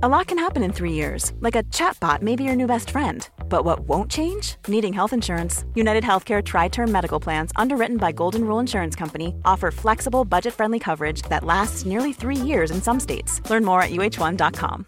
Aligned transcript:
A 0.00 0.08
lot 0.08 0.28
can 0.28 0.38
happen 0.38 0.62
in 0.62 0.72
three 0.72 0.92
years, 0.92 1.32
like 1.40 1.56
a 1.56 1.64
chatbot 1.74 2.22
may 2.22 2.36
be 2.36 2.44
your 2.44 2.54
new 2.54 2.68
best 2.68 2.90
friend. 2.90 3.28
But 3.48 3.64
what 3.64 3.80
won't 3.80 4.08
change? 4.08 4.54
Needing 4.68 4.92
health 4.92 5.12
insurance. 5.12 5.64
United 5.74 6.04
Healthcare 6.04 6.40
Tri 6.40 6.68
Term 6.68 6.92
Medical 6.92 7.18
Plans, 7.18 7.50
underwritten 7.56 7.96
by 7.96 8.12
Golden 8.12 8.44
Rule 8.44 8.60
Insurance 8.60 8.94
Company, 8.94 9.34
offer 9.44 9.72
flexible, 9.72 10.24
budget 10.24 10.54
friendly 10.54 10.78
coverage 10.78 11.22
that 11.22 11.42
lasts 11.42 11.84
nearly 11.84 12.12
three 12.12 12.36
years 12.36 12.70
in 12.70 12.80
some 12.80 13.00
states. 13.00 13.40
Learn 13.50 13.64
more 13.64 13.82
at 13.82 13.90
uh1.com. 13.90 14.86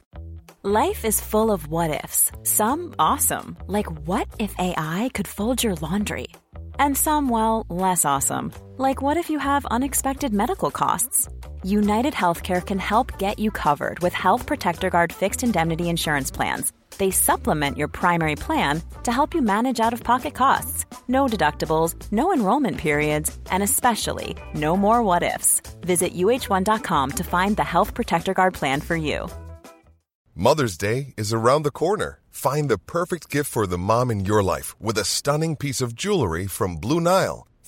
Life 0.63 1.05
is 1.05 1.21
full 1.21 1.51
of 1.51 1.67
what 1.67 2.05
ifs, 2.05 2.31
some 2.45 2.95
awesome, 2.97 3.57
like 3.67 3.91
what 4.07 4.29
if 4.39 4.55
AI 4.61 5.11
could 5.13 5.27
fold 5.27 5.65
your 5.65 5.75
laundry? 5.83 6.29
And 6.79 6.97
some, 6.97 7.29
well, 7.29 7.67
less 7.69 8.05
awesome, 8.05 8.53
like 8.77 9.03
what 9.03 9.17
if 9.17 9.29
you 9.29 9.41
have 9.41 9.67
unexpected 9.73 10.33
medical 10.33 10.71
costs? 10.71 11.29
United 11.63 12.15
Healthcare 12.15 12.65
can 12.65 12.79
help 12.79 13.19
get 13.19 13.39
you 13.39 13.51
covered 13.51 14.01
with 14.01 14.13
Health 14.13 14.47
Protector 14.47 14.89
Guard 14.89 15.13
fixed 15.13 15.43
indemnity 15.43 15.89
insurance 15.89 16.31
plans. 16.31 16.73
They 16.99 17.11
supplement 17.11 17.77
your 17.77 17.89
primary 17.89 18.37
plan 18.37 18.83
to 19.03 19.13
help 19.13 19.35
you 19.35 19.43
manage 19.43 19.81
out 19.81 19.93
of 19.93 20.03
pocket 20.03 20.35
costs. 20.35 20.87
No 21.09 21.27
deductibles, 21.27 21.95
no 22.11 22.33
enrollment 22.33 22.79
periods, 22.79 23.37
and 23.51 23.63
especially 23.63 24.37
no 24.55 24.77
more 24.77 25.03
what 25.03 25.23
ifs. 25.23 25.61
Visit 25.81 26.15
uh1.com 26.15 27.11
to 27.13 27.25
find 27.25 27.57
the 27.57 27.65
Health 27.65 27.95
Protector 27.95 28.35
Guard 28.35 28.55
plan 28.55 28.81
for 28.81 28.97
you. 28.97 29.29
Mother's 30.35 30.79
Day 30.79 31.15
is 31.19 31.33
around 31.33 31.65
the 31.65 31.71
corner. 31.71 32.21
Find 32.31 32.71
the 32.71 32.79
perfect 32.79 33.29
gift 33.29 33.51
for 33.51 33.67
the 33.67 33.77
mom 33.77 34.11
in 34.11 34.25
your 34.25 34.43
life 34.43 34.81
with 34.81 34.97
a 34.97 35.05
stunning 35.05 35.57
piece 35.57 35.83
of 35.83 35.95
jewelry 35.95 36.47
from 36.47 36.77
Blue 36.77 37.01
Nile. 37.01 37.47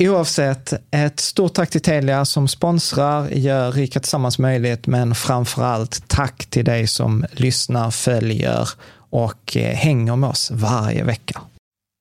Oavsett, 0.00 0.72
ett 0.90 1.20
stort 1.20 1.54
tack 1.54 1.70
till 1.70 1.80
Telia 1.80 2.24
som 2.24 2.48
sponsrar, 2.48 3.28
gör 3.28 3.72
Rika 3.72 4.00
Tillsammans 4.00 4.38
möjligt, 4.38 4.86
men 4.86 5.14
framför 5.14 5.62
allt 5.62 6.08
tack 6.08 6.46
till 6.46 6.64
dig 6.64 6.86
som 6.86 7.26
lyssnar, 7.32 7.90
följer 7.90 8.68
och 9.10 9.56
eh, 9.56 9.74
hänger 9.74 10.16
med 10.16 10.30
oss 10.30 10.50
varje 10.50 11.04
vecka. 11.04 11.40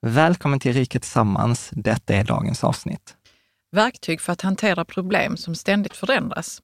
Välkommen 0.05 0.59
till 0.59 0.73
Rika 0.73 0.99
Tillsammans. 0.99 1.69
Detta 1.71 2.13
är 2.13 2.23
dagens 2.23 2.63
avsnitt. 2.63 3.15
Verktyg 3.71 4.21
för 4.21 4.33
att 4.33 4.41
hantera 4.41 4.85
problem 4.85 5.37
som 5.37 5.55
ständigt 5.55 5.95
förändras. 5.95 6.61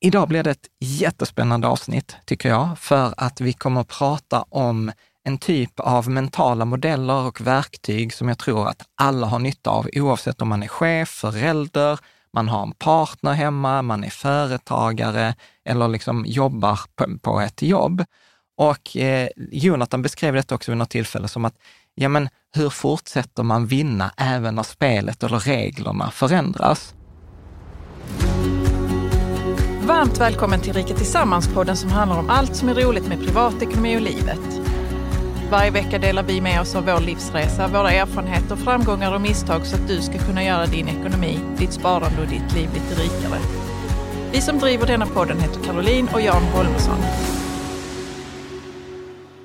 Idag 0.00 0.28
blir 0.28 0.42
det 0.42 0.50
ett 0.50 0.68
jättespännande 0.80 1.66
avsnitt, 1.66 2.16
tycker 2.24 2.48
jag, 2.48 2.78
för 2.78 3.14
att 3.16 3.40
vi 3.40 3.52
kommer 3.52 3.80
att 3.80 3.88
prata 3.88 4.44
om 4.48 4.92
en 5.24 5.38
typ 5.38 5.80
av 5.80 6.10
mentala 6.10 6.64
modeller 6.64 7.26
och 7.26 7.40
verktyg 7.40 8.14
som 8.14 8.28
jag 8.28 8.38
tror 8.38 8.68
att 8.68 8.82
alla 8.94 9.26
har 9.26 9.38
nytta 9.38 9.70
av, 9.70 9.88
oavsett 9.92 10.42
om 10.42 10.48
man 10.48 10.62
är 10.62 10.68
chef, 10.68 11.08
förälder, 11.08 11.98
man 12.32 12.48
har 12.48 12.62
en 12.62 12.72
partner 12.72 13.32
hemma, 13.32 13.82
man 13.82 14.04
är 14.04 14.10
företagare 14.10 15.34
eller 15.64 15.88
liksom 15.88 16.24
jobbar 16.26 16.80
på, 17.22 17.40
ett 17.40 17.62
jobb. 17.62 18.04
Och 18.56 18.96
eh, 18.96 19.28
Jonathan 19.36 20.02
beskrev 20.02 20.34
detta 20.34 20.54
också 20.54 20.70
vid 20.70 20.78
något 20.78 20.90
tillfälle 20.90 21.28
som 21.28 21.44
att, 21.44 21.54
ja 21.94 22.08
men 22.08 22.28
hur 22.54 22.70
fortsätter 22.70 23.42
man 23.42 23.66
vinna 23.66 24.12
även 24.16 24.54
när 24.54 24.62
spelet 24.62 25.22
eller 25.22 25.38
reglerna 25.38 26.10
förändras? 26.10 26.94
Varmt 29.86 30.20
välkommen 30.20 30.60
till 30.60 30.72
Rika 30.72 30.94
Tillsammans-podden 30.94 31.76
som 31.76 31.90
handlar 31.90 32.18
om 32.18 32.30
allt 32.30 32.56
som 32.56 32.68
är 32.68 32.74
roligt 32.74 33.08
med 33.08 33.18
privatekonomi 33.18 33.96
och 33.96 34.00
livet. 34.00 34.63
Varje 35.50 35.70
vecka 35.70 35.98
delar 35.98 36.22
vi 36.22 36.40
med 36.40 36.60
oss 36.60 36.74
av 36.74 36.84
vår 36.84 37.00
livsresa, 37.00 37.68
våra 37.68 37.92
erfarenheter, 37.92 38.56
framgångar 38.56 39.14
och 39.14 39.20
misstag 39.20 39.66
så 39.66 39.76
att 39.76 39.88
du 39.88 40.02
ska 40.02 40.18
kunna 40.18 40.44
göra 40.44 40.66
din 40.66 40.88
ekonomi, 40.88 41.38
ditt 41.58 41.72
sparande 41.72 42.22
och 42.22 42.28
ditt 42.28 42.52
liv 42.54 42.70
lite 42.74 43.02
rikare. 43.02 43.40
Vi 44.32 44.40
som 44.40 44.58
driver 44.58 44.86
denna 44.86 45.06
podden 45.06 45.40
heter 45.40 45.60
Caroline 45.64 46.08
och 46.12 46.20
Jan 46.20 46.42
Holmesson. 46.42 46.98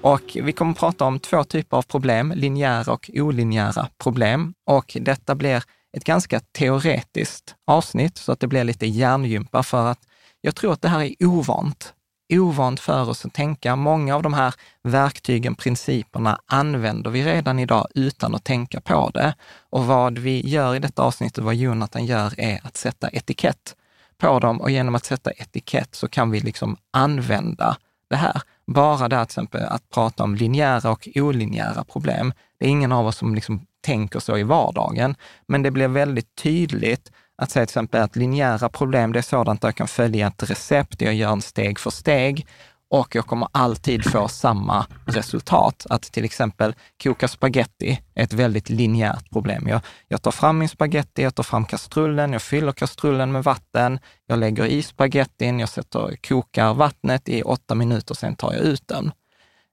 Och 0.02 0.38
vi 0.44 0.52
kommer 0.52 0.72
att 0.72 0.78
prata 0.78 1.06
om 1.06 1.20
två 1.20 1.44
typer 1.44 1.78
av 1.78 1.82
problem, 1.82 2.34
linjära 2.36 2.94
och 2.94 3.10
olinjära 3.14 3.88
problem. 4.04 4.54
Och 4.66 4.98
detta 5.02 5.36
blir 5.36 5.64
ett 5.98 6.04
ganska 6.04 6.40
teoretiskt 6.40 7.56
avsnitt, 7.68 8.18
så 8.18 8.32
att 8.32 8.40
det 8.40 8.48
blir 8.48 8.64
lite 8.64 8.86
hjärngympa 8.86 9.64
för 9.64 9.88
att 9.88 10.00
jag 10.42 10.56
tror 10.56 10.74
att 10.74 10.82
det 10.82 10.90
här 10.90 11.02
är 11.02 11.26
ovant 11.26 11.94
ovant 12.30 12.80
för 12.80 13.10
oss 13.10 13.26
att 13.26 13.34
tänka. 13.34 13.76
Många 13.76 14.16
av 14.16 14.24
de 14.24 14.34
här 14.34 14.54
verktygen, 14.84 15.56
principerna 15.56 16.40
använder 16.46 17.12
vi 17.12 17.24
redan 17.24 17.60
idag 17.60 17.88
utan 17.96 18.36
att 18.36 18.44
tänka 18.44 18.82
på 18.82 19.10
det. 19.14 19.34
Och 19.70 19.86
vad 19.86 20.18
vi 20.18 20.50
gör 20.50 20.76
i 20.76 20.80
detta 20.80 21.04
avsnittet, 21.04 21.44
vad 21.44 21.56
Jonathan 21.56 22.06
gör, 22.06 22.40
är 22.40 22.60
att 22.64 22.78
sätta 22.78 23.10
etikett 23.10 23.76
på 24.18 24.40
dem 24.40 24.62
och 24.62 24.72
genom 24.72 24.96
att 24.96 25.06
sätta 25.06 25.32
etikett 25.32 25.96
så 25.96 26.08
kan 26.08 26.32
vi 26.32 26.40
liksom 26.40 26.78
använda 26.92 27.78
det 28.10 28.16
här. 28.16 28.42
Bara 28.68 29.08
det 29.08 29.16
till 29.16 29.24
exempel 29.24 29.64
att 29.64 29.90
prata 29.90 30.24
om 30.24 30.36
linjära 30.36 30.92
och 30.92 31.08
olinjära 31.16 31.84
problem. 31.84 32.34
Det 32.60 32.66
är 32.66 32.70
ingen 32.70 32.92
av 32.92 33.08
oss 33.08 33.18
som 33.18 33.36
liksom 33.36 33.66
tänker 33.82 34.20
så 34.20 34.38
i 34.38 34.44
vardagen, 34.44 35.16
men 35.48 35.64
det 35.64 35.72
blir 35.72 35.88
väldigt 35.88 36.36
tydligt 36.36 37.12
att 37.40 37.52
säga 37.52 37.66
till 37.66 37.72
exempel 37.72 38.02
att 38.02 38.16
linjära 38.16 38.70
problem, 38.70 39.14
det 39.14 39.20
är 39.20 39.24
sådant 39.24 39.62
där 39.62 39.68
jag 39.68 39.76
kan 39.76 39.88
följa 39.88 40.28
ett 40.28 40.50
recept, 40.50 41.02
jag 41.02 41.14
gör 41.14 41.32
en 41.32 41.42
steg 41.42 41.80
för 41.80 41.90
steg 41.90 42.48
och 42.90 43.16
jag 43.16 43.26
kommer 43.26 43.48
alltid 43.52 44.06
få 44.06 44.28
samma 44.28 44.86
resultat. 45.06 45.86
Att 45.90 46.02
till 46.02 46.26
exempel 46.26 46.76
koka 47.04 47.28
spaghetti 47.28 48.02
är 48.16 48.24
ett 48.24 48.34
väldigt 48.34 48.70
linjärt 48.70 49.30
problem. 49.30 49.68
Jag, 49.68 49.82
jag 50.08 50.22
tar 50.22 50.32
fram 50.32 50.58
min 50.58 50.70
spaghetti, 50.70 51.24
jag 51.24 51.36
tar 51.36 51.44
fram 51.44 51.66
kastrullen, 51.66 52.34
jag 52.34 52.42
fyller 52.42 52.72
kastrullen 52.72 53.32
med 53.32 53.44
vatten, 53.44 54.00
jag 54.26 54.40
lägger 54.40 54.66
i 54.66 54.82
spagettin, 54.82 55.60
jag 55.60 55.70
sätter, 55.70 56.16
kokar 56.28 56.74
vattnet 56.74 57.30
i 57.30 57.42
åtta 57.44 57.76
minuter, 57.76 58.16
sen 58.16 58.36
tar 58.36 58.54
jag 58.54 58.62
ut 58.62 58.88
den. 58.88 59.12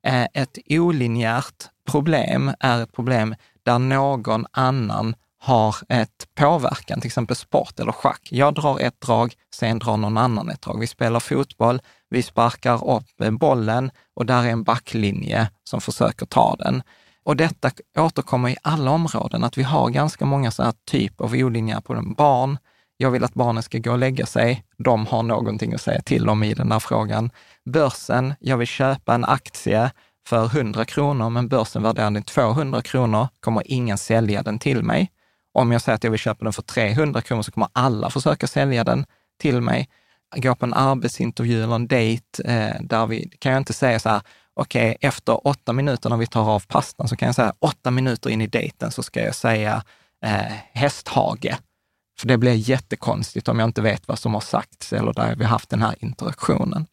Eh, 0.06 0.26
ett 0.34 0.58
olinjärt 0.68 1.68
problem 1.90 2.52
är 2.60 2.82
ett 2.82 2.92
problem 2.92 3.34
där 3.62 3.78
någon 3.78 4.46
annan 4.50 5.14
har 5.46 5.76
ett 5.88 6.26
påverkan, 6.34 7.00
till 7.00 7.08
exempel 7.08 7.36
sport 7.36 7.80
eller 7.80 7.92
schack. 7.92 8.28
Jag 8.30 8.54
drar 8.54 8.80
ett 8.80 9.00
drag, 9.00 9.34
sen 9.54 9.78
drar 9.78 9.96
någon 9.96 10.18
annan 10.18 10.50
ett 10.50 10.62
drag. 10.62 10.80
Vi 10.80 10.86
spelar 10.86 11.20
fotboll, 11.20 11.80
vi 12.10 12.22
sparkar 12.22 12.96
upp 12.96 13.38
bollen 13.40 13.90
och 14.16 14.26
där 14.26 14.44
är 14.44 14.48
en 14.48 14.62
backlinje 14.62 15.50
som 15.64 15.80
försöker 15.80 16.26
ta 16.26 16.56
den. 16.56 16.82
Och 17.24 17.36
detta 17.36 17.70
återkommer 17.98 18.48
i 18.48 18.56
alla 18.62 18.90
områden, 18.90 19.44
att 19.44 19.58
vi 19.58 19.62
har 19.62 19.90
ganska 19.90 20.24
många 20.24 20.50
så 20.50 20.62
här 20.62 20.74
typ 20.90 21.20
av 21.20 21.32
olinjära 21.32 21.80
problem. 21.80 22.14
Barn, 22.14 22.58
jag 22.96 23.10
vill 23.10 23.24
att 23.24 23.34
barnen 23.34 23.62
ska 23.62 23.78
gå 23.78 23.92
och 23.92 23.98
lägga 23.98 24.26
sig. 24.26 24.64
De 24.78 25.06
har 25.06 25.22
någonting 25.22 25.74
att 25.74 25.80
säga 25.80 26.02
till 26.02 26.28
om 26.28 26.42
i 26.42 26.54
den 26.54 26.72
här 26.72 26.78
frågan. 26.80 27.30
Börsen, 27.64 28.34
jag 28.40 28.56
vill 28.56 28.68
köpa 28.68 29.14
en 29.14 29.24
aktie 29.24 29.90
för 30.28 30.44
100 30.46 30.84
kronor, 30.84 31.30
men 31.30 31.48
börsen 31.48 31.82
värderar 31.82 32.10
den 32.10 32.22
200 32.22 32.82
kronor, 32.82 33.28
kommer 33.40 33.62
ingen 33.66 33.98
sälja 33.98 34.42
den 34.42 34.58
till 34.58 34.82
mig. 34.82 35.10
Om 35.56 35.72
jag 35.72 35.82
säger 35.82 35.96
att 35.96 36.04
jag 36.04 36.10
vill 36.10 36.20
köpa 36.20 36.44
den 36.44 36.52
för 36.52 36.62
300 36.62 37.22
kronor 37.22 37.42
så 37.42 37.52
kommer 37.52 37.68
alla 37.72 38.10
försöka 38.10 38.46
sälja 38.46 38.84
den 38.84 39.06
till 39.40 39.60
mig. 39.60 39.88
Gå 40.36 40.54
på 40.54 40.66
en 40.66 40.74
arbetsintervju 40.74 41.62
eller 41.62 41.74
en 41.74 41.86
dejt, 41.86 42.42
eh, 42.44 42.80
där 42.80 43.06
vi, 43.06 43.30
kan 43.38 43.52
jag 43.52 43.60
inte 43.60 43.72
säga 43.72 43.98
så 43.98 44.08
här, 44.08 44.20
okej, 44.54 44.90
okay, 44.90 45.08
efter 45.08 45.46
åtta 45.46 45.72
minuter 45.72 46.10
när 46.10 46.16
vi 46.16 46.26
tar 46.26 46.50
av 46.50 46.66
pastan 46.66 47.08
så 47.08 47.16
kan 47.16 47.26
jag 47.26 47.34
säga 47.34 47.54
åtta 47.58 47.90
minuter 47.90 48.30
in 48.30 48.40
i 48.40 48.46
dejten 48.46 48.90
så 48.90 49.02
ska 49.02 49.20
jag 49.20 49.34
säga 49.34 49.82
eh, 50.24 50.52
hästhage. 50.72 51.56
För 52.18 52.28
det 52.28 52.38
blir 52.38 52.54
jättekonstigt 52.54 53.48
om 53.48 53.58
jag 53.58 53.68
inte 53.68 53.82
vet 53.82 54.08
vad 54.08 54.18
som 54.18 54.34
har 54.34 54.40
sagts 54.40 54.92
eller 54.92 55.12
där 55.12 55.36
vi 55.36 55.44
har 55.44 55.50
haft 55.50 55.70
den 55.70 55.82
här 55.82 55.94
interaktionen. 55.98 56.86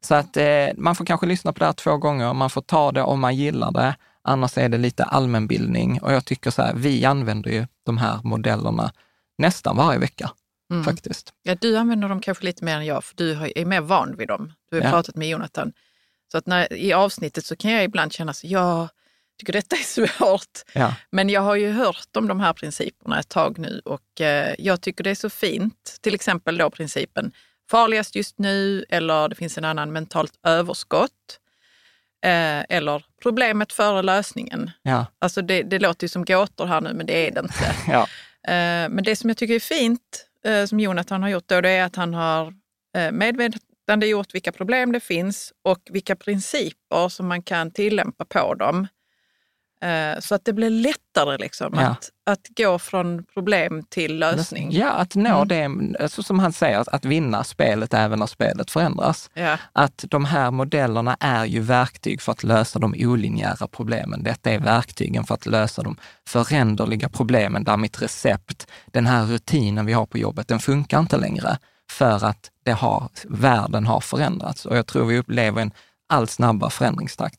Så 0.00 0.14
att 0.14 0.36
eh, 0.36 0.68
man 0.76 0.94
får 0.94 1.04
kanske 1.04 1.26
lyssna 1.26 1.52
på 1.52 1.58
det 1.58 1.64
här 1.64 1.72
två 1.72 1.96
gånger. 1.96 2.32
Man 2.32 2.50
får 2.50 2.60
ta 2.60 2.92
det 2.92 3.02
om 3.02 3.20
man 3.20 3.36
gillar 3.36 3.72
det. 3.72 3.96
Annars 4.24 4.58
är 4.58 4.68
det 4.68 4.78
lite 4.78 5.04
allmänbildning 5.04 6.02
och 6.02 6.12
jag 6.12 6.24
tycker 6.24 6.50
så 6.50 6.62
här, 6.62 6.74
vi 6.74 7.04
använder 7.04 7.50
ju 7.50 7.66
de 7.86 7.98
här 7.98 8.20
modellerna 8.24 8.92
nästan 9.38 9.76
varje 9.76 9.98
vecka. 9.98 10.30
Mm. 10.72 10.84
Faktiskt. 10.84 11.32
Ja, 11.42 11.54
du 11.54 11.76
använder 11.76 12.08
dem 12.08 12.20
kanske 12.20 12.44
lite 12.44 12.64
mer 12.64 12.76
än 12.76 12.86
jag, 12.86 13.04
för 13.04 13.16
du 13.16 13.32
är 13.56 13.64
mer 13.64 13.80
van 13.80 14.16
vid 14.16 14.28
dem. 14.28 14.52
Du 14.70 14.76
har 14.76 14.84
ja. 14.84 14.90
pratat 14.90 15.16
med 15.16 15.28
Jonathan. 15.28 15.72
Så 16.32 16.38
att 16.38 16.46
när, 16.46 16.72
i 16.72 16.92
avsnittet 16.92 17.44
så 17.44 17.56
kan 17.56 17.70
jag 17.70 17.84
ibland 17.84 18.12
känna 18.12 18.32
så, 18.32 18.46
ja, 18.46 18.88
tycker 19.38 19.52
detta 19.52 19.76
är 19.76 20.06
svårt. 20.16 20.62
Ja. 20.72 20.94
Men 21.10 21.28
jag 21.28 21.40
har 21.40 21.56
ju 21.56 21.70
hört 21.70 22.16
om 22.16 22.28
de 22.28 22.40
här 22.40 22.52
principerna 22.52 23.20
ett 23.20 23.28
tag 23.28 23.58
nu 23.58 23.80
och 23.84 24.20
eh, 24.20 24.54
jag 24.58 24.80
tycker 24.80 25.04
det 25.04 25.10
är 25.10 25.14
så 25.14 25.30
fint. 25.30 25.98
Till 26.00 26.14
exempel 26.14 26.56
då 26.58 26.70
principen 26.70 27.32
farligast 27.70 28.14
just 28.14 28.38
nu 28.38 28.84
eller 28.88 29.28
det 29.28 29.34
finns 29.34 29.58
en 29.58 29.64
annan 29.64 29.92
mentalt 29.92 30.32
överskott. 30.42 31.38
Eh, 32.24 32.64
eller 32.68 33.04
problemet 33.22 33.72
före 33.72 34.02
lösningen. 34.02 34.70
Ja. 34.82 35.06
Alltså 35.18 35.42
det, 35.42 35.62
det 35.62 35.78
låter 35.78 36.04
ju 36.04 36.08
som 36.08 36.24
gåtor 36.24 36.66
här 36.66 36.80
nu, 36.80 36.94
men 36.94 37.06
det 37.06 37.26
är 37.26 37.30
det 37.30 37.40
inte. 37.40 37.74
ja. 37.88 38.00
eh, 38.48 38.88
men 38.88 39.04
det 39.04 39.16
som 39.16 39.30
jag 39.30 39.36
tycker 39.36 39.54
är 39.54 39.60
fint, 39.60 40.26
eh, 40.46 40.64
som 40.64 40.80
Jonathan 40.80 41.22
har 41.22 41.28
gjort 41.28 41.48
då, 41.48 41.60
det 41.60 41.70
är 41.70 41.84
att 41.84 41.96
han 41.96 42.14
har 42.14 42.54
eh, 42.96 43.12
medvetandegjort 43.12 44.34
vilka 44.34 44.52
problem 44.52 44.92
det 44.92 45.00
finns 45.00 45.52
och 45.64 45.80
vilka 45.90 46.16
principer 46.16 47.08
som 47.08 47.28
man 47.28 47.42
kan 47.42 47.70
tillämpa 47.70 48.24
på 48.24 48.54
dem. 48.54 48.86
Eh, 49.82 50.20
så 50.20 50.34
att 50.34 50.44
det 50.44 50.52
blir 50.52 50.70
lättare 50.70 51.38
liksom, 51.38 51.72
ja. 51.74 51.80
att, 51.80 52.10
att 52.26 52.40
gå 52.56 52.78
från 52.78 53.24
problem 53.24 53.82
till 53.88 54.18
lösning. 54.18 54.72
Ja, 54.72 54.90
att 54.90 55.14
nå 55.14 55.42
mm. 55.42 55.92
det, 55.92 56.02
alltså 56.02 56.22
som 56.22 56.38
han 56.38 56.52
säger, 56.52 56.94
att 56.94 57.04
vinna 57.04 57.44
spelet 57.44 57.94
även 57.94 58.18
när 58.18 58.26
spelet 58.26 58.70
förändras. 58.70 59.30
Ja. 59.34 59.58
Att 59.72 60.04
de 60.08 60.24
här 60.24 60.50
modellerna 60.50 61.16
är 61.20 61.44
ju 61.44 61.60
verktyg 61.60 62.22
för 62.22 62.32
att 62.32 62.42
lösa 62.42 62.78
de 62.78 62.94
olinjära 62.98 63.66
problemen. 63.66 64.22
Detta 64.22 64.50
är 64.50 64.58
verktygen 64.58 65.24
för 65.24 65.34
att 65.34 65.46
lösa 65.46 65.82
de 65.82 65.96
föränderliga 66.28 67.08
problemen 67.08 67.64
där 67.64 67.76
mitt 67.76 68.02
recept, 68.02 68.66
den 68.86 69.06
här 69.06 69.24
rutinen 69.24 69.86
vi 69.86 69.92
har 69.92 70.06
på 70.06 70.18
jobbet, 70.18 70.48
den 70.48 70.58
funkar 70.58 71.00
inte 71.00 71.16
längre 71.16 71.58
för 71.90 72.24
att 72.24 72.50
det 72.64 72.72
har, 72.72 73.08
världen 73.24 73.86
har 73.86 74.00
förändrats. 74.00 74.66
Och 74.66 74.76
jag 74.76 74.86
tror 74.86 75.06
vi 75.06 75.18
upplever 75.18 75.62
en 75.62 75.72
allt 76.12 76.30
snabbare 76.30 76.70
förändringstakt. 76.70 77.38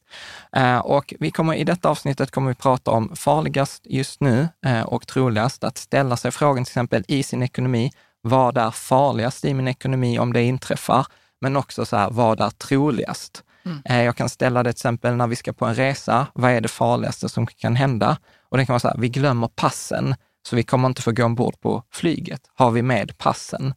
Eh, 0.56 0.78
och 0.78 1.14
vi 1.20 1.32
kommer, 1.32 1.54
i 1.54 1.64
detta 1.64 1.90
avsnittet 1.90 2.32
kommer 2.32 2.50
vi 2.50 2.56
prata 2.56 2.92
om 2.92 3.16
farligast 3.16 3.82
just 3.86 4.22
nu 4.22 4.48
eh, 4.66 4.82
och 4.82 5.08
troligast 5.08 5.64
att 5.64 5.78
ställa 5.78 6.18
sig 6.18 6.32
frågan 6.32 6.64
till 6.64 6.72
exempel 6.72 7.04
i 7.08 7.24
sin 7.24 7.44
ekonomi, 7.44 7.92
vad 8.22 8.58
är 8.58 8.72
farligast 8.72 9.46
i 9.46 9.54
min 9.54 9.68
ekonomi 9.68 10.20
om 10.20 10.34
det 10.34 10.44
inträffar? 10.44 11.08
Men 11.42 11.56
också 11.56 11.86
så 11.86 11.98
här, 11.98 12.10
vad 12.10 12.42
är 12.42 12.50
troligast? 12.50 13.44
Mm. 13.66 13.82
Eh, 13.86 14.04
jag 14.04 14.16
kan 14.16 14.30
ställa 14.30 14.64
det 14.64 14.74
till 14.74 14.78
exempel 14.78 15.16
när 15.16 15.28
vi 15.28 15.36
ska 15.36 15.54
på 15.54 15.66
en 15.66 15.76
resa, 15.76 16.28
vad 16.34 16.52
är 16.52 16.62
det 16.62 16.68
farligaste 16.68 17.30
som 17.30 17.48
kan 17.48 17.76
hända? 17.76 18.18
Och 18.50 18.58
det 18.58 18.66
kan 18.66 18.74
vara 18.74 18.80
så 18.80 18.88
här, 18.88 18.98
vi 18.98 19.10
glömmer 19.10 19.48
passen, 19.48 20.16
så 20.48 20.56
vi 20.56 20.64
kommer 20.64 20.88
inte 20.88 21.02
få 21.02 21.12
gå 21.12 21.26
ombord 21.26 21.62
på 21.62 21.84
flyget. 21.92 22.42
Har 22.54 22.72
vi 22.72 22.82
med 22.82 23.18
passen? 23.18 23.74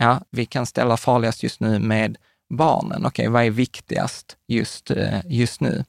Ja, 0.00 0.20
vi 0.30 0.46
kan 0.46 0.66
ställa 0.66 0.96
farligast 0.96 1.42
just 1.42 1.60
nu 1.60 1.78
med 1.78 2.16
barnen. 2.48 3.06
Okej, 3.06 3.08
okay, 3.08 3.28
vad 3.28 3.44
är 3.44 3.50
viktigast 3.50 4.36
just, 4.48 4.90
eh, 4.90 5.20
just 5.24 5.60
nu? 5.60 5.84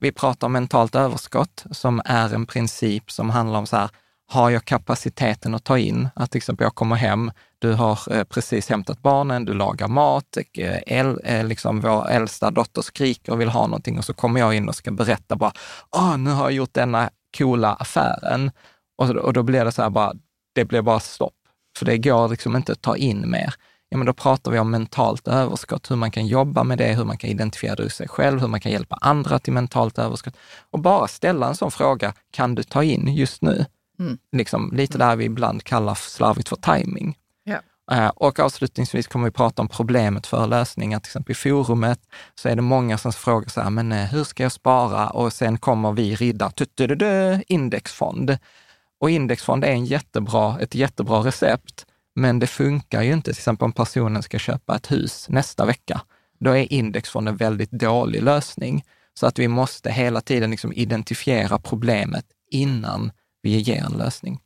Vi 0.00 0.12
pratar 0.12 0.46
om 0.46 0.52
mentalt 0.52 0.94
överskott 0.94 1.64
som 1.70 2.02
är 2.04 2.34
en 2.34 2.46
princip 2.46 3.10
som 3.10 3.30
handlar 3.30 3.58
om 3.58 3.66
så 3.66 3.76
här, 3.76 3.90
har 4.26 4.50
jag 4.50 4.64
kapaciteten 4.64 5.54
att 5.54 5.64
ta 5.64 5.78
in? 5.78 6.08
Att 6.14 6.30
till 6.30 6.38
exempel 6.38 6.64
jag 6.64 6.74
kommer 6.74 6.96
hem, 6.96 7.30
du 7.58 7.72
har 7.72 8.12
eh, 8.12 8.24
precis 8.24 8.68
hämtat 8.68 9.02
barnen, 9.02 9.44
du 9.44 9.54
lagar 9.54 9.88
mat, 9.88 10.36
eh, 10.58 10.78
äl, 10.86 11.48
liksom 11.48 11.80
vår 11.80 12.08
äldsta 12.08 12.50
dotter 12.50 12.82
skriker 12.82 13.32
och 13.32 13.40
vill 13.40 13.48
ha 13.48 13.66
någonting 13.66 13.98
och 13.98 14.04
så 14.04 14.14
kommer 14.14 14.40
jag 14.40 14.54
in 14.54 14.68
och 14.68 14.74
ska 14.74 14.90
berätta 14.90 15.36
bara, 15.36 15.52
åh, 15.96 16.16
nu 16.16 16.30
har 16.30 16.44
jag 16.44 16.52
gjort 16.52 16.74
denna 16.74 17.10
coola 17.38 17.74
affären. 17.74 18.50
Och, 18.98 19.10
och 19.10 19.32
då 19.32 19.42
blir 19.42 19.64
det 19.64 19.72
så 19.72 19.82
här 19.82 19.90
bara, 19.90 20.12
det 20.54 20.64
blir 20.64 20.82
bara 20.82 21.00
stopp. 21.00 21.34
För 21.78 21.86
det 21.86 21.98
går 21.98 22.28
liksom 22.28 22.56
inte 22.56 22.72
att 22.72 22.82
ta 22.82 22.96
in 22.96 23.30
mer 23.30 23.54
ja 23.90 23.96
men 23.96 24.06
då 24.06 24.12
pratar 24.12 24.50
vi 24.50 24.58
om 24.58 24.70
mentalt 24.70 25.28
överskott, 25.28 25.90
hur 25.90 25.96
man 25.96 26.10
kan 26.10 26.26
jobba 26.26 26.64
med 26.64 26.78
det, 26.78 26.94
hur 26.94 27.04
man 27.04 27.18
kan 27.18 27.30
identifiera 27.30 27.74
det 27.74 27.82
hos 27.82 27.94
sig 27.94 28.08
själv, 28.08 28.40
hur 28.40 28.48
man 28.48 28.60
kan 28.60 28.72
hjälpa 28.72 28.98
andra 29.00 29.38
till 29.38 29.52
mentalt 29.52 29.98
överskott. 29.98 30.34
Och 30.70 30.78
bara 30.80 31.08
ställa 31.08 31.48
en 31.48 31.54
sån 31.54 31.70
fråga, 31.70 32.14
kan 32.30 32.54
du 32.54 32.62
ta 32.62 32.84
in 32.84 33.14
just 33.14 33.42
nu? 33.42 33.64
Mm. 33.98 34.18
Liksom, 34.32 34.70
lite 34.72 34.98
där 34.98 35.16
vi 35.16 35.24
ibland 35.24 35.64
kallar 35.64 35.94
slarvigt 35.94 36.48
för 36.48 36.56
timing. 36.56 37.16
Uh, 37.92 38.08
och 38.08 38.40
avslutningsvis 38.40 39.06
kommer 39.06 39.24
vi 39.24 39.30
prata 39.30 39.62
om 39.62 39.68
problemet 39.68 40.26
för 40.26 40.46
lösningar. 40.46 41.00
Till 41.00 41.08
exempel 41.08 41.32
i 41.32 41.34
forumet 41.34 42.00
så 42.34 42.48
är 42.48 42.56
det 42.56 42.62
många 42.62 42.98
som 42.98 43.12
frågar 43.12 43.48
så 43.48 43.60
här, 43.60 43.70
men 43.70 43.92
uh, 43.92 43.98
hur 43.98 44.24
ska 44.24 44.42
jag 44.42 44.52
spara? 44.52 45.10
Och 45.10 45.32
sen 45.32 45.58
kommer 45.58 45.92
vi 45.92 46.14
ridda 46.14 46.52
indexfond. 47.46 48.38
Och 49.00 49.10
indexfond 49.10 49.64
är 49.64 49.68
en 49.68 49.84
jättebra, 49.84 50.60
ett 50.60 50.74
jättebra 50.74 51.18
recept 51.18 51.86
men 52.14 52.38
det 52.38 52.46
funkar 52.46 53.02
ju 53.02 53.12
inte, 53.12 53.32
till 53.32 53.38
exempel 53.40 53.64
om 53.64 53.72
personen 53.72 54.22
ska 54.22 54.38
köpa 54.38 54.76
ett 54.76 54.90
hus 54.90 55.26
nästa 55.28 55.66
vecka. 55.66 56.00
Då 56.38 56.50
är 56.56 56.72
indexfond 56.72 57.28
en 57.28 57.36
väldigt 57.36 57.70
dålig 57.70 58.22
lösning. 58.22 58.84
Så 59.14 59.26
att 59.26 59.38
vi 59.38 59.48
måste 59.48 59.90
hela 59.90 60.20
tiden 60.20 60.50
liksom 60.50 60.72
identifiera 60.72 61.58
problemet 61.58 62.24
innan 62.50 63.12
vi 63.42 63.58
ger 63.58 63.84
en 63.84 63.98
lösning. 63.98 64.40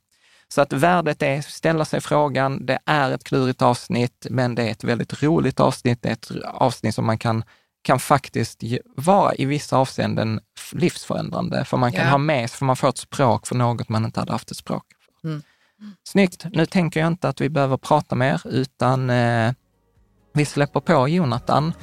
Så 0.47 0.61
att 0.61 0.73
värdet 0.73 1.21
är 1.21 1.39
att 1.39 1.45
ställa 1.45 1.85
sig 1.85 2.01
frågan, 2.01 2.65
det 2.65 2.79
är 2.85 3.11
ett 3.11 3.23
klurigt 3.23 3.61
avsnitt, 3.61 4.27
men 4.29 4.55
det 4.55 4.63
är 4.63 4.71
ett 4.71 4.83
väldigt 4.83 5.23
roligt 5.23 5.59
avsnitt. 5.59 6.01
Det 6.01 6.09
är 6.09 6.13
ett 6.13 6.31
avsnitt 6.45 6.95
som 6.95 7.05
man 7.05 7.17
kan, 7.17 7.43
kan 7.81 7.99
faktiskt 7.99 8.63
vara 8.95 9.35
i 9.35 9.45
vissa 9.45 9.77
avseenden 9.77 10.39
livsförändrande, 10.71 11.65
för 11.65 11.77
man 11.77 11.91
kan 11.91 12.05
ja. 12.05 12.11
ha 12.11 12.17
med 12.17 12.49
sig, 12.49 12.57
för 12.57 12.65
man 12.65 12.75
får 12.75 12.89
ett 12.89 12.97
språk 12.97 13.47
för 13.47 13.55
något 13.55 13.89
man 13.89 14.05
inte 14.05 14.19
hade 14.19 14.31
haft 14.31 14.51
ett 14.51 14.57
språk. 14.57 14.83
Snyggt. 16.03 16.45
Nu 16.51 16.65
tänker 16.65 16.99
jag 16.99 17.07
inte 17.07 17.29
att 17.29 17.41
vi 17.41 17.49
behöver 17.49 17.77
prata 17.77 18.15
mer, 18.15 18.41
utan 18.45 19.09
eh, 19.09 19.53
vi 20.33 20.45
släpper 20.45 20.79
på 20.79 21.07
Jonathan 21.07 21.73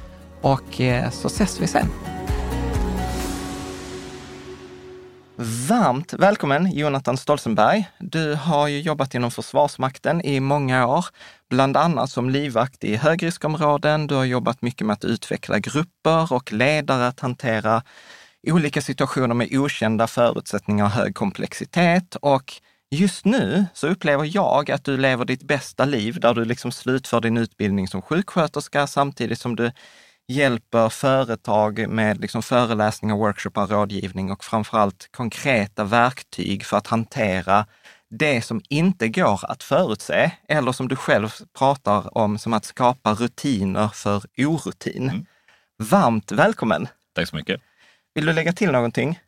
och 0.41 0.81
eh, 0.81 1.11
så 1.11 1.27
ses 1.27 1.61
vi 1.61 1.67
sen. 1.67 1.87
Varmt 5.69 6.13
välkommen 6.13 6.73
Jonathan 6.73 7.17
Stolzenberg. 7.17 7.91
Du 7.99 8.35
har 8.35 8.69
ju 8.69 8.81
jobbat 8.81 9.15
inom 9.15 9.31
Försvarsmakten 9.31 10.23
i 10.23 10.41
många 10.41 10.87
år, 10.87 11.07
bland 11.51 11.77
annat 11.77 12.11
som 12.11 12.31
livvakt 12.31 12.85
i 12.85 12.97
högriskområden. 12.97 14.07
Du 14.07 14.15
har 14.15 14.25
jobbat 14.25 14.63
mycket 14.63 14.87
med 14.87 14.95
att 14.95 15.05
utveckla 15.05 15.59
grupper 15.59 16.33
och 16.33 16.53
ledare 16.53 17.07
att 17.07 17.21
hantera 17.21 17.83
olika 18.47 18.83
situationer 18.83 19.35
med 19.35 19.49
okända 19.53 20.07
förutsättningar 20.07 20.85
och 20.85 20.91
hög 20.91 21.15
komplexitet. 21.15 22.17
Och 22.17 22.53
Just 22.95 23.25
nu 23.25 23.67
så 23.75 23.89
upplever 23.89 24.31
jag 24.37 24.71
att 24.71 24.85
du 24.85 24.97
lever 24.97 25.25
ditt 25.25 25.43
bästa 25.43 25.85
liv 25.85 26.21
där 26.21 26.35
du 26.35 26.45
liksom 26.45 26.73
slutför 26.73 27.21
din 27.21 27.37
utbildning 27.37 27.89
som 27.89 28.03
sjuksköterska 28.03 28.87
samtidigt 28.87 29.39
som 29.39 29.57
du 29.57 29.73
hjälper 30.29 30.89
företag 30.89 31.89
med 31.89 32.21
liksom 32.21 32.43
föreläsningar, 32.43 33.17
workshoppar, 33.17 33.67
rådgivning 33.67 34.33
och 34.33 34.45
framförallt 34.45 35.09
konkreta 35.11 35.85
verktyg 35.85 36.65
för 36.65 36.77
att 36.77 36.87
hantera 36.87 37.67
det 38.11 38.43
som 38.43 38.61
inte 38.69 39.09
går 39.09 39.41
att 39.51 39.63
förutse 39.63 40.31
eller 40.49 40.73
som 40.73 40.89
du 40.89 40.97
själv 40.97 41.29
pratar 41.59 42.19
om 42.19 42.39
som 42.39 42.53
att 42.53 42.65
skapa 42.65 43.15
rutiner 43.15 43.89
för 43.89 44.23
orutin. 44.39 45.09
Mm. 45.09 45.27
Varmt 45.83 46.33
välkommen! 46.33 46.89
Tack 47.15 47.29
så 47.29 47.37
mycket! 47.37 47.61
Vill 48.15 48.27
du 48.27 48.33
lägga 48.33 48.53
till 48.53 48.71
någonting? 48.71 49.19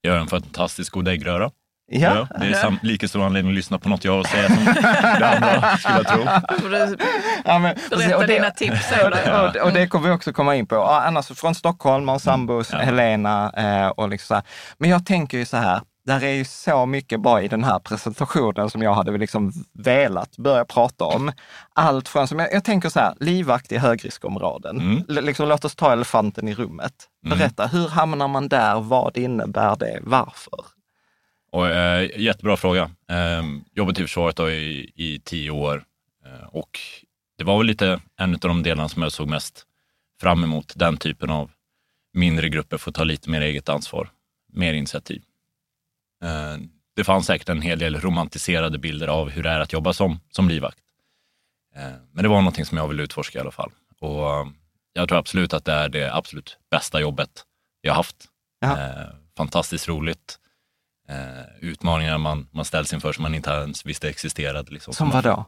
Jag 0.00 0.16
är 0.16 0.20
en 0.20 0.26
fantastisk 0.26 0.92
god 0.92 1.08
äggröra. 1.08 1.50
Ja. 1.86 2.26
ja. 2.30 2.38
det 2.38 2.46
är 2.46 2.54
sam- 2.54 2.78
lika 2.82 3.08
stor 3.08 3.24
anledning 3.24 3.52
att 3.52 3.56
lyssna 3.56 3.78
på 3.78 3.88
något 3.88 4.04
jag 4.04 4.12
har 4.12 4.20
att 4.20 4.26
säga 4.26 4.48
som 4.48 4.64
det 5.18 5.28
andra, 5.28 5.76
skulle 5.76 5.96
jag 5.96 6.06
tro. 6.06 6.24
Ja, 7.44 7.58
men, 7.58 7.76
Berätta 7.90 8.16
och 8.16 8.26
det, 8.26 8.34
dina 8.34 8.50
tips. 8.50 8.92
Och 9.04 9.10
det, 9.10 9.56
och, 9.60 9.66
och 9.66 9.72
det 9.72 9.86
kommer 9.86 10.08
vi 10.08 10.14
också 10.14 10.32
komma 10.32 10.56
in 10.56 10.66
på. 10.66 10.76
Annars 10.76 11.26
från 11.26 11.54
Stockholm, 11.54 12.08
och 12.08 12.22
sambos, 12.22 12.72
ja. 12.72 12.78
Helena 12.78 13.52
eh, 13.56 13.88
och 13.88 14.08
liksom 14.08 14.26
så 14.26 14.34
här. 14.34 14.42
Men 14.78 14.90
jag 14.90 15.06
tänker 15.06 15.38
ju 15.38 15.44
så 15.44 15.56
här, 15.56 15.80
där 16.06 16.24
är 16.24 16.32
ju 16.32 16.44
så 16.44 16.86
mycket 16.86 17.20
bara 17.20 17.42
i 17.42 17.48
den 17.48 17.64
här 17.64 17.78
presentationen 17.78 18.70
som 18.70 18.82
jag 18.82 18.94
hade 18.94 19.18
liksom 19.18 19.52
velat 19.72 20.36
börja 20.36 20.64
prata 20.64 21.04
om. 21.04 21.32
Allt 21.74 22.08
från, 22.08 22.28
som 22.28 22.38
jag, 22.38 22.52
jag 22.52 22.64
tänker 22.64 22.88
så 22.88 23.00
här, 23.00 23.14
livvakt 23.20 23.72
i 23.72 23.78
högriskområden. 23.78 24.80
Mm. 24.80 25.04
Liksom, 25.08 25.48
låt 25.48 25.64
oss 25.64 25.76
ta 25.76 25.92
elefanten 25.92 26.48
i 26.48 26.54
rummet. 26.54 26.94
Mm. 27.26 27.38
Berätta, 27.38 27.64
mm. 27.64 27.76
hur 27.76 27.88
hamnar 27.88 28.28
man 28.28 28.48
där? 28.48 28.80
Vad 28.80 29.16
innebär 29.16 29.76
det? 29.76 29.98
Varför? 30.02 30.64
Och, 31.54 31.68
eh, 31.68 32.20
jättebra 32.20 32.56
fråga. 32.56 32.90
Eh, 33.08 33.42
jobbat 33.72 33.98
i 33.98 34.02
försvaret 34.02 34.36
då 34.36 34.50
i, 34.50 34.92
i 34.94 35.20
tio 35.24 35.50
år 35.50 35.84
eh, 36.24 36.48
och 36.48 36.80
det 37.38 37.44
var 37.44 37.58
väl 37.58 37.66
lite 37.66 38.00
en 38.16 38.34
av 38.34 38.40
de 38.40 38.62
delarna 38.62 38.88
som 38.88 39.02
jag 39.02 39.12
såg 39.12 39.28
mest 39.28 39.66
fram 40.20 40.44
emot, 40.44 40.72
den 40.76 40.96
typen 40.96 41.30
av 41.30 41.50
mindre 42.12 42.48
grupper 42.48 42.78
får 42.78 42.92
ta 42.92 43.04
lite 43.04 43.30
mer 43.30 43.40
eget 43.40 43.68
ansvar, 43.68 44.10
mer 44.52 44.74
initiativ. 44.74 45.22
Eh, 46.24 46.56
det 46.96 47.04
fanns 47.04 47.26
säkert 47.26 47.48
en 47.48 47.62
hel 47.62 47.78
del 47.78 48.00
romantiserade 48.00 48.78
bilder 48.78 49.08
av 49.08 49.30
hur 49.30 49.42
det 49.42 49.50
är 49.50 49.60
att 49.60 49.72
jobba 49.72 49.92
som, 49.92 50.20
som 50.30 50.48
livvakt. 50.48 50.78
Eh, 51.76 51.92
men 52.12 52.22
det 52.22 52.28
var 52.28 52.36
någonting 52.36 52.64
som 52.64 52.78
jag 52.78 52.88
ville 52.88 53.02
utforska 53.02 53.38
i 53.38 53.40
alla 53.40 53.50
fall. 53.50 53.70
Och 54.00 54.30
eh, 54.30 54.46
jag 54.92 55.08
tror 55.08 55.18
absolut 55.18 55.52
att 55.52 55.64
det 55.64 55.72
är 55.72 55.88
det 55.88 56.14
absolut 56.14 56.58
bästa 56.70 57.00
jobbet 57.00 57.44
jag 57.80 57.94
haft. 57.94 58.16
Ja. 58.60 58.78
Fantastiskt 59.36 59.88
roligt. 59.88 60.38
Utmaningar 61.60 62.18
man, 62.18 62.48
man 62.50 62.64
ställs 62.64 62.92
inför 62.92 63.12
som 63.12 63.22
man 63.22 63.34
inte 63.34 63.50
ens 63.50 63.86
visste 63.86 64.08
existerade. 64.08 64.72
Liksom. 64.72 64.94
Som 64.94 65.10
vad 65.10 65.24
då? 65.24 65.44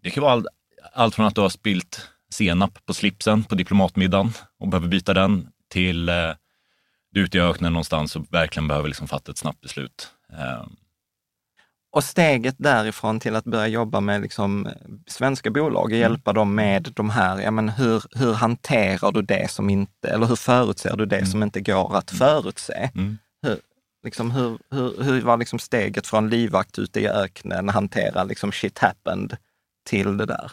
Det 0.00 0.10
kan 0.10 0.22
vara 0.22 0.32
all, 0.32 0.46
allt 0.92 1.14
från 1.14 1.26
att 1.26 1.34
du 1.34 1.40
har 1.40 1.48
spilt 1.48 2.08
senap 2.30 2.86
på 2.86 2.94
slipsen 2.94 3.44
på 3.44 3.54
diplomatmiddagen 3.54 4.32
och 4.58 4.68
behöver 4.68 4.88
byta 4.88 5.14
den 5.14 5.48
till 5.68 6.08
eh, 6.08 6.14
du 7.12 7.20
är 7.20 7.24
ute 7.24 7.38
i 7.38 7.40
öknen 7.40 7.72
någonstans 7.72 8.16
och 8.16 8.26
verkligen 8.30 8.68
behöver 8.68 8.88
liksom 8.88 9.08
fatta 9.08 9.32
ett 9.32 9.38
snabbt 9.38 9.60
beslut. 9.60 10.08
Eh. 10.32 10.64
Och 11.92 12.04
steget 12.04 12.54
därifrån 12.58 13.20
till 13.20 13.36
att 13.36 13.44
börja 13.44 13.66
jobba 13.66 14.00
med 14.00 14.22
liksom 14.22 14.68
svenska 15.06 15.50
bolag 15.50 15.84
och 15.84 15.90
mm. 15.90 16.00
hjälpa 16.00 16.32
dem 16.32 16.54
med 16.54 16.92
de 16.94 17.10
här, 17.10 17.40
ja 17.40 17.50
men 17.50 17.68
hur, 17.68 18.02
hur 18.10 18.32
hanterar 18.32 19.12
du 19.12 19.22
det 19.22 19.50
som 19.50 19.70
inte, 19.70 20.08
eller 20.08 20.26
hur 20.26 20.36
förutser 20.36 20.96
du 20.96 21.06
det 21.06 21.16
mm. 21.16 21.26
som 21.26 21.42
inte 21.42 21.60
går 21.60 21.96
att 21.96 22.12
mm. 22.12 22.18
förutse? 22.18 22.90
Mm. 22.94 23.18
Liksom, 24.04 24.30
hur, 24.30 24.58
hur, 24.70 25.02
hur 25.02 25.20
var 25.20 25.36
liksom 25.36 25.58
steget 25.58 26.06
från 26.06 26.30
livvakt 26.30 26.78
ute 26.78 27.00
i 27.00 27.08
öknen, 27.08 27.68
hantera 27.68 28.24
liksom 28.24 28.52
shit 28.52 28.78
happened, 28.78 29.36
till 29.84 30.16
det 30.16 30.26
där? 30.26 30.52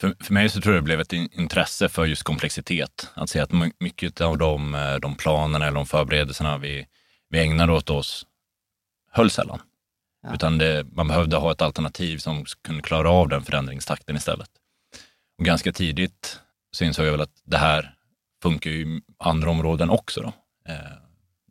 För, 0.00 0.14
för 0.20 0.34
mig 0.34 0.48
så 0.48 0.60
tror 0.60 0.74
jag 0.74 0.82
det 0.82 0.84
blev 0.84 1.00
ett 1.00 1.12
intresse 1.12 1.88
för 1.88 2.04
just 2.04 2.22
komplexitet. 2.22 3.10
Att 3.14 3.30
se 3.30 3.40
att 3.40 3.50
mycket 3.78 4.20
av 4.20 4.38
de, 4.38 4.74
eh, 4.74 4.94
de 4.94 5.14
planerna 5.14 5.66
eller 5.66 5.74
de 5.74 5.86
förberedelserna 5.86 6.58
vi, 6.58 6.86
vi 7.28 7.40
ägnade 7.40 7.72
åt 7.72 7.90
oss 7.90 8.26
höll 9.10 9.30
sällan. 9.30 9.60
Ja. 10.22 10.34
Utan 10.34 10.58
det, 10.58 10.86
man 10.92 11.08
behövde 11.08 11.36
ha 11.36 11.52
ett 11.52 11.62
alternativ 11.62 12.18
som 12.18 12.44
kunde 12.62 12.82
klara 12.82 13.10
av 13.10 13.28
den 13.28 13.42
förändringstakten 13.42 14.16
istället. 14.16 14.50
Och 15.38 15.44
ganska 15.44 15.72
tidigt 15.72 16.40
så 16.70 16.84
insåg 16.84 17.06
jag 17.06 17.12
väl 17.12 17.20
att 17.20 17.42
det 17.44 17.58
här 17.58 17.94
funkar 18.42 18.70
ju 18.70 18.80
i 18.80 19.00
andra 19.18 19.50
områden 19.50 19.90
också. 19.90 20.20
Då, 20.20 20.32
eh, 20.72 20.92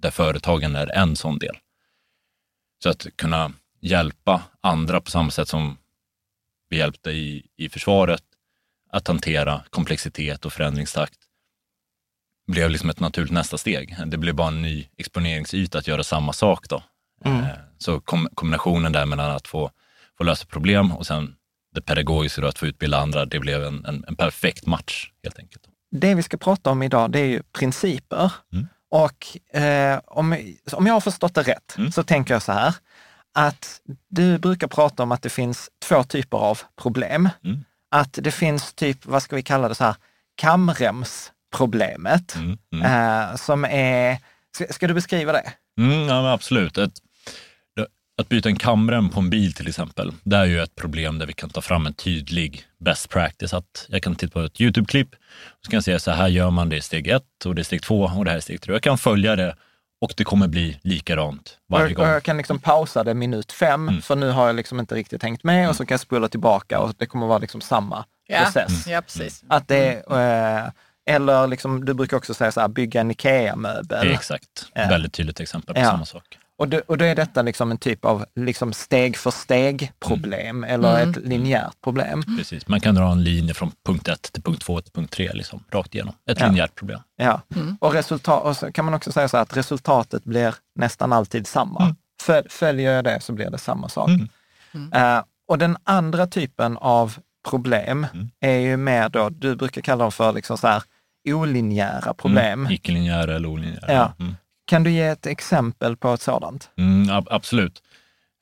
där 0.06 0.12
företagen 0.12 0.76
är 0.76 0.96
en 0.96 1.16
sån 1.16 1.40
del. 1.40 1.58
Så 2.84 2.90
att 2.90 3.08
kunna 3.16 3.54
hjälpa 3.82 4.44
andra 4.62 5.02
på 5.02 5.12
samma 5.12 5.32
sätt 5.32 5.48
som 5.48 5.78
vi 6.70 6.78
hjälpte 6.78 7.12
i, 7.12 7.46
i 7.58 7.70
försvaret 7.70 8.24
att 8.92 9.08
hantera 9.08 9.64
komplexitet 9.70 10.46
och 10.46 10.54
förändringstakt 10.54 11.20
blev 12.48 12.70
liksom 12.70 12.90
ett 12.90 13.00
naturligt 13.00 13.32
nästa 13.32 13.58
steg. 13.58 13.96
Det 14.06 14.18
blev 14.18 14.36
bara 14.36 14.48
en 14.48 14.62
ny 14.62 14.88
exponeringsyta 14.98 15.78
att 15.78 15.88
göra 15.88 16.04
samma 16.04 16.34
sak 16.34 16.70
då. 16.70 16.84
Mm. 17.26 17.40
Eh, 17.40 17.50
så 17.78 18.02
kom, 18.02 18.30
kombinationen 18.34 18.92
där 18.92 19.06
mellan 19.06 19.32
att 19.32 19.48
få, 19.48 19.72
få 20.18 20.24
lösa 20.24 20.46
problem 20.46 20.92
och 20.92 21.08
sen 21.08 21.36
det 21.76 21.82
pedagogiska 21.82 22.42
då, 22.42 22.48
att 22.48 22.60
få 22.60 22.66
utbilda 22.66 22.98
andra, 22.98 23.26
det 23.26 23.40
blev 23.40 23.64
en, 23.64 23.86
en, 23.86 24.06
en, 24.08 24.16
perfekt 24.16 24.66
match 24.66 25.12
helt 25.24 25.40
enkelt. 25.40 25.64
Det 25.92 26.16
vi 26.16 26.24
ska 26.24 26.38
prata 26.38 26.70
om 26.72 26.84
idag, 26.84 27.12
det 27.12 27.20
är 27.20 27.26
ju 27.26 27.44
principer. 27.44 28.32
Mm. 28.54 28.68
Och 28.96 29.58
eh, 29.62 30.00
om, 30.06 30.38
om 30.74 30.88
jag 30.88 30.94
har 30.94 31.02
förstått 31.02 31.34
det 31.34 31.44
rätt 31.44 31.78
mm. 31.78 31.92
så 31.92 32.04
tänker 32.04 32.34
jag 32.34 32.42
så 32.42 32.52
här, 32.52 32.76
att 33.34 33.82
du 34.10 34.38
brukar 34.38 34.68
prata 34.68 35.04
om 35.04 35.12
att 35.12 35.22
det 35.22 35.30
finns 35.30 35.70
två 35.88 36.04
typer 36.04 36.38
av 36.38 36.60
problem. 36.82 37.30
Mm 37.44 37.64
att 37.96 38.20
det 38.22 38.32
finns 38.32 38.74
typ, 38.74 39.06
vad 39.06 39.24
ska 39.24 39.36
vi 39.36 39.44
kalla 39.44 39.70
det 39.70 39.76
så 39.76 39.84
här, 39.84 39.96
kamremsproblemet 40.36 42.36
mm, 42.36 42.58
mm. 42.74 42.86
Eh, 42.86 43.36
som 43.36 43.66
är, 43.66 44.18
ska, 44.56 44.68
ska, 44.68 44.88
du 44.88 44.94
beskriva 44.94 45.32
det? 45.32 45.54
Mm, 45.80 46.08
ja, 46.08 46.34
absolut. 46.34 46.78
Ett, 46.78 46.94
att 48.18 48.30
byta 48.30 48.50
en 48.50 48.56
kamrem 48.56 49.10
på 49.10 49.20
en 49.20 49.30
bil 49.30 49.54
till 49.54 49.68
exempel, 49.68 50.12
det 50.24 50.38
är 50.38 50.46
ju 50.46 50.62
ett 50.62 50.76
problem 50.76 51.20
där 51.20 51.26
vi 51.26 51.34
kan 51.34 51.50
ta 51.50 51.62
fram 51.62 51.86
en 51.86 51.94
tydlig 51.94 52.64
best 52.78 53.10
practice. 53.10 53.54
Att 53.54 53.86
jag 53.90 54.04
kan 54.04 54.16
titta 54.16 54.34
på 54.34 54.42
ett 54.42 54.62
YouTube-klipp 54.62 55.10
och 55.14 55.66
så 55.66 55.72
kan 55.72 55.78
jag 55.78 55.84
säga 55.84 56.00
så 56.00 56.12
här 56.12 56.28
gör 56.28 56.50
man 56.50 56.70
det 56.70 56.78
i 56.78 56.82
steg 56.82 57.08
ett 57.08 57.46
och 57.46 57.56
det 57.56 57.62
är 57.62 57.64
steg 57.64 57.82
två 57.82 58.02
och 58.02 58.26
det 58.26 58.32
här 58.32 58.38
är 58.38 58.42
steg 58.42 58.62
tre. 58.62 58.74
Jag 58.74 58.82
kan 58.82 58.98
följa 58.98 59.36
det 59.36 59.56
och 60.02 60.14
det 60.18 60.24
kommer 60.24 60.48
bli 60.48 60.80
likadant 60.82 61.58
varje 61.70 61.94
gång. 61.94 62.06
Och 62.06 62.12
jag 62.12 62.24
kan 62.24 62.38
liksom 62.38 62.60
pausa 62.60 63.04
det 63.04 63.14
minut 63.14 63.52
fem, 63.52 63.90
mm. 63.90 64.02
för 64.02 64.16
nu 64.16 64.30
har 64.30 64.48
jag 64.48 64.56
liksom 64.56 64.80
inte 64.80 64.96
riktigt 64.96 65.24
hängt 65.24 65.44
med 65.44 65.58
mm. 65.58 65.70
och 65.70 65.76
så 65.76 65.86
kan 65.86 65.94
jag 65.94 66.00
spola 66.00 66.28
tillbaka 66.28 66.80
och 66.80 66.94
det 66.98 67.06
kommer 67.06 67.28
vara 67.28 67.38
liksom 67.38 67.62
samma 67.62 68.06
ja. 68.28 68.40
process. 68.40 68.86
Mm. 68.86 68.96
Ja, 68.96 69.02
precis. 69.02 69.44
Att 69.48 69.68
det, 69.68 70.12
eh, 70.12 70.70
eller 71.16 71.48
liksom, 71.48 71.86
du 71.86 71.94
brukar 71.94 72.18
också 72.18 72.34
säga 72.34 72.52
så 72.52 72.62
här, 72.62 72.68
bygga 72.68 73.02
en 73.02 73.12
IKEA-möbel. 73.12 74.12
Exakt, 74.12 74.68
ja. 74.74 74.88
väldigt 74.88 75.14
tydligt 75.14 75.40
exempel 75.40 75.76
på 75.76 75.82
ja. 75.82 75.86
samma 75.86 76.06
sak. 76.06 76.38
Och, 76.58 76.68
det, 76.68 76.82
och 76.82 76.98
då 76.98 77.06
är 77.06 77.16
detta 77.16 77.42
liksom 77.42 77.72
en 77.72 77.78
typ 77.78 78.06
av 78.06 78.26
liksom 78.36 78.74
steg 78.74 79.18
för 79.18 79.32
steg-problem 79.32 80.58
mm. 80.58 80.70
eller 80.70 81.02
mm. 81.02 81.10
ett 81.10 81.18
linjärt 81.18 81.82
problem. 81.84 82.24
Precis, 82.38 82.68
man 82.68 82.80
kan 82.80 82.96
dra 82.96 83.12
en 83.12 83.24
linje 83.24 83.54
från 83.54 83.72
punkt 83.86 84.08
1 84.08 84.22
till 84.22 84.44
punkt 84.44 84.62
2 84.62 84.82
till 84.82 84.92
punkt 84.92 85.14
3, 85.14 85.34
liksom, 85.34 85.64
rakt 85.72 85.96
igenom. 85.96 86.14
Ett 86.30 86.40
ja. 86.40 86.48
linjärt 86.48 86.76
problem. 86.76 87.00
Ja, 87.16 87.42
mm. 87.56 87.78
och, 87.82 87.94
resultat, 87.94 88.44
och 88.44 88.58
så 88.58 88.72
kan 88.72 88.86
man 88.86 88.94
också 88.94 89.12
säga 89.12 89.28
så 89.28 89.38
att 89.38 89.58
resultatet 89.58 90.24
blir 90.24 90.56
nästan 90.76 91.14
alltid 91.14 91.48
samma. 91.48 91.82
Mm. 91.84 91.96
Föl, 92.22 92.50
följer 92.50 92.92
jag 92.92 93.04
det 93.04 93.20
så 93.22 93.34
blir 93.34 93.50
det 93.50 93.58
samma 93.58 93.90
sak. 93.90 94.10
Uh, 94.76 95.24
och 95.48 95.58
den 95.58 95.78
andra 95.84 96.28
typen 96.28 96.78
av 96.78 97.18
problem 97.50 98.08
mm. 98.14 98.30
är 98.40 98.58
ju 98.58 98.78
mer 98.78 99.10
då, 99.10 99.30
du 99.30 99.56
brukar 99.56 99.82
kalla 99.82 100.04
dem 100.04 100.12
för 100.12 100.34
liksom 100.34 100.58
så 100.58 100.68
här 100.68 100.84
olinjära 101.28 102.14
problem. 102.14 102.60
Mm. 102.60 102.72
Icke-linjära 102.72 103.36
eller 103.36 103.50
olinjära. 103.50 103.94
Ja. 103.94 104.14
Mm. 104.20 104.36
Kan 104.66 104.84
du 104.84 104.92
ge 104.92 105.04
ett 105.04 105.26
exempel 105.26 105.98
på 105.98 106.14
ett 106.14 106.22
sådant? 106.22 106.70
Mm, 106.78 107.10
ab 107.10 107.28
absolut. 107.32 107.84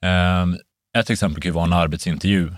Um, 0.06 0.58
ett 0.98 1.10
exempel 1.10 1.42
kan 1.42 1.50
ju 1.50 1.54
vara 1.54 1.66
en 1.66 1.74
arbetsintervju 1.74 2.54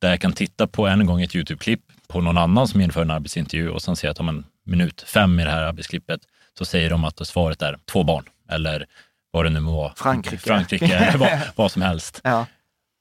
där 0.00 0.10
jag 0.10 0.20
kan 0.20 0.32
titta 0.32 0.66
på 0.66 0.86
en 0.86 1.06
gång 1.06 1.22
ett 1.22 1.34
YouTube-klipp 1.34 1.80
på 2.08 2.20
någon 2.20 2.38
annan 2.38 2.68
som 2.68 2.80
inför 2.80 3.02
en 3.02 3.10
arbetsintervju 3.10 3.70
och 3.70 3.82
sen 3.82 3.96
ser 3.96 4.08
jag 4.08 4.12
att 4.12 4.20
om 4.20 4.28
en 4.28 4.44
minut 4.66 5.02
fem 5.02 5.40
i 5.40 5.44
det 5.44 5.50
här 5.50 5.62
arbetsklippet 5.62 6.20
så 6.58 6.64
säger 6.64 6.90
de 6.90 7.04
att 7.04 7.26
svaret 7.26 7.62
är 7.62 7.78
två 7.84 8.04
barn 8.04 8.24
eller 8.48 8.86
vad 9.30 9.44
det 9.44 9.50
nu 9.50 9.60
må 9.60 9.76
vara. 9.76 9.92
Frankrike. 9.96 10.42
Frankrike 10.42 10.96
eller 10.96 11.18
vad, 11.18 11.40
vad 11.56 11.72
som 11.72 11.82
helst. 11.82 12.20
Ja. 12.24 12.46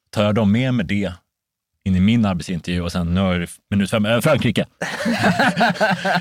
Tar 0.10 0.24
jag 0.24 0.36
dem 0.36 0.52
med 0.52 0.74
med 0.74 0.86
det 0.86 1.14
in 1.86 1.96
i 1.96 2.00
min 2.00 2.26
arbetsintervju 2.26 2.82
och 2.82 2.92
sen 2.92 3.14
nu 3.14 3.22
är 3.22 3.40
det 3.40 3.48
minut 3.70 3.90
fem, 3.90 4.06
äh, 4.06 4.22
Frankrike. 4.22 4.66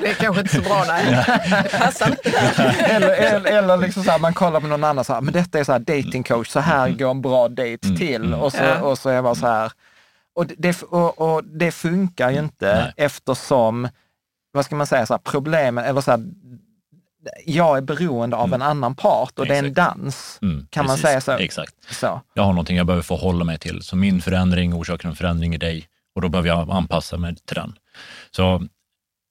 det 0.00 0.10
är 0.10 0.14
kanske 0.14 0.40
inte 0.40 0.54
så 0.54 0.62
bra, 0.62 0.84
nej. 0.86 1.24
Det 1.62 1.78
passar 1.78 2.16
eller, 2.84 3.10
eller, 3.10 3.50
eller 3.50 3.76
liksom 3.76 4.04
så 4.04 4.10
här, 4.10 4.18
man 4.18 4.34
kollar 4.34 4.60
på 4.60 4.66
någon 4.66 4.84
annan, 4.84 5.04
så 5.04 5.12
här, 5.12 5.20
men 5.20 5.34
detta 5.34 5.58
är 5.58 5.64
så 5.64 5.72
här 5.72 5.78
dating 5.78 6.22
coach, 6.22 6.48
så 6.48 6.60
här 6.60 6.90
går 6.90 7.10
en 7.10 7.22
bra 7.22 7.48
date 7.48 7.78
mm, 7.84 7.96
till. 7.96 8.24
Mm. 8.24 8.40
Och, 8.40 8.52
så, 8.52 8.62
ja. 8.62 8.80
och 8.80 8.98
så 8.98 9.10
är 9.10 9.22
man 9.22 9.36
så 9.36 9.46
här, 9.46 9.72
och 10.34 10.46
det, 10.46 10.82
och, 10.82 11.20
och 11.20 11.44
det 11.44 11.72
funkar 11.72 12.30
ju 12.30 12.38
inte 12.38 12.74
nej. 12.74 12.92
eftersom, 12.96 13.88
vad 14.52 14.64
ska 14.64 14.76
man 14.76 14.86
säga, 14.86 15.06
så 15.06 15.14
här, 15.14 15.20
problemen, 15.24 15.84
eller 15.84 16.00
så 16.00 16.10
här, 16.10 16.20
jag 17.46 17.76
är 17.76 17.80
beroende 17.80 18.36
av 18.36 18.48
mm. 18.48 18.62
en 18.62 18.68
annan 18.68 18.94
part 18.94 19.38
och 19.38 19.44
Exakt. 19.44 19.48
det 19.48 19.54
är 19.54 19.68
en 19.68 19.74
dans. 19.74 20.38
Mm, 20.42 20.66
kan 20.70 20.84
precis. 20.84 21.02
man 21.02 21.10
säga 21.10 21.20
så? 21.20 21.32
Exakt. 21.32 21.74
Så. 21.90 22.20
Jag 22.34 22.42
har 22.42 22.52
någonting 22.52 22.76
jag 22.76 22.86
behöver 22.86 23.02
förhålla 23.02 23.44
mig 23.44 23.58
till. 23.58 23.82
Så 23.82 23.96
min 23.96 24.22
förändring 24.22 24.74
orsakar 24.74 25.08
en 25.08 25.16
förändring 25.16 25.54
i 25.54 25.58
dig 25.58 25.88
och 26.14 26.22
då 26.22 26.28
behöver 26.28 26.48
jag 26.48 26.70
anpassa 26.70 27.16
mig 27.16 27.36
till 27.36 27.54
den. 27.54 27.74
Så 28.30 28.62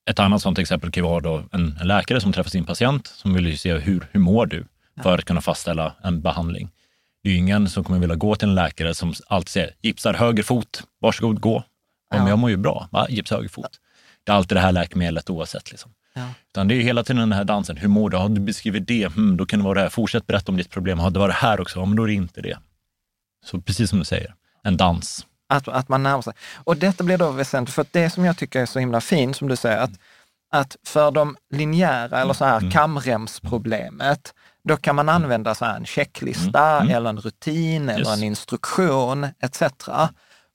ett 0.09 0.19
annat 0.19 0.41
sådant 0.41 0.59
exempel 0.59 0.91
kan 0.91 1.03
vara 1.03 1.19
då 1.19 1.43
en, 1.51 1.77
en 1.81 1.87
läkare 1.87 2.21
som 2.21 2.33
träffar 2.33 2.49
sin 2.49 2.65
patient 2.65 3.07
som 3.07 3.33
vill 3.33 3.59
se 3.59 3.73
hur, 3.73 4.07
hur 4.11 4.19
mår 4.19 4.45
du 4.45 4.65
för 5.03 5.17
att 5.17 5.25
kunna 5.25 5.41
fastställa 5.41 5.93
en 6.03 6.21
behandling. 6.21 6.69
Det 7.23 7.29
är 7.29 7.35
ingen 7.35 7.69
som 7.69 7.83
kommer 7.83 7.99
vilja 7.99 8.15
gå 8.15 8.35
till 8.35 8.49
en 8.49 8.55
läkare 8.55 8.93
som 8.93 9.13
alltid 9.27 9.49
säger 9.49 9.75
gipsar 9.81 10.13
höger 10.13 10.43
fot, 10.43 10.83
varsågod 10.99 11.39
gå. 11.39 11.63
Ja. 12.09 12.17
Men 12.17 12.27
jag 12.27 12.39
mår 12.39 12.49
ju 12.49 12.57
bra, 12.57 12.87
va? 12.91 13.07
gips 13.09 13.31
höger 13.31 13.49
fot. 13.49 13.79
Det 14.23 14.31
är 14.31 14.35
alltid 14.35 14.57
det 14.57 14.61
här 14.61 14.71
läkemedlet 14.71 15.29
oavsett. 15.29 15.71
Liksom. 15.71 15.91
Ja. 16.13 16.27
Utan 16.51 16.67
det 16.67 16.75
är 16.75 16.81
hela 16.81 17.03
tiden 17.03 17.19
den 17.19 17.31
här 17.31 17.43
dansen. 17.43 17.77
Hur 17.77 17.87
mår 17.87 18.09
du? 18.09 18.17
Har 18.17 18.29
du 18.29 18.41
beskrivit 18.41 18.87
det? 18.87 19.07
Hmm, 19.07 19.37
då 19.37 19.45
kan 19.45 19.59
det 19.59 19.65
vara 19.65 19.73
det 19.75 19.81
här. 19.81 19.89
Fortsätt 19.89 20.27
berätta 20.27 20.51
om 20.51 20.57
ditt 20.57 20.69
problem. 20.69 20.99
Har 20.99 21.11
det 21.11 21.19
varit 21.19 21.35
här 21.35 21.61
också? 21.61 21.79
Ja, 21.79 21.85
men 21.85 21.95
då 21.95 22.03
är 22.03 22.07
det 22.07 22.13
inte 22.13 22.41
det. 22.41 22.57
Så 23.45 23.61
precis 23.61 23.89
som 23.89 23.99
du 23.99 24.05
säger, 24.05 24.33
en 24.63 24.77
dans. 24.77 25.25
Att, 25.49 25.67
att 25.67 25.89
man 25.89 26.03
närmar 26.03 26.21
sig. 26.21 26.33
Och 26.55 26.77
detta 26.77 27.03
blir 27.03 27.17
då 27.17 27.31
väsentligt, 27.31 27.75
för 27.75 27.85
det 27.91 28.09
som 28.09 28.25
jag 28.25 28.37
tycker 28.37 28.61
är 28.61 28.65
så 28.65 28.79
himla 28.79 29.01
fint, 29.01 29.35
som 29.37 29.47
du 29.47 29.55
säger, 29.55 29.77
att, 29.77 29.91
att 30.51 30.75
för 30.83 31.11
de 31.11 31.35
linjära 31.53 32.21
eller 32.21 32.33
så 32.33 32.45
här 32.45 32.57
mm. 32.57 32.71
kamremsproblemet, 32.71 34.33
Då 34.63 34.77
kan 34.77 34.95
man 34.95 35.09
använda 35.09 35.55
så 35.55 35.65
här 35.65 35.75
en 35.77 35.85
checklista 35.85 36.69
Mm. 36.71 36.81
Mm. 36.81 36.95
eller 36.95 37.09
en 37.09 37.19
rutin 37.19 37.89
eller 37.89 38.09
Yes. 38.09 38.17
en 38.17 38.23
instruktion 38.23 39.27
etc. 39.39 39.61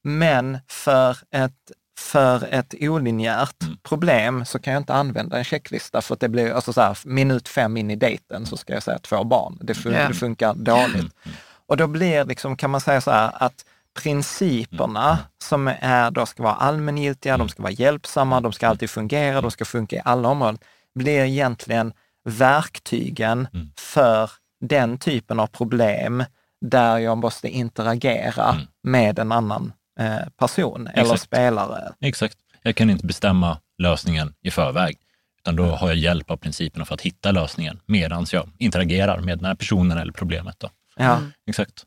Men 0.03 0.59
för 0.69 1.19
ett, 1.31 1.73
för 1.99 2.49
ett 2.55 2.75
olinjärt 2.81 3.63
Mm. 3.63 3.77
problem 3.83 4.45
så 4.45 4.59
kan 4.59 4.73
jag 4.73 4.81
inte 4.81 4.95
använda 4.95 5.39
en 5.39 5.45
checklista 5.45 6.03
för 6.03 6.15
att 6.15 6.21
det 6.21 6.29
blir, 6.29 6.53
alltså 6.53 6.73
så 6.73 6.81
här, 6.81 6.99
minut 7.05 7.49
fem 7.49 7.77
in 7.77 7.91
i 7.91 7.97
dejten 7.97 8.47
så 8.47 8.57
ska 8.57 8.73
jag 8.75 8.83
säga 8.83 8.99
två 8.99 9.25
barn. 9.25 9.59
Det, 9.63 9.73
fun- 9.73 10.01
Ja. 10.03 10.09
det 10.09 10.15
funkar 10.15 10.55
dåligt. 10.55 10.95
Mm. 10.95 11.37
Och 11.67 11.77
då 11.77 11.87
blir 11.87 12.25
liksom, 12.25 12.57
kan 12.57 12.71
man 12.71 12.81
säga 12.81 13.01
så 13.01 13.11
här 13.11 13.31
att 13.35 13.65
principerna 14.03 15.19
som 15.45 15.69
är, 15.81 16.11
då 16.11 16.27
ska 16.27 16.43
vara 16.43 16.55
allmängiltiga, 16.55 17.37
de 17.37 17.49
ska 17.49 17.63
vara 17.63 17.73
hjälpsamma, 17.73 18.41
de 18.41 18.53
ska 18.53 18.69
alltid 18.69 18.91
fungera, 18.91 19.41
de 19.41 19.51
ska 19.51 19.65
funka 19.65 19.97
i 19.97 20.03
alla 20.05 20.29
områden, 20.29 20.59
blir 20.95 21.25
egentligen 21.25 21.93
verktygen 22.25 23.49
Mm. 23.55 23.71
för 23.77 24.31
den 24.61 24.99
typen 24.99 25.41
av 25.41 25.47
problem 25.47 26.25
där 26.61 26.99
jag 26.99 27.19
måste 27.19 27.49
interagera 27.49 28.51
Mm. 28.53 28.67
med 28.83 29.19
en 29.19 29.33
annan 29.33 29.73
eh, 29.99 30.29
person 30.39 30.87
eller 30.87 31.03
Exakt. 31.03 31.23
spelare. 31.23 31.93
Exakt. 32.01 32.37
Jag 32.63 32.77
kan 32.77 32.91
inte 32.91 33.07
bestämma 33.07 33.59
lösningen 33.79 34.35
i 34.43 34.51
förväg, 34.51 34.97
utan 35.39 35.57
då 35.57 35.65
har 35.65 35.89
jag 35.89 35.97
hjälp 35.97 36.31
av 36.31 36.37
principerna 36.37 36.85
för 36.85 36.95
att 36.95 37.01
hitta 37.01 37.31
lösningen 37.31 37.81
medan 37.87 38.27
jag 38.33 38.49
interagerar 38.59 39.21
med 39.21 39.39
den 39.39 39.45
här 39.45 39.55
personen 39.55 39.99
eller 39.99 40.13
problemet. 40.13 40.57
Då. 40.59 40.71
Ja. 40.97 41.21
Exakt. 41.47 41.85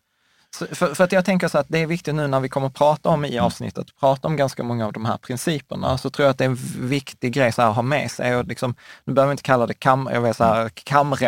För, 0.57 0.95
för 0.95 1.03
att 1.03 1.11
jag 1.11 1.25
tänker 1.25 1.47
så 1.47 1.57
att 1.57 1.65
det 1.69 1.79
är 1.81 1.87
viktigt 1.87 2.15
nu 2.15 2.27
när 2.27 2.39
vi 2.39 2.49
kommer 2.49 2.67
att 2.67 2.73
prata 2.73 3.09
om 3.09 3.25
i 3.25 3.31
Mm. 3.33 3.45
avsnittet, 3.45 3.87
prata 3.99 4.27
om 4.27 4.35
ganska 4.35 4.63
många 4.63 4.85
av 4.85 4.93
de 4.93 5.05
här 5.05 5.17
principerna, 5.17 5.97
så 5.97 6.09
tror 6.09 6.23
jag 6.25 6.31
att 6.31 6.37
det 6.37 6.43
är 6.43 6.49
en 6.49 6.57
viktig 6.89 7.33
grej 7.33 7.51
så 7.51 7.61
här, 7.61 7.69
att 7.69 7.75
ha 7.75 7.81
med 7.81 8.11
sig. 8.11 8.35
Och 8.35 8.45
liksom, 8.45 8.75
nu 9.05 9.13
behöver 9.13 9.29
vi 9.29 9.33
inte 9.33 9.43
kalla 9.43 9.67
det 9.67 9.73
kam, 9.73 10.09
jag 10.13 10.21
vet, 10.21 10.37
så 10.37 10.43
här, 10.43 10.69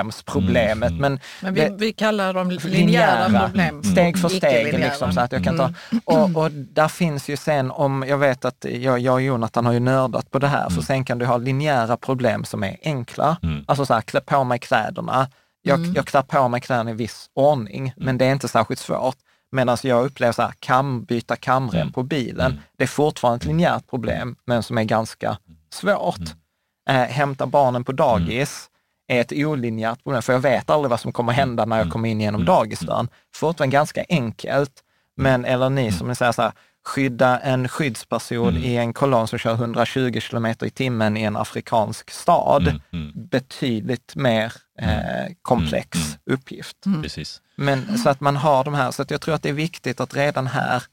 kamremsproblemet, 0.01 0.89
Mm. 0.89 1.01
men 1.01 1.19
Men 1.41 1.53
vi, 1.53 1.61
det- 1.61 1.75
vi 1.77 1.93
kallar 1.93 2.33
dem 2.33 2.49
linjära, 2.49 3.27
linjära, 3.27 3.45
problem. 3.47 3.83
steg 3.83 4.17
för 4.17 4.29
steg. 4.29 4.73
Liksom, 4.79 5.11
så 5.13 5.19
att 5.21 5.31
jag 5.31 5.43
kan 5.43 5.57
ta, 5.57 5.63
Mm. 5.63 6.01
och, 6.05 6.43
och 6.43 6.51
där 6.51 6.87
finns 6.87 7.29
ju 7.29 7.37
sen, 7.37 7.71
om 7.71 8.05
jag 8.07 8.17
vet 8.17 8.45
att 8.45 8.65
jag, 8.69 8.99
jag 8.99 9.13
och 9.13 9.21
Jonathan 9.21 9.65
har 9.65 9.73
ju 9.73 9.79
nördat 9.79 10.31
på 10.31 10.39
det 10.39 10.47
här, 10.47 10.69
för 10.69 10.81
sen 10.81 11.05
kan 11.05 11.17
du 11.17 11.25
ha 11.25 11.37
linjära 11.37 11.97
problem 11.97 12.43
som 12.45 12.63
är 12.63 12.77
enkla. 12.83 13.37
Mm. 13.43 13.63
Alltså 13.67 13.85
så 13.85 13.93
här, 13.93 14.01
klä 14.01 14.21
på 14.21 14.43
mig 14.43 14.59
kläderna. 14.59 15.27
Jag, 15.61 15.79
Mm. 15.79 15.93
jag 15.93 16.05
klär 16.05 16.21
på 16.21 16.47
mig 16.47 16.61
kläderna 16.61 16.91
i 16.91 16.93
viss 16.93 17.29
ordning, 17.33 17.93
men 17.97 18.17
det 18.17 18.25
är 18.25 18.31
inte 18.31 18.47
särskilt 18.47 18.79
svårt. 18.79 19.15
Medan 19.51 19.77
jag 19.83 20.05
upplever 20.05 20.31
så 20.33 20.41
här, 20.41 20.53
kam, 20.59 21.03
byta 21.03 21.35
kamrem 21.35 21.81
Mm. 21.81 21.93
på 21.93 22.03
bilen, 22.03 22.51
Mm. 22.51 22.63
det 22.77 22.83
är 22.83 22.87
fortfarande 22.87 23.37
ett 23.37 23.45
linjärt 23.45 23.87
problem, 23.89 24.35
men 24.45 24.63
som 24.63 24.77
är 24.77 24.83
ganska 24.83 25.37
svårt. 25.73 26.17
Mm. 26.89 27.01
Eh, 27.01 27.07
hämta 27.09 27.45
barnen 27.45 27.83
på 27.83 27.91
dagis 27.91 28.67
är 29.07 29.21
ett 29.21 29.31
olinjärt 29.35 30.03
problem, 30.03 30.21
för 30.21 30.33
jag 30.33 30.39
vet 30.39 30.69
aldrig 30.69 30.89
vad 30.89 30.99
som 30.99 31.11
kommer 31.11 31.33
hända 31.33 31.65
när 31.65 31.75
jag 31.75 31.81
Mm. 31.85 31.91
kommer 31.91 32.09
in 32.09 32.21
genom 32.21 32.41
Mm. 32.41 32.53
dagisdörren. 32.55 33.09
Fortfarande 33.35 33.73
ganska 33.73 34.05
enkelt, 34.09 34.83
men 35.17 35.45
eller 35.45 35.69
ni 35.69 35.91
som 35.91 36.15
säger 36.15 36.31
så 36.31 36.41
här, 36.41 36.51
skydda 36.85 37.39
en 37.39 37.67
skyddsperson 37.69 38.49
Mm. 38.49 38.63
i 38.63 38.77
en 38.77 38.93
kolonn 38.93 39.27
som 39.27 39.39
kör 39.39 39.53
120 39.53 40.19
kilometer 40.19 40.65
i 40.65 40.69
timmen 40.69 41.17
i 41.17 41.23
en 41.23 41.37
afrikansk 41.37 42.11
stad. 42.11 42.67
Mm. 42.67 42.81
Mm. 42.93 43.11
Betydligt 43.15 44.15
mer 44.15 44.53
eh, 44.79 45.33
komplex 45.41 45.97
Mm. 45.97 46.19
uppgift. 46.25 46.77
Precis. 47.01 47.41
Men 47.55 47.97
så 47.97 48.09
att 48.09 48.19
man 48.21 48.35
har 48.35 48.63
de 48.63 48.73
här, 48.73 48.91
så 48.91 49.01
att 49.01 49.11
jag 49.11 49.21
tror 49.21 49.35
att 49.35 49.43
det 49.43 49.49
är 49.49 49.53
viktigt 49.53 49.99
att 49.99 50.15
redan 50.15 50.47
här, 50.47 50.83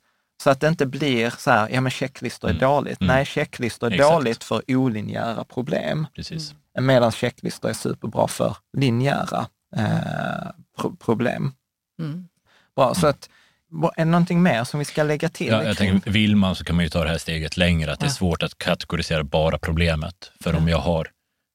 så 0.43 0.51
att 0.51 0.61
det 0.61 0.69
inte 0.69 0.87
blir 0.87 1.31
så 1.39 1.51
här, 1.51 1.69
ja 1.69 1.81
men 1.81 1.91
checklistor 1.91 2.49
är 2.49 2.53
Mm. 2.55 2.61
dåligt. 2.61 3.01
Mm. 3.01 3.15
Nej, 3.15 3.25
checklistor 3.25 3.87
är 3.87 3.95
Exakt. 3.95 4.11
dåligt 4.13 4.45
för 4.45 4.63
olinjära 4.69 5.45
problem, 5.45 6.07
Precis. 6.15 6.55
medan 6.81 7.13
checklistor 7.13 7.69
är 7.69 7.73
superbra 7.75 8.29
för 8.29 8.57
linjära 8.77 9.47
eh, 9.77 10.51
pro- 10.81 10.97
problem. 10.97 11.53
Mm. 12.01 12.29
Bra, 12.77 12.95
så 12.95 13.07
att, 13.07 13.29
är 13.73 13.91
det 13.97 14.05
någonting 14.05 14.43
mer 14.43 14.65
som 14.65 14.79
vi 14.79 14.85
ska 14.85 15.03
lägga 15.03 15.29
till? 15.29 15.47
Ja, 15.47 15.65
jag 15.65 15.77
tänker, 15.77 16.11
vill 16.11 16.37
man 16.37 16.55
så 16.55 16.65
kan 16.65 16.77
man 16.77 16.85
ju 16.85 16.89
ta 16.89 17.05
det 17.05 17.11
här 17.11 17.19
steget 17.19 17.57
längre, 17.57 17.93
att 17.93 18.01
det 18.01 18.05
är 18.07 18.09
Ja. 18.09 18.13
svårt 18.15 18.43
att 18.43 18.59
kategorisera 18.59 19.25
bara 19.25 19.59
problemet. 19.59 20.33
För 20.41 20.55
om 20.57 20.69
jag 20.69 20.79
har 20.79 21.09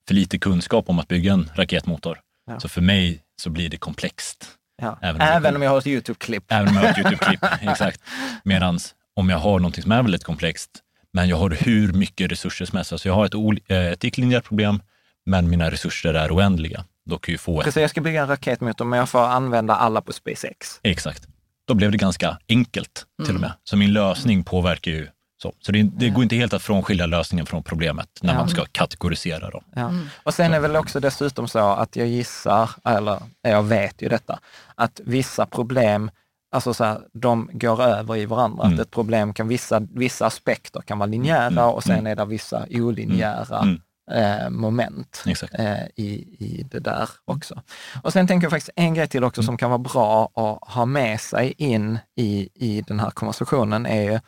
för 0.07 0.13
lite 0.15 0.39
kunskap 0.39 0.89
om 0.89 0.99
att 0.99 1.07
bygga 1.07 1.33
en 1.33 1.49
raketmotor, 1.55 2.19
Ja. 2.47 2.59
så 2.59 2.69
för 2.69 2.81
mig 2.81 3.19
så 3.41 3.49
blir 3.49 3.69
det 3.69 3.77
komplext. 3.77 4.45
ja. 4.81 4.99
även 5.01 5.21
Även, 5.21 5.35
om 5.37 5.51
vi- 5.51 5.55
om 5.57 5.61
jag 5.61 5.69
har 5.71 5.77
ett 5.77 5.87
YouTube-klipp. 5.87 6.43
Även 6.47 6.67
om 6.67 6.75
jag 6.75 6.81
har 6.81 6.89
ett 6.89 6.97
YouTube-klipp. 7.05 7.45
Exakt. 7.61 8.01
Medan 8.43 8.79
om 9.15 9.29
jag 9.29 9.37
har 9.37 9.59
någonting 9.59 9.83
som 9.83 9.91
är 9.91 10.01
väldigt 10.03 10.23
komplext, 10.23 10.69
men 11.13 11.27
jag 11.29 11.37
har 11.37 11.49
hur 11.49 11.93
mycket 11.93 12.31
resurser 12.31 12.65
som 12.65 12.75
helst. 12.77 12.91
Alltså 12.91 13.07
jag 13.09 13.15
har 13.15 13.25
ett, 13.25 13.33
eh, 13.67 13.77
ett 13.77 14.03
icke-linjärt 14.03 14.43
problem, 14.43 14.81
men 15.25 15.49
mina 15.49 15.71
resurser 15.71 16.13
är 16.13 16.35
oändliga. 16.35 16.85
Då 17.05 17.17
kan 17.17 17.21
jag 17.21 17.33
ju 17.33 17.37
få 17.37 17.59
ett, 17.59 17.65
Precis, 17.65 17.81
jag 17.81 17.89
ska 17.89 18.01
bygga 18.01 18.21
en 18.21 18.27
raketmotor, 18.27 18.85
men 18.85 18.99
jag 18.99 19.09
får 19.09 19.19
använda 19.25 19.75
alla 19.75 20.01
på 20.01 20.13
SpaceX. 20.13 20.79
exakt. 20.83 21.27
Då 21.67 21.73
blev 21.73 21.91
det 21.91 21.97
ganska 21.97 22.37
enkelt 22.49 23.05
till 23.25 23.35
och 23.35 23.41
med. 23.41 23.51
Så 23.63 23.77
min 23.77 23.93
lösning 23.93 24.43
påverkar 24.43 24.91
ju 24.91 25.07
så. 25.41 25.53
Så 25.59 25.71
det, 25.71 25.83
det 25.83 26.09
går 26.09 26.23
inte 26.23 26.35
helt 26.35 26.53
att 26.53 26.61
frånskilja 26.61 27.05
lösningen 27.05 27.45
från 27.45 27.63
problemet 27.63 28.07
när 28.21 28.33
Ja. 28.33 28.39
man 28.39 28.49
ska 28.49 28.65
kategorisera 28.71 29.49
dem. 29.49 29.63
Ja. 29.75 29.91
Och 30.23 30.33
sen 30.33 30.53
är 30.53 30.59
väl 30.59 30.75
också 30.75 30.99
dessutom 30.99 31.47
så 31.47 31.59
att 31.59 31.95
jag 31.95 32.07
gissar, 32.07 32.69
eller 32.85 33.19
jag 33.41 33.63
vet 33.63 34.01
ju 34.01 34.09
detta, 34.09 34.39
att 34.75 35.01
vissa 35.03 35.45
problem, 35.45 36.11
alltså 36.55 36.73
så 36.73 36.83
här, 36.83 36.99
de 37.13 37.49
går 37.53 37.81
över 37.83 38.17
i 38.17 38.25
varandra. 38.25 38.63
Mm. 38.65 38.73
Att 38.73 38.79
ett 38.85 38.91
problem 38.91 39.33
kan, 39.33 39.47
vissa, 39.47 39.79
vissa 39.79 40.25
aspekter 40.25 40.81
kan 40.81 40.99
vara 40.99 41.07
linjära 41.09 41.47
Mm. 41.47 41.63
och 41.65 41.83
sen 41.83 41.93
Mm. 41.99 42.07
är 42.11 42.15
det 42.15 42.25
vissa 42.25 42.65
olinjära 42.69 43.59
Mm. 43.59 43.81
Eh, 44.11 44.49
moment 44.49 45.23
eh, 45.53 45.85
i, 45.95 46.09
i 46.39 46.65
det 46.71 46.79
där 46.79 47.09
också. 47.25 47.61
Och 48.03 48.13
sen 48.13 48.27
tänker 48.27 48.45
jag 48.45 48.51
faktiskt 48.51 48.69
en 48.75 48.93
grej 48.93 49.07
till 49.07 49.23
också 49.23 49.41
Mm. 49.41 49.45
som 49.45 49.57
kan 49.57 49.69
vara 49.69 49.77
bra 49.79 50.25
att 50.35 50.73
ha 50.73 50.85
med 50.85 51.21
sig 51.21 51.53
in 51.57 51.99
i, 52.15 52.49
i 52.53 52.81
den 52.87 52.99
här 52.99 53.09
konversationen 53.11 53.85
är 53.85 54.01
ju, 54.11 54.19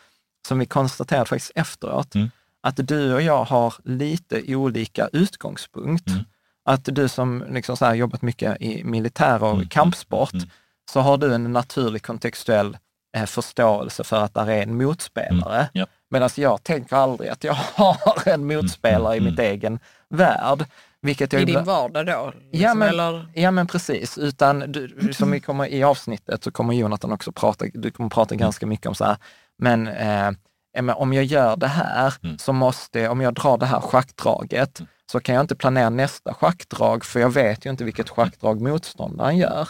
som 0.47 0.59
vi 0.59 0.65
konstaterade 0.65 1.25
faktiskt 1.25 1.51
efteråt, 1.55 2.15
Mm. 2.15 2.29
att 2.63 2.87
du 2.87 3.13
och 3.13 3.21
jag 3.21 3.43
har 3.43 3.73
lite 3.83 4.55
olika 4.55 5.07
utgångspunkt. 5.13 6.07
Mm. 6.09 6.23
Att 6.65 6.85
du 6.85 7.07
som 7.07 7.43
liksom 7.49 7.77
så 7.77 7.93
jobbat 7.93 8.21
mycket 8.21 8.61
i 8.61 8.83
militär 8.83 9.43
och 9.43 9.53
Mm. 9.55 9.67
kampsport, 9.69 10.33
Mm. 10.33 10.49
så 10.91 10.99
har 10.99 11.17
du 11.17 11.33
en 11.35 11.53
naturlig 11.53 12.03
kontextuell 12.03 12.77
eh, 13.17 13.25
förståelse 13.25 14.03
för 14.03 14.21
att 14.23 14.33
där 14.33 14.49
är 14.49 14.63
en 14.63 14.77
motspelare. 14.77 15.69
Mm. 15.73 15.87
Medan 16.15 16.29
jag 16.35 16.63
tänker 16.63 16.95
aldrig 16.95 17.29
att 17.29 17.43
jag 17.43 17.53
har 17.75 18.27
en 18.27 18.45
motspelare 18.47 19.15
Mm. 19.17 19.27
i 19.27 19.31
mitt 19.31 19.39
egen 19.39 19.79
värld. 20.09 20.65
Vilket 21.01 21.33
jag 21.33 21.41
I 21.41 21.45
din 21.45 21.63
vardag 21.63 22.05
då? 22.05 22.33
Liksom, 22.35 22.61
Ja, 22.61 22.73
men- 22.73 22.89
eller? 22.89 23.27
Ja 23.33 23.51
men 23.51 23.67
precis, 23.67 24.17
utan 24.17 24.59
du, 24.71 25.13
som 25.13 25.31
vi 25.31 25.39
kommer 25.47 25.67
i 25.67 25.83
avsnittet 25.83 26.43
så 26.43 26.51
kommer 26.51 26.73
Jonathan 26.73 27.11
också 27.11 27.31
prata, 27.31 27.65
du 27.73 27.91
kommer 27.91 28.09
prata 28.09 28.35
ganska 28.35 28.65
mycket 28.65 28.85
om 28.87 28.95
så 28.95 29.05
här, 29.05 29.17
men, 29.57 29.87
eh, 29.87 30.31
ja, 30.73 30.81
men 30.81 30.89
om 30.95 31.13
jag 31.13 31.23
gör 31.25 31.55
det 31.57 31.67
här 31.67 32.13
Mm. 32.23 32.37
så 32.37 32.53
måste, 32.53 33.09
om 33.09 33.21
jag 33.21 33.33
drar 33.33 33.57
det 33.57 33.65
här 33.65 33.79
schackdraget, 33.79 34.81
så 35.11 35.19
kan 35.19 35.35
jag 35.35 35.43
inte 35.43 35.55
planera 35.55 35.89
nästa 35.89 36.33
schackdrag, 36.33 37.05
för 37.05 37.19
jag 37.19 37.29
vet 37.33 37.65
ju 37.65 37.69
inte 37.69 37.83
vilket 37.83 38.09
schackdrag 38.09 38.61
motståndaren 38.61 39.37
gör. 39.37 39.69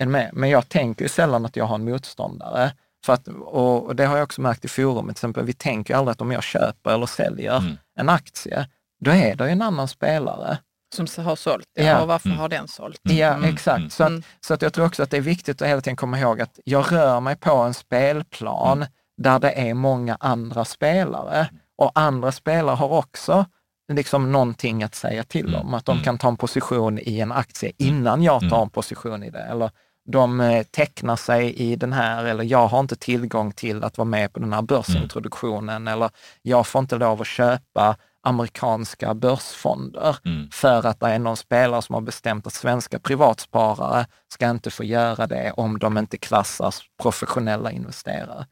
Är 0.00 0.04
du 0.04 0.10
med? 0.12 0.30
Men 0.32 0.50
jag 0.50 0.68
tänker 0.68 1.02
ju 1.04 1.08
sällan 1.08 1.44
att 1.46 1.56
jag 1.56 1.64
har 1.64 1.74
en 1.74 1.84
motståndare. 1.84 2.72
För 3.06 3.12
att, 3.12 3.28
och, 3.28 3.86
och 3.86 3.96
det 3.96 4.06
har 4.06 4.16
jag 4.16 4.24
också 4.24 4.40
märkt 4.40 4.64
i 4.64 4.68
forumet, 4.68 5.16
till 5.16 5.20
exempel, 5.20 5.44
vi 5.44 5.52
tänker 5.52 5.94
aldrig 5.94 6.12
att 6.12 6.20
om 6.20 6.30
jag 6.32 6.42
köper 6.42 6.90
eller 6.90 7.06
säljer 7.06 7.56
Mm. 7.58 7.76
en 7.98 8.08
aktie, 8.08 8.68
då 9.04 9.10
är 9.10 9.34
det 9.36 9.44
ju 9.46 9.50
en 9.50 9.62
annan 9.62 9.88
spelare. 9.88 10.58
Som 10.94 11.24
har 11.24 11.36
sålt, 11.36 11.66
ja. 11.74 11.84
Ja. 11.84 12.00
Och 12.02 12.08
varför 12.08 12.28
Mm. 12.28 12.38
har 12.38 12.48
den 12.48 12.68
sålt? 12.68 13.00
Ja, 13.02 13.34
Mm. 13.34 13.54
exakt. 13.54 13.78
Mm. 13.78 13.90
Så, 13.90 14.02
att, 14.02 14.08
Mm. 14.10 14.22
så 14.40 14.54
att 14.54 14.62
jag 14.62 14.72
tror 14.72 14.86
också 14.86 15.02
att 15.02 15.10
det 15.10 15.16
är 15.16 15.20
viktigt 15.20 15.62
att 15.62 15.68
hela 15.68 15.80
tiden 15.80 15.96
komma 15.96 16.18
ihåg 16.18 16.40
att 16.40 16.58
jag 16.64 16.92
rör 16.92 17.20
mig 17.20 17.36
på 17.36 17.50
en 17.54 17.74
spelplan 17.74 18.78
Mm. 18.78 18.88
där 19.16 19.38
det 19.38 19.50
är 19.68 19.74
många 19.74 20.16
andra 20.20 20.64
spelare. 20.64 21.48
Och 21.78 21.90
andra 21.94 22.32
spelare 22.32 22.74
har 22.76 22.88
också 22.88 23.44
liksom 23.92 24.32
någonting 24.32 24.82
att 24.82 24.94
säga 24.94 25.24
till 25.24 25.48
Mm. 25.54 25.60
om. 25.60 25.74
Att 25.74 25.84
de 25.84 25.92
Mm. 25.92 26.04
kan 26.04 26.18
ta 26.18 26.28
en 26.28 26.36
position 26.36 26.98
i 26.98 27.20
en 27.20 27.32
aktie 27.32 27.72
innan 27.78 28.22
jag 28.22 28.40
tar 28.40 28.46
Mm. 28.46 28.60
en 28.62 28.70
position 28.70 29.22
i 29.22 29.30
det. 29.30 29.42
Eller 29.42 29.70
de 30.10 30.40
eh, 30.40 30.62
tecknar 30.62 31.16
sig 31.16 31.54
i 31.54 31.76
den 31.76 31.92
här, 31.92 32.24
eller 32.24 32.44
jag 32.44 32.66
har 32.66 32.80
inte 32.80 32.96
tillgång 32.96 33.52
till 33.52 33.84
att 33.84 33.98
vara 33.98 34.08
med 34.08 34.32
på 34.32 34.40
den 34.40 34.52
här 34.52 34.62
börsintroduktionen. 34.62 35.88
Eller 35.88 36.10
jag 36.42 36.66
får 36.66 36.78
inte 36.78 36.96
lov 36.96 37.20
att 37.20 37.26
köpa 37.26 37.96
amerikanska 38.22 39.14
börsfonder 39.14 40.16
Mm. 40.24 40.50
för 40.52 40.86
att 40.86 41.00
det 41.00 41.06
är 41.08 41.18
någon 41.18 41.36
spelare 41.36 41.82
som 41.82 41.94
har 41.94 42.02
bestämt 42.02 42.46
att 42.46 42.52
svenska 42.52 42.98
privatsparare 42.98 44.06
ska 44.32 44.50
inte 44.50 44.70
få 44.70 44.84
göra 44.84 45.26
det 45.26 45.52
om 45.56 45.78
de 45.78 45.98
inte 45.98 46.16
klassas 46.18 46.82
professionella 47.02 47.70
investerare. 47.70 48.46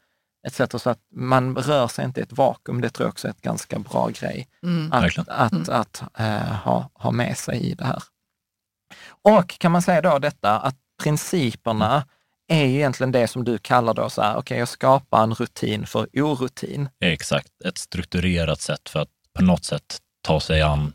Etc. 0.46 0.82
Så 0.82 0.90
att 0.90 0.98
man 1.14 1.56
rör 1.56 1.88
sig 1.88 2.04
inte 2.04 2.20
i 2.20 2.22
ett 2.22 2.32
vakuum. 2.32 2.80
Det 2.80 2.90
tror 2.90 3.06
jag 3.06 3.10
också 3.12 3.26
är 3.28 3.30
ett 3.32 3.42
ganska 3.42 3.78
bra 3.78 4.08
grej 4.08 4.48
Mm. 4.62 4.92
att, 4.92 5.02
Verkligen. 5.02 5.26
att, 5.30 5.68
att, 5.68 6.02
eh, 6.18 6.52
ha, 6.64 6.90
ha 6.94 7.10
med 7.10 7.36
sig 7.38 7.70
i 7.70 7.74
det 7.74 7.84
här. 7.84 8.02
Och 9.22 9.48
kan 9.58 9.72
man 9.72 9.82
säga 9.82 10.00
då 10.02 10.18
detta 10.18 10.58
att 10.58 10.76
principerna 11.02 12.04
är 12.48 12.64
egentligen 12.64 13.12
det 13.12 13.28
som 13.28 13.44
du 13.44 13.58
kallar 13.58 13.94
då 13.94 14.10
så 14.10 14.22
här, 14.22 14.36
okej 14.36 14.58
jag 14.58 14.68
skapar 14.68 15.22
en 15.22 15.34
rutin 15.34 15.86
för 15.86 16.08
orutin. 16.12 16.88
Exakt, 17.00 17.48
ett 17.64 17.78
strukturerat 17.78 18.60
sätt 18.60 18.88
för 18.88 19.00
att 19.00 19.08
på 19.34 19.42
något 19.42 19.64
sätt 19.64 19.98
ta 20.22 20.40
sig 20.40 20.62
an 20.62 20.92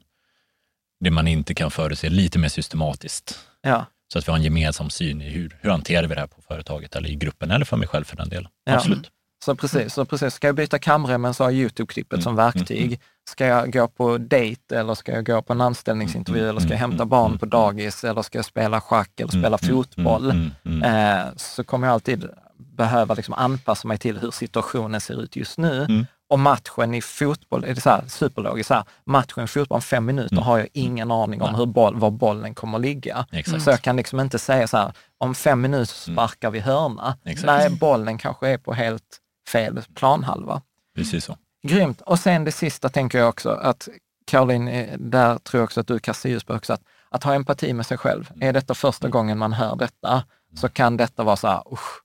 det 0.99 1.11
man 1.11 1.27
inte 1.27 1.53
kan 1.53 1.71
förutse 1.71 2.09
lite 2.09 2.39
mer 2.39 2.49
systematiskt. 2.49 3.39
Ja, 3.61 3.85
Så 4.13 4.19
att 4.19 4.27
vi 4.27 4.31
har 4.31 4.37
en 4.37 4.43
gemensam 4.43 4.89
syn 4.89 5.21
i 5.21 5.29
hur, 5.29 5.57
hur 5.61 5.69
hanterar 5.69 6.07
vi 6.07 6.15
det 6.15 6.21
här 6.21 6.27
på 6.27 6.41
företaget 6.41 6.95
eller 6.95 7.09
i 7.09 7.15
gruppen 7.15 7.51
eller 7.51 7.65
för 7.65 7.77
mig 7.77 7.87
själv 7.87 8.03
för 8.03 8.15
den 8.15 8.29
delen. 8.29 8.51
Ja. 8.65 8.73
Absolut. 8.75 9.11
Så 9.45 9.55
precis, 9.55 9.93
så 9.93 10.05
precis. 10.05 10.33
Ska 10.33 10.47
jag 10.47 10.55
byta 10.55 10.79
kamremmen 10.79 11.33
så 11.33 11.43
har 11.43 11.51
Youtube-klippet 11.51 12.13
Mm, 12.13 12.23
som 12.23 12.35
verktyg. 12.35 12.99
Ska 13.29 13.45
jag 13.45 13.73
gå 13.73 13.87
på 13.87 14.17
dejt 14.17 14.75
eller 14.75 14.95
ska 14.95 15.11
jag 15.11 15.25
gå 15.25 15.41
på 15.41 15.53
en 15.53 15.61
anställningsintervju 15.61 16.41
Mm, 16.41 16.49
eller 16.49 16.59
ska 16.59 16.69
jag 16.69 16.77
mm, 16.77 16.89
hämta 16.91 17.03
mm, 17.03 17.09
barn 17.09 17.27
mm, 17.27 17.39
på 17.39 17.45
dagis 17.45 18.03
eller 18.03 18.21
ska 18.21 18.37
jag 18.37 18.45
spela 18.45 18.81
schack 18.81 19.19
eller 19.19 19.31
spela 19.31 19.57
fotboll? 19.57 20.31
Mm, 20.31 20.51
mm, 20.65 20.83
mm. 20.83 21.17
Eh, 21.27 21.33
så 21.35 21.63
kommer 21.63 21.87
jag 21.87 21.93
alltid 21.93 22.25
behöva 22.57 23.13
liksom 23.15 23.33
anpassa 23.33 23.87
mig 23.87 23.97
till 23.97 24.17
hur 24.17 24.31
situationen 24.31 25.01
ser 25.01 25.21
ut 25.21 25.35
just 25.35 25.57
nu. 25.57 25.83
Mm. 25.83 26.05
Och 26.29 26.39
matchen 26.39 26.93
i 26.93 27.01
fotboll, 27.01 27.63
är 27.63 27.75
det 27.75 27.81
så 27.81 27.89
här, 27.89 28.03
superlogiskt, 28.07 28.67
så 28.67 28.73
här, 28.73 28.83
matchen 29.05 29.43
i 29.43 29.47
fotboll 29.47 29.75
om 29.75 29.81
fem 29.81 30.05
minuter 30.05 30.35
Mm. 30.35 30.43
har 30.43 30.57
jag 30.57 30.67
ingen 30.73 31.11
aning 31.11 31.41
om 31.41 31.55
hur 31.55 31.65
boll, 31.65 31.95
var 31.95 32.11
bollen 32.11 32.53
kommer 32.53 32.77
att 32.77 32.81
ligga. 32.81 33.25
Exakt. 33.31 33.63
Så 33.63 33.69
jag 33.69 33.81
kan 33.81 33.95
liksom 33.95 34.19
inte 34.19 34.39
säga 34.39 34.67
så 34.67 34.77
här, 34.77 34.93
om 35.17 35.35
fem 35.35 35.61
minuter 35.61 35.93
sparkar 35.93 36.51
vi 36.51 36.59
hörna. 36.59 37.05
Mm. 37.05 37.17
Exakt. 37.25 37.45
Nej, 37.45 37.69
bollen 37.69 38.17
kanske 38.17 38.49
är 38.49 38.57
på 38.57 38.73
helt 38.73 39.19
fel 39.49 39.81
planhalva. 39.95 40.61
Precis 40.95 41.25
så. 41.25 41.37
Grymt. 41.67 42.01
Och 42.01 42.19
sen 42.19 42.43
det 42.43 42.51
sista 42.51 42.89
tänker 42.89 43.17
jag 43.17 43.29
också 43.29 43.49
att 43.49 43.89
Caroline, 44.27 44.67
eh, 44.67 44.97
där 44.97 45.37
tror 45.37 45.59
jag 45.59 45.63
också 45.63 45.79
att 45.79 45.87
du 45.87 45.99
kastar 45.99 46.29
ljus 46.29 46.43
på 46.43 46.53
också, 46.53 46.73
att, 46.73 46.81
att 47.09 47.23
ha 47.23 47.33
empati 47.33 47.73
med 47.73 47.85
sig 47.85 47.97
själv. 47.97 48.31
Är 48.41 48.53
detta 48.53 48.73
första 48.73 49.09
gången 49.09 49.37
man 49.37 49.53
hör 49.53 49.75
detta 49.75 50.23
så 50.55 50.69
kan 50.69 50.97
detta 50.97 51.23
vara 51.23 51.35
så 51.35 51.47
här, 51.47 51.73
usch, 51.73 52.01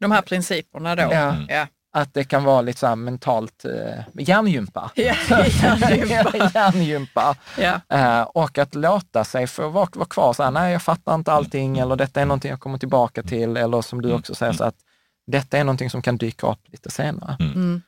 De 0.00 0.10
här 0.12 0.22
principerna 0.22 0.94
då. 0.96 1.02
Ja. 1.02 1.36
Ja. 1.48 1.66
att 1.92 2.14
det 2.14 2.24
kan 2.24 2.44
vara 2.44 2.60
lite 2.60 2.78
så 2.78 2.86
här 2.86 2.96
mentalt 2.96 3.64
eh, 3.64 4.04
hjärngympa. 4.14 4.90
Ja, 4.96 5.14
hjärngympa. 5.46 6.50
hjärngympa. 6.54 7.36
Ja. 7.58 7.80
Eh, 7.88 8.22
och 8.22 8.58
att 8.58 8.74
låta 8.74 9.24
sig 9.24 9.46
få 9.46 9.68
vara, 9.68 9.88
vara 9.94 10.08
kvar 10.08 10.32
så 10.32 10.42
här, 10.42 10.50
nej 10.50 10.72
jag 10.72 10.82
fattar 10.82 11.14
inte 11.14 11.32
allting 11.32 11.78
eller 11.78 11.96
detta 11.96 12.20
är 12.20 12.26
någonting 12.26 12.50
jag 12.50 12.60
kommer 12.60 12.78
tillbaka 12.78 13.22
till 13.22 13.56
eller 13.56 13.82
som 13.82 14.02
du 14.02 14.12
också 14.12 14.34
säger 14.34 14.52
så 14.52 14.64
att 14.64 14.76
detta 15.26 15.58
är 15.58 15.64
någonting 15.64 15.90
som 15.90 16.02
kan 16.02 16.16
dyka 16.16 16.46
upp 16.46 16.60
lite 16.66 16.90
senare. 16.90 17.36
Mm. 17.40 17.82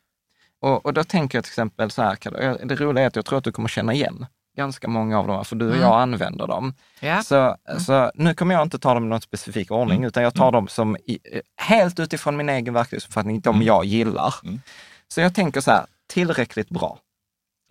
Och, 0.61 0.87
och 0.87 0.95
då 0.95 1.05
tänker 1.05 1.39
jag 1.39 1.45
till 1.45 1.51
exempel 1.51 1.91
så 1.91 2.03
här, 2.03 2.67
det 2.67 2.75
roliga 2.75 3.05
är 3.05 3.09
att 3.09 3.17
jag 3.17 3.25
tror 3.25 3.39
att 3.39 3.45
du 3.45 3.53
kommer 3.53 3.69
känna 3.69 3.93
igen 3.93 4.27
ganska 4.59 4.89
många 4.89 5.19
av 5.19 5.27
dem, 5.27 5.45
för 5.45 5.57
du 5.57 5.71
och 5.71 5.77
jag 5.77 6.01
använder 6.01 6.47
dem. 6.47 6.75
Ja. 7.01 7.23
Så, 7.23 7.57
så 7.79 8.11
nu 8.15 8.35
kommer 8.35 8.55
jag 8.55 8.63
inte 8.63 8.79
ta 8.79 8.95
dem 8.95 9.05
i 9.05 9.09
någon 9.09 9.21
specifik 9.21 9.71
ordning, 9.71 10.05
utan 10.05 10.23
jag 10.23 10.35
tar 10.35 10.53
dem 10.53 10.69
som 10.69 10.97
i, 10.97 11.19
eh, 11.33 11.41
helt 11.57 12.01
utifrån 12.01 12.37
min 12.37 12.49
egen 12.49 12.75
verklighetsuppfattning, 12.75 13.41
de 13.41 13.63
jag 13.63 13.85
gillar. 13.85 14.35
Mm. 14.45 14.61
Så 15.09 15.21
jag 15.21 15.35
tänker 15.35 15.61
så 15.61 15.71
här, 15.71 15.87
tillräckligt 16.07 16.69
bra. 16.69 16.99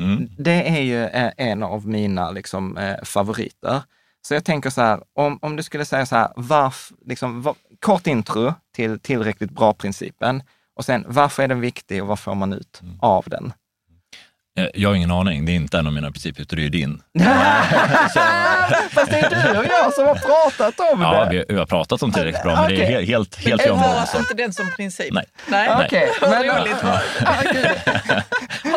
Mm. 0.02 0.30
Det 0.38 0.69
är 0.69 0.82
ju 0.82 1.04
eh, 1.04 1.32
en 1.38 1.63
av 1.63 1.88
mina 1.88 2.32
liksom, 2.32 2.78
eh, 2.78 3.04
favoriter. 3.04 3.82
Så 4.21 4.34
jag 4.34 4.45
tänker 4.45 4.69
så 4.69 4.82
här, 4.82 5.04
om, 5.13 5.39
om 5.41 5.56
du 5.56 5.63
skulle 5.63 5.86
säga 5.86 6.06
så 6.06 6.15
här, 6.15 6.30
varf, 6.36 6.91
liksom, 7.06 7.41
va, 7.41 7.56
kort 7.80 8.08
intro 8.08 8.54
till 8.76 9.00
tillräckligt 9.00 9.52
bra-principen 9.52 10.43
och 10.77 10.85
sen 10.85 11.05
varför 11.07 11.43
är 11.43 11.47
den 11.47 11.61
viktig 11.61 12.01
och 12.01 12.07
vad 12.07 12.19
får 12.19 12.35
man 12.35 12.53
ut 12.53 12.81
av 12.99 13.23
den? 13.27 13.53
Eh, 14.59 14.67
Jag 14.73 14.89
har 14.89 14.95
ingen 14.95 15.11
aning, 15.11 15.45
det 15.45 15.51
är 15.51 15.55
inte 15.55 15.77
en 15.79 15.87
av 15.87 15.93
mina 15.93 16.11
principer, 16.11 16.41
utan 16.41 16.59
det 16.59 16.65
är 16.65 16.69
din. 16.69 17.01
Fast 18.91 19.09
det 19.11 19.19
är 19.19 19.53
du 19.53 19.59
och 19.59 19.65
jag 19.65 19.93
som 19.93 20.07
har 20.07 20.15
pratat 20.15 20.79
om 20.93 21.01
Ja, 21.01 21.25
det. 21.25 21.29
vi, 21.37 21.45
vi 21.53 21.59
har 21.59 21.65
pratat 21.65 22.03
om 22.03 22.11
tillräckligt 22.11 22.43
bra, 22.43 22.55
men 22.55 22.69
det 22.69 22.83
är 22.83 22.89
helt, 22.91 23.07
helt, 23.07 23.35
helt 23.35 23.61
Jag 23.61 23.67
i 23.67 23.69
har 23.69 23.75
området. 23.77 23.99
alltså 23.99 24.17
inte 24.17 24.33
den 24.33 24.53
som 24.53 24.71
princip. 24.75 25.13
Nej. 25.13 25.25
Nej. 25.47 25.85
Okej, 25.85 26.09
Vad 26.21 26.29
men- 26.29 26.43
roligt. 26.43 26.83
Ah. 26.83 26.99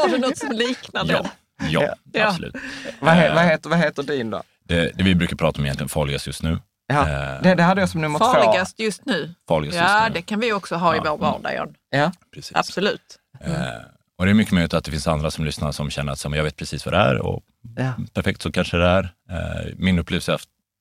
Har 0.01 0.09
du 0.09 0.19
något 0.19 0.39
som 0.39 0.53
liknar 0.53 1.05
Ja, 1.07 1.23
den? 1.23 1.29
ja, 1.71 1.95
Ja. 2.13 2.27
absolut. 2.29 2.55
vad, 3.01 3.15
he, 3.15 3.35
vad, 3.35 3.45
heter, 3.45 3.71
vad 3.71 3.79
heter 3.79 4.03
din 4.03 4.31
då? 4.31 4.43
Det, 4.65 4.91
det 4.95 5.03
vi 5.05 5.15
brukar 5.15 5.37
prata 5.37 5.59
om 5.59 5.65
egentligen 5.65 5.89
farligast 5.89 6.27
just 6.27 6.43
nu. 6.43 6.59
Ja, 6.95 7.09
Eh, 7.09 7.43
det, 7.43 7.55
det 7.55 7.63
hade 7.63 7.81
jag 7.81 7.89
som 7.91 8.01
nummer 8.01 8.19
två. 8.19 8.25
Farligast 8.25 8.79
just 8.79 9.05
nu? 9.07 9.35
Farligast 9.49 9.75
just 9.77 9.89
Ja, 9.91 10.05
nu. 10.09 10.15
det 10.15 10.23
kan 10.23 10.41
vi 10.41 10.53
också 10.53 10.77
ha 10.77 10.95
i 10.95 11.01
Ja, 11.05 11.17
vår 11.17 11.29
mm. 11.29 11.43
vardag. 11.43 11.57
John. 11.57 11.75
Ja. 11.91 12.13
Precis. 12.35 12.57
Absolut. 12.57 13.19
Eh, 13.41 13.53
och 14.19 14.25
det 14.25 14.31
är 14.33 14.35
mycket 14.35 14.53
möjligt 14.55 14.75
att 14.75 14.85
det 14.85 14.91
finns 14.91 15.07
andra 15.07 15.31
som 15.31 15.45
lyssnar 15.45 15.73
som 15.73 15.91
känner 15.91 16.13
att 16.13 16.25
men 16.25 16.33
jag 16.33 16.45
vet 16.45 16.57
precis 16.57 16.87
vad 16.87 16.95
det 16.95 16.99
är 16.99 17.19
och 17.19 17.43
Ja. 17.77 17.93
perfekt 18.15 18.43
så 18.43 18.53
kanske 18.53 18.77
det 18.77 18.87
är. 18.87 19.15
Eh, 19.31 19.73
min 19.77 19.99
upplevelse 19.99 20.39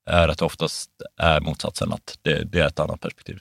är 0.09 0.27
att 0.27 0.37
det 0.37 0.45
oftast 0.45 0.89
är 1.17 1.39
motsatsen, 1.41 1.93
att 1.93 2.17
det, 2.21 2.43
det 2.43 2.59
är 2.59 2.67
ett 2.67 2.79
annat 2.79 3.01
perspektiv. 3.01 3.39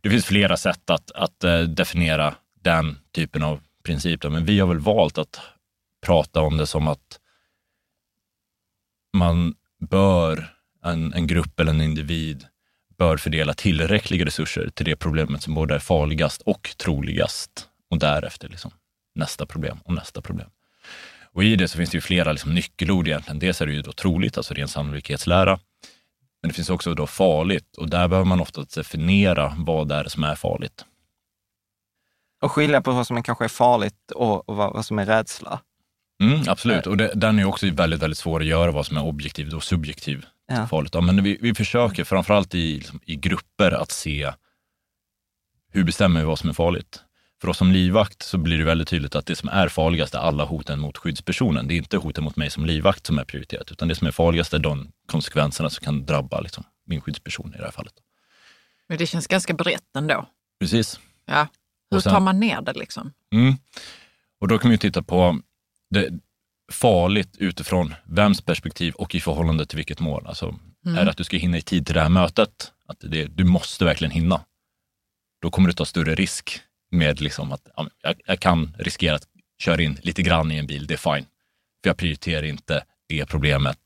Det 0.00 0.10
finns 0.10 0.24
flera 0.24 0.56
sätt 0.56 0.90
att, 0.90 1.10
att 1.10 1.44
definiera 1.68 2.34
den 2.60 2.98
typen 3.14 3.42
av 3.42 3.60
princip, 3.84 4.20
då, 4.20 4.30
men 4.30 4.44
vi 4.44 4.60
har 4.60 4.66
väl 4.68 4.78
valt 4.78 5.18
att 5.18 5.40
prata 6.06 6.40
om 6.40 6.56
det 6.56 6.66
som 6.66 6.88
att 6.88 7.18
man 9.16 9.54
bör, 9.90 10.54
en, 10.84 11.14
en 11.14 11.26
grupp 11.26 11.60
eller 11.60 11.70
en 11.70 11.80
individ, 11.80 12.46
bör 12.98 13.16
fördela 13.16 13.54
tillräckliga 13.54 14.26
resurser 14.26 14.70
till 14.74 14.86
det 14.86 14.96
problemet 14.96 15.42
som 15.42 15.54
både 15.54 15.74
är 15.74 15.78
farligast 15.78 16.42
och 16.42 16.74
troligast 16.76 17.68
och 17.90 17.98
därefter 17.98 18.48
liksom 18.48 18.70
nästa 19.14 19.46
problem 19.46 19.78
och 19.84 19.94
nästa 19.94 20.22
problem. 20.22 20.48
Och 21.32 21.44
i 21.44 21.56
det 21.56 21.68
så 21.68 21.78
finns 21.78 21.90
det 21.90 21.96
ju 21.96 22.00
flera 22.00 22.32
liksom 22.32 22.54
nyckelord 22.54 23.08
egentligen. 23.08 23.38
Dels 23.38 23.60
är 23.60 23.66
det 23.66 23.72
ju 23.72 23.82
då 23.82 23.92
troligt, 23.92 24.36
alltså 24.36 24.54
ren 24.54 24.68
sannolikhetslära. 24.68 25.58
Men 26.42 26.48
det 26.48 26.54
finns 26.54 26.70
också 26.70 26.94
då 26.94 27.06
farligt 27.06 27.76
och 27.76 27.90
där 27.90 28.08
behöver 28.08 28.28
man 28.28 28.40
ofta 28.40 28.64
definiera 28.74 29.54
vad 29.58 29.88
det 29.88 29.94
är 29.94 30.04
som 30.04 30.24
är 30.24 30.34
farligt. 30.34 30.84
Och 32.42 32.52
skilja 32.52 32.82
på 32.82 32.92
vad 32.92 33.06
som 33.06 33.22
kanske 33.22 33.44
är 33.44 33.48
farligt 33.48 34.10
och, 34.14 34.48
och 34.48 34.56
vad, 34.56 34.72
vad 34.72 34.86
som 34.86 34.98
är 34.98 35.06
rädsla. 35.06 35.60
Mm, 36.22 36.40
absolut, 36.48 36.86
och 36.86 36.96
det, 36.96 37.12
den 37.14 37.38
är 37.38 37.44
också 37.44 37.70
väldigt, 37.70 38.02
väldigt 38.02 38.18
svår 38.18 38.40
att 38.40 38.46
göra 38.46 38.70
vad 38.70 38.86
som 38.86 38.96
är 38.96 39.04
objektivt 39.04 39.52
och 39.52 39.62
subjektivt 39.62 40.26
Ja. 40.46 40.66
farligt. 40.66 40.94
Ja, 40.94 41.00
men 41.00 41.22
vi, 41.24 41.38
vi 41.40 41.54
försöker 41.54 42.04
framförallt 42.04 42.54
i, 42.54 42.76
liksom, 42.78 43.00
i 43.04 43.16
grupper 43.16 43.70
att 43.70 43.90
se 43.90 44.32
hur 45.70 45.84
bestämmer 45.84 46.20
vi 46.20 46.26
vad 46.26 46.38
som 46.38 46.48
är 46.48 46.54
farligt. 46.54 47.02
För 47.40 47.48
oss 47.48 47.58
som 47.58 47.72
livvakt 47.72 48.22
så 48.22 48.38
blir 48.38 48.58
det 48.58 48.64
väldigt 48.64 48.88
tydligt 48.88 49.14
att 49.14 49.26
det 49.26 49.36
som 49.36 49.48
är 49.48 49.68
farligast 49.68 50.14
är 50.14 50.18
alla 50.18 50.44
hoten 50.44 50.80
mot 50.80 50.98
skyddspersonen. 50.98 51.68
Det 51.68 51.74
är 51.74 51.76
inte 51.76 51.96
hoten 51.96 52.24
mot 52.24 52.36
mig 52.36 52.50
som 52.50 52.66
livvakt 52.66 53.06
som 53.06 53.18
är 53.18 53.24
prioriterat, 53.24 53.72
utan 53.72 53.88
det 53.88 53.94
som 53.94 54.06
är 54.06 54.10
farligast 54.10 54.54
är 54.54 54.58
de 54.58 54.92
konsekvenserna 55.06 55.70
som 55.70 55.84
kan 55.84 56.06
drabba 56.06 56.40
liksom, 56.40 56.64
min 56.86 57.00
skyddsperson 57.00 57.54
i 57.54 57.56
det 57.58 57.64
här 57.64 57.70
fallet. 57.70 57.94
Men 58.88 58.98
det 58.98 59.06
känns 59.06 59.26
ganska 59.26 59.54
brett 59.54 59.96
ändå. 59.96 60.28
Precis. 60.60 61.00
Ja. 61.26 61.46
Hur 61.90 62.00
sen- 62.00 62.12
tar 62.12 62.20
man 62.20 62.40
ner 62.40 62.60
det 62.62 62.72
liksom? 62.72 63.12
Mm. 63.32 63.54
Och 64.40 64.48
då 64.48 64.58
kan 64.58 64.70
vi 64.70 64.78
titta 64.78 65.02
på 65.02 65.38
det 65.90 66.10
farligt 66.72 67.36
utifrån 67.38 67.94
vems 68.04 68.40
perspektiv 68.40 68.94
och 68.94 69.14
i 69.14 69.20
förhållande 69.20 69.66
till 69.66 69.76
vilket 69.76 70.00
mål. 70.00 70.26
Alltså, 70.26 70.58
Är 70.86 71.04
det 71.04 71.10
att 71.10 71.16
du 71.16 71.24
ska 71.24 71.36
hinna 71.36 71.58
i 71.58 71.62
tid 71.62 71.86
till 71.86 71.94
det 71.94 72.00
här 72.00 72.08
mötet, 72.08 72.72
att 72.86 72.96
det, 73.00 73.24
du 73.24 73.44
måste 73.44 73.84
verkligen 73.84 74.10
hinna, 74.10 74.44
då 75.42 75.50
kommer 75.50 75.68
du 75.68 75.72
ta 75.72 75.84
större 75.84 76.14
risk 76.14 76.60
med 76.90 77.20
liksom 77.20 77.52
att 77.52 77.68
ja, 77.76 77.88
jag, 78.02 78.14
jag 78.26 78.40
kan 78.40 78.76
riskera 78.78 79.14
att 79.14 79.26
köra 79.58 79.82
in 79.82 79.98
lite 80.02 80.22
grann 80.22 80.52
i 80.52 80.56
en 80.56 80.66
bil, 80.66 80.86
det 80.86 80.94
är 80.94 81.14
fine. 81.14 81.26
För 81.82 81.90
jag 81.90 81.96
prioriterar 81.96 82.42
inte 82.42 82.84
det 83.08 83.26
problemet 83.26 83.78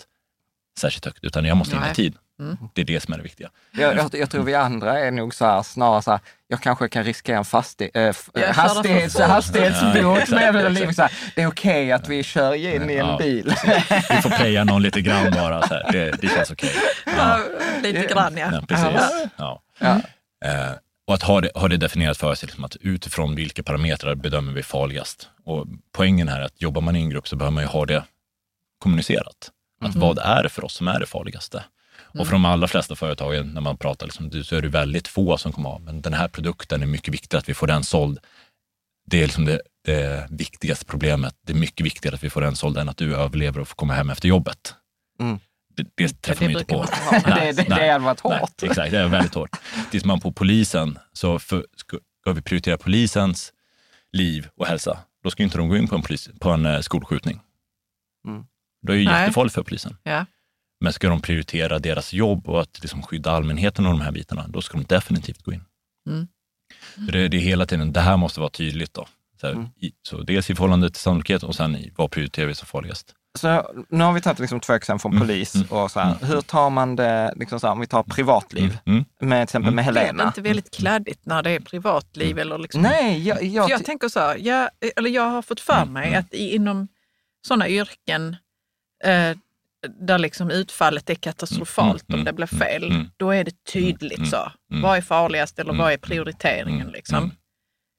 särskilt 0.80 1.04
högt, 1.04 1.24
utan 1.24 1.44
jag 1.44 1.56
måste 1.56 1.74
hinna 1.74 1.86
i 1.86 2.02
Nej. 2.02 2.14
Tid. 2.38 2.56
Det 2.74 2.80
är 2.80 2.84
det 2.84 3.00
som 3.00 3.14
är 3.14 3.16
det 3.18 3.22
viktiga. 3.22 3.50
Jag, 3.72 3.96
jag, 3.96 4.14
jag 4.14 4.30
tror 4.30 4.44
vi 4.44 4.54
andra 4.54 5.00
är 5.00 5.10
nog 5.10 5.34
så 5.34 5.44
här, 5.44 5.62
snarare 5.62 6.02
så 6.02 6.10
här, 6.10 6.20
jag 6.48 6.60
kanske 6.60 6.88
kan 6.88 7.04
riskera 7.04 7.38
en 7.38 7.44
fastig, 7.44 7.90
äh, 7.94 8.14
hastighets, 8.54 9.18
hastighetsbot 9.20 10.28
med 10.28 10.72
liv. 10.72 10.92
Så 10.92 11.02
här, 11.02 11.12
det 11.34 11.42
är 11.42 11.46
okej 11.46 11.92
att 11.92 12.08
vi 12.08 12.22
kör 12.22 12.54
in 12.54 12.90
i 12.90 12.94
en 12.94 13.06
Ja. 13.06 13.16
bil. 13.18 13.54
Vi 14.10 14.22
får 14.22 14.30
playa 14.30 14.64
någon 14.64 14.82
lite 14.82 15.00
grann 15.00 15.30
bara, 15.30 15.62
så 15.68 15.74
här. 15.74 15.92
Det, 15.92 16.10
det 16.20 16.28
känns 16.28 16.50
okej. 16.50 16.70
Ja, 17.18 17.38
lite 17.82 18.06
grann 18.06 18.36
ja. 18.36 18.48
Ja, 18.52 18.62
precis. 18.68 19.30
Ja. 19.36 19.62
Ja. 19.78 20.00
Eh, 20.44 20.72
och 21.06 21.14
att 21.14 21.22
ha 21.22 21.40
det, 21.40 21.50
ha 21.54 21.68
det 21.68 21.76
definierat 21.76 22.16
för 22.16 22.34
sig, 22.34 22.46
liksom 22.46 22.64
att 22.64 22.76
utifrån 22.80 23.34
vilka 23.34 23.62
parametrar 23.62 24.14
bedömer 24.14 24.52
vi 24.52 24.62
farligast. 24.62 25.28
Och 25.44 25.66
poängen 25.92 26.28
här 26.28 26.40
är 26.40 26.44
att 26.44 26.62
jobbar 26.62 26.80
man 26.80 26.96
i 26.96 27.00
en 27.00 27.10
grupp 27.10 27.28
så 27.28 27.36
behöver 27.36 27.54
man 27.54 27.62
ju 27.64 27.68
ha 27.68 27.86
det 27.86 28.04
kommunicerat. 28.78 29.50
Att 29.80 29.94
vad 29.94 30.18
är 30.18 30.42
det 30.42 30.48
för 30.48 30.64
oss 30.64 30.74
som 30.74 30.88
är 30.88 31.00
det 31.00 31.06
farligaste? 31.06 31.64
Och 32.18 32.26
för 32.26 32.32
de 32.32 32.44
allra 32.44 32.68
flesta 32.68 32.96
företagen, 32.96 33.54
när 33.54 33.60
man 33.60 33.76
pratar, 33.76 34.06
liksom, 34.06 34.44
så 34.44 34.56
är 34.56 34.62
det 34.62 34.68
väldigt 34.68 35.08
få 35.08 35.38
som 35.38 35.52
kommer 35.52 35.68
av, 35.68 35.80
men 35.80 36.00
den 36.00 36.12
här 36.12 36.28
produkten 36.28 36.82
är 36.82 36.86
mycket 36.86 37.14
viktig 37.14 37.36
att 37.36 37.48
vi 37.48 37.54
får 37.54 37.66
den 37.66 37.84
såld. 37.84 38.18
Det 39.06 39.22
är 39.22 39.26
liksom 39.26 39.44
det, 39.44 39.60
det 39.84 40.26
viktigaste 40.30 40.84
problemet. 40.84 41.34
Det 41.46 41.52
är 41.52 41.56
mycket 41.56 41.86
viktigare 41.86 42.14
att 42.14 42.24
vi 42.24 42.30
får 42.30 42.40
den 42.40 42.56
såld 42.56 42.78
än 42.78 42.88
att 42.88 42.96
du 42.96 43.16
överlever 43.16 43.60
och 43.60 43.68
får 43.68 43.76
komma 43.76 43.94
hem 43.94 44.10
efter 44.10 44.28
jobbet. 44.28 44.74
Mm. 45.20 45.38
Det, 45.76 45.86
det 45.94 46.22
träffar 46.22 46.40
det 46.40 46.46
man 46.46 46.52
ju 46.52 46.58
inte 46.58 46.74
på. 46.74 46.78
man 47.12 47.22
ha. 47.22 47.40
det, 47.40 47.52
det, 47.52 47.62
det 47.62 47.92
hade 47.92 48.04
varit 48.04 48.24
Nej, 48.24 48.38
hårt. 48.38 48.62
exakt, 48.62 48.90
det 48.90 48.98
är 48.98 49.08
väldigt 49.08 49.34
hårt. 49.34 49.56
Tittar 49.90 50.06
man 50.06 50.20
på 50.20 50.32
polisen, 50.32 50.98
så 51.12 51.38
för, 51.38 51.66
ska, 51.76 51.98
ska 52.20 52.32
vi 52.32 52.42
prioritera 52.42 52.78
polisens 52.78 53.52
liv 54.12 54.48
och 54.56 54.66
hälsa, 54.66 54.98
då 55.22 55.30
ska 55.30 55.42
inte 55.42 55.58
de 55.58 55.68
gå 55.68 55.76
in 55.76 55.88
på 55.88 55.94
en, 55.96 56.02
polis, 56.02 56.28
på 56.40 56.50
en 56.50 56.66
eh, 56.66 56.80
skolskjutning. 56.80 57.40
Mm. 58.28 58.44
Det 58.82 58.92
är 58.92 58.96
ju 58.96 59.04
Nej. 59.04 59.22
jättefarligt 59.22 59.54
för 59.54 59.62
polisen. 59.62 59.96
Ja. 60.02 60.26
Men 60.80 60.92
ska 60.92 61.08
de 61.08 61.20
prioritera 61.20 61.78
deras 61.78 62.12
jobb 62.12 62.48
och 62.48 62.60
att 62.60 62.78
liksom 62.82 63.02
skydda 63.02 63.30
allmänheten 63.30 63.86
och 63.86 63.92
de 63.92 64.00
här 64.00 64.12
bitarna, 64.12 64.44
då 64.48 64.62
ska 64.62 64.78
de 64.78 64.84
definitivt 64.84 65.42
gå 65.42 65.52
in. 65.52 65.64
Mm. 66.08 66.26
Det, 66.94 67.28
det 67.28 67.36
är 67.36 67.40
hela 67.40 67.66
tiden, 67.66 67.92
det 67.92 68.00
här 68.00 68.16
måste 68.16 68.40
vara 68.40 68.50
tydligt. 68.50 68.94
Då. 68.94 69.06
Så, 69.40 69.46
här, 69.46 69.54
Mm. 69.54 69.66
i, 69.76 69.92
så 70.02 70.22
dels 70.22 70.50
i 70.50 70.54
förhållande 70.54 70.90
till 70.90 71.00
sannolikhet 71.00 71.42
och 71.42 71.54
sen 71.54 71.76
i 71.76 71.92
vad 71.96 72.10
prioriterar 72.10 72.46
vi 72.46 72.54
som 72.54 72.66
farligast. 72.66 73.14
Så 73.38 73.70
nu 73.88 74.04
har 74.04 74.12
vi 74.12 74.20
tagit 74.20 74.38
liksom 74.38 74.60
två 74.60 74.72
exempel 74.72 75.00
från 75.00 75.12
Mm, 75.12 75.26
polis 75.28 75.54
mm, 75.54 75.66
och 75.70 75.90
så 75.90 76.00
här. 76.00 76.14
mm. 76.16 76.28
Hur 76.28 76.40
tar 76.40 76.70
man 76.70 76.96
det, 76.96 77.32
liksom 77.36 77.60
så 77.60 77.66
här, 77.66 77.72
om 77.72 77.80
vi 77.80 77.86
tar 77.86 78.02
privatliv, 78.02 78.78
Mm. 78.86 79.04
med 79.20 79.38
till 79.38 79.42
exempel 79.42 79.74
med 79.74 79.84
Blir 79.84 79.94
det 79.94 80.00
Helena? 80.00 80.24
inte 80.26 80.40
väldigt 80.42 80.70
kladdigt 80.74 81.26
när 81.26 81.42
det 81.42 81.50
är 81.50 81.60
privatliv? 81.60 82.38
Eller 82.38 82.58
liksom? 82.58 82.82
Nej, 82.82 83.22
jag, 83.28 83.42
jag, 83.44 83.70
jag 83.70 83.84
tänker 83.84 84.08
så 84.08 84.20
här, 84.20 84.36
jag, 84.36 84.70
eller 84.96 85.10
jag 85.10 85.30
har 85.30 85.42
fått 85.42 85.60
för 85.60 85.84
mig 85.84 86.08
mm. 86.08 86.20
att 86.20 86.34
i, 86.34 86.54
inom 86.54 86.88
sådana 87.46 87.68
yrken 87.68 88.36
eh, 89.04 89.36
där 89.88 90.18
liksom 90.18 90.50
utfallet 90.50 91.10
är 91.10 91.14
katastrofalt 91.14 92.02
Mm, 92.08 92.14
om 92.14 92.14
mm, 92.14 92.24
det 92.24 92.32
blir 92.32 92.54
mm, 92.54 92.66
fel, 92.68 92.84
mm. 92.90 93.10
då 93.16 93.30
är 93.30 93.44
det 93.44 93.64
tydligt 93.72 94.18
Mm, 94.18 94.30
så. 94.30 94.52
mm. 94.70 94.82
Vad 94.82 94.96
är 94.96 95.00
farligast 95.02 95.58
eller 95.58 95.70
Mm, 95.70 95.82
vad 95.84 95.92
är 95.92 95.96
prioriteringen? 95.98 96.80
mm, 96.80 96.92
liksom? 96.92 97.16
mm. 97.18 97.30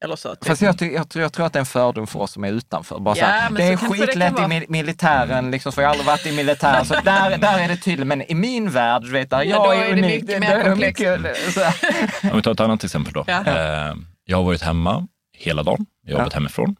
Eller 0.03 0.15
så. 0.15 0.35
Typ. 0.35 0.45
Fast 0.47 0.61
jag, 0.61 0.79
ty- 0.79 0.91
jag, 0.93 1.09
tror, 1.09 1.21
jag 1.21 1.33
tror 1.33 1.45
att 1.45 1.53
det 1.53 1.57
är 1.57 1.61
en 1.61 1.65
fördom 1.65 2.07
för 2.07 2.19
oss 2.19 2.31
som 2.31 2.43
är 2.43 2.51
utanför. 2.51 2.99
Bara 2.99 3.15
så 3.15 3.21
Ja, 3.21 3.25
här, 3.25 3.49
det 3.51 3.63
är 3.63 3.77
kanske 3.77 3.97
det 3.97 4.07
skitlätt 4.07 4.35
kan 4.37 4.51
i 4.51 4.59
mi- 4.59 4.65
militären, 4.69 5.51
liksom, 5.51 5.71
för 5.71 5.81
jag 5.81 5.89
har 5.89 5.93
aldrig 5.93 6.05
varit 6.07 6.25
i 6.25 6.31
militären, 6.31 6.85
så 6.85 6.93
där, 6.93 7.37
där 7.37 7.59
är 7.59 7.67
det 7.67 7.77
tydligt. 7.77 8.07
Men 8.07 8.21
i 8.31 8.35
min 8.35 8.69
värld, 8.71 9.01
du 9.01 9.11
vet, 9.11 9.29
där 9.29 9.43
Ja, 9.43 9.73
jag 9.73 9.75
är, 9.75 9.89
är 9.89 9.95
det 9.95 10.01
unik. 10.01 10.21
mycket 10.23 10.39
mer 10.39 10.57
det 10.57 10.63
komplext. 10.63 10.99
mycket, 11.01 11.53
så 11.53 11.59
här. 11.61 12.31
Om 12.31 12.35
vi 12.37 12.41
tar 12.41 12.51
ett 12.51 12.59
annat 12.59 12.83
exempel 12.83 13.13
då. 13.13 13.23
Ja. 13.27 13.43
Eh, 13.45 13.95
Jag 14.25 14.37
har 14.37 14.43
varit 14.43 14.61
hemma 14.61 15.07
hela 15.37 15.63
dagen, 15.63 15.85
jag 16.05 16.13
har 16.13 16.19
jobbat 16.19 16.33
hemifrån 16.33 16.75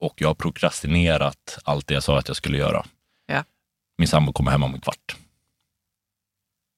och 0.00 0.14
jag 0.16 0.28
har 0.28 0.34
prokrastinerat 0.34 1.58
allt 1.64 1.86
det 1.86 1.94
jag 1.94 2.02
sa 2.02 2.18
att 2.18 2.28
jag 2.28 2.36
skulle 2.36 2.58
göra. 2.58 2.84
Min 3.98 4.08
sambo 4.08 4.32
kommer 4.32 4.50
hem 4.50 4.62
om 4.62 4.74
en 4.74 4.80
kvart. 4.80 5.16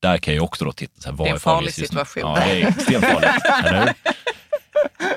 Där 0.03 0.19
kan 0.19 0.35
jag 0.35 0.45
också 0.45 0.65
då 0.65 0.73
titta, 0.73 1.01
så 1.01 1.09
här, 1.09 1.17
vad 1.17 1.27
Det 1.27 1.29
är 1.29 1.31
en 1.31 1.37
är 1.37 1.41
farligast 1.41 1.77
farlig 1.77 1.83
just 1.83 1.93
nu? 1.93 2.05
situation. 2.05 2.31
Ja, 2.31 2.47
det 2.47 2.63
är 2.63 2.69
extremt 2.69 3.05
farligt. 3.05 3.45
eller 3.65 3.81
hur? 3.87 3.95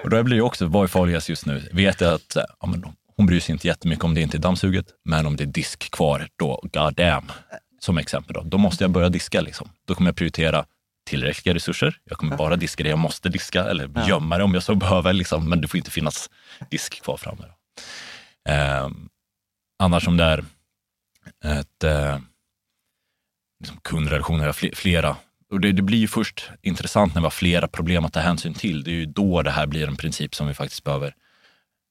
Och 0.04 0.10
då 0.10 0.24
blir 0.24 0.36
det 0.36 0.42
också, 0.42 0.66
vad 0.66 0.84
är 0.84 0.88
farligast 0.88 1.30
just 1.30 1.46
nu? 1.46 1.70
Vet 1.72 2.02
jag 2.02 2.14
att 2.14 2.36
eh, 2.36 2.44
ja, 2.60 2.68
men 2.68 2.84
hon 3.18 3.26
bryr 3.26 3.40
sig 3.40 3.54
inte 3.54 3.68
jättemycket 3.68 4.04
om 4.06 4.14
det 4.14 4.22
inte 4.22 4.38
är 4.38 4.40
dammsuget, 4.40 4.86
men 5.06 5.26
om 5.26 5.36
det 5.36 5.44
är 5.44 5.46
disk 5.46 5.92
kvar, 5.92 6.28
då 6.36 6.62
god 6.74 6.94
damn. 6.96 7.32
Som 7.80 7.98
exempel 7.98 8.34
då, 8.34 8.42
då 8.42 8.58
måste 8.58 8.84
jag 8.84 8.92
börja 8.92 9.10
diska. 9.10 9.42
Liksom. 9.42 9.70
Då 9.88 9.96
kommer 9.96 10.08
jag 10.10 10.16
prioritera 10.16 10.66
tillräckliga 11.06 11.56
resurser. 11.56 11.98
Jag 12.04 12.18
kommer 12.18 12.38
bara 12.38 12.56
diska 12.56 12.84
det 12.84 12.90
jag 12.90 13.00
måste 13.00 13.30
diska 13.30 13.64
eller 13.64 13.90
Ja. 13.96 14.08
gömma 14.08 14.38
det 14.38 14.44
om 14.44 14.54
jag 14.54 14.64
så 14.64 14.76
behöver, 14.76 15.14
liksom. 15.14 15.50
men 15.50 15.62
det 15.62 15.68
får 15.68 15.78
inte 15.78 15.92
finnas 15.92 16.30
disk 16.72 17.02
kvar 17.04 17.18
framme. 17.18 17.46
Ehm, 18.50 19.10
annars 19.80 20.08
om 20.08 20.18
det 20.18 20.24
är 20.24 20.46
ett 21.44 21.84
eh, 21.84 22.18
liksom 23.60 23.78
kundrelationer, 23.82 24.52
fl- 24.52 24.76
flera. 24.76 25.16
Och 25.52 25.60
det, 25.60 25.72
det 25.72 25.82
blir 25.82 25.98
ju 25.98 26.08
först 26.08 26.50
intressant 26.62 27.14
när 27.16 27.22
vi 27.22 27.26
har 27.26 27.30
flera 27.32 27.68
problem 27.68 28.06
att 28.06 28.14
ta 28.14 28.20
hänsyn 28.20 28.54
till. 28.54 28.84
Det 28.84 28.92
är 28.92 28.96
ju 28.96 29.06
då 29.06 29.42
det 29.42 29.52
här 29.52 29.68
blir 29.68 29.88
en 29.88 29.96
princip 29.96 30.36
som 30.36 30.48
vi 30.48 30.54
faktiskt 30.54 30.84
behöver, 30.84 31.16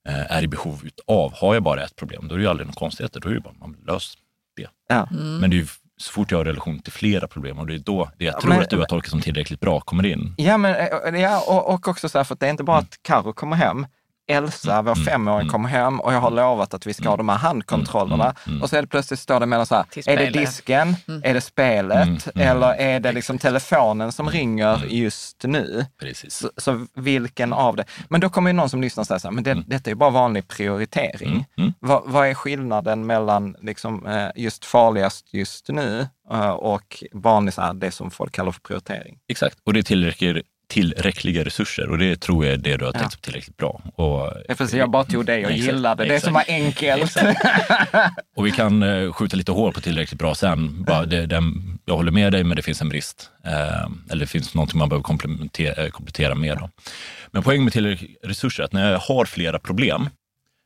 eh, 0.08 0.32
är 0.36 0.42
i 0.42 0.48
behov 0.48 0.88
av. 1.06 1.32
Har 1.34 1.54
jag 1.54 1.62
bara 1.62 1.84
ett 1.84 1.96
problem, 1.96 2.28
då 2.28 2.34
är 2.34 2.38
det 2.38 2.44
ju 2.44 2.50
aldrig 2.50 2.66
något 2.66 2.76
konstigheter. 2.76 3.20
Då 3.20 3.28
är 3.28 3.34
det 3.34 3.40
bara, 3.40 3.54
man 3.60 3.76
löser 3.86 4.20
det. 4.56 4.68
Ja. 4.88 5.08
Mm. 5.10 5.38
Men 5.38 5.50
det 5.50 5.56
är 5.56 5.58
ju 5.58 5.66
så 5.96 6.12
fort 6.12 6.30
jag 6.30 6.38
har 6.38 6.44
relation 6.44 6.78
till 6.78 6.92
flera 6.92 7.28
problem 7.28 7.58
och 7.58 7.66
det 7.66 7.74
är 7.74 7.78
då 7.78 8.10
det 8.18 8.24
jag 8.24 8.34
Ja, 8.34 8.40
tror 8.40 8.48
men- 8.50 8.60
att 8.62 8.70
du 8.70 8.78
har 8.78 8.84
tolkat 8.86 9.10
som 9.10 9.20
tillräckligt 9.20 9.60
bra 9.60 9.80
kommer 9.80 10.06
in. 10.06 10.34
Ja, 10.36 10.56
men, 10.56 10.74
eh, 11.14 11.20
ja 11.20 11.40
och, 11.48 11.74
och 11.74 11.88
också 11.88 12.08
så 12.08 12.18
här, 12.18 12.24
för 12.24 12.34
att 12.34 12.40
det 12.40 12.46
är 12.46 12.50
inte 12.50 12.64
bara 12.64 12.78
att 12.78 12.98
Karo 13.02 13.32
kommer 13.32 13.56
hem, 13.56 13.86
Elsa, 14.26 14.82
vår 14.82 14.92
Mm, 14.92 15.04
femåring, 15.04 15.40
mm. 15.40 15.52
kommer 15.52 15.68
hem 15.68 16.00
och 16.00 16.12
jag 16.14 16.20
har 16.20 16.30
lovat 16.30 16.74
att 16.74 16.86
vi 16.86 16.94
ska 16.94 17.08
ha 17.08 17.16
de 17.16 17.28
här 17.28 17.36
handkontrollerna. 17.36 18.24
Mm, 18.24 18.34
mm. 18.46 18.62
Och 18.62 18.70
så 18.70 18.76
är 18.76 18.80
det 18.82 18.88
plötsligt 18.88 19.20
står 19.20 19.40
det 19.40 19.46
mellan 19.46 19.66
så 19.66 19.74
här, 19.74 19.84
är 20.08 20.16
det 20.16 20.30
disken, 20.30 20.96
Mm. 21.08 21.20
är 21.24 21.34
det 21.34 21.40
spelet 21.40 22.02
Mm, 22.08 22.18
mm. 22.34 22.48
eller 22.48 22.74
är 22.74 23.00
det 23.00 23.12
liksom 23.12 23.38
telefonen 23.38 24.12
som 24.12 24.30
ringer 24.30 24.74
Mm. 24.76 24.88
just 24.90 25.44
nu? 25.44 25.86
Precis. 26.00 26.34
Så, 26.34 26.50
så 26.56 26.86
vilken 26.94 27.52
av 27.52 27.76
det? 27.76 27.84
Men 28.08 28.20
då 28.20 28.28
kommer 28.28 28.50
ju 28.50 28.54
någon 28.56 28.70
som 28.70 28.80
lyssnar 28.80 29.04
säga 29.04 29.18
så 29.18 29.28
här, 29.28 29.32
men 29.32 29.44
det, 29.44 29.50
Mm. 29.50 29.64
detta 29.66 29.90
är 29.90 29.92
ju 29.92 29.96
bara 29.96 30.10
vanlig 30.10 30.48
prioritering. 30.48 31.30
Mm, 31.30 31.44
mm. 31.58 31.72
Vad, 31.80 32.02
vad 32.06 32.28
är 32.28 32.34
skillnaden 32.34 33.06
mellan 33.06 33.56
liksom, 33.60 34.06
eh, 34.06 34.28
just 34.36 34.64
farligast 34.64 35.34
just 35.34 35.68
nu 35.68 36.08
eh, 36.32 36.50
och 36.50 37.04
vanlig, 37.12 37.54
så 37.54 37.62
här, 37.62 37.74
det 37.74 37.90
som 37.90 38.10
folk 38.10 38.32
kallar 38.32 38.52
för 38.52 38.60
prioritering? 38.60 39.18
Exakt, 39.28 39.58
och 39.66 39.72
det 39.72 39.90
är 39.90 40.42
tillräckliga, 40.72 41.44
resurser 41.44 41.88
och 41.90 41.98
det 41.98 42.20
tror 42.20 42.44
jag 42.44 42.54
är 42.54 42.58
det 42.58 42.76
du 42.76 42.84
har 42.84 42.92
Ja. 42.94 43.00
tänkt 43.00 43.22
tillräckligt 43.22 43.56
bra. 43.56 43.80
Och, 43.94 44.32
Ja, 44.48 44.54
precis, 44.58 44.74
jag 44.74 44.90
bara 44.90 45.04
tog 45.04 45.26
det 45.26 45.32
och 45.44 45.50
Exakt, 45.50 45.66
gillade 45.66 46.04
det 46.04 46.14
exakt. 46.14 46.24
som 46.24 46.34
var 46.34 46.44
enkelt. 46.48 47.16
och 48.36 48.46
vi 48.46 48.50
kan 48.50 48.82
eh, 48.82 49.12
skjuta 49.12 49.36
lite 49.36 49.52
hål 49.52 49.72
på 49.72 49.80
tillräckligt 49.80 50.18
bra 50.18 50.34
sen. 50.34 50.82
Bara 50.84 51.06
det, 51.06 51.26
den, 51.26 51.78
jag 51.84 51.96
håller 51.96 52.12
med 52.12 52.32
dig, 52.32 52.44
men 52.44 52.56
det 52.56 52.62
finns 52.62 52.80
en 52.82 52.88
brist. 52.88 53.30
Eh, 53.46 53.86
eller 54.10 54.20
det 54.20 54.26
finns 54.26 54.54
någonting 54.54 54.78
man 54.78 54.88
behöver 54.88 55.02
komplementera, 55.02 55.84
eh, 55.84 55.90
komplettera 55.90 56.34
med. 56.34 56.58
Då. 56.58 56.70
Men 57.30 57.42
poängen 57.42 57.64
med 57.64 57.72
tillräckliga 57.72 58.10
resurser 58.24 58.62
är 58.62 58.66
att 58.66 58.72
när 58.72 58.92
jag 58.92 58.98
har 58.98 59.24
flera 59.24 59.58
problem 59.58 60.08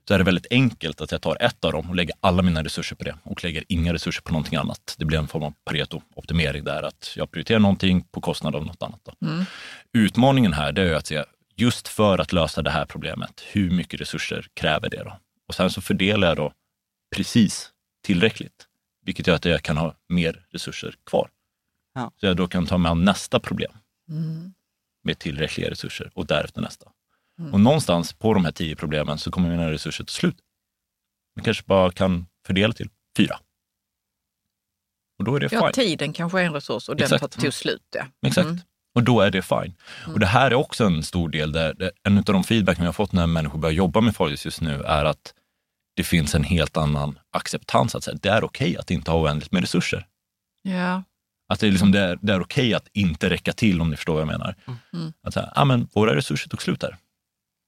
så 0.08 0.14
är 0.14 0.18
det 0.18 0.24
väldigt 0.24 0.46
enkelt 0.50 1.00
att 1.00 1.12
jag 1.12 1.22
tar 1.22 1.36
ett 1.40 1.64
av 1.64 1.72
dem 1.72 1.90
och 1.90 1.96
lägger 1.96 2.14
alla 2.20 2.42
mina 2.42 2.64
resurser 2.64 2.96
på 2.96 3.04
det 3.04 3.16
och 3.22 3.44
lägger 3.44 3.64
inga 3.68 3.92
resurser 3.92 4.22
på 4.22 4.32
någonting 4.32 4.58
annat. 4.58 4.94
Det 4.98 5.04
blir 5.04 5.18
en 5.18 5.28
form 5.28 5.42
av 5.42 5.54
Pareto-optimering 5.64 6.64
där, 6.64 6.82
att 6.82 7.12
jag 7.16 7.30
prioriterar 7.30 7.58
någonting 7.58 8.02
på 8.02 8.20
kostnad 8.20 8.54
av 8.56 8.66
något 8.66 8.82
annat. 8.82 9.08
Mm. 9.22 9.44
Utmaningen 9.92 10.52
här 10.52 10.72
det 10.72 10.82
är 10.82 10.94
att 10.94 11.06
se, 11.06 11.24
just 11.56 11.88
för 11.88 12.18
att 12.18 12.32
lösa 12.32 12.62
det 12.62 12.70
här 12.70 12.84
problemet, 12.84 13.42
hur 13.52 13.70
mycket 13.70 14.00
resurser 14.00 14.46
kräver 14.54 14.90
det 14.90 15.02
då? 15.04 15.18
Och 15.48 15.54
sen 15.54 15.70
så 15.70 15.80
fördelar 15.80 16.28
jag 16.28 16.36
då 16.36 16.52
precis 17.16 17.70
tillräckligt, 18.04 18.66
vilket 19.04 19.26
gör 19.26 19.34
att 19.34 19.44
jag 19.44 19.62
kan 19.62 19.76
ha 19.76 19.94
mer 20.08 20.46
resurser 20.50 20.94
kvar. 21.10 21.28
Ja. 21.94 22.12
Så 22.20 22.26
jag 22.26 22.36
då 22.36 22.48
kan 22.48 22.66
ta 22.66 22.78
mig 22.78 22.90
an 22.90 23.04
nästa 23.04 23.40
problem 23.40 23.72
Mm. 24.10 24.54
med 25.04 25.18
tillräckliga 25.18 25.70
resurser 25.70 26.10
och 26.14 26.26
därefter 26.26 26.60
nästa. 26.60 26.90
Mm. 27.38 27.54
Och 27.54 27.60
någonstans 27.60 28.12
på 28.12 28.34
de 28.34 28.44
här 28.44 28.52
tio 28.52 28.76
problemen 28.76 29.18
så 29.18 29.30
kommer 29.30 29.50
mina 29.50 29.70
resurser 29.70 30.04
ta 30.04 30.10
slut. 30.10 30.36
Man 31.36 31.44
kanske 31.44 31.64
bara 31.66 31.90
kan 31.92 32.26
fördela 32.46 32.72
till 32.72 32.88
fyra. 33.16 33.38
Och 35.18 35.24
då 35.24 35.36
är 35.36 35.40
det 35.40 35.52
Ja, 35.52 35.60
fine. 35.60 35.72
tiden 35.72 36.12
kanske 36.12 36.40
är 36.40 36.44
en 36.44 36.52
resurs 36.52 36.88
och 36.88 36.96
den 36.96 37.04
Exakt. 37.04 37.20
tar 37.20 37.42
tog 37.42 37.52
slut. 37.54 37.82
Ja. 37.94 38.06
Exakt. 38.26 38.46
Mm. 38.46 38.60
Och 38.94 39.02
då 39.02 39.20
är 39.20 39.30
det 39.30 39.42
fine. 39.42 39.74
Och 40.06 40.20
det 40.20 40.26
här 40.26 40.50
är 40.50 40.54
också 40.54 40.84
en 40.84 41.02
stor 41.02 41.28
del 41.28 41.52
där, 41.52 41.74
där 41.74 41.90
en 42.02 42.18
av 42.18 42.24
de 42.24 42.44
feedback 42.44 42.78
jag 42.78 42.84
har 42.84 42.92
fått 42.92 43.12
när 43.12 43.26
människor 43.26 43.58
börjar 43.58 43.74
jobba 43.74 44.00
med 44.00 44.16
farligt 44.16 44.44
just 44.44 44.60
nu 44.60 44.82
är 44.82 45.04
att 45.04 45.34
det 45.96 46.04
finns 46.04 46.34
en 46.34 46.44
helt 46.44 46.76
annan 46.76 47.18
acceptans. 47.30 47.94
Att 47.94 48.04
säga, 48.04 48.18
det 48.22 48.28
är 48.28 48.44
okej 48.44 48.76
att 48.76 48.90
inte 48.90 49.10
ha 49.10 49.20
oändligt 49.20 49.52
med 49.52 49.60
resurser. 49.60 50.06
Ja. 50.62 51.02
Att 51.48 51.60
det 51.60 51.66
är, 51.66 51.70
liksom, 51.70 51.92
det 51.92 52.00
är, 52.00 52.18
det 52.22 52.32
är 52.32 52.40
okej 52.40 52.74
att 52.74 52.88
inte 52.92 53.30
räcka 53.30 53.52
till 53.52 53.80
om 53.80 53.90
ni 53.90 53.96
förstår 53.96 54.12
vad 54.12 54.20
jag 54.22 54.28
menar. 54.28 54.54
Mm. 54.92 55.12
Att 55.22 55.34
säga, 55.34 55.52
ah, 55.54 55.64
men 55.64 55.88
våra 55.94 56.16
resurser 56.16 56.48
tog 56.48 56.62
slut 56.62 56.80
där. 56.80 56.96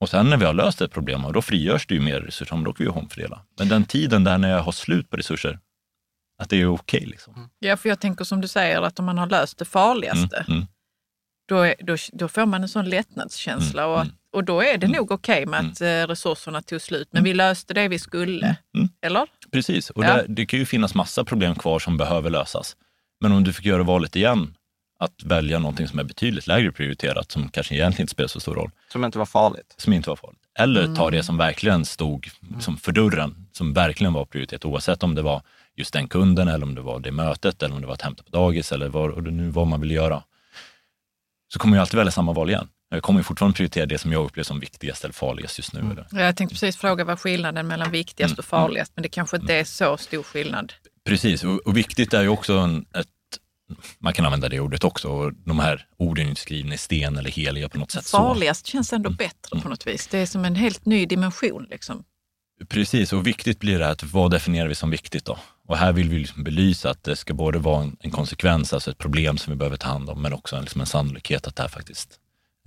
Och 0.00 0.08
sen 0.08 0.30
när 0.30 0.36
vi 0.36 0.44
har 0.44 0.54
löst 0.54 0.80
ett 0.80 0.92
problem, 0.92 1.24
och 1.24 1.32
då 1.32 1.42
frigörs 1.42 1.86
det 1.86 1.94
ju 1.94 2.00
mer 2.00 2.20
resurser, 2.20 2.54
men 2.56 2.64
då 2.64 2.72
kan 2.72 2.84
vi 2.86 2.90
omfördela. 2.92 3.42
Men 3.58 3.68
den 3.68 3.84
tiden 3.84 4.24
där 4.24 4.38
när 4.38 4.50
jag 4.50 4.62
har 4.62 4.72
slut 4.72 5.10
på 5.10 5.16
resurser, 5.16 5.58
att 6.42 6.50
det 6.50 6.60
är 6.60 6.66
okej. 6.66 7.06
liksom. 7.06 7.50
ja, 7.58 7.76
för 7.76 7.88
jag 7.88 8.00
tänker 8.00 8.24
som 8.24 8.40
du 8.40 8.48
säger 8.48 8.82
att 8.82 8.98
om 8.98 9.04
man 9.04 9.18
har 9.18 9.26
löst 9.26 9.58
det 9.58 9.64
farligaste, 9.64 10.36
Mm, 10.48 10.56
mm, 10.56 10.66
då, 11.48 11.58
är, 11.62 11.74
då, 11.80 11.96
då 12.12 12.28
får 12.28 12.46
man 12.46 12.62
en 12.62 12.68
sån 12.68 12.88
lättnadskänsla 12.88 13.82
Mm, 13.82 13.94
och, 13.94 14.00
mm. 14.00 14.14
och 14.32 14.44
då 14.44 14.60
är 14.62 14.78
det 14.78 14.86
Mm. 14.86 14.96
nog 14.96 15.10
okej 15.10 15.46
med 15.46 15.60
att 15.60 15.80
eh, 15.80 15.86
resurserna 15.86 16.62
tog 16.62 16.80
slut. 16.80 17.08
Men 17.10 17.24
vi 17.24 17.34
löste 17.34 17.74
det 17.74 17.88
vi 17.88 17.98
skulle, 17.98 18.56
mm. 18.76 18.88
eller? 19.02 19.26
Precis, 19.52 19.90
och 19.90 20.04
Ja. 20.04 20.08
där, 20.16 20.26
det 20.28 20.46
kan 20.46 20.58
ju 20.58 20.66
finnas 20.66 20.94
massa 20.94 21.24
problem 21.24 21.54
kvar 21.54 21.78
som 21.78 21.96
behöver 21.96 22.30
lösas. 22.30 22.76
Men 23.20 23.32
om 23.32 23.44
du 23.44 23.52
fick 23.52 23.64
göra 23.66 23.82
valet 23.82 24.16
igen, 24.16 24.54
att 24.98 25.22
välja 25.24 25.58
någonting 25.58 25.88
som 25.88 25.98
är 25.98 26.04
betydligt 26.04 26.46
lägre 26.46 26.72
prioriterat, 26.72 27.32
som 27.32 27.48
kanske 27.48 27.74
egentligen 27.74 28.02
inte 28.04 28.10
spelar 28.12 28.28
så 28.28 28.40
stor 28.40 28.54
roll, 28.54 28.70
Som 28.92 29.04
inte 29.04 29.18
var 29.18 29.26
farligt. 29.26 29.74
som 29.76 29.92
inte 29.92 30.08
var 30.08 30.16
farligt. 30.16 30.40
Eller 30.58 30.82
Mm. 30.84 30.96
ta 30.96 31.10
det 31.10 31.22
som 31.22 31.36
verkligen 31.36 31.84
stod 31.84 32.28
som 32.60 32.76
för 32.76 32.92
dörren, 32.92 33.46
som 33.52 33.72
verkligen 33.72 34.12
var 34.12 34.24
prioritet, 34.24 34.64
oavsett 34.64 35.02
om 35.02 35.14
det 35.14 35.22
var 35.22 35.42
just 35.76 35.92
den 35.92 36.08
kunden 36.08 36.48
eller 36.48 36.66
om 36.66 36.74
det 36.74 36.80
var 36.80 37.00
det 37.00 37.12
mötet 37.12 37.62
eller 37.62 37.74
om 37.74 37.80
det 37.80 37.86
var 37.86 37.94
att 37.94 38.02
hämta 38.02 38.22
på 38.22 38.30
dagis 38.30 38.72
eller 38.72 38.88
vad, 38.88 39.10
och 39.10 39.22
det 39.22 39.30
nu 39.30 39.50
vad 39.50 39.66
man 39.66 39.80
vill 39.80 39.90
göra. 39.90 40.22
Så 41.52 41.58
kommer 41.58 41.76
jag 41.76 41.80
alltid 41.82 41.98
välja 41.98 42.10
samma 42.12 42.32
val 42.32 42.50
igen. 42.50 42.68
Jag 42.90 43.02
kommer 43.02 43.22
fortfarande 43.22 43.56
prioritera 43.56 43.86
det 43.86 43.98
som 43.98 44.12
jag 44.12 44.24
upplever 44.24 44.44
som 44.44 44.60
viktigast 44.60 45.04
eller 45.04 45.14
farligast 45.14 45.58
just 45.58 45.72
nu. 45.72 45.80
Mm. 45.80 45.92
Eller? 45.92 46.06
Ja, 46.12 46.20
Jag 46.20 46.36
tänkte 46.36 46.54
precis 46.54 46.76
fråga 46.76 47.04
vad 47.04 47.18
skillnaden 47.20 47.66
mellan 47.66 47.90
viktigast 47.90 48.30
Mm. 48.32 48.38
och 48.38 48.44
farligast, 48.44 48.92
men 48.94 49.02
det 49.02 49.08
kanske 49.08 49.36
inte 49.36 49.54
är 49.54 49.64
så 49.64 49.96
stor 49.96 50.22
skillnad. 50.22 50.72
Precis, 51.04 51.44
och, 51.44 51.66
och 51.66 51.76
viktigt 51.76 52.14
är 52.14 52.22
ju 52.22 52.28
också 52.28 52.52
en, 52.58 52.86
ett, 52.94 53.06
man 53.98 54.12
kan 54.12 54.24
använda 54.24 54.48
det 54.48 54.60
ordet 54.60 54.84
också, 54.84 55.08
och 55.08 55.32
de 55.34 55.58
här 55.58 55.86
orden 55.96 56.24
är 56.26 56.28
inte 56.28 56.40
skrivna 56.40 56.74
i 56.74 56.78
sten 56.78 57.16
eller 57.16 57.30
heliga 57.30 57.68
på 57.68 57.78
något 57.78 57.90
sätt. 57.90 58.06
Så. 58.06 58.16
Farligast 58.16 58.66
känns 58.66 58.92
ändå 58.92 59.08
Mm. 59.08 59.16
bättre 59.16 59.48
Mm. 59.52 59.62
på 59.62 59.68
något 59.68 59.86
vis. 59.86 60.06
Det 60.06 60.18
är 60.18 60.26
som 60.26 60.44
en 60.44 60.54
helt 60.54 60.86
ny 60.86 61.06
dimension. 61.06 61.66
Liksom. 61.70 62.04
Precis, 62.68 63.12
och 63.12 63.26
viktigt 63.26 63.58
blir 63.58 63.78
det 63.78 63.88
att 63.88 64.02
vad 64.02 64.30
definierar 64.30 64.68
vi 64.68 64.74
som 64.74 64.90
viktigt 64.90 65.24
då? 65.24 65.38
Och 65.66 65.76
här 65.76 65.92
vill 65.92 66.08
vi 66.08 66.18
liksom 66.18 66.44
belysa 66.44 66.90
att 66.90 67.02
det 67.04 67.16
ska 67.16 67.34
både 67.34 67.58
vara 67.58 67.82
en, 67.82 67.96
en 68.00 68.10
konsekvens, 68.10 68.72
alltså 68.72 68.90
ett 68.90 68.98
problem 68.98 69.38
som 69.38 69.50
vi 69.52 69.56
behöver 69.56 69.76
ta 69.76 69.88
hand 69.88 70.10
om, 70.10 70.22
men 70.22 70.32
också 70.32 70.56
en, 70.56 70.62
liksom 70.62 70.80
en 70.80 70.86
sannolikhet 70.86 71.46
att 71.46 71.56
det 71.56 71.62
här 71.62 71.68
faktiskt 71.68 72.18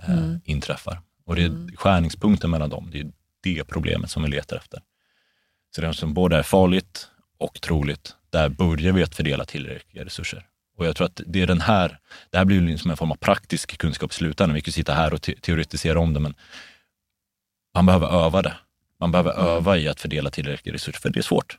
eh, 0.04 0.10
Mm. 0.18 0.42
inträffar. 0.46 1.02
Och 1.26 1.36
det 1.36 1.44
är 1.44 1.76
skärningspunkten 1.78 2.50
mellan 2.50 2.70
dem, 2.70 2.90
det 2.92 3.00
är 3.00 3.12
det 3.44 3.64
problemet 3.64 4.12
som 4.12 4.24
vi 4.24 4.30
letar 4.30 4.58
efter. 4.58 4.82
Så 5.76 5.82
det 5.82 5.94
som 5.94 6.14
både 6.14 6.38
är 6.38 6.44
farligt 6.44 7.08
och 7.38 7.62
troligt, 7.62 8.16
där 8.30 8.50
börjar 8.50 8.94
vi 8.94 9.04
att 9.04 9.16
fördela 9.16 9.46
tillräckliga 9.46 10.06
resurser. 10.06 10.46
Och 10.82 10.88
jag 10.88 10.96
tror 10.96 11.06
att 11.08 11.22
det 11.26 11.42
är 11.42 11.48
den 11.48 11.62
här, 11.62 12.00
det 12.30 12.38
här 12.38 12.46
blir 12.46 12.62
liksom 12.62 12.92
en 12.92 12.98
form 12.98 13.12
av 13.12 13.16
praktisk 13.16 13.78
kunskap 13.78 14.12
i 14.12 14.16
slutändan. 14.16 14.54
Vi 14.56 14.62
kan 14.62 14.72
sitta 14.72 14.94
här 14.94 15.14
och 15.14 15.22
te- 15.22 15.36
teoretisera 15.42 16.00
om 16.00 16.14
det, 16.14 16.20
men 16.20 16.34
man 17.76 17.86
behöver 17.86 18.26
öva 18.26 18.42
det. 18.42 18.54
Man 19.00 19.12
behöver 19.12 19.32
öva 19.32 19.78
i 19.78 19.88
att 19.88 20.02
fördela 20.02 20.30
tillräckliga 20.30 20.74
resurser, 20.76 21.00
för 21.00 21.10
det 21.10 21.20
är 21.20 21.24
svårt. 21.24 21.58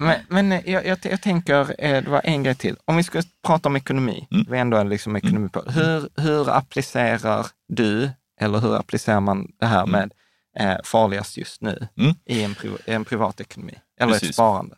Men, 0.00 0.20
men 0.28 0.50
jag, 0.66 0.86
jag, 0.86 0.98
jag 1.02 1.22
tänker, 1.22 1.60
eh, 1.84 2.02
det 2.02 2.10
var 2.10 2.20
en 2.24 2.42
grej 2.42 2.54
till. 2.54 2.76
Om 2.84 2.96
vi 2.96 3.02
ska 3.02 3.22
prata 3.46 3.68
om 3.68 3.76
ekonomi, 3.76 4.28
Mm. 4.30 4.46
vi 4.50 4.56
är 4.56 4.60
ändå 4.60 4.82
liksom 4.82 5.16
ekonomi 5.16 5.48
på. 5.48 5.60
Hur, 5.70 6.08
hur 6.16 6.50
applicerar 6.50 7.46
du, 7.68 8.10
eller 8.40 8.58
hur 8.58 8.76
applicerar 8.76 9.20
man 9.20 9.52
det 9.60 9.66
här 9.66 9.86
med 9.86 10.12
eh, 10.58 10.76
farligast 10.84 11.36
just 11.36 11.62
nu 11.62 11.88
Mm. 11.96 12.14
i 12.26 12.42
en, 12.42 12.54
priv, 12.54 12.72
en 12.86 13.04
privatekonomi? 13.04 13.74
Eller 14.00 14.12
ett 14.14 14.20
Precis. 14.20 14.36
sparande? 14.36 14.76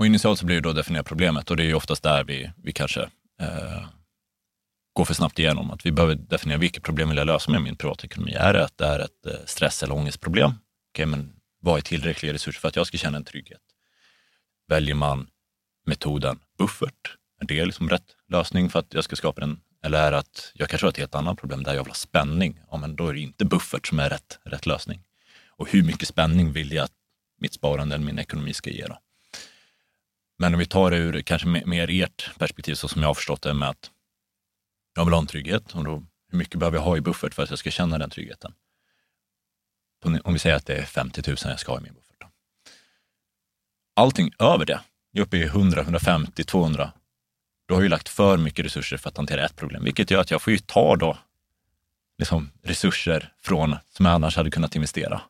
Och 0.00 0.06
initialt 0.06 0.38
så 0.38 0.46
blir 0.46 0.56
det 0.56 0.62
då 0.62 0.68
att 0.68 0.76
definiera 0.76 1.02
problemet 1.02 1.50
och 1.50 1.56
det 1.56 1.62
är 1.62 1.66
ju 1.66 1.74
oftast 1.74 2.02
där 2.02 2.24
vi, 2.24 2.50
vi 2.56 2.72
kanske 2.72 3.00
eh, 3.40 3.84
går 4.92 5.04
för 5.04 5.14
snabbt 5.14 5.38
igenom. 5.38 5.70
Att 5.70 5.86
vi 5.86 5.92
behöver 5.92 6.14
definiera 6.14 6.58
vilket 6.58 6.82
problem 6.82 7.08
vill 7.08 7.18
jag 7.18 7.26
lösa 7.26 7.50
med 7.50 7.62
min 7.62 7.76
privatekonomi. 7.76 8.32
Är 8.32 8.52
det 8.52 8.64
att 8.64 8.78
det 8.78 8.86
är 8.86 8.98
ett 8.98 9.26
eh, 9.26 9.32
stress 9.46 9.82
eller 9.82 9.94
ångestproblem? 9.94 10.52
Okej, 10.92 11.06
men 11.06 11.32
vad 11.60 11.78
är 11.78 11.82
tillräckliga 11.82 12.32
resurser 12.32 12.60
för 12.60 12.68
att 12.68 12.76
jag 12.76 12.86
ska 12.86 12.98
känna 12.98 13.16
en 13.16 13.24
trygghet? 13.24 13.60
Väljer 14.68 14.94
man 14.94 15.26
metoden 15.86 16.38
buffert? 16.58 17.16
Är 17.40 17.46
det 17.46 17.64
liksom 17.64 17.88
rätt 17.88 18.16
lösning 18.28 18.70
för 18.70 18.78
att 18.78 18.94
jag 18.94 19.04
ska 19.04 19.16
skapa 19.16 19.40
den? 19.40 19.60
Eller 19.84 19.98
är 20.02 20.10
det 20.10 20.18
att 20.18 20.52
jag 20.54 20.68
kanske 20.68 20.86
har 20.86 20.90
ett 20.90 20.98
helt 20.98 21.14
annat 21.14 21.38
problem 21.38 21.62
där 21.62 21.74
jag 21.74 21.82
vill 21.84 21.90
ha 21.90 21.94
spänning? 21.94 22.60
Ja, 22.70 22.76
men 22.76 22.96
då 22.96 23.08
är 23.08 23.12
det 23.12 23.20
inte 23.20 23.44
buffert 23.44 23.86
som 23.86 23.98
är 23.98 24.10
rätt, 24.10 24.38
rätt 24.44 24.66
lösning. 24.66 25.02
Och 25.48 25.70
hur 25.70 25.82
mycket 25.82 26.08
spänning 26.08 26.52
vill 26.52 26.72
jag 26.72 26.84
att 26.84 26.92
mitt 27.40 27.54
sparande 27.54 27.94
eller 27.94 28.04
min 28.04 28.18
ekonomi 28.18 28.54
ska 28.54 28.70
ge? 28.70 28.86
Då? 28.86 28.98
Men 30.40 30.54
om 30.54 30.58
vi 30.58 30.66
tar 30.66 30.90
det 30.90 30.96
ur 30.96 31.22
kanske 31.22 31.48
mer 31.48 31.90
ert 31.90 32.38
perspektiv, 32.38 32.74
så 32.74 32.88
som 32.88 33.02
jag 33.02 33.08
har 33.08 33.14
förstått 33.14 33.42
det 33.42 33.54
med 33.54 33.68
att 33.68 33.90
jag 34.94 35.04
vill 35.04 35.14
ha 35.14 35.20
en 35.20 35.26
trygghet 35.26 35.74
och 35.74 35.84
då, 35.84 36.06
hur 36.30 36.38
mycket 36.38 36.60
behöver 36.60 36.78
jag 36.78 36.84
ha 36.84 36.96
i 36.96 37.00
buffert 37.00 37.34
för 37.34 37.42
att 37.42 37.50
jag 37.50 37.58
ska 37.58 37.70
känna 37.70 37.98
den 37.98 38.10
tryggheten? 38.10 38.52
Om 40.24 40.32
vi 40.32 40.38
säger 40.38 40.56
att 40.56 40.66
det 40.66 40.76
är 40.76 40.84
50 40.84 41.22
000 41.26 41.36
jag 41.44 41.60
ska 41.60 41.72
ha 41.72 41.78
i 41.78 41.82
min 41.82 41.94
buffert. 41.94 42.16
Då. 42.20 42.26
Allting 43.96 44.32
över 44.38 44.64
det, 44.64 44.80
är 45.12 45.20
uppe 45.20 45.36
i 45.36 45.42
100, 45.42 45.80
150, 45.80 46.44
200, 46.44 46.92
då 47.68 47.74
har 47.74 47.80
jag 47.80 47.84
ju 47.84 47.88
lagt 47.88 48.08
för 48.08 48.36
mycket 48.36 48.64
resurser 48.64 48.96
för 48.96 49.08
att 49.08 49.16
hantera 49.16 49.44
ett 49.44 49.56
problem, 49.56 49.84
vilket 49.84 50.10
gör 50.10 50.20
att 50.20 50.30
jag 50.30 50.42
får 50.42 50.52
ju 50.52 50.58
ta 50.58 50.96
då 50.96 51.18
liksom 52.18 52.50
resurser 52.62 53.32
från 53.40 53.76
som 53.90 54.06
jag 54.06 54.14
annars 54.14 54.36
hade 54.36 54.50
kunnat 54.50 54.74
investera. 54.74 55.22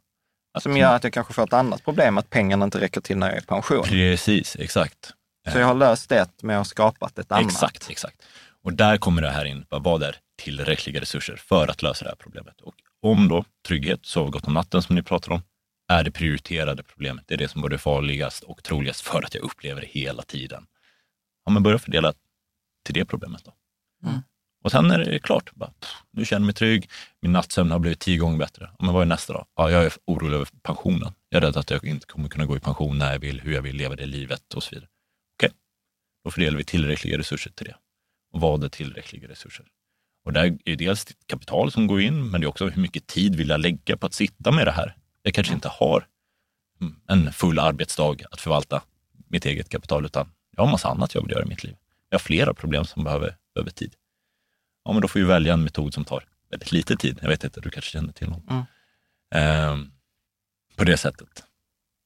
Som 0.58 0.76
gör 0.76 0.96
att 0.96 1.04
jag 1.04 1.12
kanske 1.12 1.32
får 1.32 1.42
ett 1.42 1.52
annat 1.52 1.84
problem, 1.84 2.18
att 2.18 2.30
pengarna 2.30 2.64
inte 2.64 2.80
räcker 2.80 3.00
till 3.00 3.18
när 3.18 3.26
jag 3.26 3.36
är 3.36 3.42
i 3.42 3.44
pension. 3.44 3.84
Precis, 3.84 4.56
exakt. 4.58 5.12
Så 5.52 5.58
jag 5.58 5.66
har 5.66 5.74
löst 5.74 6.08
det 6.08 6.42
med 6.42 6.56
att 6.56 6.60
ha 6.60 6.64
skapat 6.64 7.18
ett 7.18 7.32
annat. 7.32 7.52
Exakt, 7.52 7.90
exakt. 7.90 8.22
Och 8.62 8.72
där 8.72 8.96
kommer 8.96 9.22
det 9.22 9.30
här 9.30 9.44
in, 9.44 9.66
vad 9.68 10.02
är 10.02 10.16
tillräckliga 10.42 11.00
resurser 11.00 11.36
för 11.36 11.68
att 11.68 11.82
lösa 11.82 12.04
det 12.04 12.10
här 12.10 12.16
problemet? 12.16 12.60
Och 12.60 12.74
om 13.02 13.28
då 13.28 13.44
trygghet, 13.68 14.06
sova 14.06 14.30
gott 14.30 14.46
om 14.46 14.54
natten 14.54 14.82
som 14.82 14.96
ni 14.96 15.02
pratar 15.02 15.32
om, 15.32 15.42
är 15.88 16.04
det 16.04 16.10
prioriterade 16.10 16.82
problemet, 16.82 17.24
det 17.28 17.34
är 17.34 17.38
det 17.38 17.48
som 17.48 17.62
både 17.62 17.76
är 17.76 17.78
farligast 17.78 18.42
och 18.42 18.62
troligast 18.62 19.00
för 19.00 19.22
att 19.22 19.34
jag 19.34 19.44
upplever 19.44 19.80
det 19.80 19.86
hela 19.86 20.22
tiden. 20.22 20.66
Ja, 21.44 21.52
men 21.52 21.62
börja 21.62 21.78
fördela 21.78 22.12
till 22.84 22.94
det 22.94 23.04
problemet 23.04 23.44
då. 23.44 23.52
Mm. 24.08 24.20
Och 24.64 24.70
sen 24.70 24.90
är 24.90 24.98
det 24.98 25.18
klart, 25.18 25.54
bara, 25.54 25.70
pff, 25.80 25.90
nu 26.10 26.24
känner 26.24 26.40
jag 26.40 26.46
mig 26.46 26.54
trygg, 26.54 26.90
min 27.22 27.32
nattsömn 27.32 27.70
har 27.70 27.78
blivit 27.78 28.00
tio 28.00 28.18
gånger 28.18 28.38
bättre. 28.38 28.70
Men 28.78 28.94
vad 28.94 29.02
är 29.02 29.06
nästa 29.06 29.32
dag? 29.32 29.46
Ja, 29.56 29.70
jag 29.70 29.84
är 29.84 29.92
orolig 30.06 30.34
över 30.34 30.48
pensionen. 30.62 31.12
Jag 31.28 31.42
är 31.42 31.46
rädd 31.46 31.56
att 31.56 31.70
jag 31.70 31.84
inte 31.84 32.06
kommer 32.06 32.28
kunna 32.28 32.46
gå 32.46 32.56
i 32.56 32.60
pension 32.60 32.98
när 32.98 33.12
jag 33.12 33.18
vill, 33.18 33.40
hur 33.40 33.52
jag 33.52 33.62
vill 33.62 33.76
leva 33.76 33.96
det 33.96 34.06
livet 34.06 34.54
och 34.54 34.62
så 34.62 34.70
vidare. 34.70 34.88
Okej, 35.36 35.50
då 36.24 36.30
fördelar 36.30 36.58
vi 36.58 36.64
tillräckliga 36.64 37.18
resurser 37.18 37.50
till 37.50 37.66
det. 37.66 37.76
Och 38.32 38.40
vad 38.40 38.64
är 38.64 38.68
tillräckliga 38.68 39.28
resurser? 39.28 39.66
Och 40.24 40.32
där 40.32 40.58
är 40.64 40.76
dels 40.76 41.06
kapital 41.26 41.72
som 41.72 41.86
går 41.86 42.00
in, 42.00 42.30
men 42.30 42.40
det 42.40 42.44
är 42.44 42.48
också 42.48 42.68
hur 42.68 42.82
mycket 42.82 43.06
tid 43.06 43.36
vill 43.36 43.48
jag 43.48 43.60
lägga 43.60 43.96
på 43.96 44.06
att 44.06 44.14
sitta 44.14 44.52
med 44.52 44.66
det 44.66 44.72
här? 44.72 44.96
Jag 45.22 45.34
kanske 45.34 45.54
inte 45.54 45.68
har 45.68 46.06
en 47.08 47.32
full 47.32 47.58
arbetsdag 47.58 48.16
att 48.30 48.40
förvalta 48.40 48.82
mitt 49.28 49.46
eget 49.46 49.68
kapital, 49.68 50.04
utan 50.04 50.32
jag 50.56 50.64
har 50.64 50.70
massa 50.70 50.88
annat 50.88 51.14
jag 51.14 51.22
vill 51.22 51.30
göra 51.30 51.44
i 51.44 51.48
mitt 51.48 51.64
liv. 51.64 51.76
Jag 52.08 52.18
har 52.18 52.20
flera 52.20 52.54
problem 52.54 52.84
som 52.84 53.04
behöver, 53.04 53.36
behöver 53.54 53.70
tid. 53.70 53.94
Ja, 54.84 54.92
men 54.92 55.02
då 55.02 55.08
får 55.08 55.20
vi 55.20 55.26
välja 55.26 55.52
en 55.52 55.64
metod 55.64 55.94
som 55.94 56.04
tar 56.04 56.24
väldigt 56.50 56.72
lite 56.72 56.96
tid. 56.96 57.18
Jag 57.22 57.28
vet 57.28 57.44
inte, 57.44 57.60
du 57.60 57.70
kanske 57.70 57.90
känner 57.90 58.12
till 58.12 58.28
någon. 58.28 58.42
Mm. 58.50 58.64
Ehm, 59.34 59.92
på 60.76 60.84
det 60.84 60.96
sättet. 60.96 61.44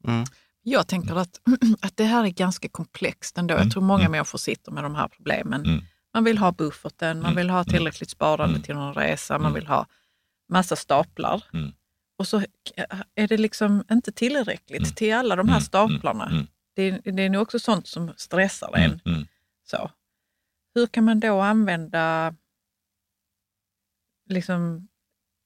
Mm. 0.09 0.25
Jag 0.63 0.87
tänker 0.89 1.15
att, 1.17 1.41
att 1.81 1.97
det 1.97 2.05
här 2.05 2.25
är 2.25 2.29
ganska 2.29 2.69
komplext 2.69 3.39
ändå. 3.39 3.55
Mm, 3.55 3.65
Jag 3.67 3.73
tror 3.73 3.83
många 3.83 4.01
mm. 4.01 4.13
människor 4.13 4.39
sitter 4.39 4.73
med 4.73 4.85
de 4.85 4.95
här 4.95 5.09
problemen. 5.09 5.65
Mm. 5.67 5.85
Man 6.15 6.25
vill 6.25 6.39
ha 6.39 6.53
bufferten, 6.53 7.17
man 7.17 7.27
Mm, 7.27 7.37
vill 7.37 7.51
ha 7.51 7.65
tillräckligt 7.65 8.11
sparande 8.11 8.55
mm. 8.55 8.63
till 8.63 8.75
någon 8.75 8.95
resa, 8.95 9.35
man 9.39 9.41
Mm. 9.47 9.55
vill 9.55 9.67
ha 9.67 9.87
massa 10.49 10.77
staplar. 10.77 11.45
Mm. 11.53 11.73
Och 12.19 12.29
så 12.29 12.43
är 13.15 13.29
det 13.29 13.37
liksom 13.37 13.85
inte 13.91 14.13
tillräckligt 14.13 14.83
Mm. 14.83 14.95
till 14.95 15.15
alla 15.15 15.37
de 15.37 15.49
här 15.49 15.57
Mm, 15.57 15.65
staplarna. 15.65 16.27
Mm, 16.31 16.47
Det, 16.75 16.83
är, 16.83 17.13
det 17.13 17.23
är 17.23 17.31
nog 17.31 17.43
också 17.43 17.59
sånt 17.59 17.87
som 17.89 18.13
stressar 18.17 18.73
en. 18.77 18.85
mm, 18.85 19.01
mm. 19.07 19.27
Så. 19.65 19.91
Hur 20.75 20.87
kan 20.87 21.05
man 21.05 21.21
då 21.21 21.41
använda 21.41 22.35
liksom, 24.29 24.89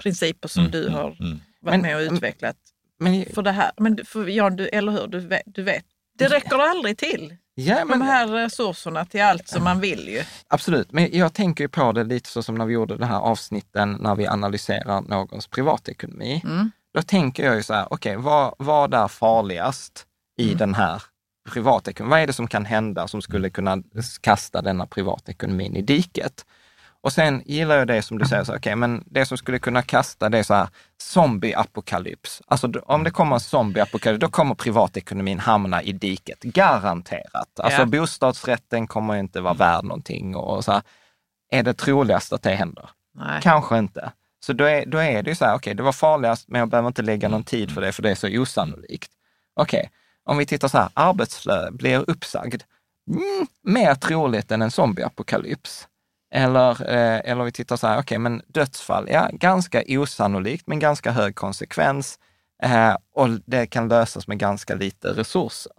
principer 0.02 0.48
som 0.48 0.60
Mm, 0.60 0.70
du 0.72 0.82
mm, 0.82 0.94
har 0.94 1.04
mm. 1.20 1.40
varit 1.60 1.72
Men- 1.72 1.80
med 1.82 1.96
och 1.96 2.12
utvecklat 2.12 2.56
Men, 2.98 3.24
för 3.34 3.42
det 3.42 3.50
här? 3.52 3.70
Men 3.76 4.04
för, 4.04 4.26
Jan, 4.26 4.56
du, 4.56 4.68
eller 4.68 4.92
hur? 4.92 5.06
Du 5.06 5.18
vet, 5.20 5.42
du 5.46 5.62
vet. 5.62 5.84
Det 6.18 6.28
räcker 6.28 6.58
aldrig 6.58 6.98
till, 6.98 7.36
ja, 7.54 7.78
de 7.78 7.84
men, 7.84 8.02
här 8.02 8.26
resurserna 8.28 9.04
till 9.04 9.22
allt 9.22 9.48
som 9.48 9.64
man 9.64 9.80
vill 9.80 10.08
ju. 10.08 10.22
absolut. 10.48 10.92
Men 10.92 11.08
jag 11.18 11.34
tänker 11.34 11.64
ju 11.64 11.68
på 11.68 11.92
det 11.92 12.04
lite 12.04 12.28
så 12.28 12.42
som 12.42 12.54
när 12.54 12.66
vi 12.66 12.74
gjorde 12.74 12.96
det 12.96 13.06
här 13.06 13.18
avsnitten 13.20 13.92
när 14.00 14.14
vi 14.14 14.26
analyserar 14.26 15.00
någons 15.00 15.46
privatekonomi. 15.46 16.40
Mm. 16.44 16.70
Då 16.94 17.02
tänker 17.02 17.44
jag 17.44 17.56
ju 17.56 17.62
så 17.62 17.74
här, 17.74 17.86
okej, 17.90 18.16
vad, 18.16 18.54
vad 18.58 18.94
är 18.94 19.08
farligast 19.08 20.06
i 20.38 20.44
Mm. 20.46 20.58
den 20.58 20.74
här 20.74 21.02
privatekonomin? 21.50 22.10
Vad 22.10 22.20
är 22.20 22.26
det 22.26 22.32
som 22.32 22.48
kan 22.48 22.64
hända 22.64 23.08
som 23.08 23.22
skulle 23.22 23.50
kunna 23.50 23.82
kasta 24.20 24.62
denna 24.62 24.86
privatekonomin 24.86 25.76
i 25.76 25.82
diket? 25.82 26.46
Och 27.02 27.12
sen 27.12 27.42
gillar 27.46 27.76
jag 27.76 27.86
det 27.86 28.02
som 28.02 28.18
du 28.18 28.24
säger, 28.26 28.44
så, 28.44 28.56
okej, 28.56 28.76
men 28.76 29.04
det 29.06 29.26
som 29.26 29.38
skulle 29.38 29.58
kunna 29.58 29.82
kasta 29.82 30.28
det 30.28 30.38
är 30.38 30.42
så 30.42 30.54
här 30.54 30.68
zombieapokalyps. 31.02 32.42
Alltså 32.46 32.72
om 32.82 33.04
det 33.04 33.10
kommer 33.10 33.34
en 33.36 33.40
zombieapokalyps, 33.40 34.20
då 34.20 34.28
kommer 34.28 34.54
privatekonomin 34.54 35.38
hamna 35.38 35.82
i 35.82 35.92
diket, 35.92 36.42
garanterat. 36.42 37.60
Alltså 37.60 37.80
Ja. 37.80 37.86
bostadsrätten 37.86 38.86
kommer 38.86 39.16
inte 39.16 39.40
vara 39.40 39.54
värd 39.54 39.84
någonting 39.84 40.36
och 40.36 40.64
så 40.64 40.72
här, 40.72 40.82
är 41.50 41.62
det 41.62 41.74
troligast 41.74 42.32
att 42.32 42.42
det 42.42 42.54
händer? 42.54 42.90
Nej. 43.14 43.40
Kanske 43.42 43.78
inte. 43.78 44.12
Så 44.46 44.52
då 44.52 44.64
är, 44.64 44.86
då 44.86 44.98
är 44.98 45.22
det 45.22 45.30
ju 45.30 45.34
så 45.36 45.44
här, 45.44 45.54
okej, 45.54 45.74
det 45.74 45.82
var 45.82 45.92
farligast, 45.92 46.48
men 46.48 46.58
jag 46.58 46.68
behöver 46.68 46.88
inte 46.88 47.02
lägga 47.02 47.28
någon 47.28 47.44
tid 47.44 47.74
för 47.74 47.80
det, 47.80 47.92
för 47.92 48.02
det 48.02 48.10
är 48.10 48.14
så 48.14 48.28
osannolikt. 48.28 49.10
Okej, 49.60 49.90
om 50.24 50.38
vi 50.38 50.46
tittar 50.46 50.68
så 50.68 50.78
här, 50.78 50.88
arbetslös 50.94 51.70
blir 51.70 52.10
uppsagd. 52.10 52.62
Mm, 53.10 53.46
mer 53.62 53.94
troligt 53.94 54.50
än 54.50 54.62
en 54.62 54.70
zombieapokalyps. 54.70 55.88
Eller, 56.30 56.90
eh, 56.90 57.30
eller 57.30 57.44
vi 57.44 57.52
tittar 57.52 57.76
så 57.76 57.86
här, 57.86 58.00
okej, 58.00 58.18
men 58.18 58.42
dödsfall, 58.46 59.08
ja, 59.10 59.28
ganska 59.32 59.82
osannolikt, 59.88 60.66
men 60.66 60.78
ganska 60.78 61.10
hög 61.10 61.34
konsekvens. 61.34 62.18
Eh, 62.62 62.96
och 63.14 63.28
det 63.46 63.66
kan 63.66 63.88
lösas 63.88 64.28
med 64.28 64.38
ganska 64.38 64.74
lite 64.74 65.08
resurser, 65.08 65.72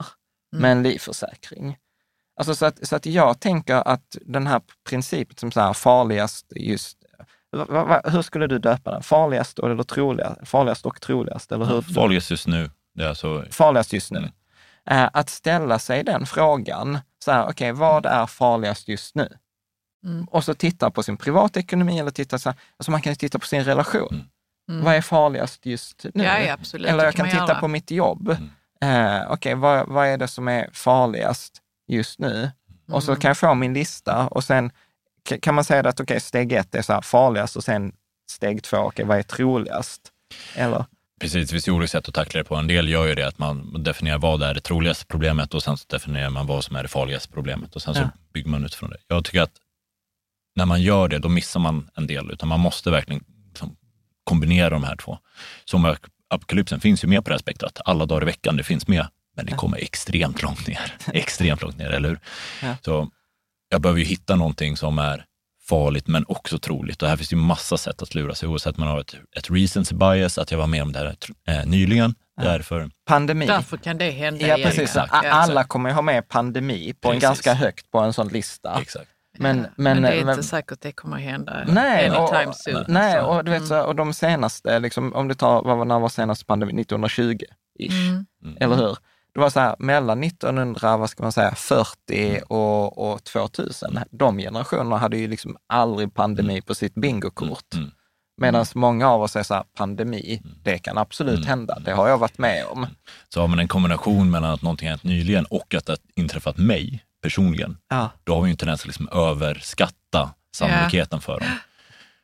med 0.52 0.72
en 0.72 0.84
livförsäkring. 0.84 1.78
Alltså 2.40 2.56
så 2.56 2.66
att, 2.66 2.88
så 2.88 2.96
att 2.96 3.06
jag 3.06 3.40
tänker 3.40 3.88
att 3.88 4.18
den 4.22 4.48
här 4.48 4.62
principen 4.90 5.38
som 5.38 5.52
så 5.52 5.60
här 5.60 5.74
farligast 5.74 6.46
just, 6.56 6.98
va, 7.52 7.66
va, 7.66 8.02
hur 8.06 8.22
skulle 8.22 8.48
du 8.48 8.60
döpa 8.60 8.92
den? 8.92 9.04
Farligast 9.04 9.60
eller 9.60 9.84
troligast? 9.84 10.48
Farligast 10.48 10.86
och 10.86 11.02
troligast, 11.02 11.52
eller 11.52 11.66
hur? 11.66 11.82
Farligast 11.82 12.32
just 12.32 12.48
nu, 12.48 12.70
det 12.96 13.04
är 13.04 13.10
alltså 13.10 13.44
farligast 13.52 13.94
just 13.94 14.12
nu. 14.12 14.18
Mm. 14.20 14.32
Eh, 14.90 15.10
att 15.14 15.30
ställa 15.30 15.80
sig 15.80 16.04
den 16.04 16.26
frågan, 16.26 17.00
så 17.26 17.32
här, 17.32 17.48
okej, 17.50 17.72
vad 17.72 18.06
är 18.06 18.26
farligast 18.26 18.88
just 18.88 19.16
nu? 19.16 19.30
Mm. 20.06 20.26
Och 20.26 20.44
så 20.44 20.54
titta 20.54 20.92
på 20.92 21.04
sin 21.04 21.18
privatekonomi 21.18 22.00
eller 22.00 22.12
titta 22.12 22.40
så 22.40 22.50
här, 22.50 22.60
alltså 22.78 22.92
man 22.92 23.02
kan 23.02 23.12
ju 23.12 23.16
titta 23.16 23.40
på 23.40 23.46
sin 23.46 23.64
relation. 23.64 24.08
Mm. 24.14 24.26
Mm. 24.72 24.84
Vad 24.86 24.96
är 24.96 25.02
farligast 25.02 25.66
just 25.66 26.06
nu? 26.14 26.24
Ja, 26.24 26.40
ja, 26.40 26.54
absolut. 26.54 26.88
eller 26.88 27.04
jag 27.06 27.14
kan 27.16 27.26
titta 27.30 27.38
göra. 27.48 27.60
på 27.60 27.68
mitt 27.68 27.92
jobb. 27.92 28.36
Mm. 28.82 29.16
Eh, 29.18 29.32
okej, 29.32 29.56
vad, 29.56 29.88
vad 29.88 30.08
är 30.08 30.18
det 30.18 30.28
som 30.28 30.48
är 30.48 30.70
farligast 30.74 31.58
just 31.88 32.20
nu? 32.20 32.52
Och 32.92 33.04
så 33.04 33.12
Mm. 33.12 33.22
kan 33.22 33.30
jag 33.30 33.38
få 33.38 33.54
min 33.54 33.74
lista 33.74 34.28
och 34.28 34.44
sen 34.44 34.72
kan 35.42 35.56
man 35.56 35.64
säga 35.64 35.90
att 35.90 36.00
okej, 36.00 36.20
steg 36.20 36.52
ett 36.54 36.76
är 36.76 36.82
så 36.82 36.94
här 36.94 37.02
farligast 37.02 37.56
och 37.56 37.64
sen 37.64 37.92
steg 38.32 38.64
två, 38.64 38.78
okej, 38.78 39.06
vad 39.06 39.18
är 39.18 39.24
troligast? 39.24 40.02
Eller? 40.56 40.86
Precis, 41.22 41.48
det 41.50 41.52
finns 41.54 41.68
ju 41.68 41.72
olika 41.72 41.88
sätt 41.88 42.08
att 42.08 42.14
tackla 42.14 42.38
det 42.38 42.44
på. 42.44 42.56
En 42.56 42.68
del 42.68 42.90
gör 42.90 43.08
ju 43.08 43.16
det 43.16 43.28
att 43.28 43.40
man 43.40 43.84
definierar 43.84 44.18
vad 44.18 44.44
är 44.44 44.54
det 44.54 44.62
troligaste 44.62 45.06
problemet 45.06 45.54
och 45.54 45.64
sen 45.64 45.78
så 45.78 45.86
definierar 45.90 46.30
man 46.30 46.48
vad 46.48 46.64
som 46.64 46.76
är 46.76 46.84
det 46.84 46.90
farligaste 46.90 47.34
problemet 47.34 47.76
och 47.76 47.82
sen 47.82 47.94
så 47.96 48.02
Ja. 48.02 48.10
bygger 48.34 48.50
man 48.50 48.66
utifrån 48.66 48.90
det. 48.90 48.98
Jag 49.08 49.26
tycker 49.26 49.42
att 49.42 49.52
när 50.60 50.66
man 50.66 50.82
gör 50.82 51.08
det, 51.08 51.20
då 51.20 51.30
missar 51.30 51.60
man 51.60 51.90
en 51.96 52.08
del, 52.08 52.32
utan 52.32 52.50
man 52.50 52.60
måste 52.60 52.92
verkligen 52.92 53.24
liksom 53.48 53.76
kombinera 54.24 54.70
de 54.70 54.84
här 54.84 54.96
två. 54.96 55.18
Som 55.66 55.96
apokalypsen 56.30 56.80
finns 56.80 57.04
ju 57.04 57.08
med 57.08 57.24
på 57.24 57.30
det 57.30 57.34
här 57.34 57.40
spektrat, 57.40 57.82
alla 57.86 58.06
dagar 58.06 58.22
i 58.22 58.26
veckan, 58.26 58.58
det 58.58 58.64
finns 58.64 58.88
med, 58.88 59.08
men 59.36 59.46
det 59.46 59.52
kommer 59.52 59.78
extremt 59.78 60.42
långt 60.42 60.68
ner. 60.68 60.98
extremt 61.14 61.62
långt 61.62 61.78
ner, 61.78 61.90
eller 61.90 62.10
hur? 62.10 62.20
Ja. 62.62 62.76
Så 62.86 63.10
jag 63.70 63.82
behöver 63.82 64.00
ju 64.00 64.06
hitta 64.06 64.36
någonting 64.36 64.78
som 64.78 65.00
är 65.00 65.26
farligt 65.70 66.08
men 66.08 66.26
också 66.28 66.60
troligt. 66.60 67.02
Och 67.04 67.10
här 67.10 67.18
finns 67.18 67.30
det 67.30 67.36
ju 67.36 67.42
massa 67.42 67.78
sätt 67.78 68.02
att 68.02 68.16
lura 68.16 68.36
sig, 68.36 68.50
oavsett 68.50 68.78
om 68.78 68.84
man 68.84 68.90
har 68.94 69.00
ett, 69.00 69.16
ett 69.38 69.52
recency 69.52 69.96
bias, 69.96 70.38
att 70.38 70.52
jag 70.52 70.58
var 70.58 70.68
med 70.68 70.84
om 70.84 70.92
det 70.92 71.00
här 71.00 71.16
eh, 71.48 71.66
nyligen, 71.66 72.16
Därför, 72.42 72.90
Pandemi. 73.06 73.46
Därför 73.46 73.78
kan 73.78 73.98
det 73.98 74.12
hända 74.12 74.48
Ja, 74.48 74.58
igen. 74.58 74.68
precis. 74.70 74.82
Exakt, 74.84 75.14
Ja. 75.24 75.32
Alla 75.32 75.64
kommer 75.64 75.90
ju 75.90 75.96
ha 75.96 76.02
med 76.02 76.28
pandemi 76.28 76.94
på 77.02 77.08
en 77.10 77.14
Precis. 77.14 77.24
ganska 77.24 77.54
högt 77.54 77.92
på 77.92 78.00
en 78.00 78.14
sån 78.14 78.28
lista. 78.28 78.82
exakt. 78.82 79.10
Men, 79.40 79.58
Men, 79.62 79.70
men, 79.76 80.02
det 80.02 80.10
är 80.10 80.26
men- 80.26 80.30
inte 80.36 80.44
säkert 80.48 80.82
det 80.82 80.92
kommer 80.92 81.18
hända 81.18 81.64
Nej, 81.68 82.08
anytime 82.08 82.46
och, 82.46 82.56
soon. 82.56 82.86
nej 82.88 83.14
Så, 83.20 83.26
och, 83.26 83.46
du 83.46 83.52
vet, 83.52 83.68
så, 83.68 83.82
och 83.84 83.96
de 83.96 84.14
senaste, 84.14 84.80
liksom, 84.80 85.14
om 85.14 85.28
du 85.28 85.36
tar, 85.36 85.62
vad 85.64 85.78
var, 85.78 85.86
när 85.86 86.00
var 86.00 86.10
senaste 86.10 86.46
pandemi? 86.46 86.74
1920-ish, 86.84 88.26
Mm. 88.44 88.58
eller 88.60 88.76
hur? 88.76 88.98
Det 89.34 89.40
var 89.40 89.50
så 89.50 89.60
här, 89.60 89.76
mellan 89.80 90.24
1900, 90.24 90.98
vad 90.98 91.10
ska 91.10 91.24
man 91.24 91.32
säga, 91.32 91.56
40 91.56 92.40
och, 92.48 93.12
och 93.12 93.24
2000, 93.24 94.00
de 94.12 94.38
generationerna 94.38 94.98
hade 94.98 95.18
ju 95.18 95.28
liksom 95.28 95.58
aldrig 95.68 96.14
pandemi 96.14 96.62
på 96.62 96.76
sitt 96.76 96.94
bingokort. 96.96 97.74
Mm. 97.76 97.92
Medan 98.42 98.66
många 98.76 99.10
av 99.10 99.22
oss 99.22 99.36
är 99.36 99.44
så 99.44 99.54
här, 99.54 99.64
pandemi, 99.78 100.42
det 100.64 100.78
kan 100.78 100.98
absolut 100.98 101.36
Mm. 101.36 101.48
hända, 101.48 101.80
det 101.86 101.92
har 101.92 102.08
jag 102.10 102.18
varit 102.18 102.38
med 102.38 102.66
om. 102.66 102.88
Så 103.34 103.42
har 103.42 103.48
man 103.48 103.60
en 103.60 103.68
kombination 103.68 104.32
mellan 104.32 104.52
att 104.54 104.62
någonting 104.62 104.88
har 104.88 104.92
hänt 104.92 105.04
nyligen 105.04 105.46
och 105.46 105.76
att 105.76 105.86
det 105.86 105.92
har 105.92 106.00
inträffat 106.16 106.58
mig 106.58 107.04
personligen, 107.22 107.78
Ja. 107.90 108.10
då 108.24 108.36
har 108.36 108.42
vi 108.42 108.48
ju 108.48 108.52
en 108.52 108.58
tendens 108.58 108.82
att 108.82 108.88
liksom 108.88 109.10
överskatta 109.10 110.34
sannolikheten 110.56 111.22
för 111.22 111.40
dem. 111.40 111.50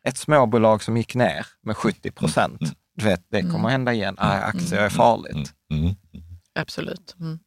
Ett 0.07 0.17
småbolag 0.17 0.83
som 0.83 0.97
gick 0.97 1.15
ner 1.15 1.45
med 1.61 1.77
70 1.77 2.11
procent, 2.11 2.61
du 2.95 3.05
vet, 3.05 3.25
det 3.31 3.41
kommer 3.41 3.69
hända 3.69 3.93
igen. 3.93 4.15
Ah, 4.19 4.31
aktier 4.31 4.79
är 4.81 4.89
farligt. 4.89 5.53
Mm. 5.71 5.83
Mm. 5.83 5.95
Absolut. 6.59 7.15
Mm. 7.19 7.39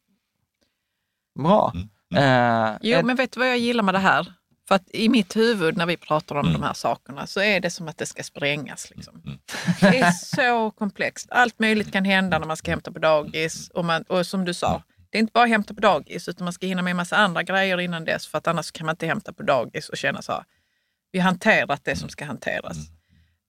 Bra. 1.39 1.73
Eh, 2.15 2.77
Jo, 2.81 2.97
ett- 2.99 3.05
men 3.05 3.15
vet 3.15 3.31
du 3.31 3.39
vad 3.39 3.49
jag 3.49 3.57
gillar 3.57 3.83
med 3.83 3.93
det 3.93 3.99
här? 3.99 4.33
För 4.67 4.75
att 4.75 4.89
i 4.93 5.09
mitt 5.09 5.35
huvud 5.35 5.77
när 5.77 5.85
vi 5.85 5.97
pratar 5.97 6.35
om 6.35 6.47
Mm. 6.47 6.53
de 6.61 6.67
här 6.67 6.73
sakerna 6.73 7.27
så 7.27 7.39
är 7.41 7.59
det 7.59 7.69
som 7.69 7.87
att 7.87 7.97
det 7.97 8.05
ska 8.05 8.23
sprängas. 8.23 8.89
Liksom. 8.95 9.39
Det 9.79 9.99
är 9.99 10.11
så 10.11 10.71
komplext. 10.71 11.27
Allt 11.31 11.59
möjligt 11.59 11.91
kan 11.91 12.05
hända 12.05 12.39
när 12.39 12.47
man 12.47 12.57
ska 12.57 12.71
hämta 12.71 12.91
på 12.91 12.99
dagis. 12.99 13.69
Och, 13.69 13.85
man, 13.85 14.01
och 14.03 14.25
som 14.25 14.45
du 14.45 14.53
sa, 14.53 14.83
det 15.09 15.17
är 15.17 15.19
inte 15.19 15.31
bara 15.31 15.43
att 15.43 15.49
hämta 15.49 15.73
på 15.73 15.81
dagis 15.81 16.27
utan 16.29 16.43
man 16.45 16.53
ska 16.53 16.67
hinna 16.67 16.81
med 16.81 16.91
en 16.91 16.97
massa 16.97 17.17
andra 17.17 17.43
grejer 17.43 17.79
innan 17.79 18.05
dess 18.05 18.27
för 18.27 18.37
att 18.37 18.47
annars 18.47 18.71
kan 18.71 18.85
man 18.85 18.93
inte 18.93 19.05
hämta 19.07 19.33
på 19.33 19.43
dagis 19.43 19.89
och 19.89 19.97
känna 19.97 20.21
så 20.21 20.31
här, 20.31 20.43
vi 21.11 21.19
har 21.19 21.23
hanterat 21.25 21.85
det 21.85 21.95
som 21.95 22.09
ska 22.09 22.25
hanteras. 22.25 22.77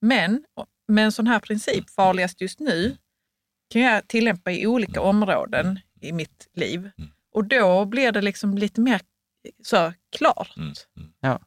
Men 0.01 0.43
med 0.87 1.05
en 1.05 1.11
sån 1.11 1.27
här 1.27 1.39
princip, 1.39 1.89
farligast 1.89 2.41
just 2.41 2.59
nu, 2.59 2.97
kan 3.69 3.81
jag 3.81 4.07
tillämpa 4.07 4.51
i 4.51 4.67
olika 4.67 5.01
områden 5.01 5.79
i 6.01 6.11
mitt 6.11 6.47
liv. 6.53 6.91
Och 7.33 7.45
då 7.45 7.85
blir 7.85 8.11
det 8.11 8.21
liksom 8.21 8.57
lite 8.57 8.81
mer 8.81 9.01
så 9.63 9.93
klart. 10.17 10.57
Mm. 10.57 10.73
Ja. 11.19 11.39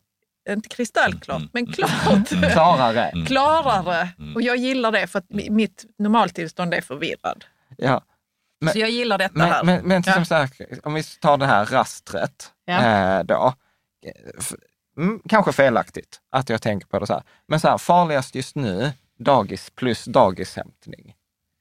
Inte 0.48 0.68
kristallklart, 0.68 1.38
Mm. 1.40 1.50
men 1.52 1.66
klart. 1.72 2.28
Klarare. 2.52 3.12
Klarare. 3.26 4.08
Och 4.34 4.42
jag 4.42 4.56
gillar 4.56 4.92
det 4.92 5.06
för 5.06 5.18
att 5.18 5.28
mi- 5.28 5.50
mitt 5.50 5.84
normaltillstånd 5.98 6.74
är 6.74 6.80
förvirrad. 6.80 7.44
Ja. 7.78 8.04
Men- 8.64 8.72
så 8.72 8.78
jag 8.78 8.90
gillar 8.90 9.18
detta 9.18 9.40
här. 9.44 9.64
Men, 9.64 9.76
men, 9.76 9.88
men 9.88 10.02
Ja. 10.06 10.12
som 10.12 10.24
så 10.24 10.34
här, 10.34 10.50
om 10.82 10.94
vi 10.94 11.02
tar 11.02 11.36
det 11.36 11.46
här 11.46 11.66
rastret 11.66 12.52
Ja. 12.64 12.82
eh, 13.18 13.24
då. 13.24 13.54
Mm, 14.96 15.20
kanske 15.28 15.52
felaktigt 15.52 16.20
att 16.30 16.48
jag 16.48 16.62
tänker 16.62 16.86
på 16.86 16.98
det 16.98 17.06
så 17.06 17.12
här. 17.12 17.22
Men 17.48 17.60
så 17.60 17.68
här, 17.68 17.78
farligast 17.78 18.34
just 18.34 18.56
nu, 18.56 18.92
dagis 19.18 19.70
plus 19.70 20.04
dagishämtning. 20.04 21.14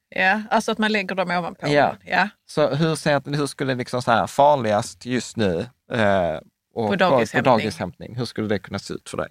Ja, 0.08 0.42
alltså 0.50 0.72
att 0.72 0.78
man 0.78 0.92
lägger 0.92 1.14
dem 1.14 1.30
ovanpå. 1.30 1.68
Ja. 1.68 1.96
Ja. 2.04 2.28
Så 2.46 2.74
hur, 2.74 2.94
ser, 2.96 3.36
hur 3.36 3.46
skulle 3.46 3.74
liksom 3.74 4.02
så 4.02 4.10
här, 4.10 4.26
farligast 4.26 5.06
just 5.06 5.36
nu 5.36 5.66
eh, 5.92 6.38
och 6.74 6.88
På 6.88 6.96
dagishämtning. 6.96 7.42
på 7.44 7.50
dagishämtning, 7.50 8.16
hur 8.16 8.24
skulle 8.24 8.48
det 8.48 8.58
kunna 8.58 8.78
se 8.78 8.94
ut 8.94 9.08
för 9.08 9.16
dig? 9.16 9.30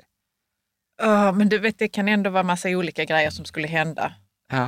Ja, 1.02 1.32
men 1.32 1.50
du 1.50 1.60
vet, 1.60 1.80
det 1.80 1.88
kan 1.88 2.08
ändå 2.08 2.30
vara 2.30 2.44
massa 2.44 2.70
olika 2.70 3.06
grejer 3.06 3.30
som 3.30 3.46
skulle 3.46 3.68
hända. 3.68 4.14
Ja. 4.52 4.64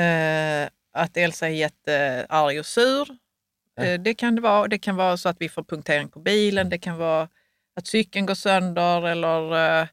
Eh, 0.00 0.68
att 0.94 1.16
Elsa 1.16 1.46
är 1.46 1.50
jättearg 1.50 2.58
och 2.58 2.66
sur. 2.66 3.08
Eh, 3.80 4.00
det 4.00 4.14
kan 4.14 4.34
det 4.34 4.40
vara. 4.40 4.68
Det 4.68 4.78
kan 4.78 4.96
vara 4.96 5.16
så 5.16 5.28
att 5.28 5.40
vi 5.40 5.48
får 5.48 5.62
punktering 5.62 6.08
på 6.08 6.20
bilen. 6.20 6.68
Det 6.68 6.78
kan 6.78 6.96
vara 6.96 7.28
att 7.76 7.86
cykeln 7.86 8.26
går 8.26 8.34
sönder 8.34 9.06
eller 9.06 9.80
eh, 9.80 9.88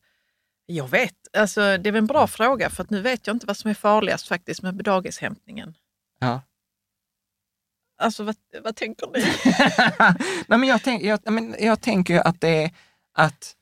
jag 0.65 0.87
vet. 0.87 1.15
Alltså, 1.37 1.61
det 1.61 1.89
är 1.89 1.91
väl 1.91 1.95
en 1.95 2.07
bra 2.07 2.27
fråga 2.27 2.69
för 2.69 2.83
att 2.83 2.89
nu 2.89 3.01
vet 3.01 3.27
jag 3.27 3.35
inte 3.35 3.45
vad 3.45 3.57
som 3.57 3.69
är 3.69 3.73
farligast 3.73 4.27
faktiskt 4.27 4.61
med 4.61 4.75
dagishämtningen. 4.75 5.73
Ja. 6.19 6.41
Alltså 7.97 8.23
vad, 8.23 8.35
vad 8.63 8.75
tänker 8.75 9.07
ni? 9.07 9.25
Nej, 10.47 10.59
men 10.59 10.69
jag, 10.69 10.83
tänk, 10.83 11.03
jag, 11.03 11.31
men 11.31 11.55
jag 11.59 11.81
tänker 11.81 12.27
att 12.27 12.41
det, 12.41 12.71
att 13.13 13.55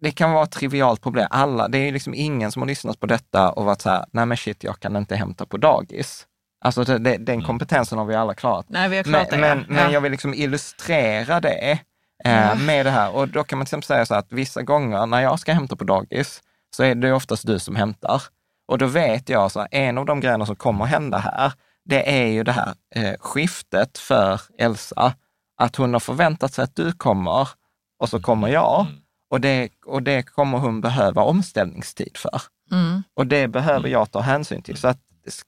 det 0.00 0.10
kan 0.10 0.32
vara 0.32 0.44
ett 0.44 0.50
trivialt 0.50 1.00
problem. 1.00 1.26
Alla, 1.30 1.68
det 1.68 1.78
är 1.78 1.92
liksom 1.92 2.14
ingen 2.14 2.52
som 2.52 2.62
har 2.62 2.66
lyssnat 2.66 3.00
på 3.00 3.06
detta 3.06 3.52
och 3.52 3.64
varit 3.64 3.80
så 3.80 3.90
här, 3.90 4.04
nej 4.12 4.26
men 4.26 4.36
shit, 4.36 4.64
jag 4.64 4.80
kan 4.80 4.96
inte 4.96 5.16
hämta 5.16 5.46
på 5.46 5.56
dagis. 5.56 6.26
Alltså 6.64 6.84
det, 6.84 6.98
det, 6.98 7.16
den 7.16 7.42
kompetensen 7.42 7.98
har 7.98 8.04
vi 8.04 8.14
alla 8.14 8.34
klarat. 8.34 8.66
Nej, 8.68 8.88
vi 8.88 8.96
har 8.96 9.04
Men, 9.04 9.12
klart 9.12 9.30
det. 9.30 9.36
men, 9.38 9.58
ja. 9.58 9.64
men 9.68 9.84
Ja. 9.84 9.90
jag 9.90 10.00
vill 10.00 10.12
liksom 10.12 10.34
illustrera 10.34 11.40
det 11.40 11.78
eh, 12.24 12.54
med 12.56 12.86
det 12.86 12.90
här. 12.90 13.14
Och 13.16 13.28
då 13.28 13.44
kan 13.44 13.58
man 13.58 13.66
till 13.66 13.68
exempel 13.70 13.86
säga 13.86 14.06
så 14.06 14.14
att 14.14 14.32
vissa 14.32 14.62
gånger 14.62 15.06
när 15.06 15.20
jag 15.20 15.38
ska 15.38 15.52
hämta 15.52 15.76
på 15.76 15.84
dagis 15.84 16.42
så 16.76 16.82
är 16.82 16.94
det 16.94 17.12
oftast 17.12 17.46
du 17.46 17.58
som 17.58 17.76
hämtar. 17.76 18.22
Och 18.68 18.78
då 18.78 18.86
vet 18.86 19.28
jag 19.28 19.52
så 19.52 19.60
här, 19.60 19.68
en 19.70 19.98
av 19.98 20.06
de 20.06 20.20
grejerna 20.20 20.46
som 20.46 20.56
kommer 20.56 20.84
att 20.84 20.90
hända 20.90 21.18
här, 21.18 21.52
det 21.84 22.22
är 22.22 22.26
ju 22.26 22.42
det 22.44 22.52
här 22.52 22.74
eh, 22.94 23.14
skiftet 23.20 23.98
för 23.98 24.40
Elsa. 24.58 25.14
Att 25.56 25.76
hon 25.76 25.92
har 25.92 26.00
förväntat 26.00 26.54
sig 26.54 26.64
att 26.64 26.76
du 26.76 26.92
kommer 26.92 27.48
och 27.98 28.08
så 28.08 28.20
kommer 28.20 28.48
jag. 28.48 28.86
Och 29.30 29.40
det, 29.40 29.68
och 29.86 30.02
det 30.02 30.22
kommer 30.22 30.58
hon 30.58 30.80
behöva 30.80 31.22
omställningstid 31.22 32.16
för. 32.16 32.42
Mm. 32.70 33.02
Och 33.16 33.26
det 33.26 33.48
behöver 33.48 33.88
jag 33.88 34.10
ta 34.10 34.20
hänsyn 34.20 34.62
till. 34.62 34.76
Så 34.76 34.88
att 34.88 34.98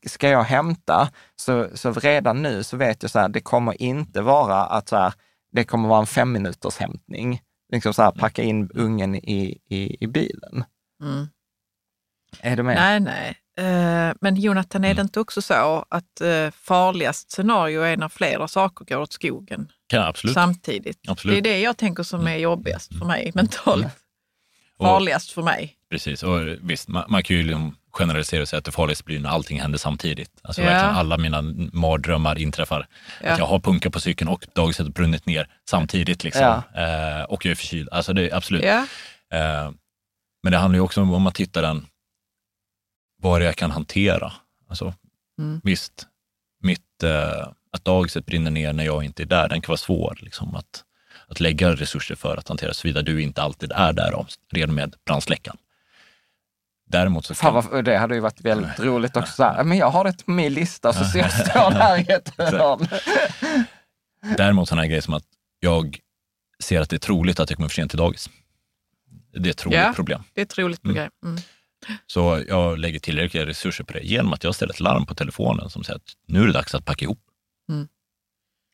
ska 0.07 0.29
jag 0.29 0.43
hämta, 0.45 1.11
så, 1.37 1.69
så 1.75 1.93
redan 1.93 2.43
nu 2.43 2.63
så 2.63 2.77
vet 2.77 3.03
jag 3.03 3.11
så 3.11 3.19
här, 3.19 3.29
det 3.29 3.41
kommer 3.41 3.83
inte 3.83 4.23
vara 4.23 4.65
att 4.65 4.89
så 4.89 4.97
här, 4.97 5.13
det 5.53 5.65
kommer 5.65 5.89
vara 5.89 6.01
en 6.01 6.07
fem 6.07 6.33
minuters 6.33 6.77
hämtning. 6.77 7.41
Liksom 7.73 7.95
så 7.95 8.03
här, 8.03 8.11
packa 8.11 8.43
in 8.43 8.71
ungen 8.75 9.15
i, 9.15 9.59
i, 9.69 10.05
i 10.05 10.07
bilen. 10.07 10.65
Mm. 11.03 11.27
Är 12.41 12.57
du 12.57 12.63
med? 12.63 12.77
Nej, 12.77 13.01
nej. 13.01 13.37
Eh, 13.57 14.15
Men 14.21 14.37
Jonathan, 14.37 14.85
är 14.85 14.89
Mm. 14.89 14.97
det 14.97 15.03
inte 15.03 15.21
också 15.21 15.43
så 15.43 15.85
att 15.89 16.21
eh, 16.21 16.51
farligast 16.51 17.31
scenario 17.33 17.81
är 17.81 17.97
när 17.97 18.09
flera 18.09 18.49
saker 18.49 18.85
går 18.85 18.97
åt 18.97 19.13
skogen 19.13 19.69
jag 19.93 20.09
absolut. 20.09 20.35
samtidigt? 20.35 20.99
Absolut. 21.09 21.35
Det 21.45 21.51
är 21.51 21.55
det 21.55 21.61
jag 21.61 21.77
tänker 21.77 22.03
som 22.03 22.27
är 22.27 22.37
jobbigast 22.37 22.99
för 22.99 23.07
mig 23.07 23.33
mentalt. 23.35 23.87
Och- 24.77 24.87
Farligast 24.87 25.31
för 25.31 25.43
mig. 25.43 25.77
Precis, 25.91 26.23
och 26.23 26.41
visst, 26.61 26.89
man, 26.89 27.05
man 27.09 27.23
kan 27.23 27.37
ju 27.37 27.43
liksom 27.43 27.77
generalisera 27.95 28.43
och 28.43 28.49
säga 28.49 28.59
att 28.59 28.65
det 28.65 28.73
farligaste 28.73 29.05
blir 29.05 29.21
när 29.21 29.31
allting 29.31 29.61
händer 29.61 29.79
samtidigt. 29.79 30.31
Alltså 30.43 30.63
Ja. 30.63 30.67
verkligen 30.67 30.95
alla 30.97 31.17
mina 31.17 31.43
mardrömmar 31.73 32.39
inträffar. 32.39 32.87
Ja. 33.23 33.31
Att 33.33 33.39
jag 33.39 33.47
har 33.47 33.59
punka 33.61 33.91
på 33.91 34.01
cykeln 34.01 34.29
och 34.29 34.47
dagiset 34.55 34.87
har 34.87 34.93
brunnit 34.93 35.27
ner 35.27 35.49
samtidigt. 35.71 36.25
Liksom. 36.25 36.63
Eh, 36.75 37.23
och 37.29 37.45
jag 37.47 37.51
är 37.51 37.55
förkyld. 37.55 37.89
Alltså 37.93 38.13
det 38.13 38.33
absolut. 38.33 38.65
Ja. 38.65 38.87
Eh, 39.39 39.71
men 40.43 40.53
det 40.53 40.59
handlar 40.59 40.77
ju 40.77 40.81
också 40.81 41.01
om, 41.03 41.15
om 41.15 41.23
man 41.23 41.33
tittar 41.33 41.63
den, 41.63 41.87
vad 43.23 43.43
jag 43.43 43.57
kan 43.57 43.71
hantera. 43.71 44.33
Alltså, 44.69 44.95
Mm. 45.39 45.61
Visst, 45.65 46.07
mitt, 46.63 47.03
eh, 47.03 47.49
att 47.73 47.85
dagiset 47.85 48.27
brinner 48.27 48.51
ner 48.51 48.73
när 48.73 48.85
jag 48.85 49.05
inte 49.05 49.23
är 49.23 49.27
där, 49.27 49.49
den 49.49 49.61
kan 49.61 49.73
vara 49.73 49.77
svår. 49.79 50.19
Liksom, 50.21 50.55
att, 50.55 50.85
att 51.29 51.41
lägga 51.41 51.71
resurser 51.75 52.15
för 52.15 52.37
att 52.37 52.49
hantera, 52.49 52.75
såvida 52.75 53.03
du 53.03 53.23
inte 53.23 53.43
alltid 53.43 53.73
är 53.73 53.93
där 53.93 54.15
om, 54.15 54.27
redan 54.53 54.75
med 54.75 54.95
brandsläckaren. 55.07 55.57
Däremot 56.87 57.27
så 57.27 57.35
Fan, 57.35 57.55
vad, 57.55 57.85
det 57.85 57.97
hade 57.99 58.15
ju 58.15 58.21
varit 58.21 58.41
väldigt 58.41 58.81
roligt 58.81 59.17
också. 59.17 59.33
Så 59.33 59.43
här, 59.45 59.65
men 59.65 59.79
jag 59.79 59.91
har 59.91 60.05
det 60.05 60.25
på 60.25 60.31
min 60.31 60.55
lista, 60.55 60.93
så 60.93 61.05
ser 61.05 61.19
jag 61.23 61.33
står 61.33 61.71
där 61.71 61.99
i 61.99 62.13
ett 62.13 62.33
hörn. 62.39 62.89
däremot 64.37 64.69
sådana 64.69 64.87
grejer 64.87 65.01
som 65.01 65.15
att 65.15 65.25
jag 65.61 65.99
ser 66.63 66.81
att 66.81 66.91
det 66.91 66.97
är 66.97 66.99
troligt 67.01 67.41
att 67.41 67.51
jag 67.51 67.57
kommer 67.57 67.69
för 67.69 67.75
sent 67.75 67.91
till 67.91 67.99
dagis. 67.99 68.31
Det 69.33 69.49
är 69.49 69.51
ett 69.51 69.57
troligt 69.59 69.79
Ja. 69.81 69.93
problem. 69.97 70.23
Det 70.35 70.41
är 70.41 70.45
ett 70.45 70.59
roligt 70.59 70.83
program. 70.83 71.11
Mm. 71.25 71.39
Så 72.07 72.45
jag 72.49 72.79
lägger 72.79 72.99
tillräckliga 72.99 73.47
resurser 73.47 73.85
på 73.85 73.93
det 73.93 74.01
genom 74.01 74.33
att 74.33 74.45
jag 74.45 74.55
ställer 74.55 74.73
ett 74.73 74.81
larm 74.81 75.07
på 75.07 75.15
telefonen 75.15 75.71
som 75.71 75.85
säger 75.85 75.97
att 75.97 76.13
nu 76.27 76.43
är 76.43 76.47
det 76.47 76.53
dags 76.53 76.75
att 76.75 76.85
packa 76.85 77.05
ihop. 77.05 77.21
Mm. 77.69 77.89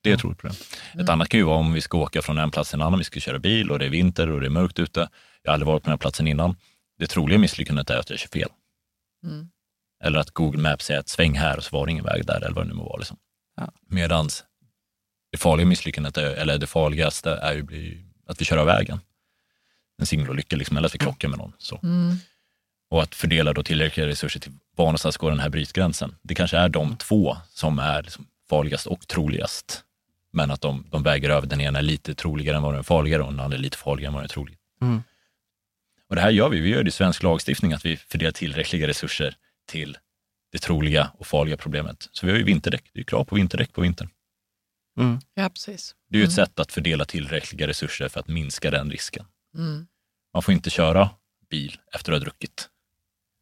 Det 0.02 0.10
är 0.10 0.14
ett 0.14 0.20
troligt 0.20 0.38
problem. 0.38 0.56
Ett 0.98 1.08
annat 1.08 1.28
kan 1.28 1.40
ju 1.40 1.44
vara 1.44 1.56
om 1.58 1.72
vi 1.72 1.80
ska 1.80 1.98
åka 1.98 2.22
från 2.22 2.38
en 2.38 2.50
plats 2.50 2.70
till 2.70 2.78
en 2.80 2.86
annan, 2.86 2.98
vi 2.98 3.04
ska 3.04 3.20
köra 3.20 3.38
bil 3.38 3.70
och 3.70 3.78
det 3.78 3.84
är 3.84 3.88
vinter 3.90 4.30
och 4.30 4.40
det 4.40 4.46
är 4.46 4.50
mörkt 4.50 4.78
ute. 4.78 5.08
Jag 5.42 5.50
har 5.50 5.54
aldrig 5.54 5.66
varit 5.66 5.82
på 5.82 5.86
den 5.86 5.92
här 5.92 5.98
platsen 5.98 6.26
innan. 6.26 6.56
Det 7.00 7.06
troliga 7.06 7.38
misslyckandet 7.38 7.90
är 7.90 7.98
att 7.98 8.10
jag 8.10 8.18
kör 8.18 8.28
fel. 8.28 8.48
Mm. 9.24 9.48
Eller 10.04 10.18
att 10.18 10.30
Google 10.30 10.60
Maps 10.60 10.84
säger 10.84 11.00
att 11.00 11.08
sväng 11.08 11.34
här 11.34 11.56
och 11.56 11.64
så 11.64 11.76
var 11.76 11.86
det 11.86 11.92
ingen 11.92 12.04
väg 12.04 12.26
där 12.26 12.36
eller 12.36 12.54
vad 12.54 12.64
det 12.64 12.68
nu 12.68 12.74
må 12.74 12.84
vara. 12.84 12.96
Liksom. 12.96 13.16
Ja. 13.56 13.72
Medans 13.86 14.44
det 15.32 15.38
farliga 15.38 15.66
misslyckandet, 15.66 16.16
är, 16.16 16.24
eller 16.24 16.58
det 16.58 16.66
farligaste 16.66 17.30
är 17.30 17.52
ju 17.54 17.98
att 18.26 18.40
vi 18.40 18.44
kör 18.44 18.56
av 18.56 18.66
vägen. 18.66 19.00
En 19.98 20.06
singelolycka 20.06 20.56
liksom, 20.56 20.76
eller 20.76 20.86
att 20.86 20.94
vi 20.94 20.98
krockar 20.98 21.28
med 21.28 21.38
någon. 21.38 21.52
Så. 21.58 21.80
Mm. 21.82 22.16
Och 22.90 23.02
att 23.02 23.14
fördela 23.14 23.52
då 23.52 23.62
tillräckliga 23.62 24.06
resurser 24.06 24.40
till 24.40 24.52
var 24.76 24.84
någonstans 24.84 25.16
går 25.16 25.30
den 25.30 25.40
här 25.40 25.48
brytgränsen. 25.48 26.16
Det 26.22 26.34
kanske 26.34 26.56
är 26.56 26.68
de 26.68 26.96
två 26.96 27.36
som 27.48 27.78
är 27.78 28.02
liksom 28.02 28.26
farligast 28.48 28.86
och 28.86 29.08
troligast. 29.08 29.84
Men 30.32 30.50
att 30.50 30.60
de, 30.60 30.86
de 30.90 31.02
väger 31.02 31.30
över. 31.30 31.46
Den 31.46 31.60
ena 31.60 31.78
är 31.78 31.82
lite 31.82 32.14
troligare 32.14 32.56
än 32.56 32.62
vad 32.62 32.72
den 32.72 32.78
är 32.78 32.82
farligare 32.82 33.22
och 33.22 33.32
den 33.32 33.40
andra 33.40 33.56
är 33.56 33.62
lite 33.62 33.78
farligare 33.78 34.08
än 34.08 34.12
vad 34.12 34.22
den 34.22 34.24
är 34.24 34.28
trolig. 34.28 34.56
Mm. 34.80 35.02
Och 36.10 36.16
det 36.16 36.22
här 36.22 36.30
gör 36.30 36.48
vi. 36.48 36.60
Vi 36.60 36.68
gör 36.68 36.82
det 36.82 36.88
i 36.88 36.92
svensk 36.92 37.22
lagstiftning 37.22 37.72
att 37.72 37.84
vi 37.84 37.96
fördelar 37.96 38.32
tillräckliga 38.32 38.86
resurser 38.88 39.36
till 39.68 39.98
det 40.52 40.58
troliga 40.58 41.10
och 41.18 41.26
farliga 41.26 41.56
problemet. 41.56 42.08
Så 42.12 42.26
vi 42.26 42.32
har 42.32 42.38
ju 42.38 42.44
vinterdäck. 42.44 42.90
Det 42.94 43.00
är 43.00 43.04
krav 43.04 43.24
på 43.24 43.34
vinterdäck 43.34 43.72
på 43.72 43.80
vintern. 43.80 44.08
Mm. 45.00 45.18
Ja, 45.34 45.48
precis. 45.48 45.94
Det 46.08 46.16
är 46.16 46.18
ju 46.18 46.24
ett 46.24 46.38
Mm. 46.38 46.46
sätt 46.46 46.58
att 46.60 46.72
fördela 46.72 47.04
tillräckliga 47.04 47.66
resurser 47.68 48.08
för 48.08 48.20
att 48.20 48.28
minska 48.28 48.70
den 48.70 48.90
risken. 48.90 49.24
Mm. 49.56 49.86
Man 50.34 50.42
får 50.42 50.54
inte 50.54 50.70
köra 50.70 51.10
bil 51.50 51.76
efter 51.94 52.12
att 52.12 52.18
ha 52.18 52.24
druckit. 52.24 52.68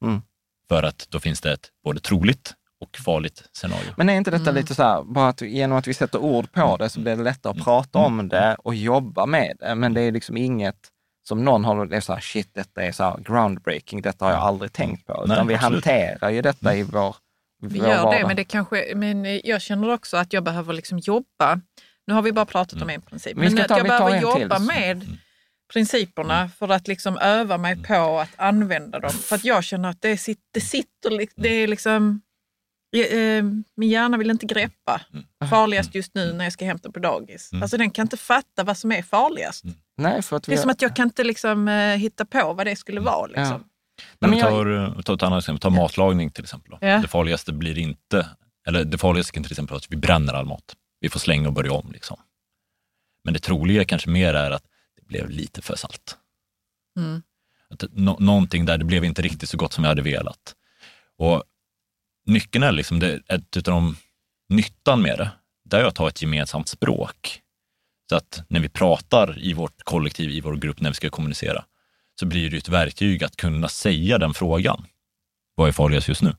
Mm. 0.05 0.23
För 0.69 0.83
att 0.83 1.07
då 1.11 1.21
finns 1.21 1.41
det 1.41 1.53
ett 1.53 1.71
både 1.85 2.01
troligt 2.01 2.55
och 2.81 2.97
farligt 2.97 3.49
scenario. 3.53 3.95
Men 3.97 4.09
är 4.09 4.15
inte 4.17 4.31
detta 4.31 4.51
Mm. 4.51 4.55
lite 4.55 4.75
så 4.75 4.83
här, 4.83 5.03
bara 5.03 5.29
att 5.29 5.41
genom 5.41 5.79
att 5.79 5.87
vi 5.87 5.95
sätter 5.95 6.19
ord 6.19 6.53
på 6.53 6.77
det 6.77 6.89
så 6.89 7.01
blir 7.01 7.17
det 7.17 7.23
lättare 7.23 7.51
att 7.51 7.57
Mm. 7.57 7.65
prata 7.65 7.99
om 7.99 8.29
det 8.29 8.55
och 8.55 8.75
jobba 8.75 9.27
med 9.27 9.57
det. 9.61 9.75
Men 9.75 9.95
det 9.95 10.01
är 10.01 10.13
liksom 10.13 10.37
inget 10.37 10.89
som 11.29 11.45
någon 11.45 11.65
har, 11.65 11.87
det 11.87 11.97
är 11.97 12.01
så 12.01 12.13
här, 12.13 12.21
shit, 12.21 12.55
detta 12.55 12.83
är 12.83 12.93
så 12.93 13.03
här 13.05 13.19
groundbreaking, 13.19 14.03
detta 14.03 14.25
har 14.25 14.33
jag 14.33 14.41
aldrig 14.41 14.73
tänkt 14.73 15.07
på. 15.07 15.13
Utan 15.25 15.29
Nej, 15.29 15.47
vi 15.47 15.55
absolut. 15.55 15.85
hanterar 15.85 16.31
ju 16.31 16.43
detta 16.43 16.75
i 16.75 16.83
vår, 16.83 17.17
Vi 17.63 17.79
vår 17.79 17.89
gör 17.89 18.11
det, 18.13 18.27
men, 18.27 18.37
det 18.37 18.45
kanske, 18.45 18.93
men 18.97 19.41
jag 19.45 19.63
känner 19.63 19.93
också 19.93 20.17
att 20.17 20.33
jag 20.33 20.45
behöver 20.45 20.73
liksom 20.73 20.99
jobba. 20.99 21.61
Nu 22.07 22.15
har 22.15 22.23
vi 22.23 22.33
bara 22.33 22.47
pratat 22.47 22.83
om 22.83 22.91
en 22.91 23.01
princip, 23.03 23.33
Mm. 23.37 23.43
Vi 23.43 23.49
ska 23.51 23.55
men 23.55 23.63
att 23.65 23.69
ta- 23.69 23.77
jag 23.79 23.85
vi 23.85 23.89
tar 23.91 23.99
behöver 23.99 24.17
en 24.29 24.35
till. 24.35 24.43
jobba 24.43 24.59
med 24.59 25.07
principerna 25.73 26.49
för 26.59 26.69
att 26.69 26.89
liksom 26.89 27.19
öva 27.19 27.59
mig 27.59 27.83
på 27.83 28.19
att 28.21 28.29
använda 28.37 28.99
dem. 28.99 29.11
För 29.11 29.37
att 29.37 29.45
jag 29.45 29.65
känner 29.65 29.89
att 29.89 30.03
det, 30.03 30.17
sit, 30.19 30.39
det 30.55 30.61
sitter, 30.61 31.27
det 31.37 31.49
är 31.49 31.67
liksom, 31.69 32.09
eh, 32.09 32.19
min 33.75 33.89
hjärna 33.91 34.17
vill 34.17 34.31
inte 34.31 34.47
greppa 34.47 35.01
farligast 35.51 35.95
just 35.95 36.15
nu 36.15 36.33
när 36.33 36.45
jag 36.45 36.53
ska 36.53 36.65
hämta 36.65 36.91
på 36.91 36.99
dagis. 36.99 37.53
Mm. 37.53 37.63
Alltså 37.63 37.77
den 37.77 37.91
kan 37.91 38.03
inte 38.05 38.17
fatta 38.17 38.65
vad 38.65 38.77
som 38.79 38.93
är 38.93 39.03
farligast. 39.03 39.65
Nej, 39.97 40.23
för 40.23 40.37
att 40.37 40.43
Det 40.43 40.51
vi, 40.53 40.57
är 40.57 40.61
som 40.61 40.71
att 40.71 40.83
jag 40.83 40.97
kan 40.97 41.05
inte 41.07 41.25
liksom, 41.25 41.69
eh, 41.69 41.97
hitta 41.97 42.25
på 42.25 42.53
vad 42.53 42.67
det 42.67 42.77
skulle 42.77 43.01
vara. 43.01 43.27
Liksom. 43.27 43.45
Nej, 43.45 43.61
Men 44.19 44.31
men 44.31 44.31
vi 44.31 44.39
jag- 44.39 44.49
tar, 44.51 44.95
vi 44.97 45.03
tar 45.03 45.15
ett 45.15 45.23
annat 45.23 45.39
exempel, 45.43 45.61
ta 45.61 45.71
matlagning 45.71 46.31
till 46.31 46.45
exempel. 46.45 46.71
Då. 46.71 46.79
Ja. 46.87 46.99
Det 46.99 47.09
farligaste 47.09 47.53
blir 47.53 47.79
inte, 47.79 48.29
eller 48.67 48.85
det 48.85 48.99
farligaste 48.99 49.33
kan 49.33 49.43
till 49.43 49.53
exempel 49.53 49.73
vara 49.73 49.79
att 49.79 49.93
vi 49.93 49.97
bränner 49.97 50.35
all 50.35 50.47
mat. 50.47 50.77
Vi 51.01 51.09
får 51.09 51.21
slänga 51.21 51.49
och 51.49 51.55
börja 51.55 51.73
om. 51.73 51.93
Liksom. 51.93 52.17
Men 53.25 53.35
det 53.35 53.41
troliga 53.41 53.85
kanske 53.85 54.11
mer 54.11 54.35
är 54.35 54.51
att 54.51 54.65
det 55.01 55.07
blev 55.07 55.31
lite 55.31 55.63
för 55.63 55.77
salt. 55.77 56.17
Mm. 56.97 57.23
Att 57.71 57.85
nå- 57.93 58.17
någonting 58.21 58.65
där, 58.67 58.79
det 58.79 58.85
blev 58.85 59.05
inte 59.05 59.23
riktigt 59.23 59.49
så 59.49 59.57
gott 59.57 59.73
som 59.73 59.85
jag 59.85 59.89
hade 59.89 60.03
velat. 60.03 60.55
Och 61.19 61.43
nyckeln 62.29 62.65
är 62.65 62.73
liksom, 62.73 62.99
det, 62.99 63.21
ett 63.29 63.57
utav 63.57 63.75
de, 63.75 63.97
nyttan 64.49 65.03
med 65.03 65.19
det, 65.19 65.31
det 65.65 65.77
är 65.77 65.85
att 65.85 65.99
ha 65.99 66.09
ett 66.09 66.23
gemensamt 66.23 66.69
språk. 66.69 67.41
Så 68.09 68.17
att 68.17 68.43
när 68.49 68.61
vi 68.61 68.69
pratar 68.69 69.39
i 69.39 69.53
vårt 69.53 69.83
kollektiv, 69.85 70.31
i 70.31 70.41
vår 70.41 70.57
grupp, 70.57 70.81
när 70.81 70.91
vi 70.91 70.95
ska 70.95 71.11
kommunicera, 71.11 71.65
så 72.21 72.27
blir 72.27 72.43
det 72.51 72.57
ju 72.57 72.59
ett 72.59 72.69
verktyg 72.69 73.25
att 73.25 73.37
kunna 73.37 73.69
säga 73.69 74.19
den 74.19 74.35
frågan. 74.35 74.85
Vad 75.55 75.69
är 75.69 75.73
farligast 75.73 76.09
just 76.09 76.23
nu? 76.23 76.37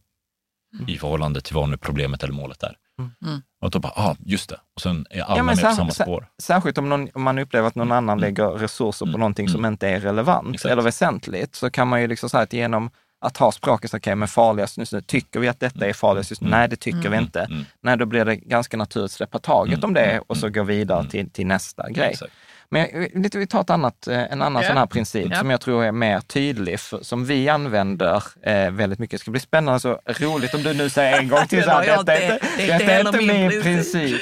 I 0.88 0.98
förhållande 0.98 1.42
till 1.42 1.56
vad 1.56 1.70
nu 1.70 1.78
problemet 1.78 2.24
eller 2.24 2.34
målet 2.34 2.64
är. 2.64 2.76
Mm. 3.00 3.42
Och 3.62 3.72
då 3.72 3.80
bara, 3.80 3.94
ah, 3.96 4.16
just 4.20 4.50
det. 4.50 4.60
Och 4.76 4.82
sen 4.82 5.06
är 5.10 5.22
alla 5.22 5.38
Ja, 5.38 5.44
med 5.44 5.62
på 5.62 5.72
samma 5.76 5.92
spår. 5.92 6.28
Särskilt 6.38 6.78
om, 6.78 6.90
någon, 6.90 7.10
om 7.14 7.22
man 7.24 7.40
upplever 7.40 7.68
att 7.68 7.76
någon 7.76 7.92
annan 7.92 8.20
lägger 8.20 8.50
resurser 8.50 9.06
på 9.06 9.10
Mm. 9.10 9.20
någonting 9.20 9.50
som 9.50 9.60
Mm. 9.60 9.74
inte 9.74 9.90
är 9.90 10.00
relevant 10.00 10.56
Exakt. 10.56 10.72
eller 10.72 10.82
väsentligt, 10.84 11.56
så 11.56 11.70
kan 11.72 11.88
man 11.88 12.02
ju 12.02 12.08
liksom 12.08 12.30
säga 12.30 12.44
att 12.44 12.54
genom 12.54 12.90
att 13.22 13.38
ha 13.38 13.52
språket, 13.52 13.94
okej, 13.94 14.16
men 14.16 14.28
farligast 14.28 14.78
just 14.78 14.94
nu, 14.94 15.02
tycker 15.02 15.40
vi 15.40 15.48
att 15.48 15.60
detta 15.60 15.86
är 15.88 15.94
farligast 15.94 16.32
just 16.32 16.42
nu? 16.42 16.48
Mm. 16.48 16.60
Nej, 16.60 16.70
det 16.70 16.76
tycker 16.76 17.10
vi 17.10 17.18
inte. 17.18 17.40
Mm. 17.42 17.66
Nej, 17.82 17.98
då 17.98 18.06
blir 18.06 18.26
det 18.26 18.36
ganska 18.36 18.78
naturligt 18.78 19.06
att 19.06 19.12
släppa 19.12 19.40
taget 19.40 19.74
Mm. 19.78 19.86
om 19.88 19.94
det 19.94 20.02
Mm. 20.06 20.24
och 20.28 20.38
så 20.38 20.50
gå 20.50 20.64
vidare 20.64 21.10
till, 21.10 21.30
till 21.30 21.48
nästa 21.48 21.90
grej. 21.90 22.10
Exakt. 22.10 22.34
Men 22.72 22.88
lite, 23.14 23.38
vi 23.38 23.48
tar 23.48 23.62
ett 23.62 23.70
annat, 23.70 24.08
eh, 24.08 24.20
en 24.32 24.42
annan 24.42 24.62
Ja. 24.64 24.68
sån 24.70 24.78
här 24.78 24.86
princip 24.86 25.28
Ja. 25.32 25.38
som 25.40 25.50
jag 25.50 25.62
tror 25.62 25.84
är 25.86 25.92
mer 25.92 26.20
tydlig, 26.20 26.80
för, 26.80 27.04
som 27.04 27.26
vi 27.26 27.50
använder 27.50 28.24
eh, 28.44 28.72
väldigt 28.72 29.00
mycket. 29.00 29.12
Det 29.20 29.22
ska 29.22 29.32
bli 29.32 29.40
spännande, 29.40 29.80
så 29.80 30.00
roligt 30.06 30.54
om 30.54 30.64
du 30.64 30.74
nu 30.74 30.90
säger 30.90 31.18
en 31.20 31.28
gång 31.28 31.48
till 31.48 31.58
Det 31.58 31.64
så 31.66 31.70
här, 31.72 31.86
detta 31.98 32.18
är 32.18 32.34
inte- 32.34 32.48
inte, 32.64 32.78
det 32.78 32.94
är 32.94 33.00
inte 33.08 33.18
är 33.18 33.22
min 33.22 33.48
min 33.48 33.50
princip." 33.62 33.64
princip. 33.64 34.22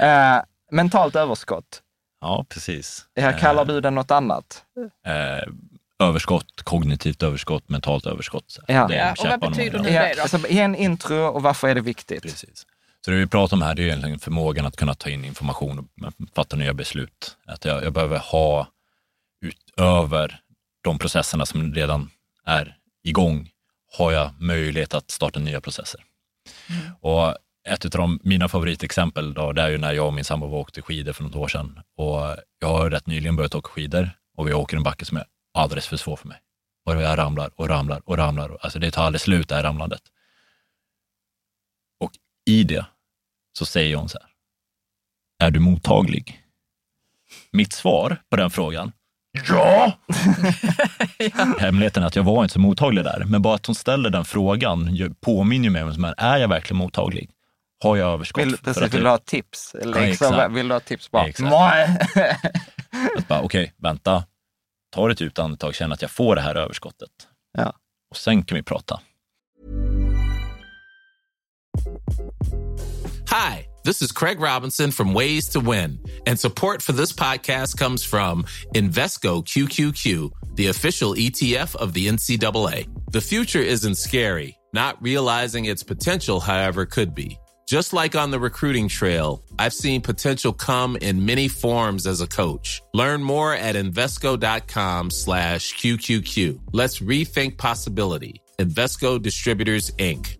Eh, 0.00 0.36
mentalt 0.72 1.16
överskott. 1.16 1.82
Ja, 2.20 2.46
precis. 2.48 3.04
Här 3.20 3.38
kallar 3.38 3.64
du 3.64 3.80
den 3.80 3.94
något 3.94 4.10
annat? 4.10 4.64
eh, 5.06 5.48
överskott, 5.98 6.62
kognitivt 6.62 7.22
överskott, 7.22 7.68
mentalt 7.68 8.06
överskott. 8.06 8.44
Så 8.46 8.62
Ja. 8.68 8.88
Det 8.88 8.94
är 8.96 9.14
Ja, 9.18 9.34
och 9.34 9.40
vad 9.40 9.50
betyder 9.50 9.78
nu 9.78 9.88
det 9.88 10.12
då? 10.16 10.22
alltså, 10.22 10.48
en 10.48 10.74
intro 10.74 11.16
och 11.26 11.42
varför 11.42 11.68
är 11.68 11.74
det 11.74 11.80
viktigt? 11.80 12.22
Precis. 12.22 12.66
Så 13.04 13.10
det 13.10 13.16
vi 13.16 13.26
pratar 13.26 13.56
om 13.56 13.62
här 13.62 13.74
det 13.74 13.82
är 13.82 13.86
egentligen 13.86 14.18
förmågan 14.18 14.66
att 14.66 14.76
kunna 14.76 14.94
ta 14.94 15.10
in 15.10 15.24
information 15.24 15.78
och 15.78 16.12
fatta 16.34 16.56
nya 16.56 16.74
beslut. 16.74 17.36
Att 17.46 17.64
jag, 17.64 17.84
jag 17.84 17.92
behöver 17.92 18.18
ha 18.18 18.66
utöver 19.40 20.40
de 20.82 20.98
processerna 20.98 21.46
som 21.46 21.74
redan 21.74 22.10
är 22.46 22.76
igång, 23.04 23.48
har 23.98 24.12
jag 24.12 24.30
möjlighet 24.40 24.94
att 24.94 25.10
starta 25.10 25.40
nya 25.40 25.60
processer. 25.60 26.00
Och 27.00 27.34
ett 27.68 27.84
av 27.84 27.90
de, 27.90 28.20
mina 28.22 28.48
favoritexempel 28.48 29.34
då, 29.34 29.52
det 29.52 29.62
är 29.62 29.68
ju 29.68 29.78
när 29.78 29.92
jag 29.92 30.06
och 30.06 30.14
min 30.14 30.24
sambo 30.24 30.46
åkte 30.46 30.82
skidor 30.82 31.12
för 31.12 31.24
något 31.24 31.36
år 31.36 31.48
sedan. 31.48 31.80
Och 31.96 32.36
jag 32.58 32.68
har 32.68 32.90
rätt 32.90 33.06
nyligen 33.06 33.36
börjat 33.36 33.54
åka 33.54 33.68
skidor 33.68 34.10
och 34.36 34.48
vi 34.48 34.52
åker 34.52 34.76
en 34.76 34.82
backe 34.82 35.04
som 35.04 35.16
är 35.16 35.24
alldeles 35.58 35.86
för 35.86 35.96
svår 35.96 36.16
för 36.16 36.28
mig. 36.28 36.40
Och 36.84 37.02
jag 37.02 37.18
ramlar 37.18 37.50
och 37.56 37.68
ramlar 37.68 38.02
och 38.04 38.16
ramlar. 38.16 38.58
Alltså 38.60 38.78
det 38.78 38.90
tar 38.90 39.04
aldrig 39.04 39.20
slut 39.20 39.48
det 39.48 39.54
här 39.54 39.62
ramlandet. 39.62 40.02
Och 42.00 42.10
i 42.46 42.64
det 42.64 42.86
så 43.52 43.66
säger 43.66 43.96
hon 43.96 44.08
så 44.08 44.18
här. 44.18 44.28
Är 45.46 45.50
du 45.50 45.60
mottaglig? 45.60 46.44
Mitt 47.52 47.72
svar 47.72 48.22
på 48.30 48.36
den 48.36 48.50
frågan, 48.50 48.92
ja! 49.48 49.92
Hemligheten 51.58 52.02
är 52.02 52.06
att 52.06 52.16
jag 52.16 52.22
var 52.22 52.42
inte 52.42 52.52
så 52.52 52.60
mottaglig 52.60 53.04
där, 53.04 53.24
men 53.26 53.42
bara 53.42 53.54
att 53.54 53.66
hon 53.66 53.74
ställer 53.74 54.10
den 54.10 54.24
frågan 54.24 54.98
påminner 55.20 55.70
mig 55.70 55.82
om 55.82 55.94
som 55.94 56.14
är, 56.16 56.36
jag 56.36 56.48
verkligen 56.48 56.78
mottaglig? 56.78 57.30
Har 57.82 57.96
jag 57.96 58.12
överskott? 58.12 58.42
Vill, 58.42 58.56
precis, 58.56 58.82
att 58.82 58.94
vill 58.94 59.02
du 59.02 59.08
ha 59.08 59.18
tips? 59.18 59.74
Liksom, 59.74 60.02
exakt. 60.02 60.52
vill 60.52 60.68
du 60.68 60.74
ha 60.74 60.80
tips 60.80 61.10
bara? 61.10 61.26
Exakt. 61.26 61.52
Att 63.18 63.28
bara, 63.28 63.40
okej, 63.40 63.74
vänta, 63.76 64.24
ta 64.90 65.10
ett 65.10 65.20
djupt 65.20 65.38
andetag, 65.38 65.74
känna 65.74 65.94
att 65.94 66.02
jag 66.02 66.10
får 66.10 66.34
det 66.34 66.40
här 66.40 66.54
överskottet. 66.54 67.10
Ja. 67.52 67.72
Och 68.10 68.16
sen 68.16 68.42
kan 68.42 68.56
vi 68.56 68.62
prata. 68.62 69.00
Hi, 73.30 73.66
this 73.84 74.02
is 74.02 74.12
Craig 74.12 74.40
Robinson 74.40 74.90
from 74.90 75.14
Ways 75.14 75.48
to 75.50 75.60
Win, 75.60 75.98
and 76.26 76.40
support 76.40 76.82
for 76.82 76.92
this 76.92 77.12
podcast 77.12 77.78
comes 77.78 78.04
from 78.04 78.46
Invesco 78.74 79.44
QQQ, 79.44 80.30
the 80.56 80.68
official 80.68 81.14
ETF 81.14 81.76
of 81.76 81.92
the 81.92 82.08
NCAA. 82.08 82.86
The 83.12 83.20
future 83.20 83.62
isn't 83.62 83.96
scary. 83.96 84.56
Not 84.72 84.96
realizing 85.02 85.66
its 85.66 85.82
potential, 85.82 86.40
however, 86.40 86.86
could 86.86 87.14
be. 87.14 87.38
Just 87.68 87.92
like 87.92 88.16
on 88.16 88.30
the 88.30 88.40
recruiting 88.40 88.88
trail, 88.88 89.44
I've 89.58 89.74
seen 89.74 90.00
potential 90.00 90.54
come 90.54 90.96
in 90.96 91.26
many 91.26 91.48
forms 91.48 92.06
as 92.06 92.22
a 92.22 92.26
coach. 92.26 92.80
Learn 92.94 93.22
more 93.22 93.52
at 93.52 93.74
Invesco.com 93.74 95.10
slash 95.10 95.74
QQQ. 95.74 96.60
Let's 96.72 97.00
rethink 97.00 97.58
possibility. 97.58 98.40
Invesco 98.58 99.20
Distributors, 99.20 99.90
Inc. 99.98 100.38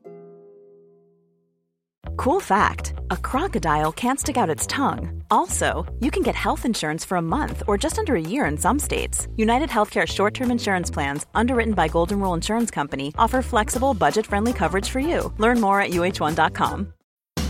Cool 2.17 2.41
fact 2.41 2.95
a 3.11 3.17
crocodile 3.19 3.93
can't 3.93 4.19
stick 4.19 4.39
out 4.39 4.49
its 4.49 4.67
tongue. 4.67 5.23
Also, 5.31 5.85
you 6.01 6.11
can 6.11 6.23
get 6.23 6.35
health 6.35 6.65
insurance 6.65 7.05
for 7.05 7.19
a 7.19 7.29
month 7.37 7.63
or 7.67 7.77
just 7.77 7.99
under 7.99 8.15
a 8.15 8.29
year 8.33 8.47
in 8.47 8.57
some 8.57 8.79
states. 8.79 9.29
United 9.37 9.69
Healthcare 9.69 10.07
short 10.07 10.33
term 10.33 10.51
insurance 10.51 10.91
plans, 10.91 11.27
underwritten 11.35 11.75
by 11.75 11.89
Golden 11.89 12.21
Rule 12.21 12.33
Insurance 12.33 12.71
Company, 12.71 13.13
offer 13.19 13.43
flexible, 13.43 13.93
budget 13.93 14.27
friendly 14.27 14.55
coverage 14.55 14.89
for 14.89 15.01
you. 15.01 15.31
Learn 15.37 15.61
more 15.61 15.83
at 15.83 15.91
uh1.com. 15.91 16.95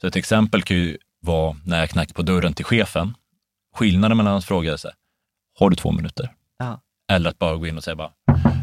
Så 0.00 0.06
ett 0.06 0.16
exempel 0.16 0.62
kan 0.62 0.76
ju 0.76 0.98
vara 1.20 1.56
när 1.64 1.80
jag 1.80 1.90
knackar 1.90 2.14
på 2.14 2.22
dörren 2.22 2.54
till 2.54 2.64
chefen. 2.64 3.14
Skillnaden 3.74 4.16
mellan 4.16 4.36
att 4.36 4.44
fråga 4.44 4.78
sig, 4.78 4.90
har 5.58 5.70
du 5.70 5.76
två 5.76 5.92
minuter? 5.92 6.34
Ja. 6.58 6.80
Eller 7.12 7.30
att 7.30 7.38
bara 7.38 7.56
gå 7.56 7.66
in 7.66 7.76
och 7.76 7.84
säga 7.84 7.96
bara, 7.96 8.12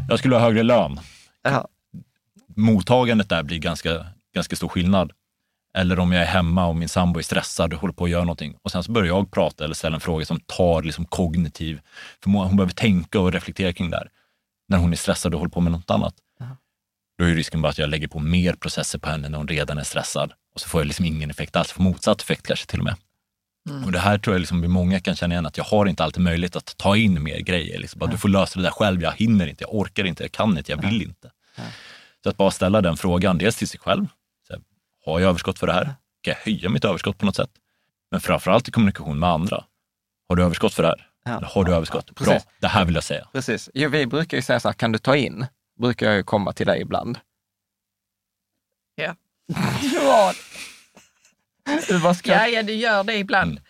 jag 0.08 0.18
skulle 0.18 0.34
ha 0.34 0.42
högre 0.42 0.62
lön. 0.62 1.00
Ja. 1.42 1.68
Mottagandet 2.56 3.28
där 3.28 3.42
blir 3.42 3.58
ganska, 3.58 4.06
ganska 4.34 4.56
stor 4.56 4.68
skillnad. 4.68 5.12
Eller 5.74 5.98
om 5.98 6.12
jag 6.12 6.22
är 6.22 6.26
hemma 6.26 6.66
och 6.66 6.76
min 6.76 6.88
sambo 6.88 7.18
är 7.18 7.22
stressad 7.22 7.72
och 7.72 7.80
håller 7.80 7.94
på 7.94 8.04
att 8.04 8.10
göra 8.10 8.24
någonting. 8.24 8.56
Och 8.62 8.70
sen 8.70 8.82
så 8.82 8.92
börjar 8.92 9.06
jag 9.06 9.30
prata 9.30 9.64
eller 9.64 9.74
ställa 9.74 9.94
en 9.94 10.00
fråga 10.00 10.24
som 10.24 10.40
tar 10.40 10.82
liksom 10.82 11.04
kognitiv 11.04 11.80
förmåga. 12.22 12.46
Hon 12.46 12.56
behöver 12.56 12.74
tänka 12.74 13.20
och 13.20 13.32
reflektera 13.32 13.72
kring 13.72 13.90
det 13.90 13.96
här. 13.96 14.10
När 14.68 14.78
hon 14.78 14.92
är 14.92 14.96
stressad 14.96 15.34
och 15.34 15.40
håller 15.40 15.50
på 15.50 15.60
med 15.60 15.72
något 15.72 15.90
annat. 15.90 16.14
då 17.18 17.24
är 17.24 17.34
risken 17.34 17.62
bara 17.62 17.68
att 17.68 17.78
jag 17.78 17.90
lägger 17.90 18.08
på 18.08 18.18
mer 18.18 18.52
processer 18.52 18.98
på 18.98 19.08
henne 19.08 19.28
när 19.28 19.38
hon 19.38 19.48
redan 19.48 19.78
är 19.78 19.82
stressad. 19.82 20.32
Och 20.56 20.60
så 20.60 20.68
får 20.68 20.80
jag 20.80 20.86
liksom 20.86 21.04
ingen 21.04 21.30
effekt 21.30 21.56
alls, 21.56 21.72
får 21.72 21.82
motsatt 21.82 22.20
effekt 22.20 22.46
kanske 22.46 22.66
till 22.66 22.78
och 22.78 22.84
med. 22.84 22.96
Mm. 23.68 23.84
Och 23.84 23.92
det 23.92 23.98
här 23.98 24.18
tror 24.18 24.34
jag 24.34 24.40
liksom 24.40 24.60
vi 24.60 24.68
många 24.68 25.00
kan 25.00 25.16
känna 25.16 25.34
igen, 25.34 25.46
att 25.46 25.56
jag 25.56 25.64
har 25.64 25.86
inte 25.86 26.04
alltid 26.04 26.22
möjlighet 26.22 26.56
att 26.56 26.76
ta 26.76 26.96
in 26.96 27.22
mer 27.22 27.40
grejer. 27.40 27.78
Liksom. 27.78 27.98
Bara, 27.98 28.10
Du 28.10 28.18
får 28.18 28.28
lösa 28.28 28.58
det 28.58 28.62
där 28.62 28.70
själv, 28.70 29.02
jag 29.02 29.12
hinner 29.12 29.46
inte, 29.46 29.64
jag 29.64 29.74
orkar 29.74 30.04
inte, 30.04 30.22
jag 30.24 30.32
kan 30.32 30.58
inte, 30.58 30.72
jag 30.72 30.82
vill 30.82 31.02
inte. 31.02 31.30
Så 32.22 32.28
att 32.28 32.36
bara 32.36 32.50
ställa 32.50 32.80
den 32.80 32.96
frågan, 32.96 33.38
dels 33.38 33.56
till 33.56 33.68
sig 33.68 33.80
själv. 33.80 34.06
Här, 34.50 34.60
har 35.04 35.20
jag 35.20 35.28
överskott 35.28 35.58
för 35.58 35.66
det 35.66 35.72
här? 35.72 35.84
Kan 36.20 36.34
jag 36.34 36.52
höja 36.52 36.68
mitt 36.68 36.84
överskott 36.84 37.18
på 37.18 37.26
något 37.26 37.36
sätt? 37.36 37.50
Men 38.10 38.20
framförallt 38.20 38.68
i 38.68 38.70
kommunikation 38.70 39.18
med 39.18 39.28
andra. 39.28 39.64
Har 40.28 40.36
du 40.36 40.42
överskott 40.44 40.74
för 40.74 40.82
det 40.82 40.88
här? 40.88 41.08
Ja. 41.24 41.36
Eller 41.36 41.46
har 41.46 41.64
du 41.64 41.74
överskott? 41.74 42.10
Ja, 42.18 42.24
Bra, 42.24 42.40
det 42.60 42.68
här 42.68 42.84
vill 42.84 42.94
jag 42.94 43.04
säga. 43.04 43.28
Precis. 43.32 43.70
Jo, 43.74 43.88
vi 43.90 44.06
brukar 44.06 44.36
ju 44.36 44.42
säga 44.42 44.60
så 44.60 44.68
här, 44.68 44.72
kan 44.72 44.92
du 44.92 44.98
ta 44.98 45.16
in? 45.16 45.46
Brukar 45.80 46.06
jag 46.06 46.16
ju 46.16 46.22
komma 46.22 46.52
till 46.52 46.66
dig 46.66 46.80
ibland. 46.80 47.18
Ja. 48.94 49.14
Du 51.88 52.00
bara 52.00 52.14
ska... 52.14 52.32
ja, 52.32 52.46
ja, 52.46 52.62
du 52.62 52.72
gör 52.72 53.04
det 53.04 53.16
ibland. 53.16 53.60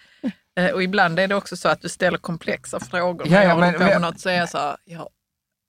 Mm. 0.57 0.75
Och 0.75 0.83
ibland 0.83 1.19
är 1.19 1.29
det 1.29 1.35
också 1.35 1.57
så 1.57 1.69
att 1.69 1.83
du 1.83 1.89
ställer 1.89 2.19
komplexa 2.19 2.81
frågor. 2.81 3.27
Ja, 3.29 3.43
ja, 3.43 3.57
men, 3.57 3.73
jag 3.73 3.81
men, 3.81 4.03
något 4.03 4.21
så 4.21 4.29
är 4.29 4.35
jag 4.35 4.49
så 4.49 4.59
här, 4.59 4.77
ja, 4.85 5.09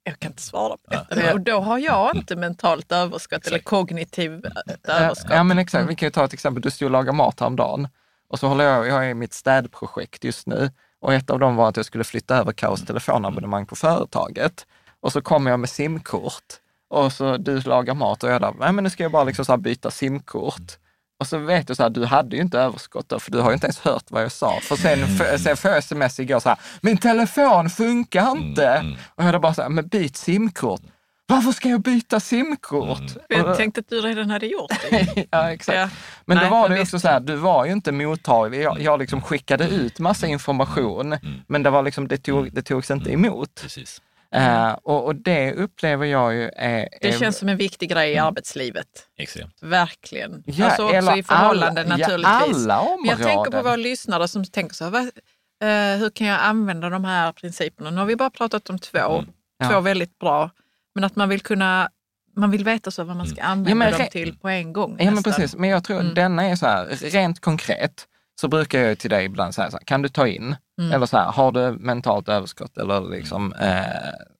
jag 0.04 0.20
kan 0.20 0.32
inte 0.32 0.42
svara 0.42 0.78
på 0.78 0.92
detta. 0.92 1.26
Ja. 1.26 1.34
Och 1.34 1.42
då 1.42 1.60
har 1.60 1.78
jag 1.78 2.16
inte 2.16 2.36
mentalt 2.36 2.92
överskott 2.92 3.38
exakt. 3.38 3.48
eller 3.48 3.64
kognitivt 3.64 4.46
överskott. 4.88 5.32
Ja, 5.32 5.44
men 5.44 5.58
exakt. 5.58 5.90
Vi 5.90 5.96
kan 5.96 6.08
ju 6.08 6.12
ta 6.12 6.26
ett 6.26 6.34
exempel. 6.34 6.62
Du 6.62 6.72
stod 6.72 6.86
och 6.86 6.92
lagade 6.92 7.18
mat 7.18 7.40
häromdagen 7.40 7.88
och 8.30 8.40
så 8.40 8.48
håller 8.48 8.64
jag, 8.64 8.88
jag 8.88 9.12
i 9.12 9.14
mitt 9.14 9.34
städprojekt 9.34 10.24
just 10.24 10.48
nu 10.48 10.72
och 11.00 11.14
ett 11.14 11.30
av 11.30 11.40
dem 11.40 11.56
var 11.56 11.70
att 11.70 11.78
jag 11.78 11.86
skulle 11.86 12.04
flytta 12.04 12.38
över 12.38 12.52
Kaos 12.52 12.86
telefonabonnemang 12.86 13.66
på 13.66 13.76
företaget. 13.76 14.66
Och 15.00 15.12
så 15.12 15.22
kommer 15.22 15.52
jag 15.52 15.60
med 15.60 15.70
simkort 15.70 16.44
och 16.90 17.14
så 17.14 17.38
du 17.38 17.62
lagar 17.62 17.94
mat 17.94 18.24
och 18.24 18.30
jag 18.30 18.42
där, 18.42 18.54
nej 18.60 18.72
men 18.72 18.84
nu 18.84 18.90
ska 18.90 19.04
jag 19.04 19.12
bara 19.12 19.24
liksom 19.24 19.46
så 19.46 19.58
byta 19.58 19.92
simkort. 19.92 20.78
Och 21.20 21.28
så 21.28 21.38
vet 21.38 21.68
du 21.68 21.76
så 21.76 21.84
här, 21.84 21.90
du 21.90 22.06
hade 22.06 22.36
ju 22.36 22.42
inte 22.42 22.60
överskott 22.60 23.10
då, 23.10 23.20
för 23.20 23.32
du 23.32 23.40
har 23.40 23.50
ju 23.50 23.54
inte 23.54 23.68
ens 23.68 23.80
hört 23.80 24.04
vad 24.10 24.24
jag 24.24 24.32
sa. 24.32 24.60
För 24.62 24.76
sen, 24.76 25.04
mm. 25.04 25.40
sen 25.40 25.58
får 25.58 25.72
jag 25.72 25.78
sms 25.78 26.20
igår 26.20 26.40
så 26.40 26.50
här, 26.50 26.58
min 26.82 26.98
telefon 26.98 27.70
funkar 27.70 28.32
inte. 28.32 28.68
Mm. 28.68 28.86
mm. 28.86 28.98
Och 29.08 29.20
jag 29.20 29.26
hade 29.26 29.40
bara 29.40 29.54
så 29.54 29.62
här, 29.62 29.70
men 29.70 29.88
byt 29.88 30.18
simkort. 30.18 30.82
Varför 31.30 31.52
ska 31.52 31.70
jag 31.70 31.82
byta 31.82 32.20
simkort? 32.20 33.00
Mm. 33.00 33.46
Jag 33.48 33.58
tänkte 33.58 33.80
att 33.80 33.90
du 33.90 34.02
redan 34.02 34.30
hade 34.30 34.46
gjort 34.46 34.72
det. 34.90 35.26
ja, 35.32 35.52
exakt. 35.52 35.78
Ja. 35.78 35.90
Men 36.26 36.38
Nej, 36.38 36.46
då 36.46 36.52
var 36.52 36.70
det 36.70 36.82
också 36.82 37.00
så 37.00 37.08
här, 37.08 37.20
du 37.20 37.36
var 37.36 37.66
ju 37.66 37.72
inte 37.72 37.92
mottaglig. 37.92 38.62
Jag, 38.62 38.82
jag 38.82 39.00
liksom 39.00 39.22
skickade 39.22 39.68
ut 39.68 40.00
massa 40.00 40.28
information, 40.28 41.14
mm. 41.14 41.42
men 41.48 41.64
det, 41.64 41.70
var 41.70 41.84
liksom, 41.84 42.08
det, 42.08 42.18
tog, 42.18 42.54
det 42.54 42.62
togs 42.62 42.92
inte 42.92 43.14
emot. 43.14 43.62
Precis. 43.62 44.02
Uh, 44.36 44.72
och, 44.84 45.06
och, 45.06 45.16
det 45.16 45.54
upplever 45.54 46.06
jag 46.06 46.34
ju 46.34 46.50
är... 46.56 46.90
Det 47.02 47.10
är, 47.10 47.32
som 47.32 47.50
en 47.50 47.58
viktig 47.58 47.90
grej 47.90 48.12
i 48.12 48.14
mm. 48.14 48.28
arbetslivet. 48.28 48.88
Extremt. 49.18 49.58
Verkligen. 49.62 50.44
Ja, 50.46 50.66
alltså 50.66 50.84
också 50.84 51.16
i 51.16 51.24
förhållanden 51.24 51.92
alla, 51.92 51.98
naturligtvis. 51.98 52.66
Ja, 52.66 52.74
alla 52.74 52.80
områden. 52.80 53.02
Men 53.02 53.10
jag 53.10 53.28
tänker 53.28 53.52
på 53.52 53.64
våra 53.64 53.76
lyssnare 53.76 54.28
som 54.28 54.46
tänker 54.46 54.76
så 54.76 54.84
här, 54.84 55.02
uh, 55.04 56.00
hur 56.00 56.10
kan 56.10 56.28
jag 56.28 56.40
använda 56.42 56.90
de 56.90 57.06
här 57.06 57.32
principerna? 57.32 57.90
Nu 57.90 57.98
har 57.98 58.06
vi 58.06 58.16
bara 58.16 58.30
pratat 58.30 58.70
om 58.70 58.80
två, 58.80 59.00
mm. 59.00 59.26
två 59.64 59.74
ja. 59.74 59.80
väldigt 59.80 60.20
bra. 60.20 60.50
Men 60.96 61.04
att 61.04 61.16
man 61.16 61.30
vill 61.30 61.42
kunna 61.42 61.90
man 62.36 62.52
vill 62.52 62.64
veta 62.64 62.92
så 62.92 63.04
vad 63.04 63.16
man 63.16 63.28
ska 63.28 63.42
använda 63.42 63.86
mm. 63.86 63.92
ja, 63.92 63.98
dem 63.98 64.08
till 64.12 64.38
på 64.38 64.50
en 64.50 64.74
gång. 64.74 64.98
Ja, 65.00 65.12
men 65.12 65.24
precis. 65.24 65.56
Men 65.56 65.70
jag 65.70 65.84
tror 65.84 66.00
mm. 66.00 66.14
denna 66.14 66.44
är 66.44 66.56
så 66.56 66.66
här, 66.66 66.86
rent 66.86 67.40
konkret 67.40 68.08
så 68.40 68.48
brukar 68.48 68.80
jag 68.80 69.00
till 69.00 69.10
dig 69.10 69.26
ibland 69.26 69.56
säga 69.56 69.72
så 69.72 69.78
här, 69.78 69.86
kan 69.86 70.02
du 70.02 70.10
ta 70.10 70.28
in? 70.28 70.56
Mm. 70.80 70.92
Eller 70.92 71.06
så 71.06 71.18
här, 71.18 71.32
har 71.32 71.52
du 71.52 71.72
mentalt 71.72 72.30
överskott? 72.30 72.78
Eller 72.78 73.02
liksom 73.02 73.54
eh, 73.54 73.86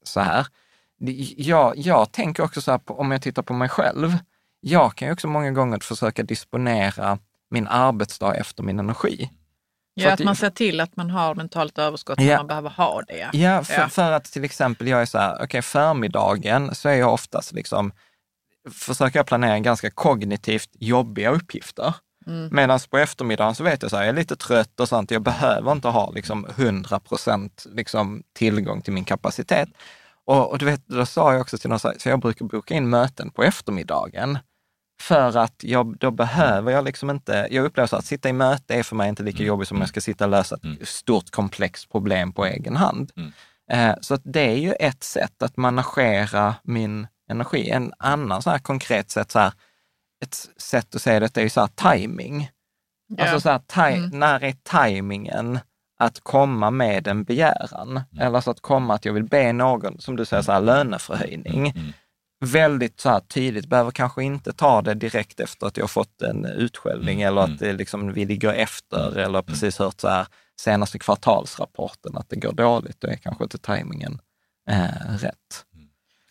så 0.04 0.20
här. 0.20 0.48
Jag, 1.38 1.78
jag 1.78 2.12
tänker 2.12 2.44
också 2.44 2.62
så 2.62 2.72
här, 2.72 2.78
på, 2.78 3.00
om 3.00 3.12
jag 3.12 3.22
tittar 3.22 3.42
på 3.42 3.54
mig 3.54 3.70
själv, 3.70 4.18
jag 4.60 4.96
kan 4.96 5.08
ju 5.08 5.12
också 5.12 5.28
många 5.28 5.52
gånger 5.52 5.80
försöka 5.80 6.24
disponera 6.24 7.20
min 7.50 7.68
arbetsdag 7.68 8.36
efter 8.36 8.64
min 8.64 8.80
energi. 8.80 9.30
Ja, 9.94 10.08
att, 10.08 10.20
att 10.20 10.26
man 10.26 10.36
ser 10.36 10.50
till 10.50 10.80
att 10.80 10.96
man 10.96 11.10
har 11.10 11.36
mentalt 11.36 11.78
överskott 11.78 12.22
ja, 12.22 12.38
man 12.38 12.48
behöver 12.48 12.70
ha 12.70 13.02
det. 13.02 13.30
Ja, 13.34 13.64
för, 13.64 13.74
ja. 13.74 13.90
för 13.90 14.12
att 14.12 14.26
till 14.26 14.44
exempel 14.44 14.88
jag 14.88 15.02
är 15.02 15.06
så 15.06 15.18
här, 15.18 15.34
okej 15.34 15.46
okay, 15.46 15.62
förmiddagen 15.62 16.76
så 16.76 16.90
är 16.90 16.94
jag 16.94 17.14
oftast 17.14 17.54
liksom, 17.54 17.92
försöker 18.72 19.20
jag 19.20 19.26
planera 19.26 19.60
ganska 19.60 19.90
kognitivt 19.92 20.70
jobbiga 20.74 21.30
uppgifter. 21.30 21.94
Mm. 22.28 22.50
Medan 22.52 22.80
på 22.90 22.98
eftermiddagen 22.98 23.56
så 23.56 23.64
vet 23.64 23.82
jag 23.82 23.92
så 23.92 23.98
här, 23.98 24.04
jag 24.04 24.10
är 24.10 24.20
lite 24.20 24.36
trött 24.36 24.80
och 24.80 24.90
sånt, 24.90 25.12
jag 25.12 25.22
behöver 25.22 25.72
inte 25.72 25.88
ha 25.88 26.12
liksom 26.12 26.46
100 26.58 27.00
procent 27.00 27.66
liksom 27.72 28.24
tillgång 28.34 28.82
till 28.82 28.94
min 28.94 29.06
kapacitet. 29.06 29.70
Och, 30.26 30.52
och, 30.52 30.58
du 30.58 30.66
vet, 30.66 30.88
då 30.88 31.06
sa 31.06 31.32
jag 31.32 31.42
också 31.42 31.58
till 31.58 31.70
någon, 31.70 31.80
så 31.80 31.94
jag 32.06 32.20
brukar 32.20 32.46
boka 32.46 32.74
in 32.74 32.90
möten 32.90 33.30
på 33.30 33.44
eftermiddagen. 33.44 34.40
För 35.02 35.38
att 35.38 35.64
jag, 35.64 35.98
då 35.98 36.12
behöver 36.12 36.72
jag 36.72 36.86
liksom 36.86 37.10
inte, 37.10 37.48
jag 37.52 37.66
upplever 37.66 37.88
så 37.88 37.96
att 37.96 38.06
sitta 38.06 38.30
i 38.30 38.34
möte 38.34 38.76
är 38.76 38.84
för 38.84 38.96
mig 38.96 39.10
inte 39.10 39.24
lika 39.24 39.38
mm. 39.38 39.48
jobbigt 39.48 39.68
som 39.68 39.80
jag 39.80 39.90
ska 39.90 40.02
sitta 40.02 40.26
och 40.26 40.32
lösa 40.32 40.56
ett 40.56 40.64
mm. 40.64 40.78
stort 40.82 41.32
komplext 41.32 41.92
problem 41.92 42.34
på 42.34 42.46
egen 42.46 42.76
hand. 42.76 43.12
Mm. 43.16 43.32
Eh, 43.72 43.96
så 44.02 44.14
att 44.14 44.22
det 44.24 44.42
är 44.42 44.58
ju 44.58 44.74
ett 44.74 45.04
sätt 45.04 45.44
att 45.44 45.58
managera 45.58 46.56
min 46.64 47.08
energi. 47.30 47.70
En 47.70 47.94
annan 48.00 48.42
så 48.42 48.50
här 48.50 48.60
konkret 48.60 49.12
sätt, 49.12 49.32
så 49.32 49.40
här, 49.40 49.54
ett 50.24 50.50
sätt 50.58 50.96
att 50.96 51.02
säga 51.02 51.20
det 51.20 51.38
är 51.38 51.42
ju 51.42 51.50
så 51.50 51.62
här 51.62 51.98
timing. 51.98 52.50
Yeah. 53.18 53.34
Alltså 53.34 53.42
så 53.42 53.50
här, 53.50 53.62
taj, 53.68 53.98
mm. 53.98 54.20
när 54.20 54.44
är 54.44 54.56
tajmingen 54.64 55.60
att 56.00 56.20
komma 56.24 56.72
med 56.72 57.08
en 57.08 57.24
begäran? 57.24 57.90
Mm. 57.90 58.28
Eller 58.28 58.42
så 58.42 58.52
att 58.52 58.62
komma 58.62 58.94
att 58.94 59.06
jag 59.06 59.14
vill 59.14 59.24
be 59.24 59.54
någon, 59.54 60.00
som 60.02 60.16
du 60.16 60.26
säger, 60.26 60.44
så 60.44 60.52
här, 60.52 60.62
löneförhöjning. 60.62 61.70
Mm. 61.70 61.94
Väldigt 62.46 63.00
så 63.00 63.10
här 63.10 63.20
tydligt, 63.20 63.68
behöver 63.68 63.92
kanske 63.92 64.24
inte 64.24 64.54
ta 64.54 64.82
det 64.82 64.94
direkt 64.94 65.40
efter 65.40 65.68
att 65.68 65.78
jag 65.78 65.90
fått 65.90 66.22
en 66.22 66.46
utskällning 66.46 67.22
mm. 67.22 67.28
eller 67.28 67.42
att 67.42 67.48
mm. 67.48 67.58
det 67.60 67.74
liksom, 67.74 68.14
vi 68.14 68.26
ligger 68.26 68.54
efter 68.54 69.08
mm. 69.08 69.24
eller 69.24 69.42
precis 69.42 69.80
hört 69.80 70.02
så 70.02 70.08
här 70.08 70.28
senaste 70.62 71.00
kvartalsrapporten 71.00 72.18
att 72.18 72.30
det 72.30 72.36
går 72.36 72.54
dåligt. 72.54 73.02
Då 73.02 73.08
är 73.08 73.16
kanske 73.16 73.44
inte 73.44 73.58
tajmingen 73.58 74.22
eh, 74.70 75.18
rätt. 75.20 75.66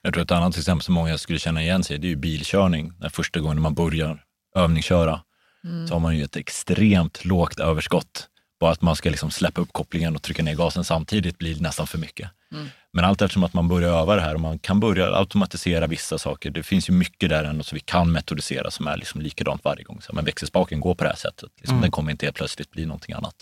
Jag 0.07 0.15
tror 0.15 0.23
ett 0.23 0.31
annat 0.31 0.59
exempel 0.59 0.83
som 0.83 0.95
många 0.95 1.19
skulle 1.19 1.39
känna 1.39 1.63
igen 1.63 1.85
sig 1.85 1.99
det 1.99 2.07
är 2.07 2.09
ju 2.09 2.17
bilkörning. 2.17 2.93
Den 2.99 3.11
första 3.11 3.41
gången 3.41 3.61
man 3.61 3.75
börjar 3.75 4.25
övningsköra 4.57 5.21
mm. 5.65 5.89
så 5.89 5.95
har 5.95 6.01
man 6.01 6.17
ju 6.17 6.25
ett 6.25 6.37
extremt 6.37 7.25
lågt 7.25 7.61
överskott. 7.61 8.29
Bara 8.61 8.73
att 8.73 8.83
man 8.83 8.97
ska 8.97 9.11
liksom 9.11 9.31
släppa 9.31 9.61
upp 9.61 9.73
kopplingen 9.73 10.17
och 10.17 10.23
trycka 10.23 10.43
ner 10.43 10.55
gasen 10.55 10.85
samtidigt 10.85 11.39
blir 11.39 11.61
nästan 11.61 11.87
för 11.87 11.99
mycket. 11.99 12.31
Mm. 12.53 12.69
Men 12.93 13.05
allt 13.05 13.23
eftersom 13.23 13.45
att 13.45 13.53
man 13.53 13.69
börjar 13.69 14.01
öva 14.01 14.15
det 14.15 14.21
här 14.21 14.35
och 14.35 14.41
man 14.41 14.59
kan 14.59 14.81
börja 14.81 15.17
automatisera 15.17 15.87
vissa 15.87 16.19
saker. 16.19 16.51
Det 16.51 16.63
finns 16.63 16.89
ju 16.89 16.93
mycket 16.93 17.29
där 17.29 17.45
ändå 17.45 17.65
som 17.65 17.77
vi 17.77 17.81
kan 17.81 18.13
metodisera 18.13 18.71
som 18.71 18.87
är 18.87 18.97
liksom 18.97 19.21
likadant 19.21 19.65
varje 19.65 19.83
gång. 19.83 20.03
Så, 20.03 20.13
men 20.15 20.25
växelspaken 20.25 20.81
går 20.81 20.95
på 20.95 21.05
det 21.05 21.11
här 21.11 21.17
sättet. 21.17 21.51
Liksom, 21.57 21.75
mm. 21.75 21.83
Den 21.83 21.91
kommer 21.91 22.11
inte 22.11 22.27
helt 22.27 22.37
plötsligt 22.37 22.71
bli 22.71 22.87
någonting 22.87 23.15
annat. 23.15 23.37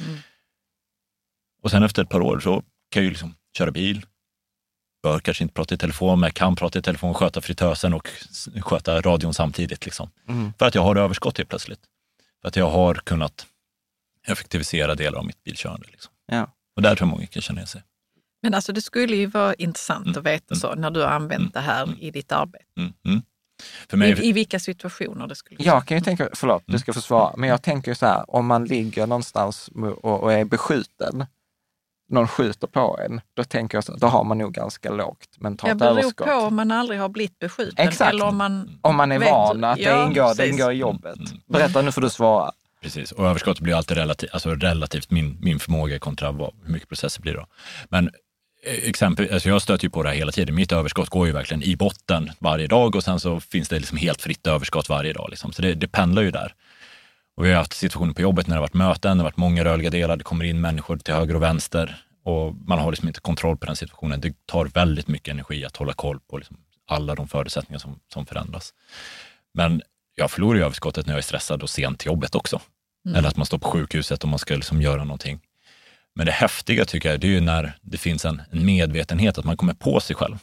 Mm. 0.00 0.18
Och 1.62 1.70
sen 1.70 1.82
efter 1.82 2.02
ett 2.02 2.08
par 2.08 2.20
år 2.20 2.40
så 2.40 2.62
kan 2.90 3.02
jag 3.02 3.04
ju 3.04 3.10
liksom 3.10 3.34
köra 3.56 3.70
bil, 3.70 4.06
bör 5.02 5.18
kanske 5.18 5.44
inte 5.44 5.54
prata 5.54 5.74
i 5.74 5.78
telefon, 5.78 6.20
men 6.20 6.32
kan 6.32 6.56
prata 6.56 6.78
i 6.78 6.82
telefon, 6.82 7.14
sköta 7.14 7.40
fritösen 7.40 7.94
och 7.94 8.08
sköta 8.60 9.00
radion 9.00 9.34
samtidigt. 9.34 9.84
Liksom. 9.84 10.10
Mm. 10.28 10.52
För 10.58 10.66
att 10.66 10.74
jag 10.74 10.82
har 10.82 10.96
överskott 10.96 11.38
helt 11.38 11.48
plötsligt. 11.48 11.80
För 12.42 12.48
att 12.48 12.56
jag 12.56 12.70
har 12.70 12.94
kunnat 12.94 13.46
effektivisera 14.26 14.94
delar 14.94 15.18
av 15.18 15.26
mitt 15.26 15.44
bilkörande. 15.44 15.86
Liksom. 15.90 16.12
Ja. 16.26 16.52
Och 16.76 16.82
där 16.82 16.96
tror 16.96 17.08
jag 17.08 17.16
många 17.16 17.26
kan 17.26 17.42
känna 17.42 17.66
sig. 17.66 17.82
Men 18.42 18.54
alltså 18.54 18.72
det 18.72 18.82
skulle 18.82 19.16
ju 19.16 19.26
vara 19.26 19.54
intressant 19.54 20.06
mm. 20.06 20.18
att 20.18 20.24
veta 20.24 20.54
så 20.54 20.74
när 20.74 20.90
du 20.90 21.00
har 21.00 21.08
använt 21.08 21.40
mm. 21.40 21.50
det 21.52 21.60
här 21.60 21.82
mm. 21.82 21.96
i 22.00 22.10
ditt 22.10 22.32
arbete. 22.32 22.64
Mm. 22.76 22.92
mm. 23.04 23.22
Mig... 23.92 24.10
I, 24.10 24.28
I, 24.28 24.32
vilka 24.32 24.60
situationer 24.60 25.26
det 25.26 25.34
skulle 25.34 25.64
Jag 25.64 25.86
kan 25.86 25.96
ju 25.96 26.04
tänka, 26.04 26.28
förlåt, 26.32 26.62
du 26.66 26.78
ska 26.78 26.92
få 26.92 27.00
svara, 27.00 27.36
men 27.36 27.48
jag 27.48 27.62
tänker 27.62 27.94
så 27.94 28.06
här, 28.06 28.24
om 28.30 28.46
man 28.46 28.64
ligger 28.64 29.06
någonstans 29.06 29.70
och, 30.02 30.22
och 30.22 30.32
är 30.32 30.44
beskjuten, 30.44 31.26
någon 32.10 32.28
skjuter 32.28 32.66
på 32.66 32.98
en, 33.04 33.20
då 33.34 33.44
tänker 33.44 33.76
jag 33.76 33.84
så, 33.84 33.96
då 33.96 34.06
har 34.06 34.24
man 34.24 34.38
nog 34.38 34.52
ganska 34.52 34.90
lågt 34.90 35.28
mentalt 35.38 35.82
överskott. 35.82 36.16
Det 36.16 36.24
beror 36.24 36.40
på 36.40 36.46
om 36.46 36.56
man 36.56 36.70
aldrig 36.70 37.00
har 37.00 37.08
blivit 37.08 37.38
beskjuten. 37.38 37.88
Exakt. 37.88 38.12
Eller 38.12 38.26
om 38.26 38.36
man, 38.36 38.78
om 38.80 38.96
man 38.96 39.12
är 39.12 39.18
vet, 39.18 39.30
van 39.30 39.64
att 39.64 39.78
ja, 39.78 39.96
det, 39.96 40.04
ingår, 40.04 40.34
det 40.36 40.48
ingår 40.48 40.72
i 40.72 40.76
jobbet. 40.76 41.16
Mm. 41.16 41.40
Berätta, 41.46 41.82
nu 41.82 41.92
får 41.92 42.00
du 42.00 42.10
svara. 42.10 42.52
Precis, 42.82 43.12
och 43.12 43.26
överskottet 43.26 43.62
blir 43.62 43.74
alltid 43.74 43.96
relativt, 43.96 44.30
alltså 44.32 44.54
relativt 44.54 45.10
min, 45.10 45.38
min 45.40 45.58
förmåga 45.58 45.98
kontra 45.98 46.32
vad, 46.32 46.54
hur 46.64 46.72
mycket 46.72 46.88
processer 46.88 47.22
blir 47.22 47.34
då. 47.34 47.46
Men 47.88 48.10
eh, 48.66 48.88
exempel, 48.88 49.32
alltså 49.32 49.48
jag 49.48 49.62
stöter 49.62 49.84
ju 49.84 49.90
på 49.90 50.02
det 50.02 50.08
här 50.08 50.16
hela 50.16 50.32
tiden. 50.32 50.54
Mitt 50.54 50.72
överskott 50.72 51.08
går 51.08 51.26
ju 51.26 51.32
verkligen 51.32 51.62
i 51.62 51.76
botten 51.76 52.30
varje 52.38 52.66
dag 52.66 52.96
och 52.96 53.04
sen 53.04 53.20
så 53.20 53.40
finns 53.40 53.68
det 53.68 53.78
liksom 53.78 53.98
helt 53.98 54.22
fritt 54.22 54.46
överskott 54.46 54.88
varje 54.88 55.12
dag. 55.12 55.26
Liksom. 55.30 55.52
Så 55.52 55.62
det, 55.62 55.74
det 55.74 55.88
pendlar 55.88 56.22
ju 56.22 56.30
där. 56.30 56.54
Och 57.40 57.46
vi 57.46 57.50
har 57.50 57.58
haft 57.58 57.72
situationer 57.72 58.12
på 58.12 58.20
jobbet 58.20 58.46
när 58.46 58.54
det 58.54 58.58
har 58.58 58.62
varit 58.62 58.74
möten, 58.74 59.16
det 59.16 59.22
har 59.22 59.30
varit 59.30 59.36
många 59.36 59.64
rörliga 59.64 59.90
delar, 59.90 60.16
det 60.16 60.24
kommer 60.24 60.44
in 60.44 60.60
människor 60.60 60.96
till 60.96 61.14
höger 61.14 61.36
och 61.36 61.42
vänster 61.42 62.04
och 62.24 62.54
man 62.54 62.78
har 62.78 62.90
liksom 62.90 63.08
inte 63.08 63.20
kontroll 63.20 63.56
på 63.56 63.66
den 63.66 63.76
situationen. 63.76 64.20
Det 64.20 64.46
tar 64.46 64.66
väldigt 64.66 65.08
mycket 65.08 65.32
energi 65.32 65.64
att 65.64 65.76
hålla 65.76 65.92
koll 65.92 66.20
på 66.20 66.38
liksom 66.38 66.56
alla 66.88 67.14
de 67.14 67.28
förutsättningar 67.28 67.78
som, 67.78 68.00
som 68.12 68.26
förändras. 68.26 68.74
Men 69.54 69.82
jag 70.14 70.30
förlorar 70.30 70.58
ju 70.58 70.64
överskottet 70.64 71.06
när 71.06 71.12
jag 71.12 71.18
är 71.18 71.22
stressad 71.22 71.62
och 71.62 71.70
sent 71.70 71.98
till 71.98 72.06
jobbet 72.06 72.34
också. 72.34 72.60
Mm. 73.06 73.16
Eller 73.16 73.28
att 73.28 73.36
man 73.36 73.46
står 73.46 73.58
på 73.58 73.68
sjukhuset 73.68 74.22
och 74.22 74.28
man 74.28 74.38
ska 74.38 74.54
liksom 74.54 74.82
göra 74.82 75.04
någonting. 75.04 75.40
Men 76.14 76.26
det 76.26 76.32
häftiga 76.32 76.84
tycker 76.84 77.10
jag, 77.10 77.20
det 77.20 77.26
är 77.26 77.32
ju 77.32 77.40
när 77.40 77.78
det 77.82 77.98
finns 77.98 78.24
en, 78.24 78.42
en 78.50 78.64
medvetenhet 78.64 79.38
att 79.38 79.44
man 79.44 79.56
kommer 79.56 79.74
på 79.74 80.00
sig 80.00 80.16
själv. 80.16 80.36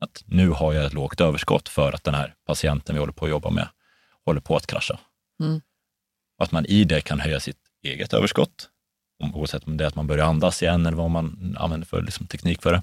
Att 0.00 0.22
nu 0.26 0.48
har 0.48 0.72
jag 0.72 0.84
ett 0.84 0.92
lågt 0.92 1.20
överskott 1.20 1.68
för 1.68 1.92
att 1.92 2.04
den 2.04 2.14
här 2.14 2.34
patienten 2.46 2.94
vi 2.94 2.98
håller 2.98 3.12
på 3.12 3.24
att 3.24 3.30
jobba 3.30 3.50
med 3.50 3.68
håller 4.24 4.40
på 4.40 4.56
att 4.56 4.66
krascha. 4.66 4.98
Mm. 5.40 5.60
Och 6.40 6.44
att 6.44 6.52
man 6.52 6.66
i 6.66 6.84
det 6.84 7.00
kan 7.00 7.20
höja 7.20 7.40
sitt 7.40 7.56
eget 7.84 8.12
överskott, 8.12 8.68
om- 9.22 9.34
oavsett 9.34 9.64
om 9.66 9.76
det 9.76 9.84
är 9.84 9.88
att 9.88 9.94
man 9.94 10.06
börjar 10.06 10.26
andas 10.26 10.62
igen 10.62 10.86
eller 10.86 10.96
vad 10.96 11.10
man 11.10 11.56
använder 11.58 11.86
för 11.86 12.02
liksom, 12.02 12.26
teknik 12.26 12.62
för 12.62 12.72
det. 12.72 12.82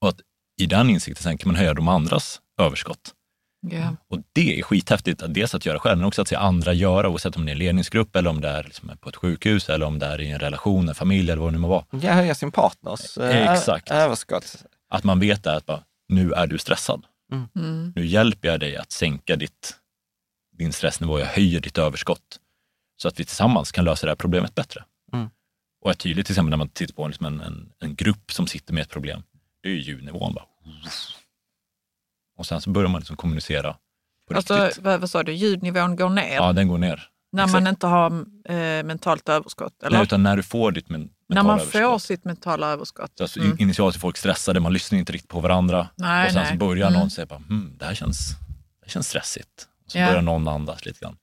Och 0.00 0.08
att 0.08 0.20
i 0.60 0.66
den 0.66 0.90
insikten 0.90 1.22
sen 1.22 1.38
kan 1.38 1.48
man 1.48 1.56
höja 1.56 1.74
de 1.74 1.88
andras 1.88 2.40
överskott. 2.60 3.14
Ja. 3.60 3.96
Och 4.08 4.18
det 4.32 4.58
är 4.58 4.62
skithäftigt, 4.62 5.22
att 5.22 5.34
dels 5.34 5.54
att 5.54 5.66
göra 5.66 5.78
själv, 5.78 5.98
men 5.98 6.06
också 6.06 6.22
att 6.22 6.28
se 6.28 6.36
andra 6.36 6.72
göra, 6.72 7.08
oavsett 7.08 7.36
om 7.36 7.44
det 7.46 7.50
är 7.50 7.52
en 7.52 7.58
ledningsgrupp 7.58 8.16
eller 8.16 8.30
om 8.30 8.40
det 8.40 8.48
är 8.48 8.62
liksom 8.64 8.90
på 9.00 9.08
ett 9.08 9.16
sjukhus 9.16 9.68
eller 9.68 9.86
om 9.86 9.98
det 9.98 10.06
är 10.06 10.20
i 10.20 10.30
en 10.30 10.38
relation, 10.38 10.88
en 10.88 10.94
familj 10.94 11.30
eller 11.30 11.42
vad 11.42 11.48
det 11.48 11.52
nu 11.52 11.58
må 11.58 11.68
vara. 11.68 11.84
Ja, 11.90 12.12
höja 12.12 12.34
sin 12.34 12.52
partners 12.52 13.18
eh, 13.18 13.52
Exakt. 13.52 13.90
överskott. 13.90 14.64
Att 14.90 15.04
man 15.04 15.20
vet 15.20 15.44
det, 15.44 15.56
att 15.56 15.66
bara, 15.66 15.82
nu 16.08 16.32
är 16.32 16.46
du 16.46 16.58
stressad. 16.58 17.04
Mm. 17.32 17.92
Nu 17.96 18.06
hjälper 18.06 18.48
jag 18.48 18.60
dig 18.60 18.76
att 18.76 18.92
sänka 18.92 19.36
ditt, 19.36 19.74
din 20.58 20.72
stressnivå, 20.72 21.18
jag 21.18 21.26
höjer 21.26 21.60
ditt 21.60 21.78
överskott. 21.78 22.40
Så 23.02 23.08
att 23.08 23.20
vi 23.20 23.24
tillsammans 23.24 23.72
kan 23.72 23.84
lösa 23.84 24.06
det 24.06 24.10
här 24.10 24.16
problemet 24.16 24.54
bättre. 24.54 24.84
Mm. 25.12 25.30
Och 25.84 25.90
är 25.90 25.94
tydligt 25.94 26.26
till 26.26 26.32
exempel 26.32 26.50
när 26.50 26.56
man 26.56 26.68
tittar 26.68 26.94
på 26.94 27.06
liksom 27.08 27.26
en, 27.26 27.40
en, 27.40 27.72
en 27.78 27.94
grupp 27.94 28.32
som 28.32 28.46
sitter 28.46 28.74
med 28.74 28.82
ett 28.82 28.88
problem, 28.90 29.22
det 29.62 29.68
är 29.68 29.72
ju 29.72 29.80
ljudnivån. 29.80 30.34
Bara. 30.34 30.44
Och 32.38 32.46
sen 32.46 32.60
så 32.60 32.70
börjar 32.70 32.88
man 32.88 33.00
liksom 33.00 33.16
kommunicera 33.16 33.76
på 34.28 34.34
Alltså, 34.36 34.64
riktigt. 34.64 34.84
vad, 34.84 35.00
vad 35.00 35.10
sa 35.10 35.22
du, 35.22 35.32
ljudnivån 35.32 35.96
går 35.96 36.08
ner 36.08 36.34
Ja, 36.34 36.52
den 36.52 36.68
går 36.68 36.78
ner. 36.78 37.08
när 37.32 37.44
exakt. 37.44 37.52
man 37.62 37.66
inte 37.70 37.86
har 37.86 38.10
eh, 38.48 38.84
mentalt 38.84 39.28
överskott? 39.28 39.82
Eller? 39.82 39.96
Nej, 39.96 40.02
utan 40.02 40.22
när 40.22 40.36
du 40.36 40.42
får 40.42 40.72
ditt 40.72 40.88
men, 40.88 41.10
när 41.28 41.42
man 41.42 41.58
får 41.58 41.78
överskott. 41.78 42.02
sitt 42.02 42.24
mentala 42.24 42.66
överskott? 42.68 43.20
Alltså, 43.20 43.40
Mm. 43.40 43.56
Initialt 43.60 43.94
är 43.96 44.00
folk 44.00 44.16
stressade, 44.16 44.60
man 44.60 44.72
lyssnar 44.72 44.98
inte 44.98 45.12
riktigt 45.12 45.30
på 45.30 45.40
varandra. 45.40 45.88
Nej, 45.96 46.26
och 46.26 46.32
sen 46.32 46.42
nej. 46.42 46.52
så 46.52 46.58
börjar 46.58 46.88
Mm. 46.88 47.00
någon 47.00 47.10
säga, 47.10 47.26
bara, 47.26 47.38
hm, 47.38 47.74
det 47.78 47.84
här 47.84 47.94
känns, 47.94 48.28
det 48.30 48.84
här 48.86 48.90
känns 48.90 49.08
stressigt. 49.08 49.68
Och 49.84 49.90
så 49.90 49.98
Ja. 49.98 50.06
börjar 50.06 50.22
någon 50.22 50.48
andas 50.48 50.84
lite 50.84 51.00
grann. 51.00 51.16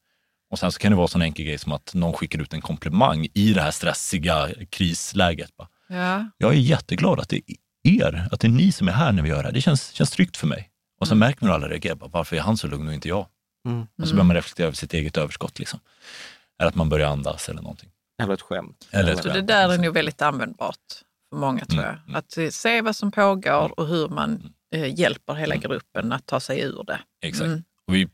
Och 0.56 0.60
sen 0.60 0.72
så 0.72 0.80
kan 0.80 0.92
det 0.92 0.96
vara 0.96 1.04
en 1.06 1.08
sån 1.10 1.22
enkel 1.22 1.46
grej 1.46 1.58
som 1.58 1.72
att 1.72 1.94
någon 1.94 2.14
skickar 2.14 2.42
ut 2.42 2.54
en 2.54 2.62
komplimang 2.62 3.28
i 3.34 3.54
det 3.54 3.62
här 3.62 3.72
stressiga 3.72 4.50
krisläget. 4.70 5.50
Ja. 5.88 6.26
jag 6.38 6.54
är 6.54 6.58
jätteglad 6.58 7.20
att 7.20 7.30
det 7.30 7.36
är 7.38 7.56
er, 7.84 8.28
att 8.32 8.40
det 8.40 8.48
är 8.48 8.52
ni 8.52 8.72
som 8.72 8.88
är 8.88 8.92
här 8.92 9.12
när 9.12 9.24
vi 9.24 9.30
gör 9.30 9.38
det 9.38 9.44
här. 9.44 9.52
Det 9.54 9.62
känns, 9.62 9.92
känns 9.92 10.12
tryggt 10.12 10.38
för 10.38 10.48
mig. 10.48 10.70
Och 11.00 11.08
så 11.08 11.16
märker 11.16 11.42
man 11.46 11.50
hur 11.50 11.56
alla 11.56 11.70
reagerar. 11.70 11.96
Bara, 11.96 12.10
Varför 12.10 12.36
är 12.36 12.42
han 12.42 12.58
så 12.58 12.68
lugn 12.68 12.88
och 12.88 12.94
inte 12.94 13.08
jag? 13.10 13.28
Mm. 13.68 13.82
Och 13.82 13.88
så 13.98 14.04
Mm. 14.04 14.16
börjar 14.16 14.24
man 14.24 14.36
reflektera 14.36 14.68
över 14.68 14.76
sitt 14.76 14.94
eget 14.94 15.18
överskott. 15.18 15.60
Liksom. 15.60 15.80
Eller 16.60 16.70
att 16.70 16.76
man 16.76 16.90
börjar 16.90 17.10
andas 17.10 17.50
eller 17.50 17.62
någonting. 17.62 17.90
Eller 18.24 18.34
ett 18.34 18.42
skämt. 18.42 18.88
Eller 18.92 19.12
ett 19.12 19.18
Så 19.18 19.24
skämt. 19.24 19.34
det 19.34 19.42
där 19.54 19.70
är 19.74 19.78
nog 19.78 19.94
väldigt 19.94 20.22
användbart 20.22 20.76
för 21.30 21.38
många 21.38 21.66
tror 21.66 21.80
Mm, 21.80 21.92
jag. 21.92 22.02
mm. 22.04 22.16
Att 22.16 22.38
eh, 22.38 22.50
se 22.50 22.82
vad 22.82 22.96
som 22.96 23.12
pågår 23.12 23.80
och 23.80 23.88
hur 23.88 24.08
man 24.10 24.54
eh, 24.76 25.00
hjälper 25.00 25.34
hela 25.34 25.56
gruppen 25.56 26.12
att 26.12 26.26
ta 26.26 26.40
sig 26.40 26.62
ur 26.62 26.84
det. 26.88 27.00
Exakt. 27.22 27.46
Mm. 27.46 27.64
Och 27.88 27.96
vi 27.96 28.08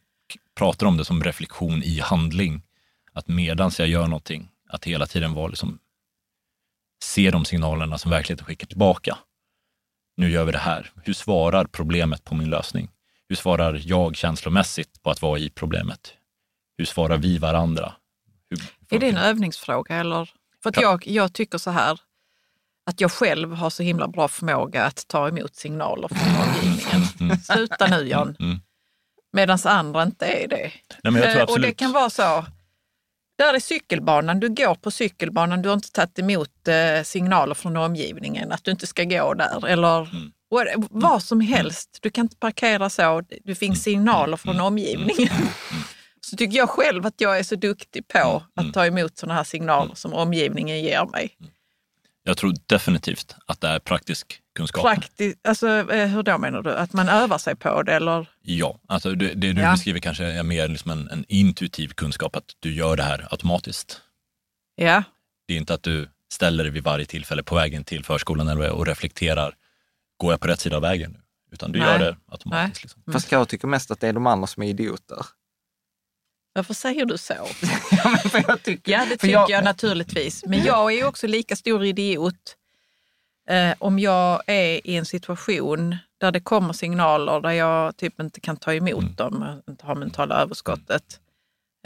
pratar 0.62 0.88
om 0.88 0.97
det 0.97 1.05
som 1.05 1.24
reflektion 1.24 1.84
i 1.84 1.99
handling. 1.99 2.62
Att 3.14 3.28
medans 3.28 3.80
jag 3.80 3.88
gör 3.88 4.07
någonting, 4.07 4.49
att 4.70 4.86
hela 4.86 5.05
tiden 5.05 5.34
vara 5.34 5.47
liksom, 5.47 5.80
se 7.03 7.32
de 7.32 7.45
signalerna 7.45 7.97
som 7.97 8.12
verkligheten 8.12 8.45
skickar 8.45 8.68
tillbaka. 8.68 9.18
Nu 10.18 10.32
gör 10.32 10.45
vi 10.45 10.51
det 10.51 10.57
här. 10.57 10.91
Hur 11.03 11.14
svarar 11.14 11.66
problemet 11.66 12.24
på 12.24 12.36
min 12.36 12.49
lösning? 12.49 12.89
Hur 13.30 13.36
svarar 13.36 13.82
jag 13.86 14.16
känslomässigt 14.16 15.03
på 15.03 15.09
att 15.12 15.22
vara 15.22 15.39
i 15.39 15.49
problemet? 15.49 16.14
Hur 16.78 16.86
svarar 16.86 17.18
vi 17.18 17.38
varandra? 17.38 17.93
Hur, 18.49 18.59
Är 18.95 18.99
det 18.99 19.09
en 19.09 19.18
övningsfråga 19.18 19.95
eller? 19.95 20.30
För 20.64 20.70
att 20.70 20.76
Ja. 20.76 20.82
jag, 20.82 21.07
jag 21.07 21.34
tycker 21.34 21.57
så 21.57 21.72
här, 21.72 21.99
att 22.86 23.01
jag 23.01 23.12
själv 23.12 23.53
har 23.53 23.70
så 23.70 23.84
himla 23.84 24.07
bra 24.07 24.28
förmåga 24.28 24.84
att 24.86 25.07
ta 25.07 25.28
emot 25.28 25.55
signaler 25.55 26.07
från 26.07 26.47
omgivningen. 26.47 27.38
Sluta 27.39 27.88
nu 27.88 28.07
Jan. 28.07 28.36
Mm. 28.39 28.59
Medan 29.34 29.58
andra 29.66 30.04
inte 30.04 30.26
är 30.26 30.48
det. 30.48 30.72
Nej, 31.04 31.24
Eh, 31.24 31.44
och 31.44 31.60
det 31.60 31.72
kan 31.74 31.92
vara 31.92 32.10
så, 32.10 32.46
där 33.38 33.54
är 33.54 33.60
cykelbanan, 33.60 34.40
du 34.40 34.50
går 34.50 34.76
på 34.76 34.92
cykelbanan, 34.92 35.62
du 35.62 35.70
har 35.70 35.74
inte 35.74 35.92
tagit 35.92 36.20
emot 36.20 36.68
eh, 36.68 37.04
signaler 37.04 37.54
från 37.56 37.78
omgivningen 37.78 38.52
att 38.52 38.64
du 38.64 38.72
inte 38.72 38.88
ska 38.88 39.04
gå 39.04 39.34
där. 39.34 39.68
Eller 39.68 39.98
Mm. 40.02 40.32
vad 40.92 41.24
som 41.24 41.42
helst. 41.42 41.98
Du 42.02 42.10
kan 42.10 42.26
inte 42.26 42.36
parkera 42.38 42.90
så, 42.90 43.04
Mm. 43.46 43.56
finns 43.56 43.84
signaler 43.84 44.38
från 44.38 44.60
omgivningen. 44.60 45.34
Så 46.24 46.38
tycker 46.38 46.58
jag 46.58 46.70
själv 46.70 47.06
att 47.06 47.22
jag 47.22 47.40
är 47.40 47.44
så 47.44 47.56
duktig 47.56 48.08
på 48.08 48.20
Mm. 48.20 48.44
att 48.70 48.74
ta 48.74 48.86
emot 48.86 49.18
sådana 49.18 49.34
här 49.34 49.44
signaler 49.44 49.96
som 49.96 50.14
omgivningen 50.14 50.82
ger 50.84 51.06
mig. 51.06 51.38
Jag 52.24 52.38
tror 52.38 52.54
definitivt 52.66 53.36
att 53.46 53.62
det 53.62 53.68
är 53.68 53.80
praktisk 53.80 54.41
kunskap. 54.56 54.84
Praktiskt, 54.84 55.47
alltså, 55.47 55.68
eh, 55.91 56.08
hur 56.08 56.24
då 56.24 56.38
menar 56.38 56.62
du? 56.62 56.74
Att 56.76 56.93
man 56.93 57.10
övar 57.10 57.38
sig 57.38 57.56
på 57.56 57.84
det 57.84 57.93
eller? 57.93 58.30
Ja, 58.41 58.80
alltså 58.88 59.16
det, 59.16 59.28
det 59.34 59.54
du 59.54 59.62
Ja. 59.62 59.72
beskriver 59.72 59.99
kanske 59.99 60.26
är 60.26 60.43
mer 60.43 60.68
liksom 60.68 60.91
en, 60.91 61.10
en 61.10 61.26
intuitiv 61.28 61.88
kunskap, 61.88 62.36
att 62.36 62.56
du 62.60 62.74
gör 62.74 62.95
det 62.95 63.04
här 63.04 63.28
automatiskt. 63.32 64.02
Ja, 64.76 65.04
Det 65.47 65.54
är 65.54 65.58
inte 65.58 65.74
att 65.74 65.84
du 65.84 66.10
ställer 66.34 66.64
dig 66.64 66.74
vid 66.74 66.84
varje 66.84 67.06
tillfälle 67.06 67.43
på 67.43 67.56
vägen 67.56 67.84
till 67.84 68.04
förskolan 68.06 68.47
eller 68.47 68.70
och 68.72 68.88
reflekterar, 68.88 69.56
går 70.18 70.34
jag 70.34 70.39
på 70.39 70.47
rätt 70.47 70.60
sida 70.60 70.76
av 70.76 70.82
vägen 70.82 71.12
nu? 71.12 71.20
Utan 71.52 71.72
du 71.72 71.80
Nej. 71.80 71.88
gör 71.88 71.99
det 71.99 72.16
automatiskt. 72.28 72.84
Liksom. 72.84 73.04
Fast 73.14 73.32
jag 73.32 73.49
tycker 73.49 73.68
mest 73.68 73.91
att 73.91 73.99
det 73.99 74.08
är 74.08 74.14
de 74.14 74.28
andra 74.28 74.47
som 74.47 74.64
är 74.64 74.68
idioter. 74.68 75.26
varför 76.54 76.74
säger 76.74 77.06
du 77.06 77.18
så? 77.18 77.34
ja, 77.91 78.10
men 78.10 78.18
för 78.32 78.43
jag 78.47 78.64
tycker, 78.64 78.91
Ja, 78.91 78.99
det 78.99 79.10
för 79.10 79.28
tycker 79.28 79.45
jag, 79.49 79.64
naturligtvis. 79.64 80.43
Men 80.45 80.64
jag 80.64 80.91
är 80.93 80.95
ju 80.97 81.06
också 81.06 81.28
lika 81.28 81.56
stor 81.56 81.86
idiot 81.86 82.56
eh, 83.52 83.74
om 83.80 83.99
jag 83.99 84.41
är 84.47 84.88
i 84.88 84.97
en 84.97 85.06
situation 85.06 85.95
där 86.20 86.32
det 86.32 86.39
kommer 86.39 86.74
signaler 86.74 87.41
där 87.41 87.52
jag 87.52 87.97
typ 87.97 88.20
inte 88.20 88.39
kan 88.39 88.58
ta 88.58 88.74
emot 88.74 89.02
Mm. 89.04 89.14
dem, 89.16 89.62
inte 89.70 89.86
har 89.86 89.95
mentala 89.95 90.36
överskottet 90.36 91.04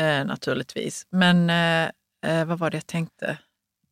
eh, 0.01 0.26
naturligtvis. 0.26 1.07
Men 1.09 1.49
eh, 1.49 1.89
eh, 2.39 2.45
vad 2.45 2.59
var 2.59 2.70
det 2.70 2.78
jag 2.78 2.88
tänkte? 2.88 3.38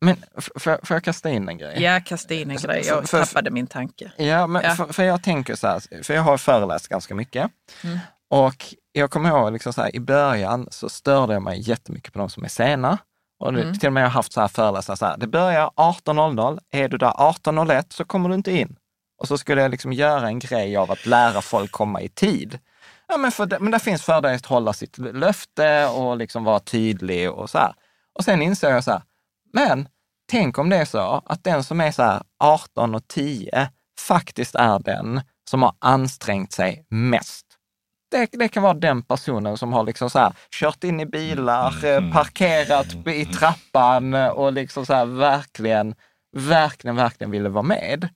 Men 0.00 0.16
får 0.56 0.78
jag 0.88 1.04
kasta 1.04 1.30
in 1.30 1.48
en 1.48 1.58
grej? 1.58 1.82
Ja, 1.82 2.00
kasta 2.00 2.34
in 2.34 2.50
en 2.50 2.56
grej. 2.56 2.82
Jag 2.86 3.08
för- 3.08 3.24
tappade 3.24 3.50
min 3.50 3.66
tanke. 3.66 4.12
Ja, 4.16 4.46
men 4.46 4.62
Ja. 4.64 4.74
För, 4.74 4.92
för 4.92 5.02
jag 5.02 5.22
tänker 5.22 5.54
så 5.54 5.66
här, 5.66 6.02
för 6.02 6.14
jag 6.14 6.22
har 6.22 6.38
föreläst 6.38 6.88
ganska 6.88 7.14
mycket. 7.14 7.50
Mm. 7.84 7.98
Och 8.30 8.74
jag 8.92 9.10
kommer 9.10 9.28
ihåg 9.28 9.52
liksom 9.52 9.72
så 9.72 9.82
här, 9.82 9.96
i 9.96 10.00
början 10.00 10.68
så 10.70 10.88
störde 10.88 11.32
jag 11.32 11.42
mig 11.42 11.60
jättemycket 11.70 12.12
på 12.12 12.18
de 12.18 12.30
som 12.30 12.44
är 12.44 12.48
sena. 12.48 12.98
Och 13.44 13.52
det, 13.52 13.62
Mm. 13.62 13.78
till 13.78 13.86
och 13.86 13.92
med 13.92 14.00
jag 14.02 14.06
har 14.06 14.12
haft 14.12 14.32
så 14.32 14.40
här 14.40 14.48
föreläsare, 14.48 14.96
så 14.96 15.06
här, 15.06 15.16
det 15.16 15.26
börjar 15.26 15.70
18.00, 15.76 16.58
är 16.70 16.88
du 16.88 16.98
där 16.98 17.12
18.01 17.12 17.84
så 17.92 18.04
kommer 18.04 18.28
du 18.28 18.34
inte 18.34 18.52
in. 18.52 18.76
Och 19.18 19.28
så 19.28 19.38
skulle 19.38 19.62
jag 19.62 19.70
liksom 19.70 19.92
göra 19.92 20.26
en 20.26 20.38
grej 20.38 20.76
av 20.76 20.90
att 20.90 21.06
lära 21.06 21.40
folk 21.42 21.70
komma 21.72 22.00
i 22.00 22.08
tid. 22.08 22.58
Ja, 23.08 23.16
men, 23.16 23.32
för 23.32 23.46
det, 23.46 23.58
men 23.60 23.70
där 23.70 23.78
finns 23.78 24.02
fördelar 24.02 24.34
att 24.34 24.46
hålla 24.46 24.72
sitt 24.72 24.98
löfte 24.98 25.86
och 25.86 26.16
liksom 26.16 26.44
vara 26.44 26.60
tydlig 26.60 27.30
och 27.30 27.50
så 27.50 27.58
här. 27.58 27.74
Och 28.18 28.24
sen 28.24 28.42
insåg 28.42 28.70
jag 28.70 28.84
så 28.84 28.90
här, 28.90 29.02
men 29.52 29.88
tänk 30.30 30.58
om 30.58 30.68
det 30.68 30.76
är 30.76 30.84
så 30.84 31.22
att 31.26 31.44
den 31.44 31.64
som 31.64 31.80
är 31.80 31.92
så 31.92 32.02
här 32.02 32.22
18 32.44 32.94
och 32.94 33.08
10 33.08 33.68
faktiskt 34.00 34.54
är 34.54 34.78
den 34.78 35.20
som 35.50 35.62
har 35.62 35.72
ansträngt 35.78 36.52
sig 36.52 36.86
mest. 36.90 37.46
Det, 38.14 38.28
det 38.32 38.48
kan 38.48 38.62
vara 38.62 38.74
den 38.74 39.02
personen 39.02 39.56
som 39.56 39.72
har 39.72 39.84
liksom 39.84 40.10
så 40.10 40.18
här, 40.18 40.32
kört 40.50 40.84
in 40.84 41.00
i 41.00 41.06
bilar, 41.06 41.84
eh, 41.84 42.12
parkerat 42.12 42.86
i 43.06 43.26
trappan 43.26 44.14
och 44.14 44.52
liksom 44.52 44.86
så 44.86 44.94
här, 44.94 45.04
verkligen, 45.04 45.94
verkligen, 46.36 46.96
verkligen 46.96 47.30
ville 47.30 47.48
vara 47.48 47.62
med. 47.62 48.08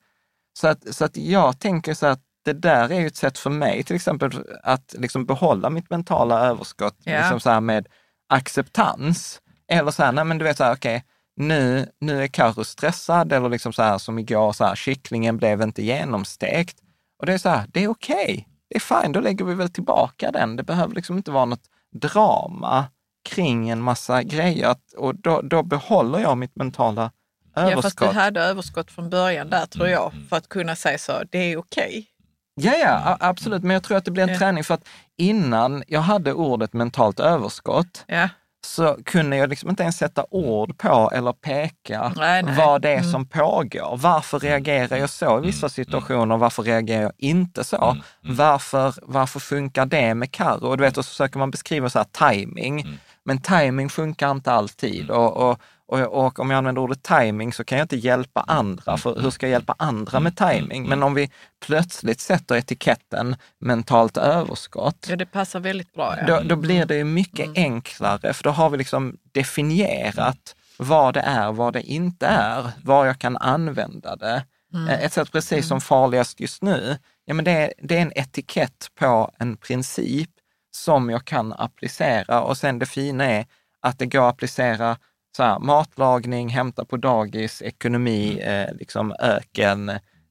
Så 0.58 0.68
att, 0.68 0.94
så 0.94 1.04
att 1.04 1.16
jag 1.16 1.60
tänker 1.60 1.94
så 1.94 2.06
att 2.06 2.20
det 2.44 2.52
där 2.52 2.92
är 2.92 3.00
ju 3.00 3.06
ett 3.06 3.16
sätt 3.16 3.38
för 3.38 3.50
mig 3.50 3.82
till 3.82 3.96
exempel 3.96 4.30
att 4.62 4.94
liksom 4.98 5.26
behålla 5.26 5.70
mitt 5.70 5.90
mentala 5.90 6.40
överskott 6.40 6.96
Ja. 7.04 7.18
liksom 7.18 7.40
så 7.40 7.60
med 7.60 7.86
acceptans. 8.28 9.40
Eller 9.68 9.90
så 9.90 10.02
här, 10.02 10.12
nej 10.12 10.24
men 10.24 10.38
du 10.38 10.44
vet 10.44 10.56
så 10.56 10.64
här, 10.64 10.74
okej, 10.74 11.04
nu, 11.36 11.86
nu 12.00 12.22
är 12.22 12.26
Karo 12.26 12.64
stressad 12.64 13.32
eller 13.32 13.48
liksom 13.48 13.72
så 13.72 13.82
här 13.82 13.98
som 13.98 14.18
igår, 14.18 14.52
så 14.52 14.64
här, 14.64 14.74
kycklingen 14.74 15.36
blev 15.36 15.62
inte 15.62 15.82
genomstekt. 15.82 16.76
Och 17.18 17.26
det 17.26 17.32
är 17.32 17.38
så 17.38 17.48
här, 17.48 17.66
det 17.68 17.84
är 17.84 17.88
okej. 17.88 18.48
Det 18.70 18.76
är 18.76 19.02
fine, 19.02 19.12
då 19.12 19.20
lägger 19.20 19.44
vi 19.44 19.54
väl 19.54 19.68
tillbaka 19.68 20.30
den. 20.32 20.56
Det 20.56 20.62
behöver 20.62 20.94
liksom 20.94 21.16
inte 21.16 21.30
vara 21.30 21.44
något 21.44 21.64
drama 21.92 22.84
kring 23.28 23.68
en 23.68 23.82
massa 23.82 24.22
grejer. 24.22 24.74
Och 24.96 25.14
då, 25.14 25.40
då 25.40 25.62
behåller 25.62 26.18
jag 26.18 26.38
mitt 26.38 26.56
mentala 26.56 27.10
Ja, 27.54 27.62
fast 27.62 27.72
överskott. 27.78 28.10
du 28.10 28.14
hade 28.18 28.40
överskott 28.40 28.90
från 28.90 29.10
början 29.10 29.50
där 29.50 29.66
tror 29.66 29.88
jag, 29.88 30.12
för 30.28 30.36
att 30.36 30.48
kunna 30.48 30.76
säga 30.76 30.98
så, 30.98 31.12
det 31.30 31.38
är 31.38 31.56
okej. 31.58 32.06
Ja, 32.54 32.72
ja, 32.76 32.88
a- 33.04 33.16
absolut. 33.20 33.62
Men 33.62 33.70
jag 33.74 33.82
tror 33.82 33.96
att 33.96 34.04
det 34.04 34.10
blir 34.10 34.22
en 34.22 34.28
Ja. 34.28 34.38
träning 34.38 34.64
för 34.64 34.74
att 34.74 34.88
innan 35.16 35.82
jag 35.86 36.00
hade 36.00 36.32
ordet 36.32 36.72
mentalt 36.72 37.20
överskott 37.20 38.04
Ja. 38.06 38.28
Så 38.66 38.96
kunde 39.04 39.36
jag 39.36 39.50
liksom 39.50 39.70
inte 39.70 39.82
ens 39.82 39.96
sätta 39.96 40.24
ord 40.30 40.78
på 40.78 41.10
eller 41.14 41.32
peka 41.32 42.12
Nej, 42.16 42.42
nej. 42.42 42.54
vad 42.56 42.82
det 42.82 42.88
är 42.90 42.98
Mm. 42.98 43.10
som 43.12 43.26
pågår. 43.28 43.96
Varför 43.96 44.38
reagerar 44.38 44.96
jag 44.96 45.10
så 45.10 45.38
i 45.38 45.46
vissa 45.46 45.68
situationer? 45.68 46.36
Varför 46.36 46.62
reagerar 46.62 47.02
jag 47.02 47.12
inte 47.18 47.64
så? 47.64 47.96
Varför, 48.22 48.94
varför 49.02 49.40
funkar 49.40 49.86
det 49.86 50.14
med 50.14 50.30
Karo? 50.32 50.66
Och 50.66 50.76
Du 50.76 50.84
vet, 50.84 50.98
och 50.98 51.04
så 51.04 51.08
försöker 51.08 51.38
man 51.38 51.50
beskriva 51.50 51.90
så 51.90 51.98
här 51.98 52.30
timing. 52.34 52.98
Men 53.28 53.40
timing 53.40 53.88
funkar 53.88 54.30
inte 54.30 54.52
alltid. 54.52 55.10
Och, 55.10 55.36
och, 55.36 55.60
och, 55.86 56.26
och 56.26 56.38
om 56.38 56.50
jag 56.50 56.58
använder 56.58 56.82
ordet 56.82 57.02
timing 57.02 57.52
så 57.52 57.64
kan 57.64 57.78
jag 57.78 57.84
inte 57.84 57.96
hjälpa 57.96 58.40
andra, 58.46 58.96
för 58.96 59.20
hur 59.20 59.30
ska 59.30 59.46
jag 59.46 59.50
hjälpa 59.50 59.74
andra 59.78 60.20
med 60.20 60.36
timing? 60.36 60.88
Men 60.88 61.02
om 61.02 61.14
vi 61.14 61.30
plötsligt 61.66 62.20
sätter 62.20 62.56
etiketten 62.56 63.36
mentalt 63.60 64.16
överskott, 64.16 65.06
Ja, 65.10 65.16
det 65.16 65.26
passar 65.26 65.60
väldigt 65.60 65.92
bra. 65.92 66.14
Ja. 66.20 66.26
då, 66.26 66.40
då 66.48 66.56
blir 66.56 66.84
det 66.86 67.04
mycket 67.04 67.50
enklare, 67.54 68.32
för 68.32 68.44
då 68.44 68.50
har 68.50 68.70
vi 68.70 68.78
liksom 68.78 69.16
definierat 69.32 70.54
vad 70.76 71.14
det 71.14 71.20
är, 71.20 71.52
vad 71.52 71.72
det 71.72 71.82
inte 71.82 72.26
är, 72.26 72.70
var 72.84 73.06
jag 73.06 73.18
kan 73.18 73.36
använda 73.36 74.16
det. 74.16 74.44
Eh, 74.88 75.04
Ett 75.04 75.12
sätt 75.12 75.32
precis 75.32 75.68
som 75.68 75.80
farligast 75.80 76.40
just 76.40 76.62
nu, 76.62 76.98
ja 77.24 77.34
men 77.34 77.44
det 77.44 77.50
är, 77.50 77.72
det 77.82 77.96
är 77.96 78.02
en 78.02 78.12
etikett 78.14 78.86
på 78.98 79.30
en 79.38 79.56
princip 79.56 80.30
som 80.70 81.10
jag 81.10 81.24
kan 81.24 81.52
applicera 81.52 82.42
och 82.42 82.56
sen 82.56 82.78
det 82.78 82.86
fina 82.86 83.24
är 83.24 83.46
att 83.80 83.98
det 83.98 84.06
går 84.06 84.28
att 84.28 84.34
applicera 84.34 84.98
så 85.36 85.42
här, 85.42 85.58
matlagning, 85.58 86.48
hämta 86.48 86.84
på 86.84 86.96
dagis, 86.96 87.62
ekonomi, 87.62 88.38
eh, 88.40 88.74
liksom 88.74 89.14
öken, 89.20 89.88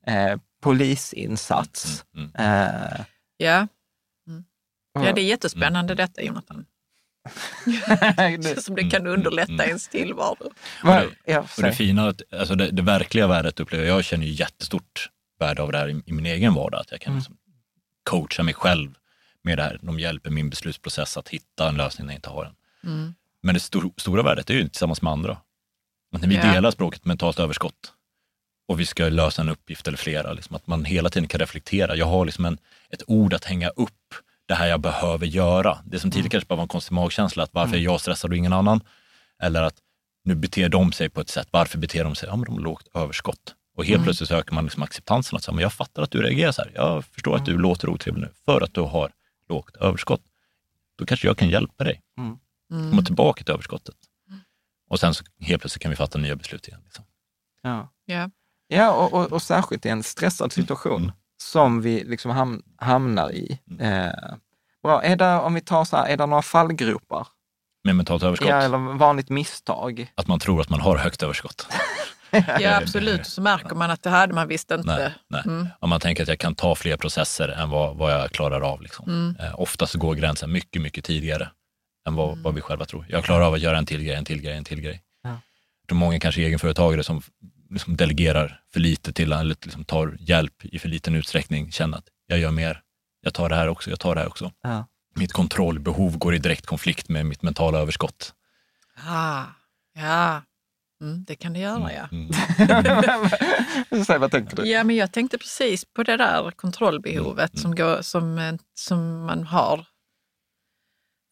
eh, 0.07 0.35
polisinsats. 0.61 2.05
Eh, 2.39 3.01
Ja. 3.39 3.67
Mm. 4.27 4.43
ja, 4.93 5.13
det 5.13 5.21
är 5.21 5.25
jättespännande 5.25 5.95
detta 5.95 6.21
Jonathan. 6.21 6.65
som 8.61 8.75
det 8.75 8.89
kan 8.89 9.07
underlätta 9.07 9.65
ens 9.65 9.87
tillvaro. 9.87 10.35
Och 10.83 11.11
ja, 11.25 11.39
Och 11.57 11.63
det 11.63 11.71
fina, 11.71 12.07
att- 12.07 12.21
alltså 12.33 12.55
det, 12.55 12.71
det 12.71 12.81
verkliga 12.81 13.27
värdet 13.27 13.59
upplever 13.59 13.85
jag, 13.85 13.97
jag 13.97 14.05
känner 14.05 14.25
ju 14.25 14.31
jättestort 14.31 15.09
värde 15.39 15.61
av 15.61 15.71
det 15.71 15.77
här 15.77 15.89
i, 15.89 16.01
i 16.05 16.11
min 16.11 16.25
egen 16.25 16.53
vardag. 16.53 16.79
Att 16.81 16.91
jag 16.91 17.01
kan 17.01 17.15
liksom 17.15 17.37
coacha 18.09 18.43
mig 18.43 18.53
själv 18.53 18.93
med 19.47 19.57
det 19.57 19.63
här. 19.63 19.79
De 19.81 19.99
hjälper 19.99 20.29
min 20.29 20.49
beslutsprocess 20.49 21.17
att 21.17 21.29
hitta 21.29 21.69
en 21.69 21.77
lösning 21.77 22.07
när 22.07 22.13
jag 22.13 22.17
inte 22.17 22.29
har 22.29 22.43
den. 22.43 23.15
Men 23.41 23.53
det 23.53 23.59
stor, 23.59 23.91
stora 23.97 24.23
värdet 24.23 24.49
är 24.49 24.53
ju 24.53 24.67
tillsammans 24.69 25.01
med 25.01 25.11
andra. 25.13 25.31
Att 26.15 26.21
när 26.21 26.27
vi 26.29 26.35
Ja. 26.35 26.51
delar 26.53 26.71
språket 26.71 27.05
mentalt 27.05 27.39
överskott 27.39 27.93
och 28.67 28.79
vi 28.79 28.85
ska 28.85 29.09
lösa 29.09 29.41
en 29.41 29.49
uppgift 29.49 29.87
eller 29.87 29.97
flera, 29.97 30.33
liksom, 30.33 30.55
att 30.55 30.67
man 30.67 30.85
hela 30.85 31.09
tiden 31.09 31.27
kan 31.27 31.39
reflektera. 31.39 31.95
Jag 31.95 32.05
har 32.05 32.25
liksom 32.25 32.45
en, 32.45 32.57
ett 32.89 33.03
ord 33.07 33.33
att 33.33 33.43
hänga 33.45 33.69
upp 33.69 33.91
det 34.45 34.55
här 34.55 34.67
jag 34.67 34.79
behöver 34.81 35.25
göra. 35.25 35.77
Det 35.85 35.99
som 35.99 36.11
tidigare 36.11 36.29
kanske 36.29 36.47
bara 36.47 36.55
var 36.55 36.63
en 36.63 36.67
konstig 36.67 36.93
magkänsla, 36.95 37.43
att 37.43 37.53
varför 37.53 37.75
är 37.75 37.79
jag 37.81 38.01
stressad 38.01 38.31
och 38.31 38.37
ingen 38.37 38.53
annan? 38.53 38.81
Eller 39.43 39.61
att 39.63 39.75
nu 40.23 40.35
beter 40.35 40.69
de 40.69 40.91
sig 40.91 41.09
på 41.09 41.21
ett 41.21 41.29
sätt, 41.29 41.47
varför 41.51 41.77
beter 41.77 42.03
de 42.03 42.15
sig? 42.15 42.29
Ja, 42.29 42.35
men 42.35 42.45
de 42.45 42.53
har 42.53 42.61
lågt 42.61 42.87
överskott. 42.93 43.55
Och 43.77 43.85
helt 43.85 44.03
plötsligt 44.03 44.29
så 44.29 44.35
ökar 44.35 44.55
man 44.55 44.63
liksom 44.63 44.83
acceptansen. 44.83 45.37
Att 45.37 45.43
säga, 45.43 45.55
men 45.55 45.61
jag 45.61 45.73
fattar 45.73 46.01
att 46.03 46.11
du 46.11 46.21
reagerar 46.21 46.51
så 46.51 46.61
här. 46.61 46.71
Jag 46.75 47.05
förstår 47.05 47.35
att 47.35 47.45
du 47.45 47.57
låter 47.57 47.89
otrevlig 47.89 48.21
nu 48.21 48.29
för 48.45 48.61
att 48.61 48.73
du 48.73 48.81
har 48.81 49.11
lågt 49.49 49.75
överskott. 49.75 50.21
Då 50.97 51.05
kanske 51.05 51.27
jag 51.27 51.37
kan 51.37 51.49
hjälpa 51.49 51.83
dig. 51.83 52.01
Komma 52.69 53.01
tillbaka 53.01 53.43
till 53.43 53.53
överskottet. 53.53 53.95
Och 54.89 54.99
sen 54.99 55.13
så 55.13 55.23
helt 55.39 55.61
plötsligt 55.61 55.81
kan 55.81 55.91
vi 55.91 55.97
fatta 55.97 56.17
nya 56.19 56.35
beslut 56.35 56.67
igen. 56.67 56.81
Liksom. 56.83 57.05
Ja. 57.61 57.89
Ja. 58.05 58.29
Ja, 58.67 58.91
och, 58.91 59.13
och, 59.13 59.31
och 59.31 59.41
särskilt 59.41 59.85
i 59.85 59.89
en 59.89 60.03
stressad 60.03 60.51
situation 60.51 61.11
som 61.37 61.81
vi 61.81 62.03
liksom 62.03 62.31
ham, 62.31 62.63
hamnar 62.77 63.31
i. 63.31 63.59
Eh, 63.79 64.35
bra, 64.83 65.03
är 65.03 65.15
det, 65.15 65.35
om 65.39 65.53
vi 65.53 65.61
tar 65.61 65.85
så 65.85 65.97
här, 65.97 66.07
är 66.07 66.17
det 66.17 66.25
några 66.25 66.41
fallgropar? 66.41 67.27
Med 67.83 67.95
mentalt 67.95 68.23
överskott, 68.23 68.49
Ja, 68.49 68.61
eller 68.61 68.77
vanligt 68.77 69.29
misstag? 69.29 70.11
att 70.15 70.27
man 70.27 70.39
tror 70.39 70.61
att 70.61 70.69
man 70.69 70.79
har 70.81 70.97
högt 70.97 71.23
överskott. 71.23 71.67
ja, 72.59 72.77
absolut. 72.77 73.25
Så 73.25 73.41
märker 73.41 73.75
man 73.75 73.91
att 73.91 74.03
det 74.03 74.09
hade 74.09 74.33
man 74.33 74.47
visst 74.47 74.71
inte. 74.71 75.13
Nej, 75.29 75.43
nej. 75.45 75.67
Om 75.79 75.89
man 75.89 75.99
tänker 75.99 76.23
att 76.23 76.29
jag 76.29 76.39
kan 76.39 76.55
ta 76.55 76.75
fler 76.75 76.97
processer 76.97 77.49
än 77.49 77.69
vad, 77.69 77.97
vad 77.97 78.13
jag 78.13 78.31
klarar 78.31 78.61
av. 78.61 78.81
Liksom. 78.81 79.35
Eh, 79.39 79.59
ofta 79.59 79.87
så 79.87 79.99
går 79.99 80.15
gränsen 80.15 80.51
mycket, 80.51 80.81
mycket 80.81 81.05
tidigare 81.05 81.49
än 82.07 82.15
vad, 82.15 82.37
vad 82.37 82.55
vi 82.55 82.61
själva 82.61 82.85
tror. 82.85 83.05
Jag 83.09 83.23
klarar 83.23 83.45
av 83.45 83.53
att 83.53 83.59
göra 83.59 83.77
en 83.77 83.85
till 83.85 84.03
grej, 84.03 84.15
en 84.15 84.25
till 84.25 84.41
grej, 84.41 84.57
en 84.57 84.63
till 84.63 84.81
grej. 84.81 85.01
Ja. 85.23 85.39
Många 85.95 86.19
kanske 86.19 86.41
är 86.41 86.45
egenföretagare 86.45 87.03
som 87.03 87.21
liksom 87.69 87.95
delegerar 87.95 88.61
för 88.73 88.79
lite 88.79 89.13
till, 89.13 89.31
eller 89.31 89.55
liksom 89.63 89.83
tar 89.83 90.17
hjälp 90.19 90.65
i 90.65 90.79
för 90.79 90.89
liten 90.89 91.15
utsträckning, 91.15 91.71
känner 91.71 91.97
att 91.97 92.07
jag 92.27 92.39
gör 92.39 92.51
mer, 92.51 92.81
jag 93.21 93.33
tar 93.33 93.49
det 93.49 93.55
här 93.55 93.67
också, 93.67 93.89
jag 93.89 93.99
tar 93.99 94.15
det 94.15 94.21
här 94.21 94.27
också. 94.27 94.51
Ja. 94.63 94.87
Mitt 95.15 95.31
kontrollbehov 95.31 96.17
går 96.17 96.35
i 96.35 96.37
direkt 96.37 96.65
konflikt 96.65 97.09
med 97.09 97.25
mitt 97.25 97.41
mentala 97.41 97.77
överskott. 97.77 98.33
Ah, 99.07 99.43
ja, 99.95 100.41
mm, 101.01 101.23
det 101.23 101.35
kan 101.35 101.53
det 101.53 101.59
göra 101.59 101.93
ja. 101.93 102.07
Mm. 102.11 102.31
Säg, 104.05 104.17
vad 104.19 104.31
tänker 104.31 104.55
du? 104.55 104.65
Ja, 104.69 104.83
men 104.83 104.95
jag 104.95 105.11
tänkte 105.11 105.37
precis 105.37 105.85
på 105.85 106.03
det 106.03 106.17
där 106.17 106.51
kontrollbehovet 106.51 107.59
som, 107.59 107.75
går, 107.75 108.01
som, 108.01 108.37
eh, 108.37 108.55
som 108.73 109.25
man 109.25 109.43
har. 109.43 109.85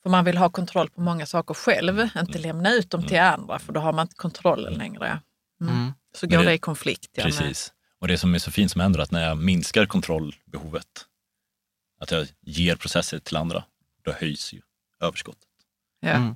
För 0.03 0.09
man 0.09 0.26
vill 0.26 0.38
ha 0.38 0.49
kontroll 0.49 0.89
på 0.89 1.01
många 1.01 1.26
saker 1.26 1.53
själv, 1.53 2.09
inte 2.18 2.39
lämna 2.39 2.72
ut 2.74 2.89
dem 2.89 3.03
till 3.07 3.20
andra 3.20 3.59
för 3.59 3.74
då 3.74 3.80
har 3.80 3.93
man 3.93 4.03
inte 4.03 4.16
kontrollen 4.16 4.74
längre. 4.74 5.20
Mm. 5.61 5.74
Mm. 5.76 5.93
Så 6.16 6.26
Men 6.26 6.30
går 6.38 6.43
det- 6.43 6.49
det 6.49 6.53
i 6.53 6.57
konflikt. 6.57 7.09
Ja, 7.13 7.24
med- 7.24 7.34
Precis. 7.38 7.74
Och 7.99 8.07
det 8.07 8.18
som 8.18 8.36
är 8.36 8.39
så 8.39 8.51
fint 8.51 8.72
som 8.72 8.82
händer 8.82 8.99
är 8.99 9.03
att 9.03 9.11
när 9.11 9.28
jag 9.28 9.38
minskar 9.38 9.86
kontrollbehovet, 9.86 10.88
att 11.99 12.11
jag 12.11 12.28
ger 12.41 12.76
processer 12.76 13.20
till 13.20 13.36
andra, 13.38 13.63
då 14.03 14.11
höjs 14.11 14.53
ju 14.53 14.61
överskottet. 15.01 15.47
Ja. 15.99 16.09
Mm. 16.09 16.36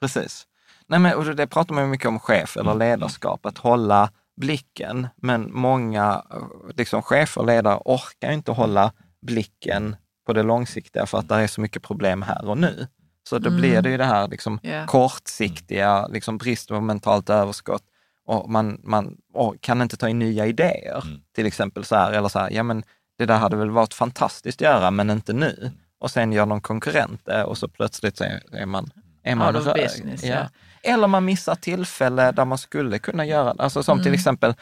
Precis. 0.00 0.46
Nej, 0.88 0.98
men, 1.00 1.14
och 1.14 1.36
det 1.36 1.46
pratar 1.46 1.74
man 1.74 1.84
ju 1.84 1.90
mycket 1.90 2.08
om 2.08 2.20
chef 2.20 2.56
eller 2.56 2.74
ledarskap, 2.74 3.46
att 3.46 3.58
hålla 3.58 4.10
blicken. 4.36 5.08
Men 5.16 5.52
många 5.52 6.22
eh, 6.30 6.76
liksom, 6.76 7.02
chefer 7.02 7.40
och 7.40 7.46
ledare 7.46 7.80
orkar 7.84 8.32
inte 8.32 8.52
hålla 8.52 8.92
blicken 9.22 9.96
på 10.26 10.32
det 10.32 10.42
långsiktiga 10.42 11.06
för 11.06 11.18
att 11.18 11.28
det 11.28 11.34
är 11.34 11.46
så 11.46 11.60
mycket 11.60 11.82
problem 11.82 12.22
här 12.22 12.48
och 12.48 12.58
nu. 12.58 12.86
Så 13.28 13.38
då 13.38 13.50
blir 13.50 13.82
det 13.82 13.90
ju 13.90 13.96
det 13.96 14.04
här 14.04 14.28
liksom, 14.28 14.60
Ja. 14.62 14.86
kortsiktiga, 14.86 16.06
liksom, 16.06 16.38
brist 16.38 16.68
på 16.68 16.80
mentalt 16.80 17.30
överskott. 17.30 17.82
Och 18.26 18.50
man, 18.50 18.80
man 18.84 19.16
och 19.34 19.54
kan 19.60 19.82
inte 19.82 19.96
ta 19.96 20.08
in 20.08 20.18
nya 20.18 20.46
idéer. 20.46 21.04
Till 21.34 21.46
exempel 21.46 21.84
så 21.84 21.96
här, 21.96 22.12
eller 22.12 22.28
så 22.28 22.38
här, 22.38 22.50
ja 22.50 22.62
men 22.62 22.82
det 23.18 23.26
där 23.26 23.38
hade 23.38 23.56
väl 23.56 23.70
varit 23.70 23.94
fantastiskt 23.94 24.62
att 24.62 24.64
göra, 24.64 24.90
men 24.90 25.10
inte 25.10 25.32
nu. 25.32 25.70
Och 25.98 26.10
sen 26.10 26.32
gör 26.32 26.46
någon 26.46 26.60
konkurrent 26.60 27.20
det 27.24 27.44
och 27.44 27.58
så 27.58 27.68
plötsligt 27.68 28.16
så 28.16 28.24
är, 28.24 28.42
är 28.52 28.66
man, 28.66 28.90
är 29.22 29.34
man 29.34 29.56
Out 29.56 29.66
of 29.66 29.74
business, 29.74 30.24
ja. 30.24 30.48
Eller 30.84 31.06
man 31.06 31.24
missar 31.24 31.54
tillfälle 31.54 32.32
där 32.32 32.44
man 32.44 32.58
skulle 32.58 32.98
kunna 32.98 33.24
göra 33.26 33.54
det. 33.54 33.62
Alltså 33.62 33.82
som 33.82 34.02
till 34.02 34.14
exempel, 34.14 34.54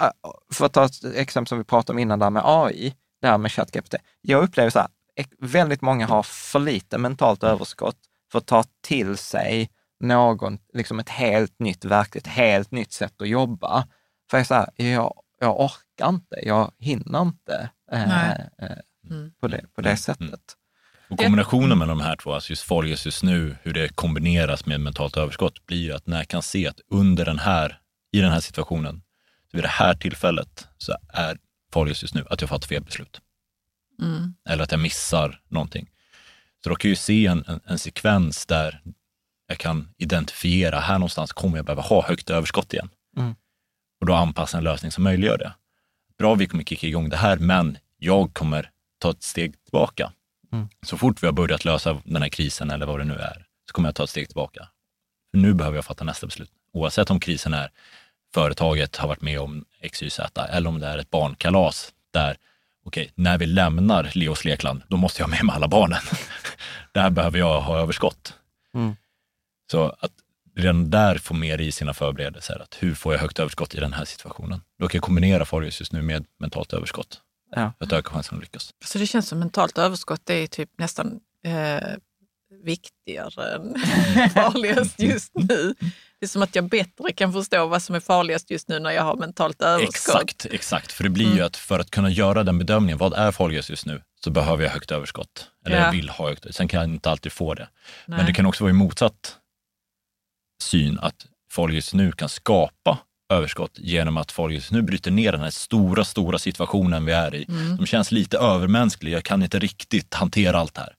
äh, 0.00 0.10
för 0.52 0.66
att 0.66 0.72
ta 0.72 0.84
ett 0.84 1.04
exempel 1.14 1.48
som 1.48 1.58
vi 1.58 1.64
pratade 1.64 1.92
om 1.92 1.98
innan 1.98 2.18
där 2.18 2.30
med 2.30 2.42
AI, 2.44 2.94
det 3.20 3.26
här 3.26 3.38
med 3.38 3.52
ChatGPT. 3.52 3.94
Jag 4.20 4.42
upplever 4.42 4.70
så 4.70 4.78
här, 4.78 4.88
väldigt 5.38 5.82
många 5.82 6.06
har 6.06 6.22
för 6.22 6.58
lite 6.58 6.98
mentalt 6.98 7.42
överskott 7.42 7.96
för 8.32 8.38
att 8.38 8.46
ta 8.46 8.64
till 8.82 9.16
sig 9.16 9.70
någon, 10.00 10.58
liksom 10.74 10.98
ett 10.98 11.08
helt 11.08 11.58
nytt 11.58 11.84
verktyg, 11.84 12.20
ett 12.20 12.26
helt 12.26 12.70
nytt 12.70 12.92
sätt 12.92 13.22
att 13.22 13.28
jobba. 13.28 13.86
För 14.30 14.38
jag 14.38 14.40
är 14.40 14.44
så 14.44 14.54
här, 14.54 14.68
jag, 14.76 15.14
jag 15.40 15.60
orkar 15.60 16.08
inte, 16.08 16.36
jag 16.42 16.72
hinner 16.78 17.22
inte 17.22 17.70
eh, 17.92 18.30
eh, 18.30 18.36
Mm. 19.10 19.32
på, 19.40 19.48
det, 19.48 19.64
på 19.74 19.80
det 19.80 19.96
sättet. 19.96 20.40
Och 21.10 21.18
kombinationen 21.18 21.78
mellan 21.78 21.98
de 21.98 22.04
här 22.04 22.16
två, 22.16 22.34
alltså 22.34 22.50
just 22.50 22.62
Folges 22.62 23.06
just 23.06 23.22
nu, 23.22 23.56
hur 23.62 23.72
det 23.72 23.88
kombineras 23.88 24.66
med 24.66 24.80
mentalt 24.80 25.16
överskott, 25.16 25.66
blir 25.66 25.82
ju 25.82 25.92
att 25.92 26.06
när 26.06 26.16
jag 26.16 26.28
kan 26.28 26.42
se 26.42 26.68
att 26.68 26.80
under 26.90 27.24
den 27.24 27.38
här, 27.38 27.78
i 28.12 28.20
den 28.20 28.32
här 28.32 28.40
situationen, 28.40 29.02
så 29.50 29.56
vid 29.56 29.64
det 29.64 29.68
här 29.68 29.94
tillfället, 29.94 30.68
så 30.78 30.96
är 31.08 31.38
Folges 31.72 32.02
just 32.02 32.14
nu 32.14 32.24
att 32.30 32.40
jag 32.40 32.50
fattar 32.50 32.68
fel 32.68 32.82
beslut. 32.82 33.20
Mm. 34.02 34.34
Eller 34.48 34.64
att 34.64 34.70
jag 34.70 34.80
missar 34.80 35.40
någonting. 35.48 35.90
Så 36.64 36.68
då 36.68 36.76
kan 36.76 36.88
jag 36.88 36.92
ju 36.92 36.96
se 36.96 37.26
en, 37.26 37.44
en, 37.46 37.60
en 37.66 37.78
sekvens 37.78 38.46
där 38.46 38.80
jag 39.46 39.58
kan 39.58 39.88
identifiera, 39.98 40.80
här 40.80 40.98
någonstans 40.98 41.32
kommer 41.32 41.56
jag 41.56 41.66
behöva 41.66 41.82
ha 41.82 42.06
högt 42.06 42.30
överskott 42.30 42.72
igen. 42.72 42.88
Mm. 43.16 43.34
Och 44.00 44.06
då 44.06 44.14
anpassa 44.14 44.58
en 44.58 44.64
lösning 44.64 44.90
som 44.90 45.04
möjliggör 45.04 45.38
det. 45.38 45.54
Bra, 46.18 46.34
vi 46.34 46.46
kommer 46.46 46.64
kicka 46.64 46.86
igång 46.86 47.08
det 47.08 47.16
här, 47.16 47.36
men 47.36 47.78
jag 47.98 48.34
kommer 48.34 48.70
ta 48.98 49.10
ett 49.10 49.22
steg 49.22 49.64
tillbaka. 49.64 50.12
Mm. 50.52 50.68
Så 50.82 50.98
fort 50.98 51.22
vi 51.22 51.26
har 51.26 51.32
börjat 51.32 51.64
lösa 51.64 52.00
den 52.04 52.22
här 52.22 52.28
krisen 52.28 52.70
eller 52.70 52.86
vad 52.86 53.00
det 53.00 53.04
nu 53.04 53.14
är, 53.14 53.46
så 53.66 53.72
kommer 53.72 53.88
jag 53.88 53.94
ta 53.94 54.04
ett 54.04 54.10
steg 54.10 54.28
tillbaka. 54.28 54.68
För 55.30 55.38
nu 55.38 55.54
behöver 55.54 55.76
jag 55.76 55.84
fatta 55.84 56.04
nästa 56.04 56.26
beslut. 56.26 56.50
Oavsett 56.72 57.10
om 57.10 57.20
krisen 57.20 57.54
är 57.54 57.70
företaget 58.34 58.96
har 58.96 59.08
varit 59.08 59.22
med 59.22 59.40
om 59.40 59.64
X, 59.80 60.02
Y, 60.02 60.10
Z 60.10 60.46
eller 60.46 60.68
om 60.68 60.80
det 60.80 60.86
är 60.86 60.98
ett 60.98 61.10
barnkalas 61.10 61.92
där, 62.10 62.36
okej, 62.84 63.12
när 63.14 63.38
vi 63.38 63.46
lämnar 63.46 64.10
Leos 64.14 64.44
lekland, 64.44 64.82
då 64.88 64.96
måste 64.96 65.22
jag 65.22 65.26
ha 65.26 65.30
med 65.30 65.44
mig 65.44 65.54
alla 65.54 65.68
barnen. 65.68 66.00
där 66.92 67.10
behöver 67.10 67.38
jag 67.38 67.60
ha 67.60 67.78
överskott. 67.78 68.34
Mm. 68.74 68.96
Så 69.70 69.96
att 70.00 70.12
redan 70.56 70.90
där 70.90 71.18
få 71.18 71.34
med 71.34 71.60
i 71.60 71.72
sina 71.72 71.94
förberedelser, 71.94 72.62
att 72.62 72.76
hur 72.80 72.94
får 72.94 73.14
jag 73.14 73.20
högt 73.20 73.38
överskott 73.38 73.74
i 73.74 73.80
den 73.80 73.92
här 73.92 74.04
situationen? 74.04 74.60
Då 74.78 74.88
kan 74.88 74.98
jag 74.98 75.04
kombinera 75.04 75.44
Forges 75.44 75.80
just 75.80 75.92
nu 75.92 76.02
med 76.02 76.26
mentalt 76.38 76.72
överskott 76.72 77.20
Ja. 77.50 77.72
för 77.78 77.84
att 77.86 77.92
öka 77.92 78.10
chansen 78.10 78.34
att 78.36 78.40
lyckas. 78.42 78.70
Så 78.84 78.98
det 78.98 79.06
känns 79.06 79.28
som 79.28 79.38
mentalt 79.38 79.78
överskott, 79.78 80.20
det 80.24 80.34
är 80.34 80.46
typ 80.46 80.70
nästan 80.78 81.20
eh, 81.46 81.88
viktigare 82.64 83.54
än 83.54 83.74
farligast 84.34 85.00
just 85.00 85.34
nu. 85.34 85.74
Det 86.20 86.26
är 86.26 86.28
som 86.28 86.42
att 86.42 86.54
jag 86.54 86.68
bättre 86.68 87.12
kan 87.12 87.32
förstå 87.32 87.66
vad 87.66 87.82
som 87.82 87.94
är 87.94 88.00
farligast 88.00 88.50
just 88.50 88.68
nu 88.68 88.78
när 88.78 88.90
jag 88.90 89.02
har 89.02 89.16
mentalt 89.16 89.62
överskott. 89.62 90.22
Exakt, 90.22 90.46
exakt. 90.50 90.92
För 90.92 91.04
det 91.04 91.10
blir 91.10 91.34
ju 91.34 91.42
att 91.42 91.56
för 91.56 91.78
att 91.78 91.90
kunna 91.90 92.10
göra 92.10 92.44
den 92.44 92.58
bedömningen, 92.58 92.98
vad 92.98 93.12
är 93.14 93.32
farligast 93.32 93.70
just 93.70 93.86
nu, 93.86 94.02
så 94.24 94.30
behöver 94.30 94.64
jag 94.64 94.70
högt 94.70 94.90
överskott. 94.90 95.50
Eller 95.66 95.76
Ja. 95.76 95.84
jag 95.84 95.92
vill 95.92 96.08
ha 96.08 96.28
högt 96.28 96.54
Sen 96.54 96.68
kan 96.68 96.80
jag 96.80 96.90
inte 96.90 97.10
alltid 97.10 97.32
få 97.32 97.54
det. 97.54 97.68
Men 98.06 98.16
Nej. 98.16 98.26
det 98.26 98.32
kan 98.32 98.46
också 98.46 98.64
vara 98.64 98.70
i 98.70 98.74
motsatt 98.74 99.36
syn, 100.62 100.98
att 100.98 101.26
just 101.70 101.94
nu 101.94 102.12
kan 102.12 102.28
skapa 102.28 102.98
överskott 103.28 103.72
genom 103.78 104.16
att 104.16 104.32
folk 104.32 104.54
just 104.54 104.70
nu 104.72 104.82
bryter 104.82 105.10
ner 105.10 105.32
den 105.32 105.40
här 105.40 105.50
stora, 105.50 106.04
stora 106.04 106.38
situationen 106.38 107.04
vi 107.04 107.12
är 107.12 107.34
i. 107.34 107.44
Mm. 107.48 107.76
Som 107.76 107.86
känns 107.86 108.12
lite 108.12 108.38
övermänsklig. 108.38 109.12
Jag 109.12 109.24
kan 109.24 109.42
inte 109.42 109.58
riktigt 109.58 110.14
hantera 110.14 110.58
allt 110.58 110.74
det 110.74 110.80
här. 110.80 110.94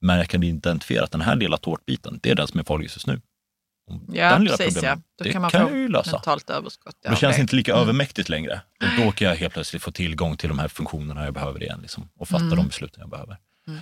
Men 0.00 0.16
jag 0.18 0.28
kan 0.28 0.42
identifiera 0.42 1.04
att 1.04 1.10
den 1.12 1.20
här 1.20 1.36
lilla 1.36 1.56
tårtbiten, 1.56 2.18
det 2.22 2.30
är 2.30 2.34
den 2.34 2.46
som 2.48 2.60
är 2.60 2.64
farligast 2.64 2.96
just 2.96 3.06
nu. 3.06 3.20
Ja, 4.12 4.30
den 4.30 4.44
lilla 4.44 4.56
precis. 4.56 4.82
Ja. 4.82 4.94
Då 5.18 5.24
det 5.24 5.32
kan 5.32 5.42
man 5.42 5.50
kan 5.50 5.62
få 5.68 5.72
jag 5.74 5.78
ju 5.78 5.88
lösa. 5.88 6.10
mentalt 6.12 6.50
överskott. 6.50 6.96
Ja, 7.02 7.10
Då 7.10 7.16
känns 7.16 7.36
det- 7.36 7.42
inte 7.42 7.56
lika 7.56 7.72
Mm. 7.72 7.82
övermäktigt 7.82 8.28
längre. 8.28 8.60
Och 8.80 9.04
då 9.04 9.12
kan 9.12 9.28
jag 9.28 9.36
helt 9.36 9.54
plötsligt 9.54 9.82
få 9.82 9.90
tillgång 9.92 10.36
till 10.36 10.48
de 10.48 10.58
här 10.58 10.68
funktionerna 10.68 11.24
jag 11.24 11.34
behöver 11.34 11.62
igen 11.62 11.78
liksom, 11.82 12.08
och 12.18 12.28
fatta 12.28 12.44
Mm. 12.44 12.56
de 12.56 12.66
besluten 12.66 13.00
jag 13.00 13.10
behöver. 13.10 13.36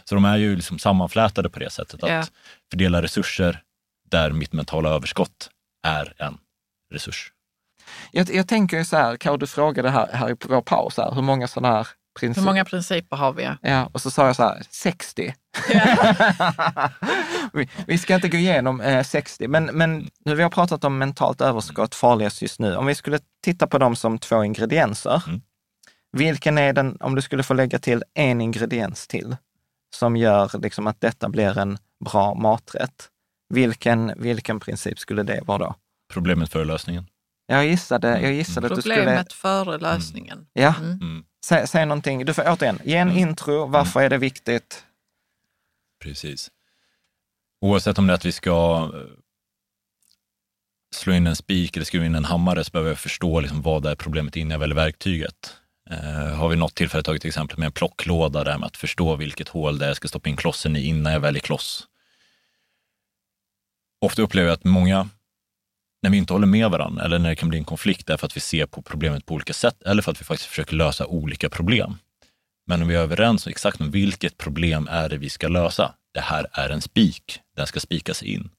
Så 0.04 0.14
de 0.14 0.24
är 0.24 0.36
ju 0.36 0.56
liksom 0.56 0.78
sammanflätade 0.78 1.50
på 1.50 1.58
det 1.58 1.70
sättet, 1.70 2.02
att 2.02 2.10
Ja. 2.10 2.24
fördela 2.70 3.02
resurser 3.02 3.62
där 4.10 4.30
mitt 4.30 4.52
mentala 4.52 4.88
överskott 4.90 5.50
är 5.86 6.14
en 6.18 6.38
resurs. 6.92 7.32
Jag, 8.10 8.34
jag 8.34 8.48
tänker 8.48 8.76
ju 8.76 8.84
så 8.84 8.96
här, 8.96 9.16
Karo, 9.16 9.36
du 9.36 9.46
frågade 9.46 9.90
här, 9.90 10.08
här 10.12 10.34
på 10.34 10.48
vår 10.48 10.60
paus, 10.62 10.96
här, 10.96 11.14
hur 11.14 11.22
många 11.22 11.48
sådana 11.48 11.74
här 11.74 11.88
principer? 12.20 12.40
Hur 12.40 12.46
många 12.46 12.64
principer 12.64 13.16
har 13.16 13.32
vi? 13.32 13.48
Ja, 13.62 13.90
och 13.92 14.00
så 14.00 14.10
sa 14.10 14.26
jag 14.26 14.36
så 14.36 14.42
här, 14.42 14.62
60. 14.70 15.34
vi, 17.52 17.68
vi 17.86 17.98
ska 17.98 18.14
inte 18.14 18.28
gå 18.28 18.36
igenom 18.36 18.80
eh, 18.80 19.02
60, 19.04 19.48
men, 19.48 19.64
men 19.64 20.10
nu 20.24 20.34
vi 20.34 20.42
har 20.42 20.50
pratat 20.50 20.84
om 20.84 20.98
mentalt 20.98 21.40
överskott, 21.40 21.94
farligast 21.94 22.42
just 22.42 22.60
nu. 22.60 22.76
Om 22.76 22.86
vi 22.86 22.94
skulle 22.94 23.18
titta 23.44 23.66
på 23.66 23.78
dem 23.78 23.96
som 23.96 24.18
två 24.18 24.44
ingredienser, 24.44 25.22
Mm. 25.26 25.40
vilken 26.12 26.58
är 26.58 26.72
den, 26.72 26.96
om 27.00 27.14
du 27.14 27.22
skulle 27.22 27.42
få 27.42 27.54
lägga 27.54 27.78
till 27.78 28.04
en 28.14 28.40
ingrediens 28.40 29.06
till, 29.06 29.36
som 29.94 30.16
gör 30.16 30.50
liksom 30.62 30.86
att 30.86 31.00
detta 31.00 31.28
blir 31.28 31.58
en 31.58 31.78
bra 32.04 32.34
maträtt, 32.34 33.08
vilken, 33.54 34.12
vilken 34.16 34.60
princip 34.60 34.98
skulle 34.98 35.22
det 35.22 35.40
vara 35.44 35.58
då? 35.58 35.74
Problemet 36.12 36.52
för 36.52 36.64
lösningen. 36.64 37.06
Jag 37.50 37.66
gissade, 37.66 38.20
jag 38.20 38.32
gissade 38.32 38.66
att 38.66 38.74
du 38.74 38.80
skulle... 38.80 38.96
Problemet 38.96 39.32
före 39.32 39.78
lösningen. 39.78 40.46
Ja, 40.52 40.74
Mm. 40.78 40.98
Mm, 41.00 41.24
säg, 41.46 41.68
säg 41.68 41.86
någonting. 41.86 42.24
Du 42.24 42.34
får 42.34 42.44
återigen, 42.46 42.78
ge 42.84 42.96
en 42.96 43.10
intro. 43.10 43.66
Varför 43.66 44.00
är 44.00 44.10
det 44.10 44.18
viktigt? 44.18 44.84
precis. 46.02 46.50
Oavsett 47.60 47.98
om 47.98 48.06
det 48.06 48.12
är 48.12 48.14
att 48.14 48.24
vi 48.24 48.32
ska 48.32 48.90
eh, 48.94 49.00
slå 50.94 51.12
in 51.12 51.26
en 51.26 51.36
spik 51.36 51.76
eller 51.76 51.86
skruva 51.86 52.06
in 52.06 52.14
en 52.14 52.24
hammare 52.24 52.64
så 52.64 52.70
behöver 52.70 52.90
jag 52.90 52.98
förstå 52.98 53.40
liksom 53.40 53.62
vad 53.62 53.86
är 53.86 53.94
problemet 53.94 54.36
innan 54.36 54.50
jag 54.50 54.58
väljer 54.58 54.76
verktyget. 54.76 55.56
Eh, 55.90 56.34
har 56.34 56.48
vi 56.48 56.56
något 56.56 56.74
tillfälle 56.74 57.02
tagit 57.02 57.24
exempel 57.24 57.58
med 57.58 57.66
en 57.66 57.72
plocklåda 57.72 58.44
där 58.44 58.58
med 58.58 58.66
att 58.66 58.76
förstå 58.76 59.16
vilket 59.16 59.48
hål 59.48 59.78
det 59.78 59.84
är 59.84 59.88
jag 59.88 59.96
ska 59.96 60.08
stoppa 60.08 60.28
in 60.28 60.36
klossen 60.36 60.76
i 60.76 60.80
innan 60.82 61.12
jag 61.12 61.20
väljer 61.20 61.40
kloss. 61.40 61.86
Ofta 64.00 64.22
upplever 64.22 64.48
jag 64.48 64.54
att 64.54 64.64
många, 64.64 65.08
när 66.02 66.10
vi 66.10 66.16
inte 66.16 66.32
håller 66.32 66.46
med 66.46 66.70
varandra 66.70 67.04
eller 67.04 67.18
när 67.18 67.28
det 67.28 67.36
kan 67.36 67.48
bli 67.48 67.58
en 67.58 67.64
konflikt, 67.64 68.10
är 68.10 68.16
för 68.16 68.26
att 68.26 68.36
vi 68.36 68.40
ser 68.40 68.66
på 68.66 68.82
problemet 68.82 69.26
på 69.26 69.34
olika 69.34 69.52
sätt 69.52 69.82
eller 69.82 70.02
för 70.02 70.12
att 70.12 70.20
vi 70.20 70.24
faktiskt 70.24 70.48
försöker 70.48 70.76
lösa 70.76 71.06
olika 71.06 71.50
problem. 71.50 71.96
Men 72.66 72.82
om 72.82 72.88
vi 72.88 72.94
är 72.94 73.00
överens 73.00 73.46
om 73.46 73.50
exakt 73.50 73.80
om 73.80 73.90
vilket 73.90 74.38
problem 74.38 74.88
är 74.90 75.08
det 75.08 75.18
vi 75.18 75.30
ska 75.30 75.48
lösa, 75.48 75.94
det 76.14 76.20
här 76.20 76.46
är 76.52 76.70
en 76.70 76.80
spik, 76.80 77.40
den 77.56 77.66
ska 77.66 77.80
spikas 77.80 78.22
in, 78.22 78.50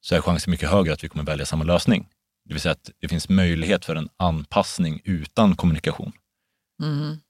så 0.00 0.14
är 0.14 0.20
chansen 0.20 0.50
mycket 0.50 0.70
högre 0.70 0.92
att 0.92 1.04
vi 1.04 1.08
kommer 1.08 1.24
välja 1.24 1.46
samma 1.46 1.64
lösning. 1.64 2.08
Det 2.44 2.54
vill 2.54 2.60
säga 2.60 2.72
att 2.72 2.90
det 3.00 3.08
finns 3.08 3.28
möjlighet 3.28 3.84
för 3.84 3.96
en 3.96 4.08
anpassning 4.16 5.00
utan 5.04 5.56
kommunikation. 5.56 6.12
Mhm. 6.82 7.20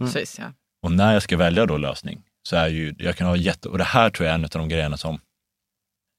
Mm. 0.00 0.12
Precis, 0.12 0.38
ja. 0.38 0.52
Och 0.82 0.92
när 0.92 1.12
jag 1.12 1.22
ska 1.22 1.36
välja 1.36 1.66
då 1.66 1.76
lösning 1.76 2.22
så 2.42 2.56
är 2.56 2.68
ju, 2.68 2.94
jag 2.98 3.16
kan 3.16 3.26
ha 3.26 3.36
jätte, 3.36 3.68
och 3.68 3.78
det 3.78 3.84
här 3.84 4.10
tror 4.10 4.26
jag 4.26 4.30
är 4.30 4.38
en 4.38 4.44
av 4.44 4.50
de 4.50 4.68
grejerna 4.68 4.96
som 4.96 5.20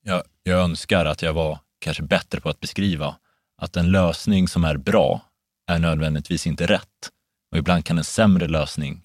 jag, 0.01 0.23
jag 0.43 0.59
önskar 0.59 1.05
att 1.05 1.21
jag 1.21 1.33
var 1.33 1.59
kanske 1.85 2.03
bättre 2.03 2.41
på 2.41 2.49
att 2.49 2.59
beskriva, 2.59 3.15
att 3.61 3.77
en 3.77 3.91
lösning 3.91 4.47
som 4.47 4.63
är 4.63 4.77
bra 4.77 5.21
är 5.71 5.79
nödvändigtvis 5.79 6.47
inte 6.47 6.65
rätt. 6.65 7.11
Och 7.51 7.57
ibland 7.57 7.85
kan 7.85 7.97
en 7.97 8.03
sämre 8.03 8.47
lösning 8.47 9.03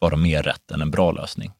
vara 0.00 0.16
mer 0.16 0.42
rätt 0.42 0.70
än 0.70 0.80
en 0.80 0.90
bra 0.90 1.12
lösning. 1.12 1.52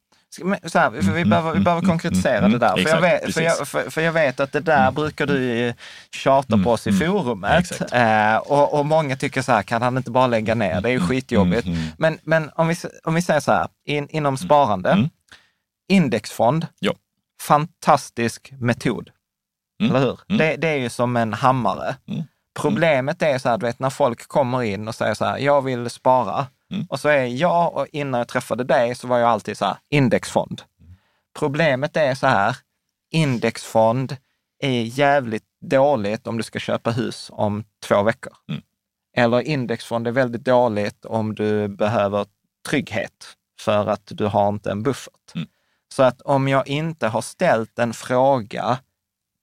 Så 0.67 0.79
här, 0.79 0.91
för 0.91 1.13
vi, 1.13 1.21
Mm, 1.21 1.31
behöver, 1.31 1.51
vi 1.51 1.57
mm, 1.57 1.65
behöver 1.65 1.83
mm, 1.83 1.91
konkretisera 1.91 2.39
mm, 2.39 2.53
det 2.53 2.59
där. 2.59 2.77
För 2.77 2.91
jag, 2.91 3.01
vet, 3.01 3.35
för, 3.35 3.41
jag, 3.41 3.69
för, 3.69 3.91
för 3.91 4.01
jag 4.01 4.13
vet 4.13 4.41
att 4.41 4.53
det 4.53 4.61
där 4.61 4.91
brukar 4.91 5.27
du 5.27 5.75
tjata 6.11 6.59
på 6.59 6.71
oss 6.71 6.87
i 6.87 6.93
forumet. 6.93 7.93
Eh, 7.93 8.37
och, 8.37 8.79
och 8.79 8.87
många 8.87 9.17
tycker 9.17 9.43
så 9.43 9.53
här, 9.53 9.63
kan 9.63 9.83
han 9.83 9.97
inte 9.97 10.11
bara 10.11 10.27
lägga 10.27 10.55
ner? 10.55 10.81
Det 10.81 10.89
är 10.89 10.93
ju 10.93 11.01
skitjobbigt. 11.01 11.67
Mm. 11.67 11.87
Men, 11.99 12.19
men 12.23 12.51
om, 12.55 12.69
vi, 12.69 12.77
om 13.05 13.15
vi 13.15 13.23
säger 13.23 13.41
så 13.41 13.53
här, 13.53 13.69
in, 13.85 14.09
inom 14.09 14.37
sparande, 14.37 15.09
indexfond, 15.89 16.67
Ja. 16.79 16.95
fantastisk 17.43 18.53
metod. 18.61 19.11
Mm, 19.81 19.97
Eller 19.97 20.07
hur? 20.07 20.21
mm. 20.29 20.39
Det, 20.39 20.57
det 20.57 20.69
är 20.69 20.77
ju 20.77 20.89
som 20.89 21.17
en 21.17 21.33
hammare. 21.33 21.97
Mm. 22.07 22.23
Problemet 22.61 23.23
är 23.23 23.39
så 23.39 23.49
här, 23.49 23.59
du 23.59 23.67
vet 23.67 23.79
när 23.79 23.91
folk 23.91 24.29
kommer 24.29 24.63
in 24.63 24.89
och 24.89 24.95
säger 24.95 25.15
så 25.15 25.25
här, 25.25 25.39
jag 25.39 25.63
vill 25.63 25.91
spara. 25.91 26.47
Mm. 26.71 26.87
Och 26.91 27.01
så 27.01 27.09
är 27.09 27.25
jag, 27.25 27.75
och 27.75 27.87
innan 27.93 28.19
jag 28.19 28.29
träffade 28.29 28.65
dig 28.65 28.95
så 28.95 29.07
var 29.07 29.19
jag 29.19 29.31
alltid 29.31 29.59
så 29.59 29.65
här, 29.65 29.77
indexfond. 29.89 30.63
Problemet 31.39 31.97
är 31.97 32.15
så 32.15 32.27
här, 32.27 32.57
indexfond 33.11 34.17
är 34.59 34.83
jävligt 34.83 35.45
dåligt 35.61 36.27
om 36.27 36.37
du 36.37 36.43
ska 36.43 36.59
köpa 36.59 36.91
hus 36.91 37.31
om 37.33 37.65
två 37.89 38.03
veckor. 38.03 38.33
Mm. 38.49 38.63
Eller 39.17 39.41
indexfond 39.41 40.07
är 40.07 40.13
väldigt 40.13 40.45
dåligt 40.45 41.05
om 41.05 41.35
du 41.35 41.69
behöver 41.69 42.27
trygghet 42.69 43.37
för 43.61 43.87
att 43.87 44.03
du 44.07 44.27
har 44.27 44.49
inte 44.49 44.71
en 44.71 44.83
buffert. 44.83 45.35
Mm. 45.35 45.49
Så 45.89 46.03
att 46.03 46.23
om 46.23 46.49
jag 46.49 46.69
inte 46.69 47.09
har 47.09 47.23
ställt 47.23 47.79
en 47.79 47.95
fråga 47.95 48.79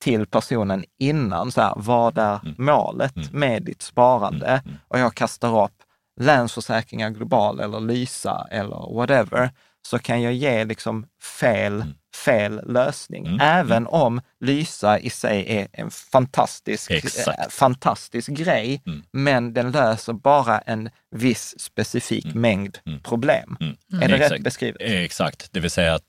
till 0.02 0.26
personen 0.26 0.84
innan, 0.98 1.52
så 1.52 1.60
här, 1.60 1.72
vad 1.76 2.18
är 2.18 2.40
Mm. 2.42 2.54
målet 2.58 3.16
Mm. 3.16 3.28
med 3.32 3.62
ditt 3.62 3.82
sparande? 3.82 4.46
Mm, 4.46 4.60
mm. 4.64 4.76
Och 4.88 4.98
jag 4.98 5.14
kastar 5.14 5.64
upp 5.64 5.72
Länsförsäkringar 6.20 7.10
Global 7.10 7.60
eller 7.60 7.80
Lysa 7.80 8.46
eller 8.50 8.94
whatever, 8.94 9.50
så 9.88 9.98
kan 9.98 10.22
jag 10.22 10.32
ge 10.32 10.64
liksom 10.64 11.06
fel, 11.40 11.84
fel 12.24 12.60
lösning. 12.66 13.26
Mm, 13.26 13.38
Även 13.40 13.86
om 13.86 14.20
Lysa 14.40 14.98
i 14.98 15.10
sig 15.10 15.56
är 15.58 15.68
en 15.72 15.90
fantastisk, 15.90 16.90
eh, 16.90 17.48
fantastisk 17.50 18.28
grej, 18.28 18.82
Mm. 18.86 19.02
men 19.12 19.54
den 19.54 19.70
löser 19.70 20.12
bara 20.12 20.58
en 20.58 20.90
viss 21.10 21.60
specifik 21.60 22.34
mängd 22.34 22.78
Mm. 22.86 23.00
problem. 23.00 23.56
Mm. 23.60 23.76
Är 24.02 24.08
det 24.08 24.14
Exakt. 24.14 24.32
rätt 24.32 24.42
beskrivet? 24.44 24.82
Eh, 24.82 25.00
Exakt, 25.02 25.48
det 25.52 25.60
vill 25.60 25.70
säga 25.70 25.94
att 25.94 26.04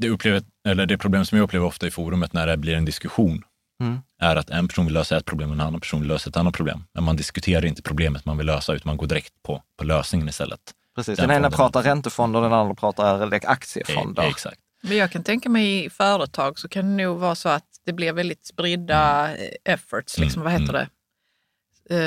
det, 0.00 0.08
upplever, 0.08 0.42
eller 0.68 0.86
det 0.86 0.98
problem 0.98 1.24
som 1.24 1.38
jag 1.38 1.44
upplever 1.44 1.66
ofta 1.66 1.86
i 1.86 1.90
forumet 1.90 2.32
när 2.32 2.46
det 2.46 2.56
blir 2.56 2.74
en 2.74 2.84
diskussion 2.84 3.44
Mm. 3.80 3.98
är 4.22 4.36
att 4.36 4.50
en 4.50 4.68
person 4.68 4.84
vill 4.84 4.94
lösa 4.94 5.16
ett 5.16 5.24
problem 5.24 5.48
och 5.50 5.54
en 5.54 5.60
annan 5.60 5.80
person 5.80 6.00
vill 6.00 6.08
lösa 6.08 6.30
ett 6.30 6.36
annat 6.36 6.54
problem. 6.54 6.84
Men 6.92 7.04
man 7.04 7.16
diskuterar 7.16 7.66
inte 7.66 7.82
problemet 7.82 8.24
man 8.24 8.36
vill 8.36 8.46
lösa 8.46 8.72
utan 8.72 8.88
man 8.88 8.96
går 8.96 9.06
direkt 9.06 9.42
på, 9.42 9.62
på 9.76 9.84
lösningen 9.84 10.28
istället. 10.28 10.60
Precis. 10.96 11.18
Den 11.18 11.28
Den, 11.28 11.36
ena 11.36 11.50
pratar 11.50 11.82
räntefonder, 11.82 12.40
den 12.40 12.52
andra 12.52 12.74
pratar 12.74 13.34
aktiefonder. 13.46 14.22
Eh, 14.22 14.28
exakt. 14.28 14.60
Men 14.82 14.96
jag 14.96 15.10
kan 15.10 15.24
tänka 15.24 15.48
mig 15.48 15.84
i 15.84 15.90
företag 15.90 16.58
så 16.58 16.68
kan 16.68 16.96
det 16.96 17.04
nog 17.04 17.18
vara 17.18 17.34
så 17.34 17.48
att 17.48 17.64
det 17.86 17.92
blir 17.92 18.12
väldigt 18.12 18.46
spridda 18.46 19.28
eh, 19.36 19.72
efforts, 19.74 20.18
liksom, 20.18 20.42
Mm, 20.42 20.52
vad 20.52 20.62
heter 20.62 20.72
det? 20.72 20.88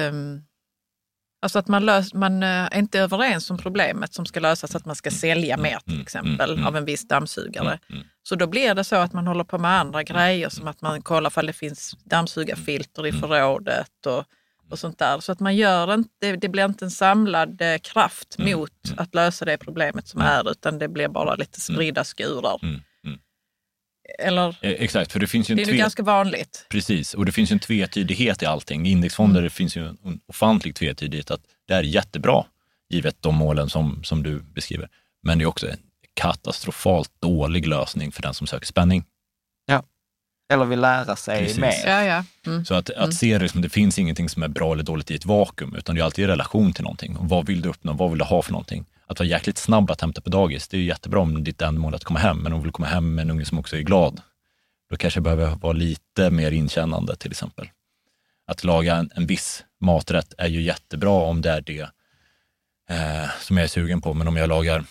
Ehm, 0.07 0.41
alltså 1.43 1.59
att 1.59 1.67
man, 1.67 1.85
lös, 1.85 2.13
man 2.13 2.43
eh, 2.43 2.49
är 2.49 2.77
inte 2.77 2.99
överens 2.99 3.51
om 3.51 3.57
problemet 3.57 4.13
som 4.13 4.25
ska 4.25 4.39
lösas, 4.39 4.75
att 4.75 4.85
man 4.85 4.95
ska 4.95 5.11
sälja 5.11 5.57
mer 5.57 5.79
till 5.79 5.93
mm, 5.93 6.01
exempel 6.01 6.53
mm, 6.53 6.65
av 6.67 6.77
en 6.77 6.85
viss 6.85 7.07
dammsugare. 7.07 7.79
Mm. 7.89 8.03
Så 8.23 8.35
då 8.35 8.47
blir 8.47 8.73
det 8.75 8.83
så 8.83 8.95
att 8.95 9.13
man 9.13 9.27
håller 9.27 9.43
på 9.43 9.57
med 9.57 9.71
andra 9.71 10.03
grejer 10.03 10.49
som 10.49 10.67
att 10.67 10.81
man 10.81 11.01
kollar 11.01 11.39
om 11.39 11.45
det 11.45 11.53
finns 11.53 11.97
dammsugarfilter 12.03 13.05
i 13.05 13.09
Mm. 13.09 13.21
förrådet 13.21 14.05
och, 14.05 14.23
och 14.69 14.79
sånt 14.79 14.99
där. 14.99 15.19
Så 15.19 15.31
att 15.31 15.39
man 15.39 15.55
gör 15.55 15.93
inte, 15.93 16.35
det 16.35 16.49
blir 16.49 16.65
inte 16.65 16.85
en 16.85 16.91
samlad 16.91 17.61
eh, 17.61 17.77
kraft 17.77 18.35
Mm, 18.39 18.59
mot 18.59 18.71
att 18.97 19.15
lösa 19.15 19.45
det 19.45 19.57
problemet 19.57 20.07
som 20.07 20.21
är, 20.21 20.51
utan 20.51 20.79
det 20.79 20.87
blir 20.87 21.07
bara 21.07 21.35
lite 21.35 21.61
spridda 21.61 22.03
skurar. 22.03 22.59
Eller, 24.19 24.47
Eh, 24.61 24.71
Exakt, 24.71 25.11
för 25.11 25.19
det 25.19 25.27
finns 25.27 25.49
ju 25.49 25.53
en 25.53 25.57
det 25.57 25.63
är 25.63 25.65
tve- 25.65 25.77
ganska 25.77 26.03
vanligt. 26.03 26.65
Precis, 26.69 27.13
och 27.13 27.25
det 27.25 27.31
finns 27.31 27.51
ju 27.51 27.53
en 27.53 27.59
tvetydighet 27.59 28.41
i 28.43 28.45
allting. 28.45 28.85
I 28.87 28.89
indexfonder 28.91 29.39
Mm. 29.39 29.43
det 29.43 29.49
finns 29.49 29.75
ju 29.77 29.87
en 29.87 30.19
ofantlig 30.27 30.75
tvetydighet 30.75 31.31
att 31.31 31.41
det 31.67 31.73
är 31.73 31.83
jättebra, 31.83 32.45
givet 32.89 33.15
de 33.19 33.35
målen 33.35 33.69
som, 33.69 34.03
som 34.03 34.23
du 34.23 34.39
beskriver. 34.39 34.89
Men 35.23 35.37
det 35.37 35.43
är 35.43 35.45
också 35.45 35.69
en 35.69 35.77
katastrofalt 36.13 37.11
dålig 37.21 37.67
lösning 37.67 38.11
för 38.11 38.21
den 38.21 38.33
som 38.33 38.47
söker 38.47 38.65
spänning. 38.65 39.03
Ja, 39.65 39.83
eller 40.53 40.65
vill 40.65 40.79
lära 40.79 41.15
sig 41.15 41.39
Precis. 41.39 41.59
mer. 41.59 41.73
Ja, 41.85 42.03
ja. 42.03 42.23
Mm. 42.45 42.65
Så 42.65 42.73
att, 42.73 42.89
att 42.89 43.13
se 43.13 43.37
det 43.37 43.49
som 43.49 43.61
det 43.61 43.69
finns 43.69 43.99
ingenting 43.99 44.29
som 44.29 44.43
är 44.43 44.47
bra 44.47 44.73
eller 44.73 44.83
dåligt 44.83 45.11
i 45.11 45.15
ett 45.15 45.25
vakuum, 45.25 45.75
utan 45.75 45.95
det 45.95 46.01
är 46.01 46.05
alltid 46.05 46.25
i 46.25 46.27
relation 46.27 46.73
till 46.73 46.83
någonting. 46.83 47.15
Och 47.17 47.29
vad 47.29 47.45
vill 47.45 47.61
du 47.61 47.69
uppnå? 47.69 47.93
Vad 47.93 48.09
vill 48.09 48.19
du 48.19 48.25
ha 48.25 48.41
för 48.41 48.51
någonting? 48.51 48.85
Att 49.07 49.19
vara 49.19 49.29
jäkligt 49.29 49.57
snabb 49.57 49.91
att 49.91 50.01
hämta 50.01 50.21
på 50.21 50.29
dagis, 50.29 50.67
det 50.67 50.77
är 50.77 50.81
ju 50.81 50.87
jättebra 50.87 51.19
om 51.19 51.43
ditt 51.43 51.61
ändamål 51.61 51.93
är 51.93 51.95
att 51.95 52.03
komma 52.03 52.19
hem, 52.19 52.37
men 52.37 52.53
om 52.53 52.59
du 52.59 52.63
vill 52.63 52.71
komma 52.71 52.87
hem 52.87 53.15
med 53.15 53.21
en 53.21 53.31
unge 53.31 53.45
som 53.45 53.59
också 53.59 53.77
är 53.77 53.81
glad, 53.81 54.21
då 54.89 54.97
kanske 54.97 55.19
det 55.19 55.23
behöver 55.23 55.55
vara 55.55 55.73
lite 55.73 56.29
mer 56.29 56.51
inkännande 56.51 57.15
till 57.15 57.31
exempel. 57.31 57.69
Att 58.47 58.63
laga 58.63 58.95
en, 58.95 59.11
en 59.15 59.27
viss 59.27 59.63
maträtt 59.79 60.33
är 60.37 60.47
ju 60.47 60.61
jättebra 60.61 61.11
om 61.11 61.41
det 61.41 61.51
är 61.51 61.61
det 61.61 61.89
eh, 62.89 63.29
som 63.39 63.57
jag 63.57 63.63
är 63.63 63.67
sugen 63.67 64.01
på, 64.01 64.13
men 64.13 64.27
om 64.27 64.37
jag 64.37 64.49
lagar 64.49 64.85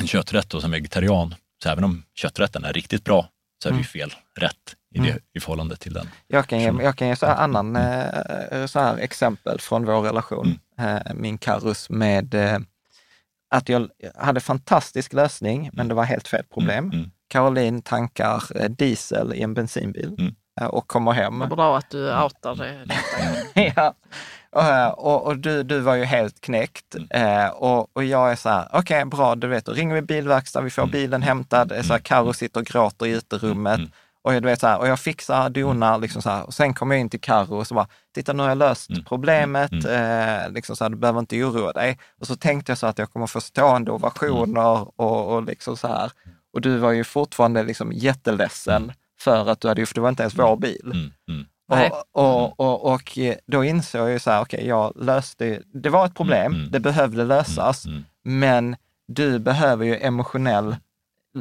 en 0.00 0.06
kötträtt 0.06 0.50
då 0.50 0.60
som 0.60 0.70
vegetarian, 0.70 1.34
så 1.62 1.68
även 1.68 1.84
om 1.84 2.02
kötträtten 2.14 2.64
är 2.64 2.72
riktigt 2.72 3.04
bra, 3.04 3.28
så 3.62 3.68
är 3.68 3.72
det 3.72 3.78
ju 3.78 3.84
fel 3.84 4.14
rätt 4.36 4.76
i, 4.94 4.98
det, 4.98 5.18
i 5.34 5.40
förhållande 5.40 5.76
till 5.76 5.92
den. 5.92 6.08
Jag 6.26 6.46
kan 6.46 6.60
ge, 6.60 6.72
jag 6.82 6.96
kan 6.96 7.08
ge 7.08 7.16
så 7.16 7.26
här 7.26 7.36
annan 7.36 7.76
eh, 7.76 8.66
så 8.66 8.80
här 8.80 8.96
exempel 8.96 9.60
från 9.60 9.84
vår 9.84 10.02
relation, 10.02 10.58
eh, 10.78 11.14
min 11.14 11.38
Karus, 11.38 11.90
med 11.90 12.34
att 13.50 13.68
jag 13.68 13.88
hade 14.14 14.40
fantastisk 14.40 15.12
lösning, 15.12 15.70
men 15.72 15.88
det 15.88 15.94
var 15.94 16.04
helt 16.04 16.28
fel 16.28 16.44
problem. 16.54 16.84
Mm, 16.84 16.98
mm. 16.98 17.10
Caroline 17.28 17.82
tankar 17.82 18.68
diesel 18.68 19.34
i 19.34 19.42
en 19.42 19.54
bensinbil 19.54 20.14
Mm. 20.18 20.70
och 20.70 20.88
kommer 20.88 21.12
hem. 21.12 21.38
Vad 21.38 21.48
bra 21.48 21.78
att 21.78 21.90
du 21.90 22.14
outar 22.22 22.54
det. 22.54 22.86
ja. 23.76 23.94
Eh, 24.56 24.88
Och, 24.88 25.26
och 25.26 25.38
du, 25.38 25.62
du 25.62 25.80
var 25.80 25.94
ju 25.94 26.04
helt 26.04 26.40
knäckt. 26.40 26.94
Mm. 26.94 27.08
Eh, 27.38 27.48
och, 27.50 27.96
och 27.96 28.04
jag 28.04 28.32
är 28.32 28.36
så 28.36 28.48
här, 28.48 28.68
okej 28.72 29.04
bra, 29.04 29.34
du 29.34 29.46
vet, 29.46 29.64
då 29.64 29.72
ringer 29.72 29.94
vi 29.94 30.02
bilverkstad, 30.02 30.60
vi 30.60 30.70
får 30.70 30.82
Mm. 30.82 30.92
bilen 30.92 31.22
hämtad. 31.22 31.72
Så 31.84 31.92
här, 31.92 31.98
Karo 32.00 32.32
sitter 32.32 32.60
och 32.60 32.66
gråter 32.66 33.06
i 33.06 33.10
uterummet. 33.10 33.80
Och 34.22 34.34
jag, 34.34 34.42
du 34.42 34.46
vet, 34.48 34.60
så 34.60 34.66
här, 34.66 34.78
och 34.78 34.88
jag 34.88 35.00
fixar, 35.00 35.50
donar, 35.50 35.98
liksom 35.98 36.22
så 36.22 36.30
här. 36.30 36.46
Och 36.46 36.54
sen 36.54 36.74
kommer 36.74 36.94
jag 36.94 37.00
in 37.00 37.10
till 37.10 37.20
Karo 37.20 37.54
och 37.56 37.66
så 37.66 37.74
bara, 37.74 37.88
titta 38.14 38.32
nu 38.32 38.42
har 38.42 38.48
jag 38.50 38.58
löst 38.58 38.90
Mm. 38.90 39.04
problemet. 39.04 39.72
Eh, 39.72 40.50
liksom 40.52 40.76
så 40.76 40.84
här, 40.84 40.88
du 40.90 40.96
behöver 40.96 41.20
inte 41.20 41.44
oroa 41.44 41.72
dig. 41.72 41.98
Och 42.20 42.26
så 42.26 42.36
tänkte 42.36 42.70
jag 42.72 42.78
så 42.78 42.86
att 42.86 42.98
jag 42.98 43.12
kommer 43.12 43.26
få 43.26 43.40
stående 43.40 43.90
ovationer 43.90 44.88
och, 45.00 45.34
och 45.34 45.42
liksom 45.42 45.76
så 45.76 45.88
här. 45.88 46.12
Och 46.52 46.60
du 46.60 46.78
var 46.78 46.92
ju 46.92 47.04
fortfarande 47.04 47.62
liksom 47.62 47.92
jätteledsen 47.92 48.92
för 49.20 49.48
att 49.50 49.60
du 49.60 49.68
hade, 49.68 49.86
för 49.86 49.94
det 49.94 50.00
var 50.00 50.08
inte 50.08 50.22
ens 50.22 50.38
vår 50.38 50.56
bil. 50.56 50.80
Mm, 50.84 51.10
mm. 51.28 51.46
Nej. 51.68 51.90
Och, 52.12 52.20
och, 52.22 52.60
och, 52.60 52.92
och 52.92 53.18
då 53.46 53.64
insåg 53.64 54.00
jag 54.00 54.10
ju 54.10 54.18
så 54.18 54.30
här, 54.30 54.40
okej, 54.42 54.66
jag 54.66 54.92
löste, 54.96 55.62
det 55.74 55.88
var 55.90 56.06
ett 56.06 56.14
problem, 56.14 56.46
Mm, 56.52 56.58
mm. 56.60 56.70
det 56.72 56.80
behövde 56.80 57.24
lösas, 57.24 57.86
Mm. 57.86 58.04
men 58.24 58.76
du 59.08 59.38
behöver 59.38 59.84
ju 59.84 59.96
emotionell, 59.96 60.76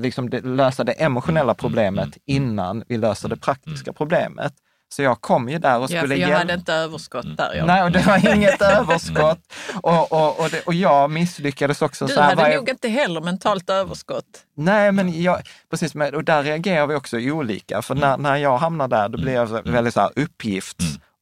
liksom 0.02 0.30
det, 0.30 0.42
lösa 0.46 0.84
det 0.84 0.92
emotionella 0.92 1.54
problemet 1.54 2.04
mm, 2.06 2.12
innan 2.26 2.84
vi 2.88 2.98
löser 2.98 3.30
det 3.30 3.38
praktiska 3.38 3.94
problemet. 3.94 4.54
Så 4.90 5.02
jag 5.02 5.22
kom 5.22 5.50
ju 5.50 5.60
där 5.60 5.78
och 5.78 5.84
Ja, 5.84 5.88
för 5.88 5.98
skulle 5.98 6.14
jag 6.16 6.20
hjälpa. 6.30 6.38
hade 6.38 6.54
inte 6.54 6.74
överskott 6.74 7.38
där. 7.38 7.54
Jag. 7.56 7.68
Nej, 7.68 7.84
och 7.84 7.92
det 7.92 8.06
var 8.08 8.36
inget 8.36 8.62
överskott. 8.78 9.40
Och, 9.82 10.12
och, 10.12 10.40
och, 10.40 10.50
det, 10.50 10.62
och 10.66 10.74
jag 10.74 11.12
misslyckades 11.12 11.82
också. 11.82 12.06
Du 12.06 12.14
så 12.14 12.22
här, 12.22 12.30
hade 12.30 12.42
vad 12.42 12.52
jag- 12.52 12.56
nog 12.56 12.70
inte 12.70 12.88
heller 12.90 13.22
mentalt 13.22 13.70
överskott. 13.70 14.26
Nej, 14.58 14.92
men 14.92 15.22
jag, 15.22 15.42
precis, 15.70 15.96
men, 15.96 16.16
och 16.16 16.24
där 16.24 16.44
reagerar 16.44 16.88
vi 16.88 16.96
också 16.96 17.18
olika. 17.18 17.82
För 17.82 17.96
när, 17.96 18.18
när 18.18 18.36
jag 18.36 18.58
hamnar 18.58 18.88
där, 18.88 19.10
då 19.10 19.18
blir 19.18 19.34
jag 19.34 19.72
väldigt 19.72 19.94
så 19.94 20.02
här 20.02 20.12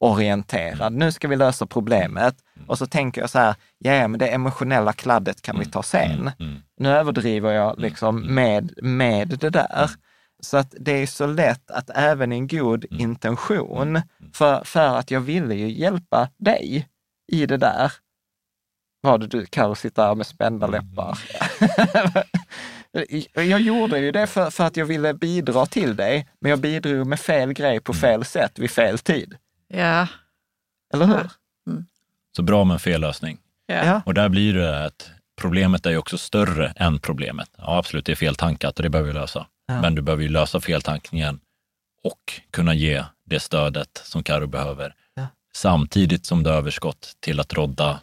uppgiftsorienterad. 0.01 0.93
Nu 0.93 1.11
ska 1.11 1.27
vi 1.27 1.35
lösa 1.35 1.65
problemet. 1.65 2.35
Och 2.67 2.77
så 2.77 2.85
tänker 2.85 3.21
jag 3.21 3.29
så 3.29 3.39
här, 3.39 3.55
ja, 3.77 4.07
men 4.07 4.19
det 4.19 4.27
emotionella 4.27 4.93
kladdet 4.93 5.41
kan 5.41 5.59
vi 5.59 5.65
ta 5.65 5.83
sen. 5.83 6.31
Mm. 6.39 6.61
Nu 6.77 6.89
överdriver 6.89 7.51
jag 7.51 7.79
liksom 7.79 8.35
med, 8.35 8.73
med 8.83 9.27
det 9.39 9.49
där. 9.49 9.89
Så 10.39 10.57
att 10.57 10.73
det 10.79 10.91
är 10.91 11.07
så 11.07 11.27
lätt 11.27 11.71
att 11.71 11.89
även 11.95 12.31
en 12.31 12.47
god 12.47 12.85
intention, 12.89 14.01
för, 14.33 14.63
för 14.63 14.97
att 14.97 15.11
jag 15.11 15.21
ville 15.21 15.55
ju 15.55 15.71
hjälpa 15.71 16.29
dig 16.37 16.87
i 17.31 17.45
det 17.45 17.57
där. 17.57 17.91
Var 19.01 19.17
det 19.17 19.27
du, 19.27 19.45
Carro, 19.45 19.75
sitter 19.75 20.03
här 20.03 20.15
med 20.15 20.25
spända 20.25 20.67
läppar? 20.67 21.19
jag 23.33 23.61
gjorde 23.61 23.99
ju 23.99 24.11
det 24.11 24.27
för, 24.27 24.49
för 24.49 24.63
att 24.63 24.77
jag 24.77 24.85
ville 24.85 25.13
bidra 25.13 25.65
till 25.65 25.95
dig, 25.95 26.27
men 26.41 26.49
jag 26.49 26.59
bidrog 26.59 27.07
med 27.07 27.19
fel 27.19 27.53
grej 27.53 27.79
på 27.79 27.93
fel 27.93 28.25
sätt 28.25 28.59
vid 28.59 28.71
fel 28.71 28.99
tid. 28.99 29.37
Ja. 29.75 30.07
Eller 30.93 31.05
hur? 31.05 31.29
Så 32.35 32.41
bra 32.41 32.63
med 32.63 32.73
en 32.73 32.79
fel 32.79 33.01
lösning. 33.01 33.37
Ja. 33.65 34.01
Och 34.05 34.13
där 34.13 34.29
blir 34.29 34.53
det 34.53 34.85
att 34.85 35.11
problemet 35.41 35.85
är 35.85 35.89
ju 35.89 35.97
också 35.97 36.17
större 36.17 36.73
än 36.75 36.99
problemet. 36.99 37.49
Ja, 37.57 37.77
absolut, 37.77 38.05
det 38.05 38.11
är 38.11 38.15
feltankat 38.15 38.77
och 38.77 38.83
det 38.83 38.89
behöver 38.89 39.13
vi 39.13 39.19
lösa. 39.19 39.47
Ja. 39.67 39.81
Men 39.81 39.95
du 39.95 40.01
behöver 40.01 40.23
ju 40.23 40.29
lösa 40.29 40.61
feltankningen 40.61 41.39
och 42.03 42.41
kunna 42.51 42.73
ge 42.73 43.03
det 43.25 43.39
stödet 43.39 44.01
som 44.03 44.23
Karo 44.23 44.47
behöver. 44.47 44.95
Ja. 45.13 45.27
Samtidigt 45.53 46.25
som 46.25 46.43
du 46.43 46.49
har 46.49 46.57
överskott 46.57 47.13
till 47.19 47.39
att 47.39 47.53
rodda 47.53 47.99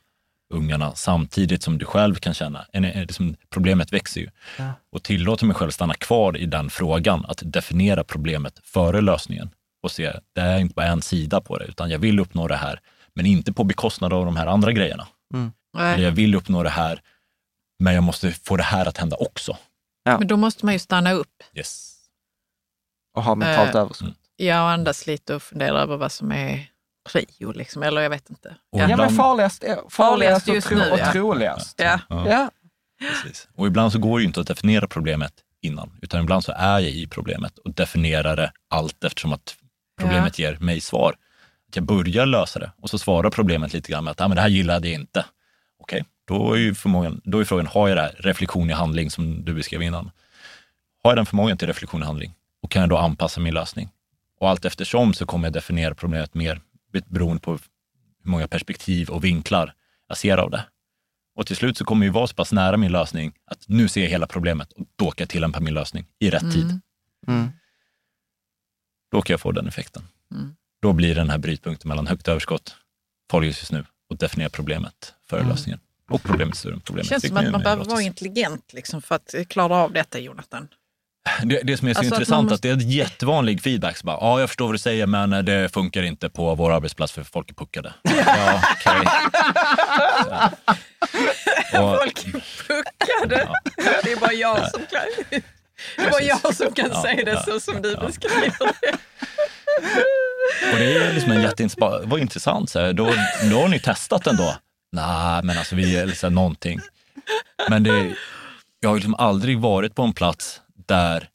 ungarna, 0.54 0.94
samtidigt 0.94 1.62
som 1.62 1.78
du 1.78 1.84
själv 1.84 2.14
kan 2.14 2.34
känna, 2.34 2.66
liksom, 2.72 3.36
problemet 3.50 3.92
växer 3.92 4.20
ju. 4.20 4.30
Ja. 4.58 4.72
Och 4.92 5.02
tillåter 5.02 5.46
mig 5.46 5.56
själv 5.56 5.70
stanna 5.70 5.94
kvar 5.94 6.36
i 6.36 6.46
den 6.46 6.70
frågan, 6.70 7.24
att 7.28 7.42
definiera 7.44 8.04
problemet 8.04 8.60
före 8.64 9.00
lösningen 9.00 9.50
och 9.82 9.90
se, 9.90 10.12
det 10.34 10.40
är 10.40 10.58
inte 10.58 10.74
bara 10.74 10.86
en 10.86 11.02
sida 11.02 11.40
på 11.40 11.58
det, 11.58 11.64
utan 11.64 11.90
jag 11.90 11.98
vill 11.98 12.20
uppnå 12.20 12.48
det 12.48 12.56
här, 12.56 12.80
men 13.14 13.26
inte 13.26 13.52
på 13.52 13.64
bekostnad 13.64 14.12
av 14.12 14.24
de 14.24 14.36
här 14.36 14.46
andra 14.46 14.72
grejerna. 14.72 15.06
Eller 15.34 15.50
Nej. 15.74 16.02
jag 16.02 16.10
vill 16.10 16.34
uppnå 16.34 16.62
det 16.62 16.70
här, 16.70 17.00
men 17.78 17.94
jag 17.94 18.02
måste 18.02 18.32
få 18.32 18.56
det 18.56 18.62
här 18.62 18.86
att 18.86 18.98
hända 18.98 19.16
också. 19.16 19.56
Men 20.04 20.26
då 20.26 20.36
måste 20.36 20.64
man 20.64 20.72
ju 20.74 20.78
stanna 20.78 21.12
upp. 21.12 21.42
Yes. 21.54 21.98
Och 23.16 23.22
ha 23.24 23.34
mentalt 23.34 23.74
Eh, 23.74 23.80
överskott. 23.80 24.08
Jag 24.36 24.72
andas 24.72 25.06
lite 25.06 25.34
och 25.34 25.42
funderar 25.42 25.78
över 25.80 25.96
vad 25.96 26.12
som 26.12 26.32
är 26.32 26.66
prio, 27.12 27.52
liksom. 27.52 27.82
eller 27.82 28.00
jag 28.00 28.10
vet 28.10 28.30
inte. 28.30 28.48
Och 28.48 28.78
Ja. 28.78 28.82
Ja, 28.82 28.86
men 28.86 28.90
ibland- 28.92 29.16
farligast, 29.16 29.62
är- 29.64 29.78
farligast 29.90 30.48
och, 30.48 30.54
nu, 30.72 30.90
och 30.90 30.98
ja. 30.98 31.12
troligast. 31.12 31.74
Ja. 31.80 32.00
Ja, 32.08 32.28
Ja. 32.28 32.50
precis. 33.22 33.48
Och 33.54 33.66
ibland 33.66 33.92
så 33.92 33.98
går 33.98 34.18
det 34.18 34.22
ju 34.22 34.26
inte 34.26 34.40
att 34.40 34.46
definiera 34.46 34.88
problemet 34.88 35.32
innan, 35.60 35.98
utan 36.02 36.20
ibland 36.22 36.44
så 36.44 36.52
är 36.56 36.78
jag 36.80 36.90
i 36.90 37.06
problemet 37.06 37.58
och 37.58 37.74
definierar 37.74 38.36
det 38.36 38.52
allt 38.70 39.04
eftersom 39.04 39.32
att 39.32 39.56
problemet 40.02 40.38
ger 40.38 40.56
mig 40.60 40.80
svar. 40.80 41.14
Att 41.68 41.76
jag 41.76 41.84
börjar 41.84 42.26
lösa 42.26 42.58
det 42.58 42.72
och 42.80 42.90
så 42.90 42.98
svarar 42.98 43.30
problemet 43.30 43.72
lite 43.72 43.92
grann 43.92 44.04
med 44.04 44.10
att 44.10 44.20
ah, 44.20 44.28
men 44.28 44.36
det 44.36 44.42
här 44.42 44.48
gillade 44.48 44.88
jag 44.88 45.00
inte. 45.00 45.24
Okej, 45.78 46.04
då, 46.24 46.52
är 46.52 46.58
ju 46.58 46.74
förmågan, 46.74 47.20
då 47.24 47.38
är 47.38 47.44
frågan, 47.44 47.66
har 47.66 47.88
jag 47.88 47.96
det 47.96 48.02
här 48.02 48.16
reflektion 48.18 48.70
i 48.70 48.72
handling 48.72 49.10
som 49.10 49.44
du 49.44 49.54
beskrev 49.54 49.82
innan? 49.82 50.10
Har 51.02 51.10
jag 51.10 51.18
den 51.18 51.26
förmågan 51.26 51.58
till 51.58 51.68
reflektion 51.68 52.02
i 52.02 52.06
handling 52.06 52.34
och 52.62 52.70
kan 52.70 52.80
jag 52.80 52.88
då 52.88 52.96
anpassa 52.96 53.40
min 53.40 53.54
lösning? 53.54 53.88
Och 54.40 54.48
allt 54.48 54.64
eftersom 54.64 55.14
så 55.14 55.26
kommer 55.26 55.46
jag 55.46 55.52
definiera 55.52 55.94
problemet 55.94 56.34
mer 56.34 56.60
beroende 57.06 57.40
på 57.40 57.50
hur 57.50 57.60
många 58.22 58.48
perspektiv 58.48 59.10
och 59.10 59.24
vinklar 59.24 59.74
jag 60.08 60.16
ser 60.16 60.36
av 60.36 60.50
det. 60.50 60.64
Och 61.34 61.46
till 61.46 61.56
slut 61.56 61.76
så 61.76 61.84
kommer 61.84 62.06
jag 62.06 62.12
vara 62.12 62.26
så 62.26 62.34
pass 62.34 62.52
nära 62.52 62.76
min 62.76 62.92
lösning 62.92 63.32
att 63.44 63.64
nu 63.68 63.88
ser 63.88 64.02
jag 64.02 64.08
hela 64.08 64.26
problemet 64.26 64.72
och 64.72 64.86
då 64.96 65.10
kan 65.10 65.22
jag 65.22 65.28
tillämpa 65.28 65.60
min 65.60 65.74
lösning 65.74 66.06
i 66.18 66.30
rätt 66.30 66.52
tid. 66.52 66.80
Mm. 67.26 67.50
Då 69.12 69.22
kan 69.22 69.34
jag 69.34 69.40
få 69.40 69.52
den 69.52 69.66
effekten. 69.68 70.02
Mm. 70.34 70.54
Då 70.82 70.92
blir 70.92 71.14
den 71.14 71.30
här 71.30 71.38
brytpunkten 71.38 71.88
mellan 71.88 72.06
högt 72.06 72.28
överskott, 72.28 72.74
farligt 73.30 73.58
just 73.58 73.72
nu, 73.72 73.84
och 74.10 74.16
definiera 74.16 74.50
problemet 74.50 75.14
före 75.30 75.40
Mm. 75.40 75.50
lösningen. 75.52 75.80
Och 76.10 76.22
problemet 76.22 76.56
större 76.56 76.72
än 76.72 76.78
Det 76.78 76.84
problemet. 76.84 77.08
känns 77.08 77.28
som 77.28 77.36
att 77.36 77.50
man 77.50 77.62
behöver 77.62 77.84
vara 77.84 78.02
intelligent 78.02 78.72
liksom, 78.72 79.02
för 79.02 79.14
att 79.14 79.34
klara 79.48 79.76
av 79.76 79.92
detta, 79.92 80.18
Jonathan. 80.18 80.68
Det, 81.44 81.60
det 81.62 81.76
som 81.76 81.88
är 81.88 81.94
så 81.94 81.98
Alltså 81.98 82.14
att 82.14 82.18
intressant 82.20 82.36
man 82.38 82.44
måste- 82.44 82.54
att 82.54 82.62
det 82.62 82.68
är 82.68 82.72
en 82.86 82.90
jättevanlig 82.90 83.62
feedback. 83.62 83.96
Så 83.96 84.06
bara, 84.06 84.16
ja, 84.20 84.40
jag 84.40 84.48
förstår 84.48 84.64
vad 84.66 84.74
du 84.74 84.78
säger, 84.78 85.06
men 85.06 85.32
eh, 85.32 85.42
det 85.42 85.68
funkar 85.72 86.02
inte 86.02 86.28
på 86.30 86.54
vår 86.54 86.72
arbetsplats 86.72 87.12
för 87.12 87.22
folk 87.22 87.50
är 87.50 87.54
puckade. 87.54 87.94
ja. 88.02 88.62
Så. 91.70 91.82
Och- 91.82 91.98
Folk 91.98 92.26
är 92.26 92.32
puckade. 92.66 93.48
Det 94.04 94.12
är 94.12 94.20
bara 94.20 94.32
jag 94.32 94.70
som 94.70 94.80
kan, 94.80 95.40
det 95.96 96.10
bara 96.10 96.22
jag 96.22 96.54
som 96.56 96.72
kan 96.72 96.90
Ja, 96.92 97.02
säga 97.02 97.24
det 97.24 97.30
ja, 97.30 97.42
så 97.42 97.60
som 97.60 97.82
du 97.82 97.92
ja. 97.92 98.06
beskriver 98.06 98.52
det. 98.58 98.98
Och 100.72 100.78
det 100.78 100.96
är 100.96 101.12
liksom 101.12 101.32
en 101.32 101.42
jätteintressant, 101.42 102.04
vad 102.06 102.20
intressant, 102.20 102.70
så 102.70 102.80
här, 102.80 102.92
då, 102.92 103.14
då 103.50 103.60
har 103.60 103.68
ni 103.68 103.80
testat 103.80 104.24
den 104.24 104.36
då? 104.36 104.56
Nej, 104.92 105.42
men 105.42 105.58
alltså 105.58 105.74
vi 105.74 105.96
är 105.96 106.06
liksom 106.06 106.34
någonting. 106.34 106.80
Men 107.68 107.82
det, 107.82 108.14
jag 108.80 108.88
har 108.88 108.96
liksom 108.96 109.14
aldrig 109.14 109.58
varit 109.58 109.94
på 109.94 110.02
en 110.02 110.12
plats 110.12 110.60
där 110.86 111.28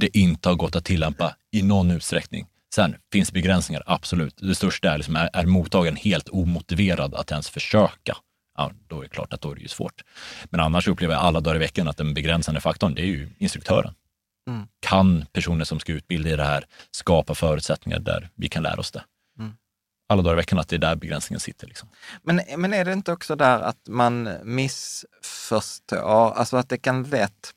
det 0.00 0.16
inte 0.16 0.48
har 0.48 0.56
gått 0.56 0.76
att 0.76 0.84
tillämpa 0.84 1.34
i 1.52 1.62
någon 1.62 1.90
utsträckning. 1.90 2.46
Sen 2.74 2.96
finns 3.12 3.32
begränsningar, 3.32 3.82
absolut. 3.86 4.34
Det 4.36 4.54
största 4.54 4.92
är, 4.92 4.96
liksom, 4.98 5.16
är, 5.16 5.30
är 5.32 5.46
mottagaren 5.46 5.96
helt 5.96 6.28
omotiverad 6.28 7.14
att 7.14 7.30
ens 7.30 7.48
försöka? 7.50 8.16
Ja, 8.56 8.72
då 8.88 8.98
är 8.98 9.02
det 9.02 9.08
klart 9.08 9.32
att 9.32 9.40
då 9.40 9.50
är 9.50 9.54
det 9.54 9.60
ju 9.60 9.68
svårt. 9.68 10.04
Men 10.44 10.60
annars 10.60 10.88
upplever 10.88 11.14
jag 11.14 11.22
alla 11.22 11.40
dagar 11.40 11.56
i 11.56 11.58
veckan 11.58 11.88
att 11.88 11.96
den 11.96 12.14
begränsande 12.14 12.60
faktorn, 12.60 12.94
det 12.94 13.02
är 13.02 13.06
ju 13.06 13.28
instruktören. 13.38 13.94
Mm. 14.48 14.66
Kan 14.80 15.26
personer 15.32 15.64
som 15.64 15.80
ska 15.80 15.92
utbilda 15.92 16.30
i 16.30 16.36
det 16.36 16.44
här 16.44 16.64
skapa 16.90 17.34
förutsättningar 17.34 17.98
där 17.98 18.30
vi 18.34 18.48
kan 18.48 18.62
lära 18.62 18.80
oss 18.80 18.90
det? 18.90 19.04
Mm. 19.38 19.52
Alla 20.08 20.22
dagar 20.22 20.34
i 20.34 20.36
veckan 20.36 20.58
att 20.58 20.68
det 20.68 20.76
är 20.76 20.80
där 20.80 20.96
begränsningen 20.96 21.40
sitter. 21.40 21.66
Liksom. 21.66 21.88
Men, 22.22 22.40
men 22.56 22.74
är 22.74 22.84
det 22.84 22.92
inte 22.92 23.12
också 23.12 23.36
där 23.36 23.60
att 23.60 23.88
man 23.88 24.30
missförstår, 24.42 26.32
alltså 26.32 26.56
att 26.56 26.68
det 26.68 26.78
kan 26.78 27.02
lätt... 27.02 27.52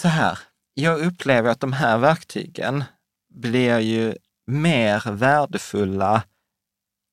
Så 0.00 0.08
här, 0.08 0.38
jag 0.74 1.00
upplever 1.00 1.50
att 1.50 1.60
de 1.60 1.72
här 1.72 1.98
verktygen 1.98 2.84
blir 3.34 3.78
ju 3.78 4.14
mer 4.46 5.12
värdefulla 5.12 6.22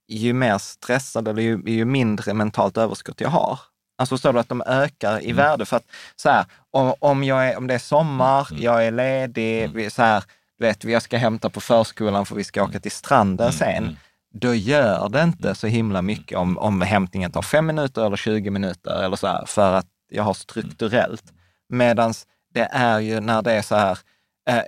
ju 0.08 0.34
mer 0.34 0.58
stressad 0.58 1.28
eller 1.28 1.42
ju, 1.42 1.62
ju 1.66 1.86
mindre 1.86 2.34
mentalt 2.34 2.78
överskott 2.78 3.22
jag 3.22 3.30
har. 3.30 3.60
Alltså 3.98 4.16
förstår 4.16 4.34
du 4.34 4.40
att 4.40 4.50
de 4.50 4.62
ökar 4.62 5.20
i 5.20 5.26
Mm. 5.26 5.36
värde? 5.38 5.66
För 5.66 5.78
att 5.78 5.86
så 6.16 6.30
här, 6.30 6.46
om, 6.72 6.94
om, 7.00 7.24
jag 7.24 7.48
är, 7.50 7.58
om 7.58 7.68
det 7.68 7.74
är 7.74 7.80
sommar, 7.80 8.48
Mm. 8.52 8.64
jag 8.64 8.86
är 8.86 8.92
ledig, 8.92 9.72
vi, 9.74 9.90
så 9.90 10.02
här, 10.02 10.24
du 10.60 10.66
vet, 10.66 10.84
jag 10.84 11.02
ska 11.02 11.18
hämta 11.18 11.50
på 11.50 11.62
förskolan 11.62 12.26
för 12.26 12.36
vi 12.36 12.44
ska 12.44 12.64
åka 12.64 12.80
till 12.80 12.92
stranden 12.92 13.54
sen. 13.54 13.84
mm. 13.84 13.96
Då 14.34 14.54
gör 14.56 15.10
det 15.10 15.24
inte 15.24 15.56
så 15.56 15.68
himla 15.68 16.02
mycket 16.02 16.38
om, 16.38 16.58
om 16.58 16.82
hämtningen 16.82 17.32
tar 17.32 17.42
fem 17.42 17.66
minuter 17.66 18.06
eller 18.06 18.18
20 18.18 18.50
minuter 18.50 19.04
eller 19.04 19.16
så 19.16 19.28
här, 19.28 19.46
för 19.46 19.74
att 19.74 19.88
jag 20.10 20.24
har 20.24 20.34
strukturellt. 20.34 21.24
Medan 21.70 22.14
det 22.54 22.68
är 22.72 23.00
ju 23.00 23.20
när 23.20 23.42
det 23.42 23.52
är 23.54 23.62
så 23.62 23.76
här, 23.76 23.98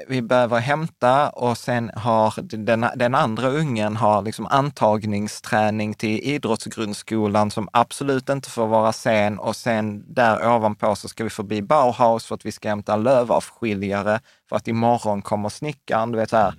vi 0.08 0.22
behöver 0.22 0.60
hämta 0.60 1.30
och 1.30 1.58
sen 1.58 1.92
har 1.96 2.34
den, 2.58 2.86
den 2.96 3.16
andra 3.16 3.50
ungen 3.50 3.96
har 3.96 4.22
liksom 4.22 4.46
antagningsträning 4.46 5.94
till 5.94 6.20
idrottsgrundskolan 6.20 7.52
som 7.52 7.70
absolut 7.74 8.30
inte 8.30 8.50
får 8.50 8.68
vara 8.68 8.94
sen 8.94 9.40
och 9.40 9.56
sen 9.56 10.14
där 10.14 10.56
ovanpå 10.56 10.96
så 10.96 11.08
ska 11.08 11.24
vi 11.24 11.30
förbi 11.30 11.62
Bauhaus 11.62 12.26
för 12.26 12.36
att 12.36 12.46
vi 12.46 12.52
ska 12.52 12.70
hämta 12.70 12.96
lövavskiljare 12.96 14.20
för 14.50 14.56
att 14.56 14.68
imorgon 14.68 15.22
kommer 15.22 15.50
snickaren. 15.50 16.12
Du 16.12 16.18
vet 16.18 16.30
så 16.30 16.38
här, 16.38 16.54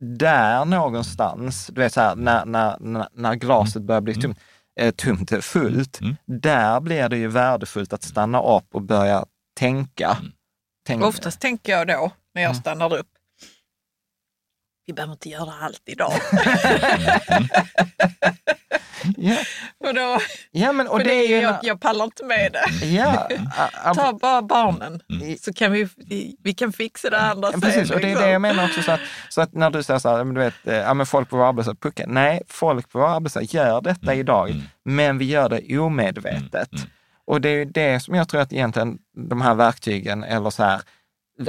där 0.00 0.64
någonstans, 0.64 1.66
du 1.66 1.80
vet 1.80 1.92
så 1.92 2.00
här, 2.00 2.16
när, 2.16 2.46
när, 2.46 3.08
när, 3.12 3.34
glaset 3.34 3.82
börjar 3.82 4.00
bli 4.00 4.14
tomt, 4.14 4.38
eh, 4.80 4.90
tomt, 4.90 5.32
eh, 5.32 5.40
fullt, 5.40 6.00
Mm. 6.00 6.16
där 6.26 6.80
blir 6.80 7.08
det 7.08 7.16
ju 7.16 7.28
värdefullt 7.28 7.92
att 7.92 8.02
stanna 8.02 8.42
upp 8.42 8.74
och 8.74 8.82
börja 8.82 9.24
tänka. 9.56 10.16
Mm. 10.20 10.32
Tänk, 10.86 11.04
Oftast 11.04 11.40
tänker 11.40 11.72
jag 11.72 11.86
då, 11.86 12.10
när 12.38 12.42
jag 12.42 12.50
Mm. 12.50 12.60
stannar 12.60 12.96
upp, 12.96 13.06
vi 14.86 14.92
behöver 14.92 15.12
inte 15.12 15.28
göra 15.28 15.52
allt 15.60 15.82
idag. 15.86 16.12
Ja, 19.16 19.36
och 19.88 19.94
då, 19.94 20.18
ja, 20.50 20.72
men 20.72 20.88
och 20.88 20.96
för 20.96 21.04
det 21.04 21.14
är 21.14 21.28
ju... 21.28 21.36
jag, 21.36 21.54
en- 21.54 21.58
jag 21.62 21.80
pallar 21.80 22.04
inte 22.04 22.24
med 22.24 22.52
det. 22.52 22.86
Ja, 22.86 23.28
a- 23.56 23.70
a- 23.84 23.94
Ta 23.94 24.12
bara 24.12 24.42
barnen, 24.42 25.00
Mm. 25.12 25.36
så 25.38 25.52
kan 25.52 25.72
vi, 25.72 25.88
vi 26.42 26.54
kan 26.54 26.72
fixa 26.72 27.10
det 27.10 27.20
andra 27.20 27.48
Ja, 27.48 27.52
sen. 27.52 27.60
Precis, 27.60 27.90
och 27.90 28.00
det 28.00 28.12
är 28.12 28.18
det 28.20 28.30
jag 28.30 28.40
menar 28.42 28.64
också. 28.64 28.82
Så 28.82 28.92
att, 28.92 29.00
så 29.28 29.40
att 29.40 29.52
när 29.54 29.70
du 29.70 29.82
säger 29.82 30.00
så 30.00 30.08
här, 30.16 30.24
du 30.24 30.40
vet, 30.40 30.66
eh, 30.66 30.74
ja, 30.76 30.94
men 30.94 31.06
folk 31.06 31.30
på 31.30 31.36
vår 31.36 31.44
arbetsplats, 31.48 31.80
pucka. 31.80 32.04
Nej, 32.06 32.42
folk 32.48 32.88
på 32.88 32.98
vår 32.98 33.08
arbetsplats 33.08 33.54
gör 33.54 33.80
detta 33.80 34.14
idag, 34.14 34.62
men 34.84 35.18
vi 35.18 35.24
gör 35.24 35.48
det 35.48 35.78
omedvetet. 35.78 36.70
Och 37.26 37.40
det 37.40 37.48
är 37.48 37.64
det 37.64 38.00
som 38.00 38.14
jag 38.14 38.28
tror 38.28 38.40
att 38.40 38.52
egentligen 38.52 38.98
de 39.30 39.40
här 39.40 39.54
verktygen, 39.54 40.24
eller 40.24 40.50
så 40.50 40.62
här, 40.62 40.80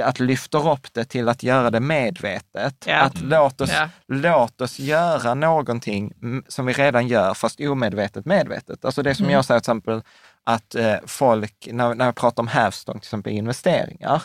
att 0.02 0.20
lyfta 0.20 0.58
upp 0.72 0.92
det 0.92 1.04
till 1.04 1.28
att 1.28 1.42
göra 1.42 1.70
det 1.70 1.80
medvetet. 1.80 2.84
Ja. 2.86 2.96
Att 3.00 3.20
låt 3.20 3.60
oss, 3.60 3.70
Ja. 3.72 3.88
låt 4.08 4.60
oss 4.60 4.78
göra 4.78 5.34
någonting 5.34 6.12
mm, 6.22 6.44
som 6.48 6.66
vi 6.66 6.72
redan 6.72 7.08
gör, 7.08 7.34
fast 7.34 7.60
omedvetet 7.60 8.26
medvetet. 8.26 8.84
Alltså 8.84 9.02
det 9.02 9.14
som 9.14 9.24
Mm. 9.24 9.34
jag 9.34 9.44
säger 9.44 9.60
till 9.60 9.62
exempel, 9.62 10.02
att 10.44 10.74
eh, 10.74 10.94
folk, 11.06 11.68
när, 11.72 11.94
när 11.94 12.04
jag 12.04 12.14
pratar 12.14 12.42
om 12.42 12.48
hävstång, 12.48 12.94
till 13.00 13.06
exempel 13.06 13.32
investeringar, 13.32 14.22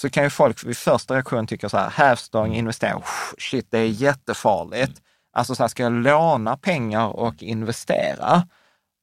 så 0.00 0.10
kan 0.10 0.24
ju 0.24 0.30
folk 0.30 0.64
vid 0.64 0.76
första 0.76 1.14
reaktion 1.14 1.46
tycka 1.46 1.68
så 1.68 1.76
här, 1.78 1.90
hävstång, 1.90 2.54
investering, 2.54 3.02
shit, 3.38 3.66
det 3.70 3.78
är 3.78 3.86
jättefarligt. 3.86 4.92
Alltså 5.32 5.54
så 5.54 5.62
här, 5.62 5.68
ska 5.68 5.82
jag 5.82 5.92
låna 5.92 6.56
pengar 6.56 7.06
och 7.06 7.42
investera? 7.42 8.42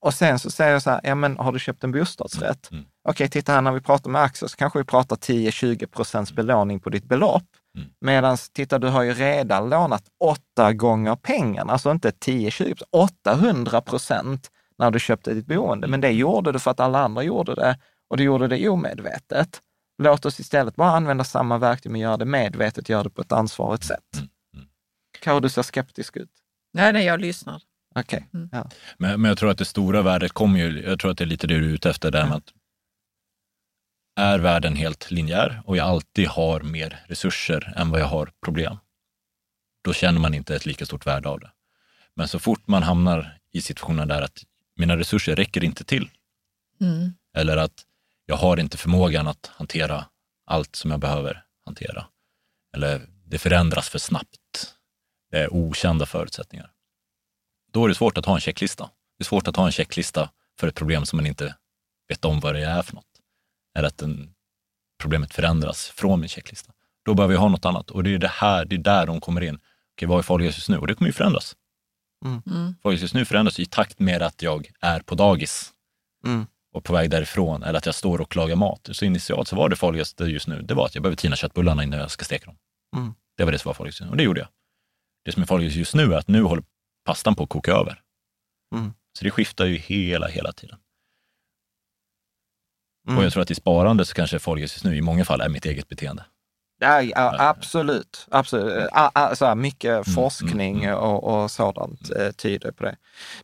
Och 0.06 0.14
sen 0.14 0.40
så 0.40 0.52
säger 0.52 0.72
jag 0.72 0.82
så 0.82 0.90
här, 0.90 1.02
ja 1.04 1.16
men 1.16 1.38
har 1.38 1.52
du 1.52 1.60
köpt 1.60 1.84
en 1.84 1.92
bostadsrätt? 1.92 2.72
Mm. 2.72 2.86
Okej, 3.10 3.30
titta 3.30 3.52
här 3.52 3.62
när 3.62 3.72
vi 3.72 3.82
pratar 3.82 4.10
med 4.10 4.22
aktier 4.22 4.48
så 4.48 4.58
kanske 4.58 4.80
vi 4.80 4.86
pratar 4.86 5.16
10-20 5.16 5.86
procents 5.86 6.34
belåning 6.34 6.80
på 6.80 6.90
ditt 6.90 7.06
belopp. 7.06 7.44
Mm. 7.78 7.90
Medan, 8.02 8.38
titta 8.54 8.80
du 8.80 8.88
har 8.88 9.04
ju 9.04 9.14
redan 9.14 9.70
lånat 9.70 10.04
åtta 10.24 10.74
gånger 10.74 11.16
pengarna, 11.16 11.74
alltså 11.74 11.92
inte 11.92 12.10
10-20, 12.10 12.82
800 12.92 13.82
procent 13.82 14.52
när 14.78 14.92
du 14.92 15.00
köpte 15.00 15.34
ditt 15.34 15.48
boende. 15.48 15.88
Men 15.88 16.02
det 16.02 16.12
gjorde 16.12 16.52
du 16.52 16.60
för 16.60 16.72
att 16.72 16.80
alla 16.80 17.00
andra 17.00 17.24
gjorde 17.24 17.56
det 17.56 17.80
och 18.10 18.18
du 18.18 18.24
gjorde 18.24 18.48
det 18.48 18.70
omedvetet. 18.70 19.62
Låt 20.04 20.26
oss 20.26 20.40
istället 20.40 20.76
bara 20.76 20.92
använda 20.92 21.24
samma 21.24 21.58
verktyg 21.58 21.92
men 21.92 22.02
göra 22.02 22.18
det 22.18 22.26
medvetet, 22.26 22.90
göra 22.90 23.04
det 23.04 23.10
på 23.10 23.22
ett 23.22 23.32
ansvarigt 23.32 23.84
sätt. 23.84 24.16
Mm. 24.16 24.68
Karo, 25.20 25.40
du 25.40 25.50
ser 25.50 25.64
skeptisk 25.64 26.18
ut. 26.18 26.32
Nej, 26.74 26.94
nej, 26.94 27.06
jag 27.06 27.22
lyssnar. 27.22 27.62
Okej. 27.96 28.28
Mm. 28.34 28.50
Ja. 28.52 28.70
Men, 28.98 29.22
men 29.22 29.30
jag 29.30 29.38
tror 29.38 29.52
att 29.52 29.58
det 29.58 29.66
stora 29.66 30.02
värdet 30.02 30.32
kommer 30.32 30.60
ju, 30.60 30.84
jag 30.84 31.00
tror 31.00 31.12
att 31.12 31.18
det 31.18 31.24
är 31.24 31.26
lite 31.26 31.48
det 31.48 31.60
du 31.60 31.66
är 31.70 31.74
ute 31.74 31.90
efter, 31.90 32.12
där 32.12 32.28
med 32.28 32.38
att 32.38 32.54
är 34.20 34.40
världen 34.40 34.76
helt 34.76 35.12
linjär 35.12 35.62
och 35.66 35.78
jag 35.78 35.88
alltid 35.88 36.28
har 36.28 36.62
mer 36.62 37.04
resurser 37.08 37.74
än 37.76 37.90
vad 37.90 38.02
jag 38.02 38.06
har 38.06 38.32
problem, 38.46 38.78
då 39.84 39.94
känner 39.94 40.20
man 40.20 40.34
inte 40.34 40.56
ett 40.56 40.66
lika 40.66 40.86
stort 40.86 41.06
värde 41.06 41.30
av 41.30 41.40
det. 41.40 41.52
Men 42.16 42.28
så 42.28 42.40
fort 42.40 42.68
man 42.68 42.84
hamnar 42.84 43.40
i 43.52 43.62
situationen 43.62 44.08
där 44.08 44.22
att 44.22 44.44
mina 44.76 44.98
resurser 44.98 45.36
räcker 45.36 45.64
inte 45.64 45.84
till, 45.84 46.10
Mm. 46.82 47.14
eller 47.38 47.58
att 47.58 47.86
jag 48.26 48.36
har 48.36 48.60
inte 48.60 48.78
förmågan 48.78 49.28
att 49.28 49.52
hantera 49.54 50.06
allt 50.46 50.76
som 50.76 50.92
jag 50.92 51.00
behöver 51.00 51.44
hantera, 51.66 52.06
eller 52.76 53.02
det 53.26 53.38
förändras 53.38 53.90
för 53.90 54.00
snabbt, 54.00 54.76
det 55.32 55.38
är 55.40 55.54
okända 55.54 56.06
förutsättningar. 56.06 56.72
Då 57.76 57.86
är 57.86 57.90
det 57.90 57.96
svårt 57.96 58.18
att 58.18 58.26
ha 58.26 58.36
en 58.36 58.42
checklista. 58.42 58.90
Det 59.18 59.22
är 59.22 59.26
svårt 59.26 59.48
att 59.48 59.56
ha 59.56 59.66
en 59.66 59.72
checklista 59.72 60.30
för 60.60 60.68
ett 60.68 60.76
problem 60.76 61.06
som 61.06 61.18
man 61.18 61.26
inte 61.26 61.56
vet 62.08 62.26
om 62.26 62.40
vad 62.40 62.56
det 62.56 62.66
är 62.66 62.82
för 62.82 62.96
något. 62.96 63.22
Eller 63.78 63.88
att 63.88 63.98
den, 63.98 64.34
problemet 65.02 65.34
förändras 65.34 65.88
från 65.88 66.20
min 66.20 66.30
checklista. 66.30 66.74
Då 67.06 67.14
behöver 67.14 67.34
jag 67.34 67.42
ha 67.42 67.50
något 67.50 67.66
annat 67.66 67.92
och 67.92 68.04
det 68.04 68.14
är 68.14 68.18
det 68.18 68.28
här, 68.28 68.66
det 68.66 68.76
är 68.76 68.80
där 68.80 69.06
de 69.06 69.22
kommer 69.22 69.42
in. 69.42 69.60
Okej, 69.96 70.08
vad 70.08 70.18
är 70.20 70.24
farligast 70.24 70.58
just 70.58 70.70
nu? 70.70 70.78
Och 70.78 70.88
det 70.88 70.96
kommer 70.96 71.10
ju 71.10 71.14
förändras. 71.14 71.56
Mm. 72.26 72.76
Farligast 72.84 73.02
just 73.02 73.14
nu 73.14 73.26
förändras 73.26 73.60
i 73.60 73.66
takt 73.66 74.00
med 74.00 74.22
att 74.22 74.42
jag 74.42 74.72
är 74.82 75.00
på 75.00 75.16
dagis 75.16 75.72
Mm. 76.26 76.46
och 76.74 76.84
på 76.84 76.94
väg 76.94 77.10
därifrån 77.10 77.64
eller 77.64 77.78
att 77.78 77.86
jag 77.86 77.96
står 77.96 78.22
och 78.22 78.36
lagar 78.36 78.56
mat. 78.56 78.90
Så 78.92 79.06
initialt 79.06 79.48
så 79.48 79.56
var 79.56 79.70
det 79.70 79.76
farligaste 79.76 80.24
just 80.24 80.48
nu, 80.48 80.62
det 80.62 80.74
var 80.74 80.86
att 80.86 80.96
jag 80.96 81.02
behöver 81.02 81.18
tina 81.18 81.36
köttbullarna 81.36 81.84
innan 81.84 82.00
jag 82.00 82.12
ska 82.12 82.26
steka 82.26 82.46
dem. 82.46 82.58
Mm. 82.96 83.14
Det 83.38 83.44
var 83.44 83.52
det 83.52 83.60
som 83.60 83.70
var 83.70 83.74
farligast 83.74 84.00
just 84.00 84.06
nu 84.06 84.12
och 84.12 84.18
det 84.18 84.24
gjorde 84.24 84.40
jag. 84.40 84.50
Det 85.26 85.32
som 85.32 85.42
är 85.42 85.48
farligast 85.48 85.76
just 85.76 85.96
nu 85.96 86.14
är 86.14 86.18
att 86.18 86.28
nu 86.28 86.42
håller 86.42 86.64
pastan 87.06 87.36
på 87.36 87.44
att 87.44 87.50
koka 87.50 87.72
över. 87.72 88.02
Mm. 88.76 88.94
Så 89.18 89.24
det 89.24 89.32
skiftar 89.32 89.66
ju 89.66 89.76
hela, 89.78 90.28
hela 90.28 90.52
tiden. 90.52 90.78
Mm. 93.08 93.18
Och 93.18 93.24
jag 93.26 93.32
tror 93.34 93.44
att 93.44 93.52
i 93.52 93.56
sparande 93.56 94.06
så 94.06 94.14
kanske 94.14 94.40
farligast 94.40 94.74
just 94.76 94.86
nu 94.86 94.96
i 94.98 95.02
många 95.02 95.26
fall 95.26 95.42
är 95.42 95.50
mitt 95.50 95.66
eget 95.66 95.88
beteende. 95.90 96.26
Ja, 96.80 97.02
ja, 97.02 97.36
absolut. 97.40 98.28
absolut. 98.32 98.88
A- 98.92 99.12
a- 99.14 99.36
Så 99.36 99.46
här, 99.46 99.56
mycket 99.56 100.14
forskning 100.14 100.84
mm, 100.84 100.98
Och, 100.98 101.24
och 101.44 101.52
sådant 101.52 102.12
eh, 102.12 102.32
tyder 102.32 102.72
på 102.72 102.84
det. 102.84 102.96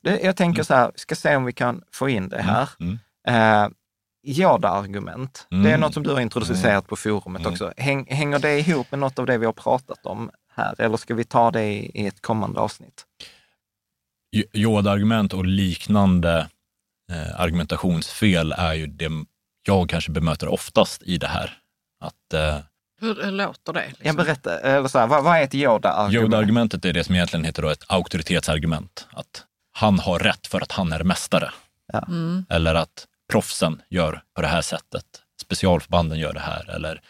det. 0.01 0.19
Jag 0.19 0.35
tänker 0.37 0.63
så 0.63 0.73
här, 0.73 0.91
ska 0.95 1.15
se 1.15 1.35
om 1.35 1.45
vi 1.45 1.53
kan 1.53 1.83
få 1.91 2.09
in 2.09 2.29
det 2.29 2.41
här. 2.41 2.69
Mm. 2.79 2.99
Eh, 3.27 3.69
Ja-argument, 4.23 5.47
det 5.49 5.55
är 5.55 5.59
Mm. 5.59 5.79
något 5.79 5.93
som 5.93 6.03
du 6.03 6.09
har 6.09 6.19
introducerat 6.19 6.87
på 6.87 6.95
forumet 6.95 7.39
Mm. 7.41 7.51
också. 7.51 7.73
Häng, 7.77 8.05
hänger 8.09 8.39
det 8.39 8.59
ihop 8.59 8.91
med 8.91 8.99
något 8.99 9.19
av 9.19 9.25
det 9.25 9.37
vi 9.37 9.45
har 9.45 9.53
pratat 9.53 10.05
om 10.05 10.31
här 10.55 10.81
eller 10.81 10.97
ska 10.97 11.15
vi 11.15 11.23
ta 11.23 11.51
det 11.51 11.63
i, 11.63 11.91
i 12.03 12.07
ett 12.07 12.21
kommande 12.21 12.59
avsnitt? 12.59 13.05
Yoda-argument 14.53 15.33
och 15.33 15.45
liknande 15.45 16.47
eh, 17.11 17.39
argumentationsfel 17.39 18.51
är 18.57 18.73
ju 18.73 18.87
det 18.87 19.09
jag 19.67 19.89
kanske 19.89 20.11
bemöter 20.11 20.47
oftast 20.47 21.03
i 21.03 21.17
det 21.17 21.27
här. 21.27 21.57
Att 21.99 22.33
eh, 22.33 22.57
Hur, 23.01 23.23
hur 23.23 23.31
låter 23.31 23.73
det? 23.73 23.87
Liksom? 23.87 24.05
Jag 24.07 24.15
berättar, 24.15 24.59
eller 24.59 24.87
så 24.87 24.99
här, 24.99 25.07
vad, 25.07 25.23
vad 25.23 25.37
är 25.37 25.43
ett 25.43 25.55
Yoda-argument? 25.55 26.13
Yoda-argumentet 26.23 26.85
är 26.85 26.93
det 26.93 27.03
som 27.03 27.15
egentligen 27.15 27.45
heter 27.45 27.61
då 27.61 27.69
ett 27.69 27.83
auktoritetsargument. 27.87 29.07
Att 29.11 29.45
han 29.71 29.99
har 29.99 30.19
rätt 30.19 30.47
för 30.47 30.61
att 30.61 30.71
han 30.71 30.93
är 30.93 31.03
mästare. 31.03 31.51
Mm. 32.07 32.45
Eller 32.49 32.75
att 32.75 33.07
proffsen 33.31 33.81
gör 33.89 34.21
på 34.35 34.41
det 34.41 34.47
här 34.47 34.61
sättet. 34.61 35.05
Specialförbanden 35.41 36.19
gör 36.19 36.33
det 36.33 36.39
här. 36.39 36.69
Eller 36.69 37.01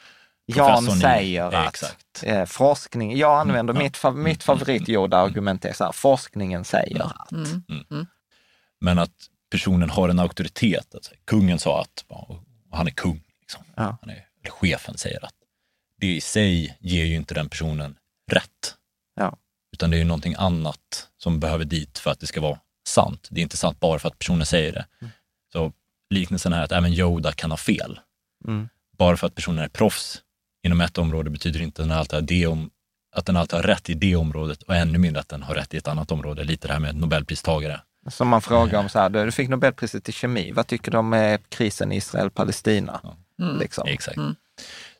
Jan 0.57 0.87
i- 0.97 0.99
säger 1.01 1.41
Ja, 1.51 1.57
att 1.57 1.67
Exakt. 1.73 2.23
eh, 2.23 2.45
forskning, 2.45 3.17
jag 3.17 3.39
använder 3.39 3.73
Mm, 3.73 3.83
mitt, 3.83 3.97
fa- 3.97 4.15
mitt 4.15 4.43
favorit 4.43 4.89
Yoda-argument 4.89 5.65
är 5.65 5.73
så 5.73 5.83
här, 5.83 5.91
forskningen 5.91 6.63
säger 6.65 7.01
att. 7.01 7.31
Mm. 7.31 8.05
Men 8.81 8.99
att 8.99 9.11
personen 9.51 9.89
har 9.89 10.09
en 10.09 10.19
auktoritet. 10.19 10.95
Alltså, 10.95 11.11
kungen 11.25 11.59
sa 11.59 11.81
att, 11.81 12.05
och 12.07 12.43
han 12.71 12.87
är 12.87 12.91
kung. 12.91 13.23
Liksom. 13.41 13.63
Ja. 13.75 13.97
Han 14.01 14.09
är, 14.09 14.25
eller 14.41 14.51
chefen 14.51 14.97
säger 14.97 15.25
att. 15.25 15.33
Det 15.99 16.07
i 16.15 16.21
sig 16.21 16.77
ger 16.79 17.05
ju 17.05 17.15
inte 17.15 17.33
den 17.33 17.49
personen 17.49 17.95
rätt. 18.31 18.75
Ja. 19.15 19.37
Utan 19.73 19.89
det 19.91 19.97
är 19.97 19.99
ju 19.99 20.03
någonting 20.05 20.35
annat 20.37 21.07
som 21.17 21.39
behöver 21.39 21.65
dit 21.65 21.97
för 21.99 22.11
att 22.11 22.19
det 22.19 22.27
ska 22.27 22.41
vara 22.41 22.59
sant. 22.87 23.27
Det 23.31 23.39
är 23.39 23.43
inte 23.43 23.57
sant 23.57 23.79
bara 23.79 23.99
för 23.99 24.07
att 24.07 24.19
personen 24.19 24.45
säger 24.45 24.71
det. 24.71 24.85
Mm. 25.01 25.11
Så 25.53 25.71
liknelsen 26.09 26.53
är 26.53 26.61
att 26.63 26.71
även 26.71 26.93
Yoda 26.93 27.31
kan 27.31 27.51
ha 27.51 27.57
fel. 27.57 27.99
Mm. 28.47 28.69
Bara 28.97 29.17
för 29.17 29.27
att 29.27 29.35
personen 29.35 29.63
är 29.63 29.67
proffs 29.69 30.21
inom 30.63 30.81
ett 30.81 30.97
område 30.97 31.29
betyder 31.29 31.61
inte 31.61 31.81
att 31.81 31.87
den 31.89 31.97
alltid 31.97 32.13
har, 32.13 32.21
det 32.21 32.47
om, 32.47 32.69
att 33.15 33.25
den 33.25 33.37
alltid 33.37 33.55
har 33.55 33.63
rätt 33.63 33.89
i 33.89 33.93
det 33.93 34.15
området 34.15 34.63
och 34.63 34.75
ännu 34.75 34.97
mindre 34.97 35.19
att 35.19 35.29
den 35.29 35.43
har 35.43 35.55
rätt 35.55 35.73
i 35.73 35.77
ett 35.77 35.87
annat 35.87 36.11
område. 36.11 36.43
Lite 36.43 36.67
det 36.67 36.73
här 36.73 36.79
med 36.79 36.95
Nobelpristagare. 36.95 37.81
Som 38.09 38.27
man 38.27 38.41
frågar 38.41 38.79
om 38.79 38.89
så 38.89 38.99
här, 38.99 39.09
du 39.09 39.31
fick 39.31 39.49
Nobelpriset 39.49 40.09
i 40.09 40.11
kemi, 40.11 40.51
vad 40.51 40.67
tycker 40.67 40.91
du 40.91 40.97
om 40.97 41.13
eh, 41.13 41.39
krisen 41.49 41.91
i 41.91 41.95
Israel-Palestina? 41.95 42.99
Ja. 43.03 43.15
Mm. 43.45 43.59
Liksom. 43.59 43.87
Exakt. 43.87 44.17
Mm. 44.17 44.35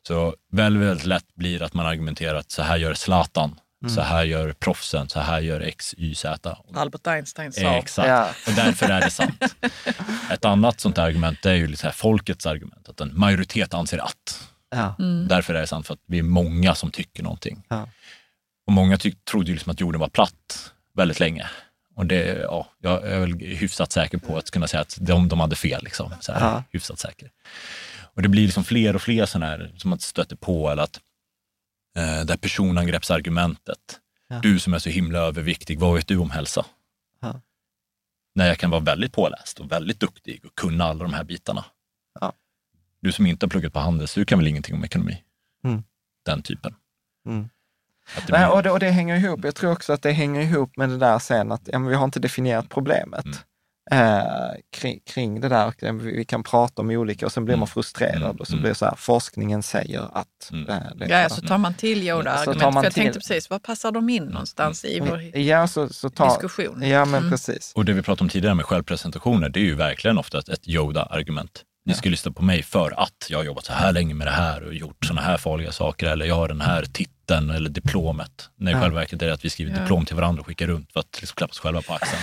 Så 0.06 0.34
väldigt, 0.52 0.82
väldigt 0.88 1.06
lätt 1.06 1.34
blir 1.34 1.62
att 1.62 1.74
man 1.74 1.86
argumenterar 1.86 2.34
att 2.34 2.50
så 2.50 2.62
här 2.62 2.76
gör 2.76 2.94
Zlatan, 2.94 3.60
så 3.94 4.00
här 4.00 4.24
gör 4.24 4.52
proffsen, 4.52 5.08
så 5.08 5.20
här 5.20 5.40
gör 5.40 5.60
X, 5.60 5.94
Y, 5.98 6.14
Z. 6.14 6.56
Albert 6.74 7.06
Einstein 7.06 7.52
sa. 7.52 7.60
Exakt, 7.60 8.08
Ja. 8.08 8.28
och 8.46 8.52
därför 8.52 8.88
är 8.90 9.00
det 9.00 9.10
sant. 9.10 9.44
Ett 10.30 10.44
annat 10.44 10.80
sånt 10.80 10.98
argument 10.98 11.46
är 11.46 11.54
ju 11.54 11.66
lite 11.66 11.80
så 11.80 11.86
här 11.86 11.94
folkets 11.94 12.46
argument, 12.46 12.88
att 12.88 13.00
en 13.00 13.18
majoritet 13.18 13.74
anser 13.74 13.98
att. 13.98 14.48
Ja. 14.72 14.94
Därför 15.28 15.54
är 15.54 15.60
det 15.60 15.66
sant, 15.66 15.86
för 15.86 15.94
att 15.94 16.00
vi 16.06 16.18
är 16.18 16.22
många 16.22 16.74
som 16.74 16.90
tycker 16.90 17.22
någonting. 17.22 17.62
Ja. 17.68 17.88
Och 18.66 18.72
många 18.72 18.98
trodde 19.24 19.46
ju 19.46 19.52
liksom 19.54 19.72
att 19.72 19.80
jorden 19.80 20.00
var 20.00 20.08
platt 20.08 20.72
väldigt 20.94 21.20
länge. 21.20 21.50
Och 21.94 22.06
det, 22.06 22.38
ja, 22.42 22.68
jag 22.78 23.06
är 23.08 23.20
väl 23.20 23.34
hyfsat 23.40 23.92
säker 23.92 24.18
på 24.18 24.38
att 24.38 24.50
kunna 24.50 24.66
säga 24.66 24.80
att 24.80 24.96
de, 25.00 25.28
de 25.28 25.40
hade 25.40 25.56
fel. 25.56 25.84
Liksom. 25.84 26.14
Så 26.20 26.32
här, 26.32 26.40
Ja. 26.40 26.64
Hyfsat 26.70 26.98
säker. 26.98 27.30
Och 28.14 28.22
det 28.22 28.28
blir 28.28 28.44
liksom 28.44 28.64
fler 28.64 28.94
och 28.94 29.02
fler 29.02 29.26
sådana 29.26 29.46
här 29.46 29.72
som 29.76 29.90
man 29.90 29.98
stöter 29.98 30.36
på, 30.36 30.70
eller 30.70 30.82
att 30.82 31.00
eh, 31.96 32.02
det 32.24 32.32
här 32.32 32.36
personangreppsargumentet. 32.36 34.00
Ja. 34.28 34.38
Du 34.42 34.58
som 34.58 34.74
är 34.74 34.78
så 34.78 34.88
himla 34.88 35.18
överviktig, 35.18 35.78
vad 35.78 35.94
vet 35.94 36.08
du 36.08 36.16
om 36.16 36.30
hälsa? 36.30 36.66
Ja. 37.20 37.40
När 38.34 38.46
jag 38.46 38.58
kan 38.58 38.70
vara 38.70 38.80
väldigt 38.80 39.12
påläst 39.12 39.60
och 39.60 39.72
väldigt 39.72 40.00
duktig 40.00 40.44
och 40.44 40.54
kunna 40.54 40.84
alla 40.84 41.02
de 41.04 41.14
här 41.14 41.24
bitarna. 41.24 41.64
Ja. 42.20 42.32
Du 43.02 43.12
som 43.12 43.26
inte 43.26 43.46
har 43.46 43.50
pluggat 43.50 43.72
på 43.72 43.78
Handels, 43.78 44.14
du 44.14 44.24
kan 44.24 44.38
väl 44.38 44.48
ingenting 44.48 44.74
om 44.74 44.84
ekonomi? 44.84 45.22
Mm. 45.64 45.82
Den 46.26 46.42
typen. 46.42 46.74
Mm. 47.26 47.48
Det 48.26 48.32
Nej, 48.32 48.46
och, 48.46 48.62
det, 48.62 48.70
och 48.70 48.78
det 48.80 48.90
hänger 48.90 49.16
ihop. 49.16 49.40
Jag 49.44 49.54
tror 49.54 49.72
också 49.72 49.92
att 49.92 50.02
det 50.02 50.12
hänger 50.12 50.40
ihop 50.40 50.76
med 50.76 50.88
det 50.88 50.98
där 50.98 51.18
sen 51.18 51.52
att 51.52 51.62
ja, 51.64 51.78
men 51.78 51.88
vi 51.88 51.94
har 51.94 52.04
inte 52.04 52.20
definierat 52.20 52.68
problemet 52.68 53.26
Mm. 53.90 54.08
eh, 54.18 54.24
kring, 54.72 55.00
kring 55.06 55.40
det 55.40 55.48
där. 55.48 55.66
Och, 55.66 55.74
Vi 56.06 56.24
kan 56.24 56.42
prata 56.42 56.82
om 56.82 56.90
olika 56.90 57.26
och 57.26 57.32
sen 57.32 57.44
blir 57.44 57.54
man 57.54 57.58
Mm. 57.58 57.66
frustrerad 57.66 58.16
Mm. 58.22 58.36
och 58.36 58.46
så 58.46 58.52
Mm. 58.52 58.60
blir 58.62 58.70
det 58.70 58.74
så 58.74 58.84
här, 58.84 58.94
forskningen 58.96 59.62
säger 59.62 60.00
att. 60.18 60.50
Mm. 60.52 60.68
eh, 60.68 60.76
det 60.96 61.04
är 61.04 61.22
Ja, 61.22 61.28
så. 61.28 61.34
så 61.34 61.46
tar 61.46 61.58
man 61.58 61.74
till 61.74 61.98
Så 62.00 62.04
Yoda-argument. 62.04 62.60
tar 62.60 62.70
man 62.72 62.82
För 62.82 62.86
jag 62.86 62.94
tänkte 62.94 63.12
till- 63.20 63.28
precis, 63.28 63.50
var 63.50 63.58
passar 63.58 63.92
de 63.92 64.08
in 64.08 64.24
någonstans 64.24 64.84
i 64.84 65.00
vår 65.00 65.38
Ja, 65.38 65.68
så, 65.68 65.88
så 65.88 66.10
ta, 66.10 66.28
diskussion? 66.28 66.82
ja 66.82 67.04
men 67.04 67.18
Mm. 67.20 67.30
precis. 67.30 67.72
Och 67.74 67.84
det 67.84 67.92
vi 67.92 68.02
pratade 68.02 68.24
om 68.24 68.28
tidigare 68.28 68.54
med 68.54 68.64
självpresentationer, 68.64 69.48
det 69.48 69.60
är 69.60 69.64
ju 69.64 69.74
verkligen 69.74 70.18
ofta 70.18 70.38
ett, 70.38 70.48
ett 70.48 70.68
Yoda-argument. 70.68 71.64
Ni 71.84 71.94
ska 71.94 72.08
lyssna 72.10 72.32
på 72.32 72.42
mig 72.42 72.62
för 72.62 73.00
att 73.02 73.26
jag 73.28 73.38
har 73.38 73.44
jobbat 73.44 73.64
så 73.64 73.72
här 73.72 73.92
länge 73.92 74.14
med 74.14 74.26
det 74.26 74.30
här 74.30 74.62
och 74.64 74.74
gjort 74.74 75.04
sådana 75.04 75.20
här 75.20 75.36
farliga 75.36 75.72
saker 75.72 76.06
eller 76.06 76.26
jag 76.26 76.34
har 76.34 76.48
den 76.48 76.60
här 76.60 76.82
titeln 76.84 77.50
eller 77.50 77.70
diplomet. 77.70 78.50
När 78.56 78.72
i 78.72 78.74
själva 78.74 79.00
verket 79.00 79.22
är 79.22 79.26
det 79.26 79.32
att 79.32 79.44
vi 79.44 79.50
skriver 79.50 79.72
Ja. 79.72 79.78
diplom 79.80 80.04
till 80.06 80.16
varandra 80.16 80.40
och 80.40 80.46
skickar 80.46 80.66
runt 80.66 80.92
för 80.92 81.00
att 81.00 81.18
liksom 81.20 81.34
klappa 81.36 81.50
oss 81.50 81.58
själva 81.58 81.82
på 81.82 81.92
axeln. 81.94 82.22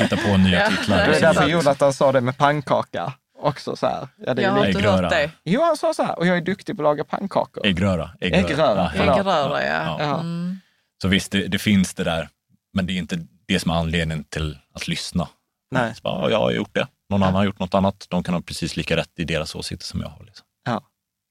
Hitta 0.00 0.16
på 0.16 0.36
nya 0.36 0.70
titlar. 0.70 0.96
det 0.98 1.04
Det 1.04 1.10
är 1.12 1.16
är 1.16 1.20
därför. 1.20 1.48
Jonathan 1.48 1.92
sa 1.92 2.12
det 2.12 2.20
med 2.20 2.38
pannkaka 2.38 3.12
också 3.38 3.76
så 3.76 3.86
här. 3.86 4.08
Ja, 4.26 4.34
det 4.34 4.42
är 4.42 4.46
Jag 4.46 4.52
har 4.52 4.66
inte 4.66 4.78
Äggröra. 4.78 4.96
hört 5.02 5.10
det. 5.10 5.30
Jo, 5.44 5.62
han 5.62 5.76
sa 5.76 5.94
så 5.94 6.02
här, 6.02 6.18
och 6.18 6.26
jag 6.26 6.36
är 6.36 6.40
duktig 6.40 6.76
på 6.76 6.82
att 6.82 6.84
laga 6.84 7.04
pannkakor. 7.04 7.66
Äggröra. 7.66 8.10
Äggröra, 8.20 8.76
Ja, 8.76 8.92
förlåt. 8.96 9.18
Äggröra, 9.18 9.64
ja. 9.66 9.96
Ja. 10.00 10.20
Mm. 10.20 10.58
Så 11.02 11.08
visst, 11.08 11.32
det, 11.32 11.46
det 11.46 11.58
finns 11.58 11.94
det 11.94 12.04
där, 12.04 12.28
men 12.74 12.86
det 12.86 12.92
är 12.92 12.96
inte 12.98 13.26
det 13.48 13.60
som 13.60 13.70
är 13.70 13.74
anledningen 13.74 14.24
till 14.24 14.58
att 14.74 14.88
lyssna. 14.88 15.28
Nej. 15.70 15.94
Så 15.94 16.00
bara, 16.02 16.20
ja, 16.22 16.30
jag 16.30 16.38
har 16.38 16.50
gjort 16.50 16.74
det. 16.74 16.86
Någon 17.14 17.22
annan 17.22 17.34
har 17.34 17.44
gjort 17.44 17.58
något 17.58 17.74
annat. 17.74 18.06
De 18.08 18.22
kan 18.22 18.34
ha 18.34 18.40
precis 18.42 18.76
lika 18.76 18.96
rätt 18.96 19.10
i 19.18 19.24
deras 19.24 19.54
åsikter 19.54 19.86
som 19.86 20.00
jag 20.00 20.08
har. 20.08 20.24
Liksom. 20.24 20.46
Ja, 20.64 20.82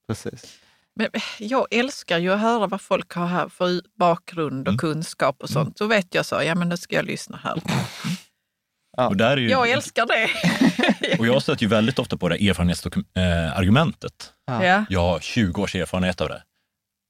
precis. 0.08 0.60
Men 0.96 1.08
jag 1.40 1.68
älskar 1.72 2.18
ju 2.18 2.34
att 2.34 2.40
höra 2.40 2.68
vad 2.68 2.82
folk 2.82 3.14
har 3.14 3.28
här 3.28 3.48
för 3.50 3.82
bakgrund 4.00 4.68
och 4.68 4.72
Mm. 4.72 4.78
kunskap 4.78 5.42
och 5.44 5.50
sånt. 5.50 5.78
Så 5.78 5.88
vet 5.88 6.16
jag 6.16 6.26
så, 6.26 6.42
ja 6.44 6.56
men 6.56 6.70
då 6.70 6.78
ska 6.78 6.96
jag 6.96 7.06
lyssna 7.06 7.40
här. 7.44 7.62
Ja. 8.98 9.08
Och 9.08 9.18
där 9.18 9.32
är 9.32 9.38
ju, 9.38 9.50
Jag 9.50 9.70
älskar 9.72 10.06
det. 10.06 10.30
Och 11.20 11.28
jag 11.28 11.42
stöter 11.42 11.62
ju 11.64 11.68
väldigt 11.68 12.00
ofta 12.00 12.18
på 12.18 12.30
det 12.30 12.36
erfarenhetsargumentet. 12.50 14.34
Ja. 14.46 14.66
Ja. 14.66 14.86
Jag 14.90 15.00
har 15.00 15.20
20 15.20 15.62
års 15.62 15.76
erfarenhet 15.76 16.22
av 16.22 16.30
det. 16.30 16.44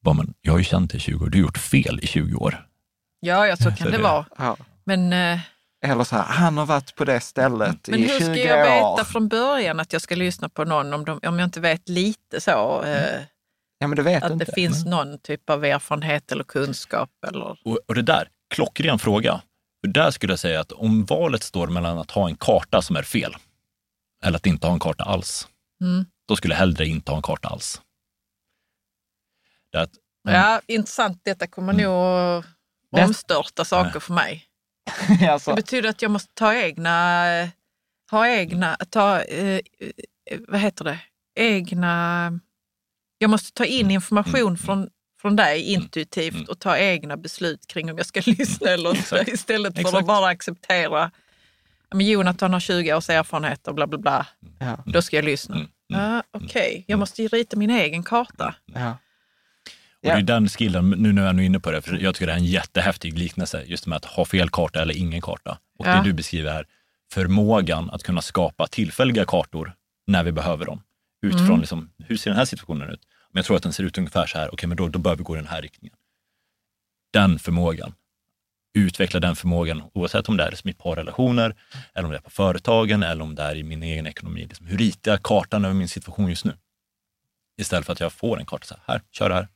Bara, 0.05 0.13
men 0.15 0.33
jag 0.41 0.51
har 0.53 0.57
ju 0.57 0.63
känt 0.63 0.91
dig 0.91 0.97
i 0.97 1.01
20 1.01 1.25
år, 1.25 1.29
du 1.29 1.37
har 1.37 1.41
gjort 1.41 1.57
fel 1.57 1.99
i 2.03 2.07
20 2.07 2.35
år. 2.37 2.67
Ja, 3.19 3.47
ja, 3.47 3.57
så 3.57 3.63
kan 3.63 3.77
Så 3.77 3.83
det 3.83 3.91
det- 3.91 4.03
vara. 4.03 4.25
Ja. 4.37 4.57
Men, 4.83 5.13
eh, 5.13 5.39
Eller 5.83 6.03
så 6.03 6.15
här, 6.15 6.23
han 6.23 6.57
har 6.57 6.65
varit 6.65 6.95
på 6.95 7.05
det 7.05 7.19
stället 7.19 7.87
men 7.87 7.99
i 7.99 8.03
hur 8.03 8.19
20 8.19 8.23
ska 8.25 8.35
jag 8.37 8.83
år. 8.83 8.95
veta 8.97 9.05
från 9.11 9.27
början 9.27 9.79
att 9.79 9.93
jag 9.93 10.01
ska 10.01 10.15
lyssna 10.15 10.49
på 10.49 10.63
någon 10.65 10.93
om, 10.93 11.05
de, 11.05 11.19
om 11.27 11.39
jag 11.39 11.45
inte 11.47 11.59
vet 11.59 11.89
lite 11.89 12.41
så? 12.41 12.83
Eh, 12.83 13.21
Ja, 13.77 13.87
men 13.87 13.95
det 13.95 14.01
vet 14.03 14.23
att 14.23 14.31
inte. 14.31 14.45
det 14.45 14.51
finns 14.51 14.85
någon 14.85 15.19
typ 15.19 15.49
av 15.49 15.65
erfarenhet 15.65 16.31
eller 16.31 16.43
kunskap? 16.43 17.09
Eller... 17.27 17.57
Och, 17.65 17.79
och 17.87 17.95
det 17.95 18.01
där, 18.01 18.27
klockren 18.49 18.99
fråga. 18.99 19.41
För 19.81 19.87
där 19.87 20.11
skulle 20.11 20.33
jag 20.33 20.39
säga 20.39 20.59
att 20.59 20.71
om 20.71 21.05
valet 21.05 21.43
står 21.43 21.67
mellan 21.67 21.97
att 21.97 22.11
ha 22.11 22.27
en 22.29 22.35
karta 22.35 22.81
som 22.81 22.95
är 22.95 23.03
fel 23.03 23.35
eller 24.23 24.37
att 24.37 24.45
inte 24.45 24.67
ha 24.67 24.73
en 24.73 24.79
karta 24.79 25.03
alls, 25.03 25.47
Mm. 25.81 26.05
då 26.27 26.35
skulle 26.35 26.53
jag 26.53 26.59
hellre 26.59 26.85
inte 26.85 27.11
ha 27.11 27.15
en 27.17 27.21
karta 27.21 27.47
alls. 27.47 27.81
Det 29.71 29.77
är 29.77 29.81
att, 29.81 29.91
Ja, 30.23 30.61
intressant. 30.67 31.21
Detta 31.25 31.47
kommer 31.47 31.73
Mm. 31.73 31.85
nog 31.85 32.43
omstörta 33.03 33.65
saker 33.65 33.99
för 33.99 34.13
mig. 34.13 34.45
alltså, 35.29 35.51
Det 35.51 35.55
betyder 35.55 35.89
att 35.89 36.01
jag 36.01 36.11
måste 36.11 36.33
ta 36.33 36.53
egna, 36.55 37.23
ha 38.11 38.27
egna, 38.27 38.75
ta, 38.89 39.21
eh, 39.21 39.59
vad 40.47 40.59
heter 40.59 40.85
det, 40.85 40.99
egna, 41.39 42.39
jag 43.17 43.29
måste 43.29 43.51
ta 43.53 43.65
in 43.65 43.91
information 43.91 44.41
Mm. 44.41 44.57
från, 44.57 44.89
från 45.21 45.35
dig 45.35 45.61
intuitivt 45.73 46.33
Mm. 46.35 46.45
och 46.49 46.59
ta 46.59 46.77
egna 46.77 47.17
beslut 47.17 47.67
kring 47.67 47.91
om 47.91 47.97
jag 47.97 48.05
ska 48.05 48.21
lyssna 48.25 48.69
eller 48.69 48.89
inte 48.95 49.23
istället 49.27 49.81
för 49.89 49.97
att 49.97 50.05
bara 50.05 50.27
acceptera, 50.27 51.11
men 51.95 52.05
Jonathan 52.07 52.53
har 52.53 52.59
20 52.59 52.93
års 52.93 53.09
erfarenhet 53.09 53.67
och 53.67 53.75
bla 53.75 53.87
bla 53.87 53.97
bla, 53.97 54.27
ja, 54.59 54.77
då 54.85 55.01
ska 55.01 55.15
jag 55.15 55.25
lyssna. 55.25 55.55
Mm. 55.55 55.67
Mm. 55.93 56.01
Ja, 56.03 56.23
Okej, 56.31 56.83
jag 56.87 56.99
måste 56.99 57.21
ju 57.21 57.27
rita 57.27 57.57
min 57.57 57.69
egen 57.69 58.03
karta. 58.03 58.55
ja. 58.65 58.97
Och 60.11 60.15
det 60.15 60.33
är 60.33 60.35
den 60.35 60.49
skillen, 60.49 60.89
nu 60.89 61.13
när 61.13 61.25
jag 61.25 61.39
är 61.39 61.43
inne 61.43 61.59
på 61.59 61.71
det, 61.71 61.81
för 61.81 61.97
jag 61.97 62.15
tycker 62.15 62.27
det 62.27 62.33
är 62.33 62.37
en 62.37 62.45
jättehäftig 62.45 63.17
liknelse, 63.19 63.63
just 63.65 63.87
med 63.87 63.95
att 63.95 64.05
ha 64.05 64.25
fel 64.25 64.49
karta 64.49 64.81
eller 64.81 64.97
ingen 64.97 65.21
karta. 65.21 65.57
Och 65.79 65.87
Ja. 65.87 65.95
det 65.95 66.03
du 66.03 66.13
beskriver 66.13 66.51
här, 66.53 66.67
förmågan 67.13 67.89
att 67.89 68.03
kunna 68.03 68.21
skapa 68.21 68.67
tillfälliga 68.67 69.25
kartor 69.25 69.73
när 70.07 70.23
vi 70.23 70.31
behöver 70.31 70.65
dem. 70.65 70.81
Utifrån 71.21 71.47
Mm. 71.47 71.59
liksom, 71.59 71.89
hur 72.07 72.17
ser 72.17 72.29
den 72.31 72.37
här 72.37 72.45
situationen 72.45 72.89
ut? 72.89 73.01
Men 73.31 73.39
jag 73.39 73.45
tror 73.45 73.57
att 73.57 73.63
den 73.63 73.73
ser 73.73 73.83
ut 73.83 73.97
ungefär 73.97 74.25
så 74.27 74.37
här, 74.37 74.53
okej 74.53 74.67
men 74.67 74.77
då, 74.77 74.87
då 74.87 74.99
bör 74.99 75.15
vi 75.15 75.23
gå 75.23 75.35
i 75.35 75.39
den 75.39 75.47
här 75.47 75.61
riktningen. 75.61 75.97
Den 77.13 77.39
förmågan, 77.39 77.93
utveckla 78.73 79.19
den 79.19 79.35
förmågan 79.35 79.83
oavsett 79.93 80.29
om 80.29 80.37
det 80.37 80.43
är 80.43 80.49
liksom 80.49 80.69
i 80.69 80.73
parrelationer, 80.73 81.55
eller 81.93 82.05
om 82.05 82.11
det 82.11 82.17
är 82.17 82.21
på 82.21 82.29
företagen, 82.29 83.03
eller 83.03 83.23
om 83.23 83.35
det 83.35 83.43
är 83.43 83.55
i 83.55 83.63
min 83.63 83.83
egen 83.83 84.07
ekonomi. 84.07 84.45
Liksom, 84.45 84.65
hur 84.67 84.77
ritar 84.77 85.11
jag 85.11 85.23
kartan 85.23 85.65
över 85.65 85.75
min 85.75 85.87
situation 85.89 86.29
just 86.29 86.45
nu? 86.45 86.53
Istället 87.57 87.85
för 87.85 87.93
att 87.93 87.99
jag 87.99 88.13
får 88.13 88.39
en 88.39 88.45
karta 88.45 88.65
så 88.65 88.73
här, 88.75 88.83
här 88.93 89.01
kör 89.11 89.29
det 89.29 89.35
här. 89.35 89.47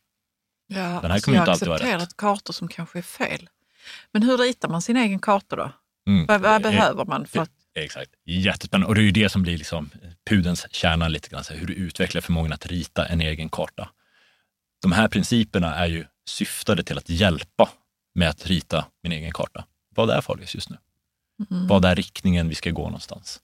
Ja, 0.68 0.77
Den 0.77 0.84
här 0.84 1.10
alltså 1.10 1.26
kommer 1.26 1.38
jag 1.38 1.41
inte 1.44 1.52
alltid 1.52 1.68
har 1.68 1.73
vara 1.76 1.80
rätt. 1.80 1.95
accepterat 1.95 2.18
kartor 2.18 2.53
som 2.53 2.68
kanske 2.68 2.98
är 2.99 3.03
fel. 3.03 3.49
Men 4.11 4.23
hur 4.23 4.38
ritar 4.38 4.69
man 4.69 4.81
sin 4.81 4.98
egen 4.98 5.19
karta 5.19 5.56
då? 5.56 5.72
Mm. 6.07 6.26
Vad, 6.26 6.41
vad 6.41 6.52
Eh, 6.56 6.60
behöver 6.72 7.06
man 7.06 7.26
för 7.27 7.39
att 7.41 7.52
Exakt, 7.76 8.11
jättespännande. 8.26 8.88
Och 8.88 8.95
det 8.95 9.02
är 9.02 9.03
ju 9.06 9.11
det 9.11 9.30
som 9.30 9.44
blir 9.44 9.57
liksom 9.57 9.89
pudens 10.30 10.68
kärna 10.73 11.07
lite 11.07 11.30
grann, 11.30 11.44
så 11.44 11.53
hur 11.53 11.68
du 11.68 11.73
utvecklar 11.73 12.22
förmågan 12.22 12.53
att 12.53 12.65
rita 12.65 13.06
en 13.06 13.22
egen 13.22 13.49
karta. 13.49 13.89
De 14.81 14.91
här 14.91 15.07
principerna 15.07 15.76
är 15.76 15.88
ju 15.88 16.06
syftade 16.30 16.84
till 16.84 16.98
att 16.98 17.10
hjälpa 17.10 17.69
med 18.15 18.30
att 18.30 18.45
rita 18.48 18.85
min 19.03 19.11
egen 19.11 19.31
karta. 19.31 19.65
Vad 19.95 20.10
är 20.10 20.22
farligast 20.22 20.56
just 20.56 20.69
nu? 20.69 20.77
Mm. 21.52 21.68
Vad 21.68 21.85
är 21.85 21.95
riktningen 21.95 22.49
vi 22.49 22.56
ska 22.56 22.72
gå 22.72 22.84
någonstans? 22.84 23.41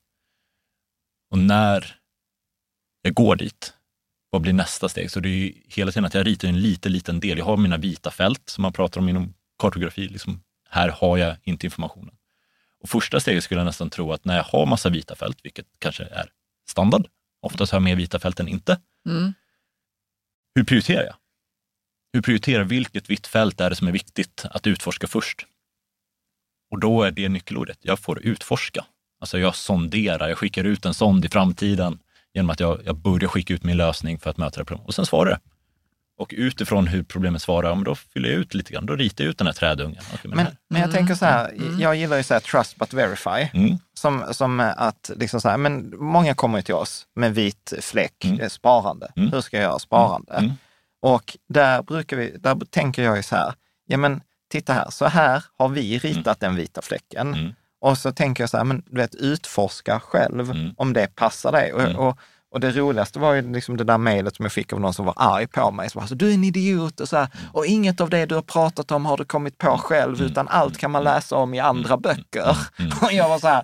Och 1.32 1.38
när 1.38 1.96
jag 3.02 3.14
går 3.14 3.36
dit, 3.36 3.74
vad 4.34 4.42
blir 4.42 4.54
nästa 4.54 4.90
steg? 4.90 5.12
Så 5.12 5.20
det 5.20 5.30
är 5.30 5.38
ju 5.38 5.54
hela 5.68 5.92
tiden 5.92 6.06
att 6.06 6.14
jag 6.14 6.28
ritar 6.28 6.48
en 6.48 6.62
liten, 6.62 6.92
liten 6.92 7.20
del. 7.20 7.38
Jag 7.38 7.46
har 7.46 7.58
mina 7.58 7.78
vita 7.78 8.12
fält 8.12 8.50
som 8.50 8.62
man 8.62 8.74
pratar 8.74 9.02
om 9.02 9.10
inom 9.10 9.34
kartografi. 9.60 10.08
Liksom, 10.08 10.44
här 10.70 10.90
har 10.90 11.18
jag 11.18 11.36
inte 11.44 11.68
informationen. 11.68 12.16
Och 12.84 12.90
första 12.90 13.20
steget 13.20 13.44
skulle 13.44 13.60
jag 13.60 13.66
nästan 13.66 13.90
tro 13.90 14.14
att 14.14 14.26
när 14.26 14.36
jag 14.36 14.44
har 14.44 14.66
massa 14.66 14.90
vita 14.90 15.16
fält, 15.16 15.38
vilket 15.44 15.66
kanske 15.80 16.04
är 16.04 16.30
standard, 16.70 17.08
oftast 17.42 17.72
har 17.72 17.78
jag 17.78 17.84
mer 17.84 17.96
vita 17.96 18.20
fält 18.20 18.40
än 18.40 18.48
inte, 18.48 18.80
Mm. 19.10 19.34
hur 20.56 20.64
prioriterar 20.64 21.04
jag? 21.04 21.16
Hur 22.14 22.22
prioriterar 22.22 22.64
vilket 22.64 23.10
vitt 23.10 23.28
fält 23.28 23.62
är 23.62 23.70
det 23.70 23.76
som 23.76 23.88
är 23.88 23.92
viktigt 23.92 24.46
att 24.52 24.68
utforska 24.68 25.08
först? 25.08 25.46
Och 26.72 26.80
då 26.80 27.04
är 27.04 27.12
det 27.12 27.30
nyckelordet. 27.30 27.78
Jag 27.82 28.00
får 28.00 28.22
utforska. 28.26 28.86
Alltså 29.20 29.40
jag 29.40 29.56
sonderar, 29.56 30.30
jag 30.30 30.38
skickar 30.38 30.64
ut 30.64 30.86
en 30.86 30.94
sond 30.94 31.26
i 31.26 31.30
framtiden 31.30 32.00
genom 32.34 32.50
att 32.50 32.60
jag, 32.60 32.80
jag 32.86 32.96
börjar 32.96 33.28
skicka 33.30 33.54
ut 33.54 33.64
min 33.64 33.78
lösning 33.78 34.20
för 34.20 34.30
att 34.30 34.38
möta 34.38 34.60
det 34.60 34.66
problemet. 34.66 34.88
Och 34.88 34.94
sen 34.96 35.06
svarar 35.06 35.30
det. 35.32 35.40
Och 36.18 36.34
utifrån 36.38 36.88
hur 36.88 37.04
problemet 37.04 37.42
svarar, 37.42 37.70
ja, 37.70 37.76
men 37.76 37.84
då 37.84 37.96
fyller 37.96 38.30
jag 38.30 38.38
ut 38.40 38.54
lite 38.54 38.74
grann. 38.74 38.86
Då 38.86 38.96
ritar 38.96 39.24
jag 39.24 39.30
ut 39.32 39.38
den 39.38 39.48
här 39.48 39.54
trädungen. 39.54 39.98
Okej, 40.14 40.20
men 40.24 40.36
Men, 40.38 40.46
här. 40.46 40.56
men 40.70 40.82
jag 40.82 40.92
tänker 40.92 41.16
så 41.16 41.26
här, 41.26 41.50
Mm. 41.50 41.80
jag 41.80 41.96
gillar 41.96 42.18
ju 42.18 42.24
så 42.24 42.34
här 42.34 42.42
trust 42.42 42.76
but 42.78 42.94
verify. 42.94 43.50
Mm. 43.54 43.78
Som, 43.94 44.24
som 44.32 44.60
att, 44.60 45.12
liksom 45.16 45.42
så 45.42 45.50
här, 45.50 45.58
men 45.58 45.94
många 45.98 46.34
kommer 46.36 46.58
ju 46.58 46.62
till 46.62 46.74
oss 46.76 47.06
med 47.16 47.36
vit 47.36 47.74
fläck, 47.82 48.26
Mm. 48.26 48.40
eh, 48.40 48.50
sparande. 48.50 49.12
Mm. 49.16 49.32
Hur 49.32 49.42
ska 49.42 49.58
jag 49.58 49.64
göra 49.64 49.80
sparande? 49.80 50.34
Mm. 50.34 50.52
Och 51.02 51.38
där, 51.50 51.82
brukar 51.84 52.18
vi, 52.18 52.36
där 52.40 52.56
tänker 52.70 53.04
jag 53.04 53.18
ju 53.18 53.24
så 53.24 53.36
här, 53.36 53.54
ja 53.88 53.98
men 53.98 54.22
titta 54.52 54.74
här, 54.74 54.90
så 54.90 55.06
här 55.06 55.44
har 55.58 55.70
vi 55.70 55.98
ritat 56.00 56.40
den 56.40 56.56
vita 56.56 56.82
fläcken. 56.82 57.56
Mm. 57.84 57.92
Och 57.92 57.98
så 57.98 58.12
tänker 58.12 58.44
jag 58.44 58.50
så 58.50 58.58
här, 58.58 58.64
men 58.64 58.84
du 58.86 58.98
vet, 59.02 59.16
utforska 59.16 60.00
själv 60.00 60.52
Mm. 60.52 60.74
om 60.78 60.94
det 60.94 61.16
passar 61.16 61.52
dig. 61.52 61.74
Och, 61.74 61.82
Mm. 61.82 61.96
och, 61.96 62.18
Och 62.54 62.60
det 62.60 62.72
roligaste 62.72 63.20
var 63.20 63.34
ju 63.34 63.54
liksom 63.54 63.78
det 63.78 63.84
där 63.84 63.98
mejlet 63.98 64.36
som 64.36 64.46
jag 64.46 64.52
fick 64.52 64.74
av 64.74 64.80
någon 64.80 64.94
som 64.94 65.06
var 65.06 65.14
arg 65.18 65.48
på 65.48 65.72
mig. 65.72 65.90
Som 65.90 66.02
var 66.02 66.08
så, 66.08 66.16
du 66.16 66.30
är 66.30 66.34
en 66.34 66.44
idiot 66.44 67.00
och 67.00 67.10
så 67.10 67.18
här, 67.18 67.28
och 67.54 67.66
inget 67.66 68.02
av 68.02 68.10
det 68.10 68.26
du 68.26 68.36
har 68.36 68.42
pratat 68.42 68.92
om 68.92 69.06
har 69.06 69.18
du 69.18 69.26
kommit 69.26 69.58
på 69.58 69.78
själv, 69.78 70.22
utan 70.22 70.48
allt 70.48 70.78
kan 70.78 70.92
man 70.92 71.04
läsa 71.04 71.36
om 71.36 71.54
i 71.54 71.60
andra 71.60 71.98
böcker. 71.98 72.58
Och 73.02 73.12
jag 73.14 73.30
var 73.30 73.40
så 73.40 73.48
här, 73.48 73.64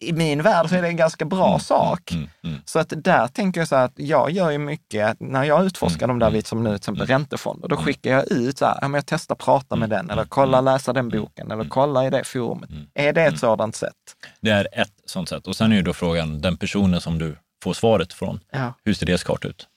i 0.00 0.12
min 0.12 0.42
värld 0.42 0.68
så 0.68 0.74
är 0.74 0.82
det 0.82 0.88
en 0.88 0.96
ganska 0.96 1.24
bra 1.24 1.58
sak. 1.58 2.12
Mm, 2.12 2.28
mm. 2.44 2.60
Så 2.64 2.78
att 2.78 2.92
där 2.96 3.28
tänker 3.28 3.60
jag 3.60 3.68
så 3.68 3.76
här 3.76 3.84
att 3.84 3.92
jag 3.96 4.30
gör 4.30 4.50
ju 4.50 4.58
mycket, 4.58 5.16
när 5.20 5.44
jag 5.44 5.66
utforskar 5.66 6.06
de 6.06 6.18
där, 6.18 6.42
som 6.48 6.62
nu 6.64 6.70
till 6.70 6.76
exempel 6.76 7.06
räntefonder, 7.06 7.68
då 7.68 7.76
skickar 7.76 8.10
jag 8.10 8.32
ut 8.32 8.58
så 8.58 8.64
här, 8.66 8.78
ja, 8.80 8.88
men 8.88 8.94
jag 8.98 9.06
testar 9.06 9.34
prata 9.34 9.76
med 9.76 9.90
den, 9.90 10.10
eller 10.10 10.24
kolla 10.24 10.60
läsa 10.60 10.92
den 10.92 11.08
boken, 11.08 11.50
eller 11.50 11.64
kolla 11.64 12.06
i 12.06 12.10
det 12.10 12.24
forumet. 12.24 12.70
Är 12.94 13.12
det 13.12 13.22
ett 13.22 13.38
sådant 13.38 13.76
sätt? 13.76 13.94
Det 14.40 14.50
är 14.50 14.68
ett 14.72 14.92
sånt 15.06 15.28
sätt. 15.28 15.46
Och 15.46 15.56
sen 15.56 15.72
är 15.72 15.76
ju 15.76 15.82
då 15.82 15.92
frågan, 15.92 16.40
den 16.40 16.56
personen 16.56 17.00
som 17.00 17.18
du 17.18 17.36
får 17.62 17.72
svaret 17.72 18.12
från, 18.12 18.40
Ja. 18.52 18.74
hur 18.84 18.94
ser 18.94 19.06
deras 19.06 19.24
karta 19.24 19.48
ut? 19.48 19.68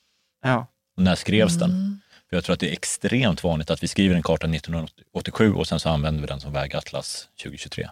Ja. 0.43 0.67
Och 0.97 1.03
när 1.03 1.15
skrevs 1.15 1.59
den? 1.59 2.01
För 2.29 2.37
jag 2.37 2.43
tror 2.43 2.53
att 2.53 2.59
det 2.59 2.69
är 2.69 2.73
extremt 2.73 3.43
vanligt 3.43 3.69
att 3.69 3.83
vi 3.83 3.87
skriver 3.87 4.15
en 4.15 4.23
karta 4.23 4.47
1987 4.47 5.53
och 5.53 5.67
sen 5.67 5.79
så 5.79 5.89
använder 5.89 6.21
vi 6.21 6.27
den 6.27 6.39
som 6.39 6.53
vägatlas 6.53 7.27
2023. 7.43 7.89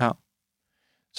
Ja. 0.00 0.16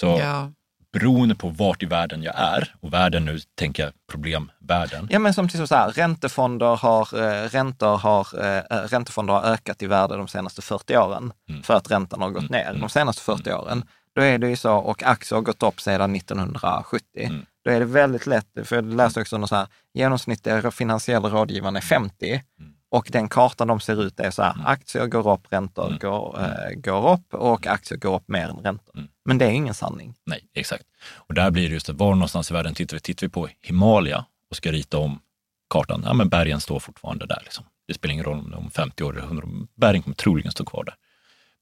Så 0.00 0.06
Ja. 0.06 0.52
beroende 0.92 1.34
på 1.34 1.48
vart 1.48 1.82
i 1.82 1.86
världen 1.86 2.22
jag 2.22 2.34
är, 2.38 2.74
och 2.80 2.92
världen 2.92 3.24
nu 3.24 3.38
tänker 3.58 3.82
jag 3.84 3.92
problemvärlden. 4.12 5.08
Ja, 5.10 5.18
men 5.18 5.34
som 5.34 5.48
till 5.48 5.62
exempel 5.62 5.68
så 5.68 5.74
här, 5.74 5.90
räntefonder 5.92 6.76
har, 6.76 7.08
eh, 7.22 7.48
räntor 7.48 7.96
har, 7.98 8.26
eh, 8.44 8.62
räntefonder 8.88 9.34
har 9.34 9.42
ökat 9.42 9.82
i 9.82 9.86
värde 9.86 10.16
de 10.16 10.28
senaste 10.28 10.62
40 10.62 10.96
åren 10.96 11.32
Mm. 11.48 11.62
för 11.62 11.74
att 11.74 11.90
räntan 11.90 12.20
har 12.22 12.30
gått 12.30 12.50
ner 12.50 12.74
de 12.80 12.88
senaste 12.88 13.22
40 13.22 13.52
åren. 13.52 13.84
Då 14.14 14.22
är 14.22 14.38
det 14.38 14.48
ju 14.48 14.56
så, 14.56 14.74
och 14.76 15.02
aktier 15.02 15.36
har 15.36 15.42
gått 15.42 15.62
upp 15.62 15.80
sedan 15.80 16.12
1970. 16.16 17.04
Mm. 17.26 17.46
Då 17.64 17.70
är 17.70 17.78
det 17.80 17.86
väldigt 17.86 18.26
lätt, 18.26 18.46
för 18.64 18.76
jag 18.76 18.84
läste 18.94 19.20
också 19.20 19.38
något 19.38 19.48
så 19.48 19.56
här, 19.56 19.66
genomsnittliga 19.94 20.70
finansiella 20.70 21.28
rådgivaren 21.28 21.76
är 21.76 21.80
50 21.80 22.42
Mm. 22.60 22.72
Och 22.90 23.08
den 23.12 23.28
kartan 23.28 23.68
de 23.68 23.80
ser 23.80 24.02
ut 24.02 24.20
är 24.20 24.30
så 24.30 24.42
här, 24.42 24.54
aktier 24.66 25.06
går 25.06 25.32
upp, 25.32 25.52
räntor 25.52 25.86
Mm. 25.86 25.98
går, 25.98 26.40
eh, 26.40 26.74
går 26.74 27.12
upp 27.12 27.34
och 27.34 27.66
aktier 27.66 27.98
går 27.98 28.16
upp 28.16 28.28
mer 28.28 28.48
än 28.48 28.56
räntor. 28.56 28.96
Mm. 28.96 29.08
Men 29.24 29.38
det 29.38 29.44
är 29.44 29.50
ingen 29.50 29.74
sanning. 29.74 30.14
Nej, 30.26 30.48
exakt. 30.54 30.84
Och 31.14 31.34
där 31.34 31.50
blir 31.50 31.68
det 31.68 31.74
just 31.74 31.88
att 31.88 31.96
var 31.96 32.14
någonstans 32.14 32.50
i 32.50 32.54
världen 32.54 32.74
tittar 32.74 32.96
vi? 32.96 33.00
Tittar 33.00 33.26
vi 33.26 33.30
på 33.30 33.48
Himalaya 33.62 34.24
och 34.50 34.56
ska 34.56 34.72
rita 34.72 34.98
om 34.98 35.20
kartan, 35.70 36.02
ja 36.06 36.14
men 36.14 36.28
bergen 36.28 36.60
står 36.60 36.80
fortfarande 36.80 37.26
där. 37.26 37.40
Liksom. 37.44 37.64
Det 37.88 37.94
spelar 37.94 38.12
ingen 38.12 38.24
roll 38.24 38.38
om 38.38 38.50
det 38.50 38.56
är 38.56 38.58
om 38.58 38.70
50 38.70 39.04
år 39.04 39.12
eller 39.12 39.26
100 39.26 39.46
år, 39.46 39.66
bergen 39.74 40.02
kommer 40.02 40.16
troligen 40.16 40.52
stå 40.52 40.64
kvar 40.64 40.84
där. 40.84 40.94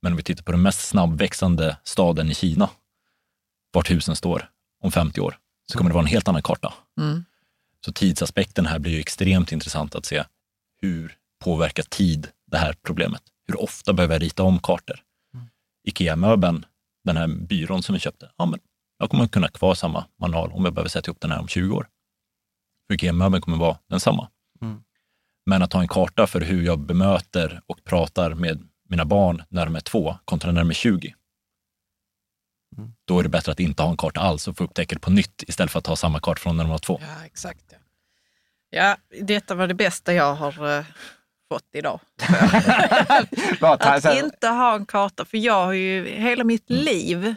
Men 0.03 0.13
om 0.13 0.17
vi 0.17 0.23
tittar 0.23 0.43
på 0.43 0.53
den 0.53 0.63
mest 0.63 0.89
snabbväxande 0.89 1.77
staden 1.85 2.31
i 2.31 2.35
Kina, 2.35 2.71
vart 3.73 3.91
husen 3.91 4.17
står 4.17 4.51
om 4.81 4.93
50 4.93 5.21
år, 5.21 5.39
så 5.73 5.79
kommer 5.79 5.91
det 5.91 5.95
vara 5.95 6.03
en 6.05 6.09
helt 6.11 6.29
annan 6.29 6.43
karta. 6.43 6.75
Mm. 7.01 7.25
Så 7.85 7.93
tidsaspekten 7.93 8.67
här 8.67 8.79
blir 8.79 8.93
ju 8.93 9.01
extremt 9.01 9.53
intressant 9.53 9.95
att 9.95 10.07
se. 10.07 10.25
Hur 10.81 11.17
påverkar 11.45 11.83
tid 11.83 12.29
det 12.51 12.59
här 12.59 12.75
problemet? 12.83 13.23
Hur 13.47 13.63
ofta 13.63 13.93
behöver 13.93 14.15
jag 14.15 14.23
rita 14.23 14.43
om 14.43 14.59
kartor? 14.59 15.01
Ikea-möbeln, 15.89 16.67
den 17.05 17.17
här 17.17 17.29
byrån 17.29 17.83
som 17.83 17.93
vi 17.93 17.99
köpte, 17.99 18.31
ja, 18.37 18.47
men 18.47 18.61
jag 18.99 19.11
kommer 19.11 19.27
kunna 19.27 19.47
ha 19.47 19.53
kvar 19.53 19.75
samma 19.75 20.05
manual 20.21 20.53
om 20.53 20.65
jag 20.65 20.75
behöver 20.75 20.89
sätta 20.89 21.09
ihop 21.09 21.21
den 21.21 21.31
här 21.31 21.41
om 21.41 21.49
20 21.49 21.77
år. 21.77 21.89
För 22.87 22.95
Ikea-möbeln 22.95 23.43
kommer 23.43 23.57
vara 23.57 23.79
densamma. 23.89 24.31
Mm. 24.61 24.83
Men 25.47 25.63
att 25.63 25.73
ha 25.73 25.81
en 25.81 25.89
karta 25.89 26.27
för 26.27 26.41
hur 26.41 26.63
jag 26.63 26.81
bemöter 26.81 27.63
och 27.67 27.85
pratar 27.85 28.35
med 28.35 28.69
mina 28.89 29.05
barn 29.05 29.43
när 29.49 29.65
de 29.65 29.77
är 29.77 29.81
två 29.81 30.17
kontra 30.25 30.53
när 30.53 30.61
de 30.61 30.71
är 30.71 30.75
20. 30.75 31.15
Mm. 32.77 32.93
Då 33.05 33.19
är 33.19 33.23
det 33.23 33.29
bättre 33.29 33.53
att 33.53 33.61
inte 33.61 33.83
ha 33.83 33.91
en 33.91 33.97
karta 33.97 34.21
alls 34.21 34.49
och 34.49 34.57
få 34.57 34.65
upptäcka 34.65 34.95
det 34.95 35.01
på 35.01 35.11
nytt 35.11 35.43
istället 35.47 35.73
för 35.73 35.79
att 35.79 35.87
ha 35.87 35.97
samma 35.97 36.21
karta 36.21 36.41
från 36.41 36.57
när 36.57 36.65
de 36.65 36.71
var 36.71 36.79
två. 36.79 37.01
Ja, 37.01 37.25
exakt. 37.25 37.65
Ja. 37.71 37.78
Ja, 38.71 38.97
detta 39.23 39.55
var 39.55 39.67
det 39.67 39.75
bästa 39.75 40.13
jag 40.15 40.35
har 40.35 40.79
eh, 40.79 40.85
fått 41.53 41.69
idag. 41.73 42.01
Att 43.61 44.17
inte 44.17 44.49
ha 44.49 44.75
en 44.75 44.87
karta, 44.87 45.25
för 45.25 45.39
jag 45.39 45.65
har 45.65 45.73
ju 45.73 46.05
hela 46.09 46.45
mitt 46.45 46.71
Mm. 46.71 46.83
liv 46.83 47.35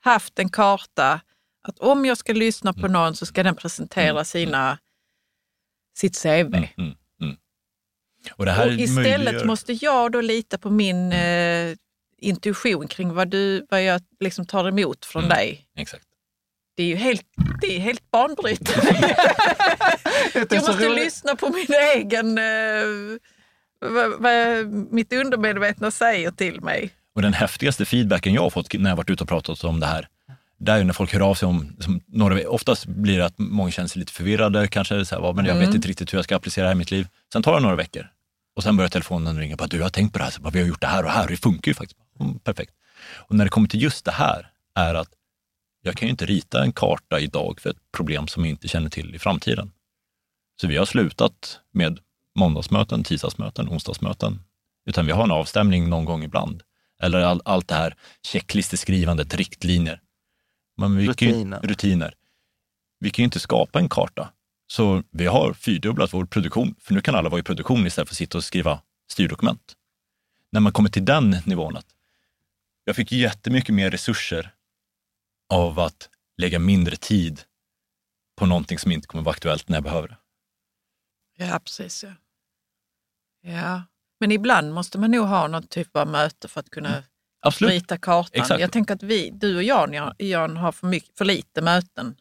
haft 0.00 0.38
en 0.38 0.48
karta 0.48 1.20
att 1.62 1.78
om 1.78 2.04
jag 2.06 2.18
ska 2.18 2.32
lyssna 2.32 2.70
Mm. 2.70 2.82
på 2.82 2.88
någon 2.88 3.16
så 3.16 3.26
ska 3.26 3.42
den 3.42 3.56
presentera 3.56 4.24
sina, 4.24 4.78
sitt 5.98 6.22
CV. 6.22 6.28
Mm, 6.54 6.64
mm, 6.78 6.94
mm. 7.22 7.36
Och 8.32 8.40
Och 8.40 8.48
istället 8.72 8.94
möjliggör- 8.94 9.44
måste 9.44 9.72
jag 9.72 10.12
då 10.12 10.20
lita 10.20 10.58
på 10.58 10.70
min 10.70 11.12
eh, 11.12 11.76
intuition 12.18 12.88
kring 12.88 13.14
vad, 13.14 13.28
du, 13.28 13.66
vad 13.70 13.84
jag 13.84 14.02
liksom 14.20 14.46
tar 14.46 14.68
emot 14.68 15.04
från 15.04 15.24
Mm. 15.24 15.36
dig. 15.36 15.66
Exakt. 15.76 16.04
Det 16.78 16.82
är 16.84 16.86
ju 16.86 16.96
helt, 16.96 17.22
det 17.60 17.76
är 17.76 17.80
helt 17.80 18.10
banbrytande. 18.10 18.90
Det 20.32 20.52
är 20.52 20.54
jag 20.54 20.66
måste 20.66 20.86
roligt. 20.86 21.04
lyssna 21.04 21.36
på 21.36 21.48
min 21.48 21.66
egen, 21.94 22.38
eh, 22.38 23.18
vad, 23.80 24.10
vad 24.20 24.66
mitt 24.92 25.12
undermedvetna 25.12 25.90
säger 25.90 26.30
till 26.30 26.60
mig. 26.60 26.90
Och 27.14 27.22
den 27.22 27.32
häftigaste 27.34 27.84
feedbacken 27.84 28.34
jag 28.34 28.42
har 28.42 28.50
fått 28.50 28.74
när 28.74 28.90
jag 28.90 28.96
varit 28.96 29.10
ute 29.10 29.22
och 29.24 29.28
pratat 29.28 29.64
om 29.64 29.80
det 29.80 29.86
här, 29.86 30.08
det 30.58 30.72
är 30.72 30.78
ju 30.78 30.84
när 30.84 30.92
folk 30.92 31.12
hör 31.12 31.20
av 31.20 31.34
sig 31.34 31.48
om, 31.48 31.76
som 31.80 32.00
några, 32.06 32.48
oftast 32.48 32.86
blir 32.86 33.18
det 33.18 33.24
att 33.26 33.38
många 33.38 33.70
känner 33.70 33.88
sig 33.88 34.00
lite 34.00 34.12
förvirrade, 34.12 34.68
kanske 34.68 35.04
så 35.04 35.14
här, 35.14 35.22
"Va, 35.22 35.32
men 35.32 35.44
jag 35.44 35.54
vet 35.54 35.74
inte 35.74 35.88
riktigt 35.88 36.12
hur 36.12 36.18
jag 36.18 36.24
ska 36.24 36.36
applicera 36.36 36.62
det 36.64 36.68
här 36.68 36.74
i 36.74 36.78
mitt 36.78 36.90
liv. 36.90 37.06
Sen 37.32 37.42
tar 37.42 37.54
det 37.54 37.60
några 37.60 37.76
veckor 37.76 38.06
och 38.56 38.62
sen 38.62 38.76
börjar 38.76 38.88
telefonen 38.88 39.38
ringa, 39.38 39.56
bara, 39.56 39.68
du 39.68 39.76
jag 39.76 39.84
har 39.84 39.90
tänkt 39.90 40.12
på 40.12 40.18
det 40.18 40.24
här, 40.24 40.30
så 40.30 40.40
bara, 40.40 40.50
vi 40.50 40.60
har 40.60 40.66
gjort 40.66 40.80
det 40.80 40.86
här 40.86 41.04
och 41.04 41.10
här 41.10 41.24
och 41.24 41.30
det 41.30 41.36
funkar 41.36 41.70
ju 41.70 41.74
faktiskt. 41.74 42.00
Mm, 42.20 42.38
perfekt. 42.38 42.72
Och 43.28 43.34
när 43.36 43.44
det 43.44 43.50
kommer 43.50 43.68
till 43.68 43.82
just 43.82 44.04
det 44.04 44.12
här 44.12 44.50
är 44.74 44.94
att 44.94 45.08
jag 45.82 45.96
kan 45.96 46.06
ju 46.08 46.10
inte 46.10 46.26
rita 46.26 46.62
en 46.62 46.72
karta 46.72 47.20
idag 47.20 47.60
för 47.60 47.70
ett 47.70 47.92
problem 47.96 48.28
som 48.28 48.44
jag 48.44 48.50
inte 48.50 48.68
känner 48.68 48.90
till 48.90 49.14
i 49.14 49.18
framtiden. 49.18 49.72
Så 50.60 50.66
vi 50.66 50.76
har 50.76 50.84
slutat 50.86 51.60
med 51.72 51.98
måndagsmöten, 52.38 53.04
tisdagsmöten, 53.04 53.68
onsdagsmöten, 53.68 54.40
utan 54.86 55.06
vi 55.06 55.12
har 55.12 55.24
en 55.24 55.30
avstämning 55.30 55.88
någon 55.88 56.04
gång 56.04 56.24
ibland. 56.24 56.62
Eller 57.02 57.20
all, 57.20 57.42
allt 57.44 57.68
det 57.68 57.74
här 57.74 57.96
checklisteskrivandet, 58.22 59.34
riktlinjer. 59.34 60.00
Men 60.76 60.96
vi 60.96 61.06
kan 61.14 61.28
ju- 61.28 61.34
Rutiner. 61.34 61.60
rutiner. 61.60 62.14
Vi 63.00 63.10
kan 63.10 63.22
ju 63.22 63.24
inte 63.24 63.40
skapa 63.40 63.78
en 63.78 63.88
karta. 63.88 64.32
Så 64.66 65.02
vi 65.10 65.26
har 65.26 65.52
fyrdubblat 65.52 66.14
vår 66.14 66.24
produktion, 66.24 66.74
för 66.80 66.94
nu 66.94 67.00
kan 67.00 67.14
alla 67.14 67.28
vara 67.28 67.40
i 67.40 67.42
produktion 67.42 67.86
istället 67.86 68.08
för 68.08 68.12
att 68.14 68.18
sitta 68.18 68.38
och 68.38 68.44
skriva 68.44 68.82
styrdokument. 69.10 69.74
När 70.52 70.60
man 70.60 70.72
kommer 70.72 70.88
till 70.90 71.04
den 71.04 71.36
nivån 71.46 71.76
att 71.76 71.86
jag 72.84 72.96
fick 72.96 73.12
jättemycket 73.12 73.74
mer 73.74 73.90
resurser 73.90 74.54
av 75.54 75.80
att 75.80 76.08
lägga 76.36 76.58
mindre 76.58 76.96
tid 76.96 77.40
på 78.36 78.46
någonting 78.46 78.78
som 78.78 78.92
inte 78.92 79.06
kommer 79.08 79.24
vara 79.24 79.32
aktuellt 79.32 79.68
när 79.68 79.76
jag 79.76 79.84
behöver 79.84 80.08
det. 80.08 80.16
Ja, 81.44 81.60
precis. 81.64 82.04
Ja. 82.04 82.12
ja. 83.52 83.82
Men 84.20 84.32
ibland 84.32 84.72
måste 84.74 84.98
man 84.98 85.10
nog 85.10 85.26
ha 85.26 85.46
någon 85.48 85.66
typ 85.66 85.96
av 85.96 86.08
möte 86.08 86.48
för 86.48 86.60
att 86.60 86.70
kunna 86.70 87.02
Absolut. 87.40 87.72
rita 87.72 87.98
kartan. 87.98 88.40
Exakt. 88.42 88.60
Jag 88.60 88.72
tänker 88.72 88.94
att 88.94 89.02
vi, 89.02 89.30
du 89.30 89.56
och 89.56 89.62
Jan, 89.62 90.12
Jan 90.18 90.56
har 90.56 90.72
för, 90.72 90.86
mycket, 90.86 91.18
för 91.18 91.24
lite 91.24 91.62
möten. 91.62 92.16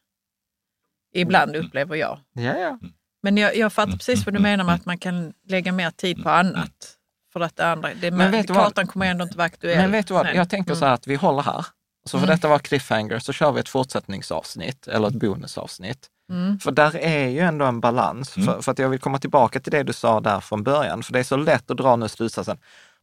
Ibland 1.14 1.56
Mm. 1.56 1.68
upplever 1.68 1.96
jag. 1.96 2.20
Ja, 2.34 2.58
ja. 2.58 2.80
Men 3.24 3.38
jag, 3.38 3.56
jag 3.56 3.74
fattar 3.74 3.88
Mm, 3.88 3.98
precis 3.98 4.26
vad 4.26 4.34
du 4.34 4.40
mm, 4.40 4.52
menar 4.52 4.64
med 4.64 4.76
att 4.76 4.86
man 4.86 4.98
kan 4.98 5.34
lägga 5.48 5.72
mer 5.72 5.92
tid 5.92 6.24
på 6.24 6.30
annat. 6.30 6.98
För 7.34 7.40
att 7.40 7.56
det 7.56 7.68
andra, 7.72 7.94
det, 7.94 8.12
Men 8.12 8.32
vet 8.32 8.48
du 8.48 8.54
vad? 8.54 8.64
kartan 8.64 8.88
kommer 8.88 9.06
ändå 9.06 9.24
inte 9.24 9.38
vara 9.38 9.46
aktuell. 9.46 9.78
Men 9.78 9.92
vet 9.92 10.08
du 10.08 10.14
vad, 10.14 10.36
jag 10.36 10.50
tänker 10.50 10.76
så 10.76 10.86
här 10.86 10.94
att 10.94 11.08
vi 11.08 11.16
håller 11.16 11.42
här. 11.44 11.66
Så 12.08 12.18
för 12.18 12.26
Mm. 12.26 12.36
detta 12.36 12.48
var 12.48 12.60
cliffhanger 12.60 13.20
så 13.20 13.34
kör 13.34 13.52
vi 13.52 13.60
ett 13.60 13.70
fortsättningsavsnitt 13.70 14.88
eller 14.88 15.08
ett 15.08 15.14
bonusavsnitt. 15.14 16.08
Mm. 16.32 16.60
För 16.60 16.72
där 16.72 16.96
är 16.96 17.28
ju 17.28 17.40
ändå 17.40 17.66
en 17.66 17.80
balans. 17.80 18.38
Mm. 18.38 18.46
För, 18.48 18.62
för 18.62 18.72
att 18.72 18.80
jag 18.80 18.90
vill 18.90 19.00
komma 19.00 19.20
tillbaka 19.20 19.60
till 19.60 19.72
det 19.72 19.84
du 19.84 19.94
sa 19.94 20.20
där 20.20 20.40
från 20.40 20.64
början. 20.64 21.04
För 21.04 21.14
det 21.14 21.20
är 21.20 21.24
så 21.24 21.38
lätt 21.38 21.72
att 21.72 21.78
dra 21.78 21.96
nu 21.96 22.08
slutsatsen. 22.10 22.58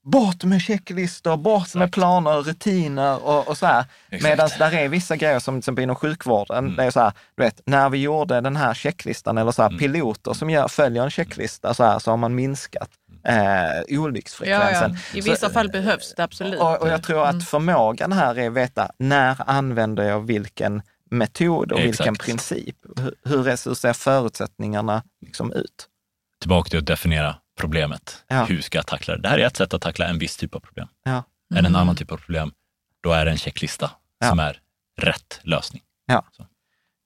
Bort 0.04 0.44
med 0.44 0.62
checklistor, 0.62 1.36
bort 1.36 1.74
med 1.74 1.82
Exakt. 1.82 1.94
planer, 1.94 2.30
rutiner 2.42 3.24
och, 3.24 3.48
och 3.48 3.58
så 3.58 3.66
här. 3.66 3.84
Medan 4.22 4.48
där 4.58 4.74
är 4.74 4.88
vissa 4.88 5.16
grejer 5.16 5.38
som 5.38 5.54
till 5.54 5.58
exempel 5.58 5.82
inom 5.82 5.96
sjukvården. 5.96 6.58
Mm. 6.64 6.76
Det 6.76 6.84
är 6.84 6.90
så 6.90 7.00
här, 7.00 7.12
du 7.36 7.42
vet, 7.42 7.60
när 7.66 7.90
vi 7.90 7.98
gjorde 7.98 8.40
den 8.40 8.56
här 8.56 8.74
checklistan 8.74 9.38
eller 9.38 9.52
så 9.52 9.62
här, 9.62 9.68
Mm. 9.68 9.78
piloter 9.78 10.32
som 10.32 10.50
gör, 10.50 10.68
följer 10.68 11.02
en 11.04 11.10
checklista 11.10 11.74
så 11.74 11.84
här, 11.84 11.98
så 11.98 12.10
har 12.10 12.16
man 12.16 12.34
minskat 12.34 12.88
eh, 13.26 13.34
ja, 13.88 13.98
olycksfrekvensen. 14.00 14.92
ja. 15.12 15.18
I 15.18 15.22
Så- 15.22 15.30
vissa 15.30 15.50
fall 15.50 15.68
behövs 15.68 16.14
det 16.16 16.24
absolut. 16.24 16.60
och, 16.60 16.82
och 16.82 16.88
jag 16.88 17.02
tror 17.02 17.22
Mm. 17.24 17.38
att 17.38 17.48
förmågan 17.48 18.12
här 18.12 18.38
är 18.38 18.46
att 18.48 18.52
veta 18.54 18.90
när 18.98 19.36
använder 19.50 20.02
jag 20.04 20.20
vilken 20.26 20.82
metod 21.10 21.72
och 21.72 21.78
vilken 21.78 22.14
Exakt. 22.14 22.20
princip. 22.26 22.76
Hur, 22.96 23.14
hur, 23.24 23.48
är, 23.48 23.68
hur 23.68 23.74
ser 23.74 23.92
förutsättningarna 23.92 25.02
liksom 25.26 25.52
ut? 25.52 25.88
Tillbaka 26.40 26.68
till 26.68 26.78
att 26.78 26.86
definiera 26.86 27.36
problemet. 27.60 28.24
Ja. 28.28 28.44
Hur 28.44 28.60
ska 28.60 28.78
jag 28.78 28.86
tackla 28.86 29.16
det? 29.16 29.22
Det 29.22 29.28
här 29.28 29.38
är 29.38 29.46
ett 29.46 29.56
sätt 29.56 29.74
att 29.74 29.82
tackla 29.82 30.06
en 30.06 30.18
viss 30.18 30.36
typ 30.36 30.54
av 30.54 30.60
problem. 30.60 30.88
Ja. 31.04 31.22
Är 31.54 31.62
det 31.62 31.68
en 31.68 31.76
annan 31.76 31.96
typ 31.96 32.12
av 32.12 32.16
problem, 32.16 32.52
då 33.02 33.12
är 33.12 33.24
det 33.24 33.30
en 33.30 33.38
checklista 33.38 33.90
Ja. 34.18 34.28
som 34.28 34.38
är 34.38 34.58
rätt 35.00 35.40
lösning. 35.42 35.82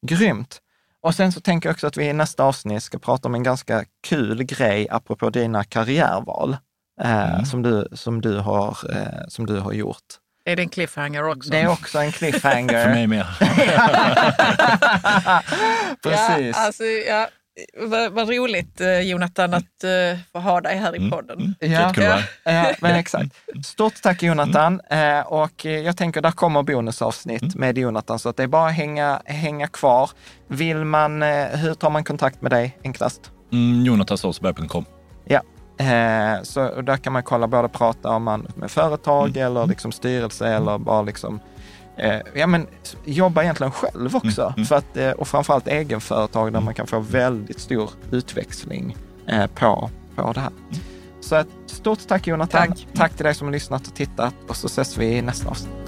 Grymt! 0.06 0.58
Och 1.00 1.14
sen 1.14 1.32
så 1.32 1.40
tänker 1.40 1.68
jag 1.68 1.74
också 1.74 1.86
att 1.86 1.96
vi 1.96 2.04
i 2.08 2.12
nästa 2.12 2.44
avsnitt 2.44 2.82
ska 2.82 2.98
prata 2.98 3.28
om 3.28 3.34
en 3.34 3.42
ganska 3.42 3.84
kul 4.06 4.42
grej 4.44 4.88
apropå 4.90 5.30
dina 5.30 5.64
karriärval 5.64 6.56
eh, 7.02 7.34
Mm. 7.34 7.44
som, 7.46 7.62
du, 7.62 7.88
som, 7.92 8.20
du 8.20 8.38
har, 8.38 8.76
eh, 8.96 9.28
som 9.28 9.46
du 9.46 9.58
har 9.58 9.72
gjort. 9.72 10.04
Är 10.44 10.56
det 10.56 10.62
en 10.62 10.68
cliffhanger 10.68 11.24
också? 11.28 11.50
Det 11.50 11.58
är 11.58 11.68
också 11.68 11.98
en 11.98 12.12
cliffhanger. 12.12 12.68
För 12.84 12.90
mig 12.90 13.06
med. 13.06 13.26
Precis. 16.02 16.56
Ja, 16.56 16.66
alltså, 16.66 16.84
ja. 16.84 17.28
Vad, 17.76 18.12
vad 18.12 18.28
roligt 18.28 18.80
eh, 18.80 19.00
Jonathan 19.00 19.54
att 19.54 19.84
uh, 19.84 20.18
få 20.32 20.38
ha 20.38 20.60
dig 20.60 20.76
här 20.78 20.88
Mm. 20.92 21.06
i 21.08 21.10
podden. 21.10 21.54
Ja, 21.60 21.92
Kul 21.94 22.04
att 22.04 22.10
vara 22.44 22.54
ja, 22.54 22.72
men 22.80 22.94
exakt. 22.96 23.36
Stort 23.64 24.02
tack 24.02 24.22
Jonathan. 24.22 24.80
Eh, 24.90 25.20
och 25.20 25.64
jag 25.64 25.96
tänker, 25.96 26.20
där 26.20 26.30
kommer 26.30 26.62
bonusavsnitt 26.62 27.54
med 27.54 27.78
Jonathan, 27.78 28.18
så 28.18 28.28
att 28.28 28.36
det 28.36 28.42
är 28.42 28.46
bara 28.46 28.66
att 28.68 28.74
hänga, 28.74 29.22
hänga 29.24 29.66
kvar. 29.66 30.10
Vill 30.48 30.84
man, 30.84 31.22
eh, 31.22 31.46
hur 31.46 31.74
tar 31.74 31.90
man 31.90 32.04
kontakt 32.04 32.42
med 32.42 32.52
dig 32.52 32.78
enklast? 32.84 33.30
Mm, 33.52 33.84
JonathanSolsberg.com. 33.84 34.84
Ja, 35.24 35.40
eh, 35.80 36.42
så 36.42 36.80
där 36.80 36.96
kan 36.96 37.12
man 37.12 37.22
kolla, 37.22 37.46
både 37.48 37.68
prata 37.68 38.08
om 38.08 38.22
man 38.22 38.46
med 38.56 38.70
företag 38.70 39.28
Mm. 39.36 39.46
eller 39.46 39.66
liksom 39.66 39.92
styrelse 39.92 40.48
eller 40.48 40.78
bara 40.78 41.02
liksom 41.02 41.40
eh, 41.98 42.20
ja, 42.34 42.46
men 42.46 42.66
jobba 43.04 43.42
egentligen 43.42 43.72
själv 43.72 44.16
också. 44.16 44.52
Mm, 44.56 44.66
För 44.66 44.76
att, 44.76 44.96
eh, 44.96 45.10
och 45.10 45.28
framförallt 45.28 45.68
egenföretag 45.68 46.52
där 46.52 46.60
man 46.60 46.74
kan 46.74 46.86
få 46.86 47.00
väldigt 47.00 47.60
stor 47.60 47.90
utväxling 48.10 48.96
eh, 49.26 49.46
på, 49.46 49.90
på 50.14 50.32
det 50.32 50.40
här. 50.40 50.52
Så 51.20 51.36
ett 51.36 51.48
stort 51.66 52.08
tack 52.08 52.26
Jonathan. 52.26 52.68
Tack. 52.68 52.86
tack 52.94 53.16
till 53.16 53.24
dig 53.24 53.34
som 53.34 53.46
har 53.46 53.52
lyssnat 53.52 53.86
och 53.86 53.94
tittat 53.94 54.34
och 54.48 54.56
så 54.56 54.66
ses 54.66 54.98
vi 54.98 55.06
i 55.06 55.22
nästa 55.22 55.48
avsnitt. 55.50 55.87